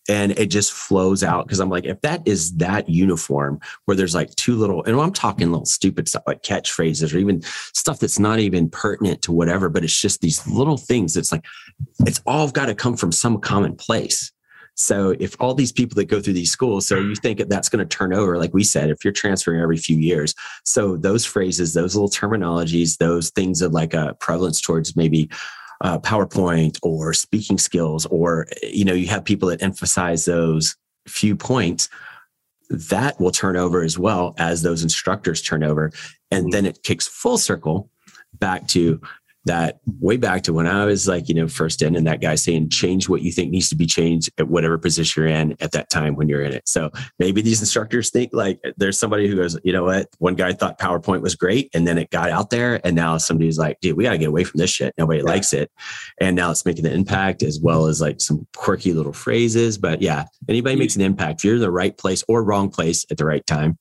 and 0.08 0.32
it 0.38 0.48
just 0.48 0.72
flows 0.72 1.24
out 1.24 1.48
because 1.48 1.60
I'm 1.60 1.70
like, 1.70 1.86
if 1.86 2.00
that 2.02 2.28
is 2.28 2.56
that 2.58 2.88
uniform 2.88 3.60
where 3.86 3.98
there's 3.98 4.16
like 4.16 4.34
two 4.36 4.56
little, 4.56 4.84
and 4.84 5.00
I'm 5.00 5.14
talking 5.14 5.52
little 5.52 5.66
stupid 5.66 6.08
stuff 6.08 6.24
like 6.28 6.44
catchphrases 6.44 7.14
or 7.14 7.18
even 7.18 7.42
stuff 7.74 8.00
that's 8.00 8.20
not 8.20 8.40
even 8.40 8.70
pertinent 8.70 9.22
to 9.24 9.32
whatever, 9.32 9.70
but 9.70 9.84
it's 9.84 10.00
just 10.00 10.22
these 10.22 10.46
little 10.48 10.78
things 10.78 11.14
that's 11.14 11.32
like, 11.32 11.46
it's 12.02 12.22
all 12.26 12.50
got 12.50 12.68
to 12.68 12.76
come 12.76 12.96
from 12.96 13.12
some 13.12 13.40
common 13.40 13.76
place. 13.76 14.32
So 14.76 15.16
if 15.20 15.36
all 15.40 15.54
these 15.54 15.72
people 15.72 15.96
that 15.96 16.06
go 16.06 16.20
through 16.20 16.34
these 16.34 16.52
schools, 16.52 16.86
so 16.86 16.98
you 16.98 17.16
think 17.16 17.38
that 17.38 17.50
that's 17.50 17.70
going 17.70 17.88
to 17.88 17.98
turn 17.98 18.14
over, 18.14 18.38
like 18.38 18.54
we 18.54 18.66
said, 18.66 18.90
if 18.90 19.06
you're 19.06 19.14
transferring 19.14 19.62
every 19.62 19.78
few 19.78 19.98
years. 19.98 20.36
So 20.66 20.98
those 20.98 21.26
phrases, 21.26 21.74
those 21.74 21.96
little 21.96 22.10
terminologies, 22.10 22.98
those 22.98 23.30
things 23.30 23.62
of 23.62 23.72
like 23.72 23.94
a 23.94 24.16
prevalence 24.20 24.60
towards 24.60 24.96
maybe 24.98 25.30
uh, 25.86 26.00
PowerPoint 26.00 26.80
or 26.82 27.14
speaking 27.14 27.60
skills, 27.60 28.08
or 28.08 28.48
you 28.64 28.84
know, 28.84 28.94
you 28.94 29.06
have 29.06 29.24
people 29.24 29.50
that 29.50 29.62
emphasize 29.62 30.26
those 30.26 30.76
few 31.08 31.36
points. 31.36 31.90
That 32.72 33.20
will 33.20 33.30
turn 33.30 33.56
over 33.56 33.84
as 33.84 34.00
well 34.00 34.34
as 34.40 34.64
those 34.64 34.82
instructors 34.82 35.44
turn 35.44 35.64
over, 35.64 35.92
and 36.32 36.52
then 36.52 36.66
it 36.66 36.82
kicks 36.82 37.08
full 37.08 37.38
circle 37.38 37.92
back 38.34 38.68
to 38.70 39.00
that 39.46 39.80
way 40.00 40.18
back 40.18 40.44
to 40.44 40.54
when 40.54 40.68
I 40.68 40.86
was 40.86 41.08
like, 41.08 41.30
you 41.30 41.36
know, 41.36 41.48
first 41.48 41.82
in 41.82 41.96
and 41.96 42.08
that 42.08 42.22
guy 42.22 42.36
saying, 42.36 42.70
change 42.70 43.08
what 43.08 43.22
you 43.22 43.32
think 43.32 43.52
needs 43.52 43.70
to 43.70 43.76
be 43.76 43.86
changed 43.86 44.30
at 44.40 44.48
whatever 44.48 44.78
position 44.78 45.24
you're 45.24 45.32
in 45.32 45.56
at 45.60 45.72
that 45.72 45.90
time 45.90 46.16
when 46.16 46.28
you're 46.28 46.42
in 46.42 46.52
it. 46.52 46.68
So 46.68 46.90
maybe 47.20 47.42
these 47.42 47.60
instructors 47.60 48.10
think 48.10 48.32
like 48.34 48.60
there's 48.78 49.00
somebody 49.00 49.28
who 49.28 49.36
goes, 49.36 49.58
you 49.64 49.72
know 49.72 49.84
what, 49.84 50.10
one 50.18 50.36
guy 50.36 50.54
thought 50.54 50.80
PowerPoint 50.80 51.22
was 51.22 51.36
great 51.36 51.70
and 51.74 51.88
then 51.88 51.98
it 51.98 52.10
got 52.10 52.32
out 52.32 52.50
there 52.50 52.82
and 52.84 52.96
now 52.96 53.18
somebody's 53.18 53.60
like, 53.60 53.80
dude, 53.82 53.96
we 53.96 54.04
got 54.04 54.12
to 54.12 54.18
get 54.18 54.30
away 54.30 54.44
from 54.44 54.58
this 54.58 54.72
shit. 54.72 54.94
Nobody 54.98 55.20
yeah. 55.20 55.26
likes 55.26 55.54
it. 55.54 55.72
And 56.20 56.36
now 56.36 56.52
it's 56.52 56.66
making 56.66 56.86
an 56.88 56.94
impact 56.94 57.44
as 57.44 57.60
well 57.60 57.86
as 57.86 58.02
like 58.02 58.22
some 58.22 58.48
quirky 58.56 58.94
little 58.94 59.14
phrases. 59.14 59.78
But 59.78 60.02
yeah, 60.02 60.26
anybody 60.50 60.76
makes 60.76 60.96
an 60.96 61.02
impact. 61.02 61.42
If 61.42 61.46
you're 61.46 61.56
in 61.56 61.62
the 61.62 61.72
right 61.72 61.96
place 61.96 62.24
or 62.28 62.44
wrong 62.44 62.70
place 62.70 63.06
at 63.12 63.18
the 63.18 63.26
right 63.26 63.46
time, 63.46 63.78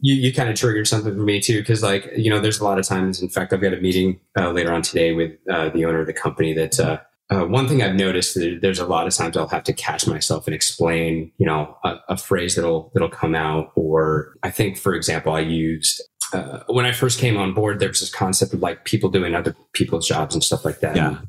you, 0.00 0.14
you 0.14 0.32
kind 0.32 0.48
of 0.48 0.56
triggered 0.56 0.86
something 0.86 1.14
for 1.14 1.20
me 1.20 1.40
too 1.40 1.60
because 1.60 1.82
like 1.82 2.10
you 2.16 2.30
know 2.30 2.40
there's 2.40 2.60
a 2.60 2.64
lot 2.64 2.78
of 2.78 2.86
times 2.86 3.22
in 3.22 3.28
fact 3.28 3.52
i've 3.52 3.60
got 3.60 3.72
a 3.72 3.80
meeting 3.80 4.20
uh, 4.38 4.50
later 4.50 4.72
on 4.72 4.82
today 4.82 5.12
with 5.12 5.32
uh, 5.50 5.68
the 5.70 5.84
owner 5.84 6.00
of 6.00 6.06
the 6.06 6.12
company 6.12 6.52
that 6.52 6.78
uh, 6.80 6.98
uh 7.30 7.46
one 7.46 7.68
thing 7.68 7.82
i've 7.82 7.94
noticed 7.94 8.34
that 8.34 8.58
there's 8.60 8.78
a 8.78 8.86
lot 8.86 9.06
of 9.06 9.14
times 9.14 9.36
i'll 9.36 9.48
have 9.48 9.64
to 9.64 9.72
catch 9.72 10.06
myself 10.06 10.46
and 10.46 10.54
explain 10.54 11.30
you 11.38 11.46
know 11.46 11.76
a, 11.84 11.96
a 12.10 12.16
phrase 12.16 12.54
that'll 12.54 12.90
that'll 12.94 13.08
come 13.08 13.34
out 13.34 13.72
or 13.74 14.34
i 14.42 14.50
think 14.50 14.76
for 14.76 14.94
example 14.94 15.32
i 15.32 15.40
used 15.40 16.02
uh, 16.32 16.60
when 16.68 16.84
i 16.84 16.92
first 16.92 17.18
came 17.18 17.36
on 17.36 17.54
board 17.54 17.78
there 17.78 17.88
was 17.88 18.00
this 18.00 18.12
concept 18.12 18.52
of 18.52 18.60
like 18.60 18.84
people 18.84 19.10
doing 19.10 19.34
other 19.34 19.54
people's 19.72 20.06
jobs 20.06 20.34
and 20.34 20.42
stuff 20.42 20.64
like 20.64 20.80
that 20.80 20.96
yeah. 20.96 21.18
And, 21.18 21.28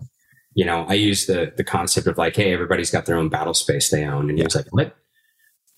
you 0.53 0.65
know 0.65 0.85
i 0.89 0.93
used 0.93 1.27
the 1.27 1.53
the 1.55 1.63
concept 1.63 2.07
of 2.07 2.17
like 2.17 2.35
hey 2.35 2.53
everybody's 2.53 2.91
got 2.91 3.05
their 3.05 3.17
own 3.17 3.29
battle 3.29 3.53
space 3.53 3.89
they 3.89 4.03
own 4.05 4.29
and 4.29 4.37
yeah. 4.37 4.43
he 4.43 4.45
was 4.45 4.55
like 4.55 4.67
what 4.71 4.95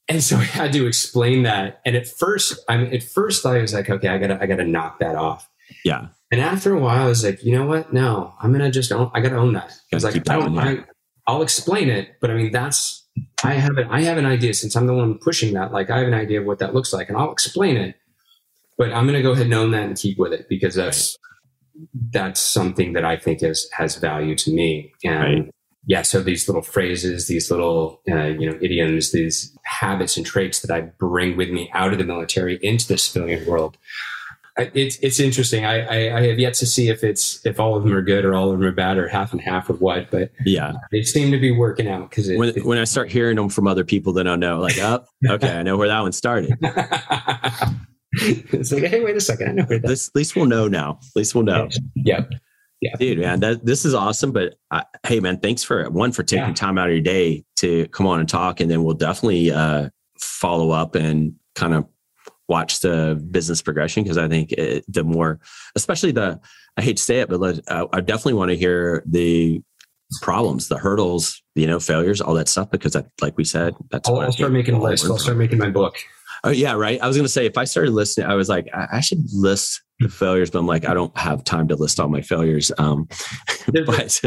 and 0.08 0.24
so 0.24 0.38
I 0.38 0.44
had 0.44 0.74
to 0.74 0.88
explain 0.88 1.44
that. 1.44 1.82
And 1.86 1.96
at 1.96 2.08
first, 2.08 2.64
I 2.68 2.78
mean, 2.78 2.94
at 2.94 3.04
first 3.04 3.46
I 3.46 3.62
was 3.62 3.74
like, 3.74 3.90
okay, 3.90 4.08
I 4.08 4.18
gotta, 4.18 4.42
I 4.42 4.46
gotta 4.46 4.66
knock 4.66 5.00
that 5.00 5.16
off. 5.16 5.50
Yeah. 5.84 6.08
And 6.32 6.42
after 6.42 6.74
a 6.74 6.80
while, 6.80 7.06
I 7.06 7.08
was 7.08 7.24
like, 7.24 7.44
you 7.44 7.54
know 7.54 7.66
what? 7.66 7.94
No, 7.94 8.34
I'm 8.42 8.52
gonna 8.52 8.72
just 8.72 8.92
own. 8.92 9.12
I 9.14 9.22
gotta 9.22 9.38
own 9.38 9.54
that. 9.54 9.72
I 9.92 9.96
was 9.96 10.04
like, 10.04 10.16
I 10.16 10.20
don't. 10.20 10.58
I, 10.58 10.84
I'll 11.26 11.42
explain 11.42 11.90
it, 11.90 12.18
but 12.20 12.30
I 12.30 12.36
mean, 12.36 12.52
that's 12.52 13.08
I 13.44 13.54
have 13.54 13.78
an 13.78 13.88
I 13.90 14.02
have 14.02 14.18
an 14.18 14.26
idea 14.26 14.54
since 14.54 14.76
I'm 14.76 14.88
the 14.88 14.94
one 14.94 15.20
pushing 15.20 15.54
that. 15.54 15.72
Like, 15.72 15.90
I 15.90 16.00
have 16.00 16.08
an 16.08 16.14
idea 16.14 16.42
of 16.42 16.46
what 16.46 16.60
that 16.60 16.74
looks 16.74 16.92
like, 16.92 17.08
and 17.08 17.18
I'll 17.18 17.32
explain 17.32 17.78
it. 17.78 17.96
But 18.78 18.92
I'm 18.92 19.06
gonna 19.06 19.22
go 19.22 19.32
ahead 19.32 19.46
and 19.46 19.54
own 19.54 19.72
that 19.72 19.84
and 19.84 19.98
keep 19.98 20.18
with 20.18 20.34
it 20.34 20.48
because 20.50 20.76
that's 20.76 21.16
that's 22.10 22.42
something 22.42 22.92
that 22.94 23.06
I 23.06 23.16
think 23.16 23.42
is 23.42 23.70
has 23.72 23.96
value 23.96 24.36
to 24.36 24.54
me. 24.54 24.92
And 25.06 25.46
right 25.46 25.54
yeah, 25.88 26.02
so 26.02 26.22
these 26.22 26.48
little 26.50 26.62
phrases, 26.62 27.28
these 27.28 27.50
little 27.50 28.02
uh, 28.12 28.26
you 28.26 28.50
know 28.50 28.58
idioms, 28.62 29.14
these 29.14 29.58
habits 29.64 30.18
and 30.18 30.26
traits 30.26 30.60
that 30.60 30.70
I 30.70 30.82
bring 30.82 31.38
with 31.38 31.50
me 31.50 31.72
out 31.74 31.94
of 31.94 31.98
the 31.98 32.04
military 32.04 32.60
into 32.62 32.90
the 32.90 32.98
civilian 32.98 33.46
world. 33.46 33.78
It's 34.58 34.98
it's 35.02 35.20
interesting. 35.20 35.66
I, 35.66 36.10
I, 36.10 36.18
I 36.18 36.28
have 36.28 36.40
yet 36.40 36.56
to 36.56 36.66
see 36.66 36.90
if 36.90 37.06
it's 37.06 37.46
if 37.46 37.58
all 37.58 37.78
of 37.78 37.84
them 37.84 37.94
are 37.94 38.02
good 38.02 38.26
or 38.26 38.36
all 38.36 38.52
of 38.52 38.60
them 38.60 38.68
are 38.68 38.74
bad 38.74 38.98
or 38.98 39.08
half 39.08 39.32
and 39.32 39.40
half 39.40 39.70
of 39.70 39.80
what, 39.80 40.12
but 40.12 40.32
yeah, 40.46 40.74
they 40.92 41.04
seem 41.04 41.32
to 41.32 41.40
be 41.40 41.52
working 41.52 41.88
out 41.88 42.10
because 42.10 42.30
when 42.36 42.54
when 42.66 42.80
I 42.80 42.84
start 42.84 43.10
hearing 43.10 43.38
them 43.38 43.48
from 43.48 43.66
other 43.66 43.86
people 43.86 44.12
that 44.14 44.28
I 44.28 44.36
know, 44.36 44.60
like, 44.60 44.78
oh, 44.80 45.06
okay, 45.30 45.58
I 45.58 45.64
know 45.64 45.78
where 45.78 45.88
that 45.88 46.02
one 46.02 46.12
started. 46.12 46.58
it's 48.12 48.74
like, 48.74 48.84
hey, 48.84 49.06
wait 49.06 49.16
a 49.16 49.22
second, 49.22 49.50
I 49.50 49.52
know 49.54 49.64
where 49.64 49.80
that. 49.80 49.88
This, 49.88 50.10
at 50.10 50.16
least 50.16 50.36
we'll 50.36 50.48
know 50.48 50.68
now. 50.68 51.00
At 51.02 51.16
least 51.16 51.34
we'll 51.34 51.46
know. 51.46 51.70
Yep 51.96 52.26
yeah 52.30 52.38
dude 53.00 53.20
man 53.20 53.40
that, 53.40 53.66
this 53.66 53.86
is 53.86 53.94
awesome 53.94 54.32
but 54.32 54.56
uh, 54.72 54.84
hey 55.06 55.20
man 55.20 55.40
thanks 55.40 55.64
for 55.64 55.90
one 55.90 56.12
for 56.12 56.24
taking 56.24 56.48
yeah. 56.48 56.54
time 56.54 56.78
out 56.78 56.88
of 56.88 56.94
your 56.94 57.02
day 57.02 57.44
to 57.56 57.88
come 57.90 58.06
on 58.06 58.20
and 58.20 58.30
talk 58.30 58.60
and 58.60 58.70
then 58.70 58.84
we'll 58.84 58.96
definitely 58.96 59.52
uh, 59.52 59.90
follow 60.20 60.72
up 60.72 60.96
and 60.96 61.34
kind 61.56 61.74
of 61.74 61.86
watch 62.48 62.80
the 62.80 63.22
business 63.32 63.62
progression 63.62 64.04
because 64.04 64.18
i 64.18 64.28
think 64.28 64.52
it, 64.54 64.86
the 64.88 65.04
more 65.04 65.40
especially 65.76 66.12
the 66.12 66.40
i 66.78 66.82
hate 66.82 66.98
to 66.98 67.04
say 67.04 67.20
it 67.20 67.30
but 67.30 67.40
let, 67.40 67.60
uh, 67.70 67.88
i 67.94 68.00
definitely 68.00 68.34
want 68.34 68.50
to 68.50 68.58
hear 68.58 69.04
the 69.06 69.62
problems 70.22 70.70
the 70.70 70.78
hurdles 70.78 71.42
you 71.56 71.68
know 71.68 71.80
failures 71.80 72.22
all 72.22 72.34
that 72.34 72.48
stuff 72.48 72.72
because 72.72 72.96
I, 72.96 73.04
like 73.22 73.36
we 73.38 73.44
said 73.44 73.76
that's 73.92 74.08
i'll, 74.08 74.20
I'll 74.20 74.32
start 74.32 74.54
making 74.54 74.76
a 74.76 74.82
list. 74.82 75.06
I'll 75.06 75.18
start 75.18 75.38
making 75.38 75.58
my 75.58 75.70
book 75.70 75.98
Oh 76.44 76.50
yeah, 76.50 76.74
right. 76.74 77.02
I 77.02 77.08
was 77.08 77.18
gonna 77.18 77.30
say 77.30 77.46
if 77.46 77.58
I 77.58 77.64
started 77.64 77.92
listening, 77.92 78.28
I 78.28 78.36
was 78.36 78.50
like, 78.50 78.68
I, 78.74 78.88
I 78.94 79.00
should 79.00 79.24
list 79.34 79.82
the 80.00 80.10
failures, 80.10 80.52
but 80.52 80.60
I'm 80.60 80.68
like, 80.68 80.88
I 80.88 80.94
don't 80.94 81.16
have 81.18 81.44
time 81.44 81.68
to 81.70 81.76
list 81.76 82.00
all 82.00 82.10
my 82.10 82.22
failures. 82.22 82.72
Um, 82.78 83.08
there's, 83.68 83.88
but, 83.88 84.22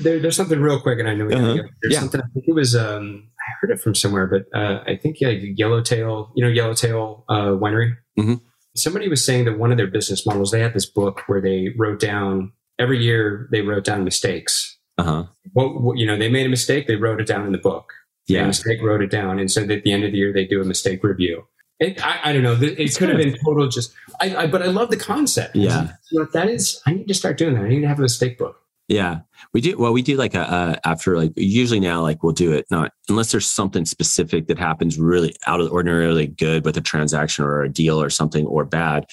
there, 0.00 0.18
there's 0.18 0.36
something 0.36 0.60
real 0.60 0.80
quick, 0.80 0.98
and 0.98 1.08
I 1.08 1.14
know 1.14 1.26
uh-huh. 1.26 1.54
there's 1.82 1.94
yeah. 1.94 2.00
something. 2.00 2.20
I 2.20 2.28
think 2.34 2.46
it 2.48 2.54
was. 2.54 2.76
Um, 2.76 3.28
I 3.38 3.52
heard 3.60 3.70
it 3.70 3.80
from 3.80 3.94
somewhere, 3.94 4.26
but 4.26 4.58
uh, 4.58 4.82
I 4.86 4.96
think 4.96 5.20
yeah, 5.20 5.30
Yellowtail. 5.30 6.32
You 6.34 6.44
know, 6.44 6.50
Yellowtail 6.50 7.24
uh, 7.28 7.48
Winery. 7.48 7.96
Mm-hmm. 8.18 8.34
Somebody 8.74 9.08
was 9.08 9.24
saying 9.24 9.46
that 9.46 9.58
one 9.58 9.70
of 9.70 9.78
their 9.78 9.86
business 9.86 10.26
models, 10.26 10.50
they 10.50 10.60
had 10.60 10.74
this 10.74 10.84
book 10.84 11.22
where 11.26 11.40
they 11.40 11.70
wrote 11.78 11.98
down 11.98 12.52
every 12.78 13.02
year. 13.02 13.48
They 13.50 13.62
wrote 13.62 13.84
down 13.84 14.04
mistakes. 14.04 14.78
Uh 14.98 15.02
huh. 15.02 15.24
What, 15.52 15.80
what 15.80 15.98
you 15.98 16.06
know, 16.06 16.18
they 16.18 16.28
made 16.28 16.46
a 16.46 16.50
mistake. 16.50 16.86
They 16.86 16.96
wrote 16.96 17.20
it 17.20 17.26
down 17.26 17.46
in 17.46 17.52
the 17.52 17.58
book 17.58 17.92
yeah. 18.26 18.46
mistake, 18.46 18.82
wrote 18.82 19.02
it 19.02 19.10
down, 19.10 19.38
and 19.38 19.50
so 19.50 19.62
at 19.62 19.82
the 19.82 19.92
end 19.92 20.04
of 20.04 20.12
the 20.12 20.18
year 20.18 20.32
they 20.32 20.44
do 20.44 20.60
a 20.60 20.64
mistake 20.64 21.02
review. 21.02 21.46
It, 21.78 22.04
I, 22.04 22.20
I, 22.24 22.32
don't 22.32 22.42
know. 22.42 22.54
It 22.54 22.78
it's 22.78 22.96
could 22.96 23.10
have 23.10 23.18
been 23.18 23.36
total 23.44 23.68
just. 23.68 23.92
I, 24.20 24.34
I, 24.34 24.46
but 24.46 24.62
I 24.62 24.66
love 24.66 24.90
the 24.90 24.96
concept. 24.96 25.56
Yeah, 25.56 25.92
that 26.32 26.48
is. 26.48 26.80
I 26.86 26.94
need 26.94 27.08
to 27.08 27.14
start 27.14 27.36
doing 27.36 27.54
that. 27.54 27.64
I 27.64 27.68
need 27.68 27.82
to 27.82 27.88
have 27.88 27.98
a 27.98 28.02
mistake 28.02 28.38
book. 28.38 28.56
Yeah, 28.88 29.20
we 29.52 29.60
do. 29.60 29.76
Well, 29.76 29.92
we 29.92 30.00
do 30.00 30.16
like 30.16 30.34
a, 30.34 30.40
a 30.40 30.88
after 30.88 31.16
like 31.16 31.32
usually 31.36 31.80
now 31.80 32.02
like 32.02 32.22
we'll 32.22 32.32
do 32.32 32.52
it 32.52 32.66
not 32.70 32.92
unless 33.08 33.32
there's 33.32 33.46
something 33.46 33.84
specific 33.84 34.46
that 34.46 34.58
happens 34.58 34.98
really 34.98 35.34
out 35.46 35.60
of 35.60 35.66
the 35.66 35.72
ordinarily 35.72 36.28
good 36.28 36.64
with 36.64 36.76
a 36.76 36.80
transaction 36.80 37.44
or 37.44 37.62
a 37.62 37.68
deal 37.68 38.00
or 38.00 38.10
something 38.10 38.46
or 38.46 38.64
bad. 38.64 39.06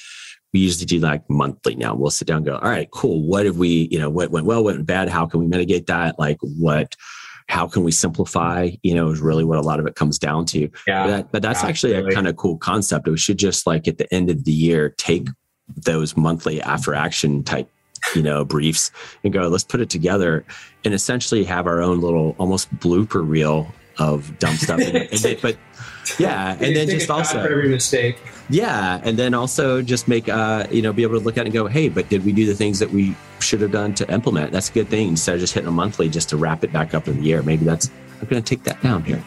We 0.53 0.59
usually 0.59 0.85
do 0.85 0.99
like 0.99 1.27
monthly 1.29 1.75
now. 1.75 1.95
We'll 1.95 2.11
sit 2.11 2.27
down 2.27 2.37
and 2.37 2.45
go, 2.45 2.57
all 2.57 2.69
right, 2.69 2.89
cool. 2.91 3.23
What 3.23 3.45
have 3.47 3.57
we, 3.57 3.87
you 3.89 3.97
know, 3.97 4.11
what 4.11 4.29
went 4.29 4.45
well, 4.45 4.63
what 4.63 4.75
went 4.75 4.85
bad? 4.85 5.09
How 5.09 5.25
can 5.25 5.39
we 5.39 5.47
mitigate 5.47 5.87
that? 5.87 6.19
Like 6.19 6.37
what 6.41 6.95
how 7.47 7.67
can 7.67 7.83
we 7.83 7.91
simplify 7.91 8.69
you 8.83 8.93
know 8.95 9.09
is 9.09 9.19
really 9.19 9.43
what 9.43 9.57
a 9.57 9.61
lot 9.61 9.79
of 9.79 9.85
it 9.85 9.95
comes 9.95 10.19
down 10.19 10.45
to. 10.45 10.69
Yeah. 10.87 11.03
But, 11.03 11.07
that, 11.07 11.31
but 11.31 11.41
that's 11.41 11.63
actually 11.63 11.93
a 11.93 12.09
kind 12.11 12.27
of 12.27 12.35
cool 12.37 12.57
concept. 12.57 13.07
We 13.07 13.17
should 13.17 13.39
just 13.39 13.67
like 13.67 13.87
at 13.87 13.97
the 13.97 14.11
end 14.13 14.29
of 14.29 14.43
the 14.43 14.51
year 14.51 14.89
take 14.97 15.27
those 15.75 16.15
monthly 16.17 16.61
after 16.61 16.93
action 16.93 17.43
type 17.43 17.69
you 18.13 18.21
know 18.21 18.43
briefs 18.43 18.91
and 19.23 19.31
go 19.31 19.47
let's 19.47 19.63
put 19.63 19.79
it 19.79 19.89
together 19.89 20.43
and 20.83 20.93
essentially 20.93 21.45
have 21.45 21.67
our 21.67 21.81
own 21.81 22.01
little 22.01 22.35
almost 22.37 22.73
blooper 22.79 23.27
reel 23.27 23.67
of 23.99 24.37
dumb 24.39 24.55
stuff. 24.55 24.79
but 25.41 25.57
yeah, 26.19 26.51
and 26.59 26.75
then 26.75 26.87
just 26.87 27.09
also 27.09 27.39
every 27.39 27.69
mistake. 27.69 28.17
Yeah, 28.49 28.99
and 29.03 29.17
then 29.17 29.33
also 29.33 29.81
just 29.81 30.07
make 30.07 30.29
uh, 30.29 30.67
you 30.71 30.81
know 30.81 30.93
be 30.93 31.03
able 31.03 31.17
to 31.17 31.23
look 31.23 31.37
at 31.37 31.41
it 31.41 31.47
and 31.47 31.53
go, 31.53 31.67
hey, 31.67 31.89
but 31.89 32.09
did 32.09 32.25
we 32.25 32.31
do 32.31 32.45
the 32.45 32.55
things 32.55 32.79
that 32.79 32.91
we 32.91 33.15
should 33.39 33.61
have 33.61 33.71
done 33.71 33.93
to 33.95 34.11
implement? 34.11 34.51
That's 34.51 34.69
a 34.69 34.73
good 34.73 34.89
thing 34.89 35.09
instead 35.09 35.35
of 35.35 35.41
just 35.41 35.53
hitting 35.53 35.69
a 35.69 35.71
monthly 35.71 36.09
just 36.09 36.29
to 36.29 36.37
wrap 36.37 36.63
it 36.63 36.71
back 36.71 36.93
up 36.93 37.07
in 37.07 37.17
the 37.17 37.23
year. 37.23 37.41
Maybe 37.43 37.65
that's 37.65 37.89
I'm 38.21 38.27
going 38.27 38.41
to 38.41 38.49
take 38.55 38.63
that 38.63 38.81
down 38.81 39.03
here. 39.03 39.23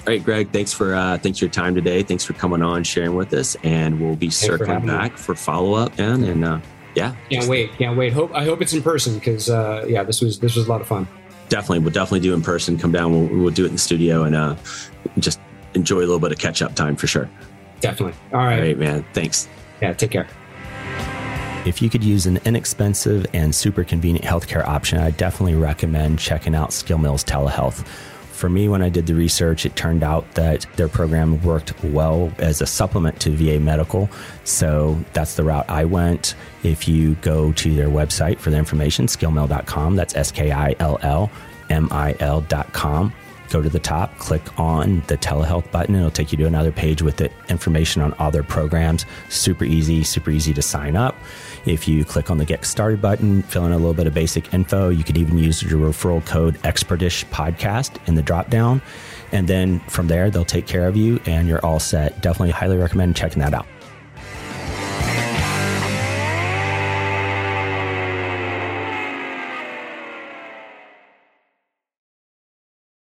All 0.00 0.06
right, 0.06 0.24
Greg, 0.24 0.50
thanks 0.50 0.72
for 0.72 0.94
uh, 0.94 1.18
thanks 1.18 1.38
for 1.38 1.44
your 1.44 1.52
time 1.52 1.74
today. 1.74 2.02
Thanks 2.02 2.24
for 2.24 2.32
coming 2.32 2.62
on, 2.62 2.84
sharing 2.84 3.14
with 3.14 3.32
us, 3.34 3.54
and 3.62 4.00
we'll 4.00 4.16
be 4.16 4.26
thanks 4.26 4.36
circling 4.38 4.80
for 4.80 4.86
back 4.86 5.12
me. 5.12 5.18
for 5.18 5.34
follow 5.34 5.74
up, 5.74 5.96
man. 5.98 6.24
And 6.24 6.44
uh, 6.44 6.60
yeah, 6.94 7.14
can't 7.30 7.48
wait, 7.48 7.72
can't 7.74 7.96
wait. 7.98 8.12
Hope 8.12 8.34
I 8.34 8.44
hope 8.44 8.62
it's 8.62 8.72
in 8.72 8.82
person 8.82 9.14
because 9.14 9.50
uh, 9.50 9.84
yeah, 9.86 10.02
this 10.02 10.20
was 10.20 10.40
this 10.40 10.56
was 10.56 10.66
a 10.66 10.70
lot 10.70 10.80
of 10.80 10.86
fun. 10.86 11.06
Definitely, 11.48 11.80
we'll 11.80 11.92
definitely 11.92 12.20
do 12.20 12.32
in 12.32 12.42
person. 12.42 12.78
Come 12.78 12.92
down, 12.92 13.12
we'll, 13.12 13.42
we'll 13.42 13.50
do 13.50 13.64
it 13.64 13.68
in 13.68 13.72
the 13.72 13.78
studio, 13.78 14.24
and 14.24 14.34
uh, 14.34 14.56
just 15.18 15.38
enjoy 15.74 15.98
a 15.98 16.00
little 16.00 16.18
bit 16.18 16.32
of 16.32 16.38
catch 16.38 16.62
up 16.62 16.74
time 16.74 16.96
for 16.96 17.06
sure. 17.06 17.28
Definitely. 17.80 18.18
All 18.32 18.40
right. 18.40 18.58
All 18.58 18.60
right, 18.60 18.78
man. 18.78 19.04
Thanks. 19.12 19.48
Yeah. 19.80 19.92
Take 19.92 20.10
care. 20.10 20.26
If 21.66 21.82
you 21.82 21.90
could 21.90 22.02
use 22.02 22.26
an 22.26 22.38
inexpensive 22.46 23.26
and 23.34 23.54
super 23.54 23.84
convenient 23.84 24.24
healthcare 24.24 24.66
option, 24.66 24.98
I 24.98 25.10
definitely 25.10 25.56
recommend 25.56 26.18
checking 26.18 26.54
out 26.54 26.70
SkillMill's 26.70 27.22
telehealth. 27.22 27.86
For 28.32 28.48
me, 28.48 28.68
when 28.70 28.80
I 28.80 28.88
did 28.88 29.06
the 29.06 29.14
research, 29.14 29.66
it 29.66 29.76
turned 29.76 30.02
out 30.02 30.30
that 30.32 30.64
their 30.76 30.88
program 30.88 31.42
worked 31.42 31.78
well 31.84 32.32
as 32.38 32.62
a 32.62 32.66
supplement 32.66 33.20
to 33.20 33.30
VA 33.32 33.60
medical. 33.60 34.08
So 34.44 34.98
that's 35.12 35.34
the 35.34 35.44
route 35.44 35.68
I 35.68 35.84
went. 35.84 36.34
If 36.62 36.88
you 36.88 37.16
go 37.16 37.52
to 37.52 37.74
their 37.74 37.88
website 37.88 38.38
for 38.38 38.48
the 38.48 38.56
information, 38.56 39.06
skillmill.com, 39.06 39.96
that's 39.96 40.16
S 40.16 40.32
K 40.32 40.52
I 40.52 40.74
L 40.78 40.98
L 41.02 41.30
M 41.68 41.88
I 41.90 42.16
L.com 42.20 43.12
go 43.50 43.60
to 43.60 43.68
the 43.68 43.78
top, 43.78 44.16
click 44.18 44.42
on 44.58 45.02
the 45.06 45.16
telehealth 45.16 45.70
button. 45.70 45.94
and 45.94 46.02
It'll 46.02 46.10
take 46.10 46.32
you 46.32 46.38
to 46.38 46.46
another 46.46 46.72
page 46.72 47.02
with 47.02 47.16
the 47.16 47.30
information 47.48 48.00
on 48.02 48.12
all 48.14 48.30
their 48.30 48.42
programs. 48.42 49.04
Super 49.28 49.64
easy, 49.64 50.04
super 50.04 50.30
easy 50.30 50.52
to 50.54 50.62
sign 50.62 50.96
up. 50.96 51.16
If 51.66 51.86
you 51.86 52.04
click 52.04 52.30
on 52.30 52.38
the 52.38 52.44
Get 52.44 52.64
Started 52.64 53.02
button, 53.02 53.42
fill 53.42 53.66
in 53.66 53.72
a 53.72 53.76
little 53.76 53.94
bit 53.94 54.06
of 54.06 54.14
basic 54.14 54.54
info, 54.54 54.88
you 54.88 55.04
could 55.04 55.18
even 55.18 55.38
use 55.38 55.62
your 55.62 55.78
referral 55.80 56.24
code 56.24 56.54
Expertish 56.62 57.24
Podcast 57.26 57.96
in 58.08 58.14
the 58.14 58.22
drop 58.22 58.48
down. 58.50 58.80
And 59.32 59.46
then 59.46 59.80
from 59.80 60.08
there, 60.08 60.30
they'll 60.30 60.44
take 60.44 60.66
care 60.66 60.88
of 60.88 60.96
you 60.96 61.20
and 61.26 61.48
you're 61.48 61.64
all 61.64 61.80
set. 61.80 62.20
Definitely 62.20 62.50
highly 62.50 62.76
recommend 62.76 63.16
checking 63.16 63.40
that 63.40 63.54
out. 63.54 63.66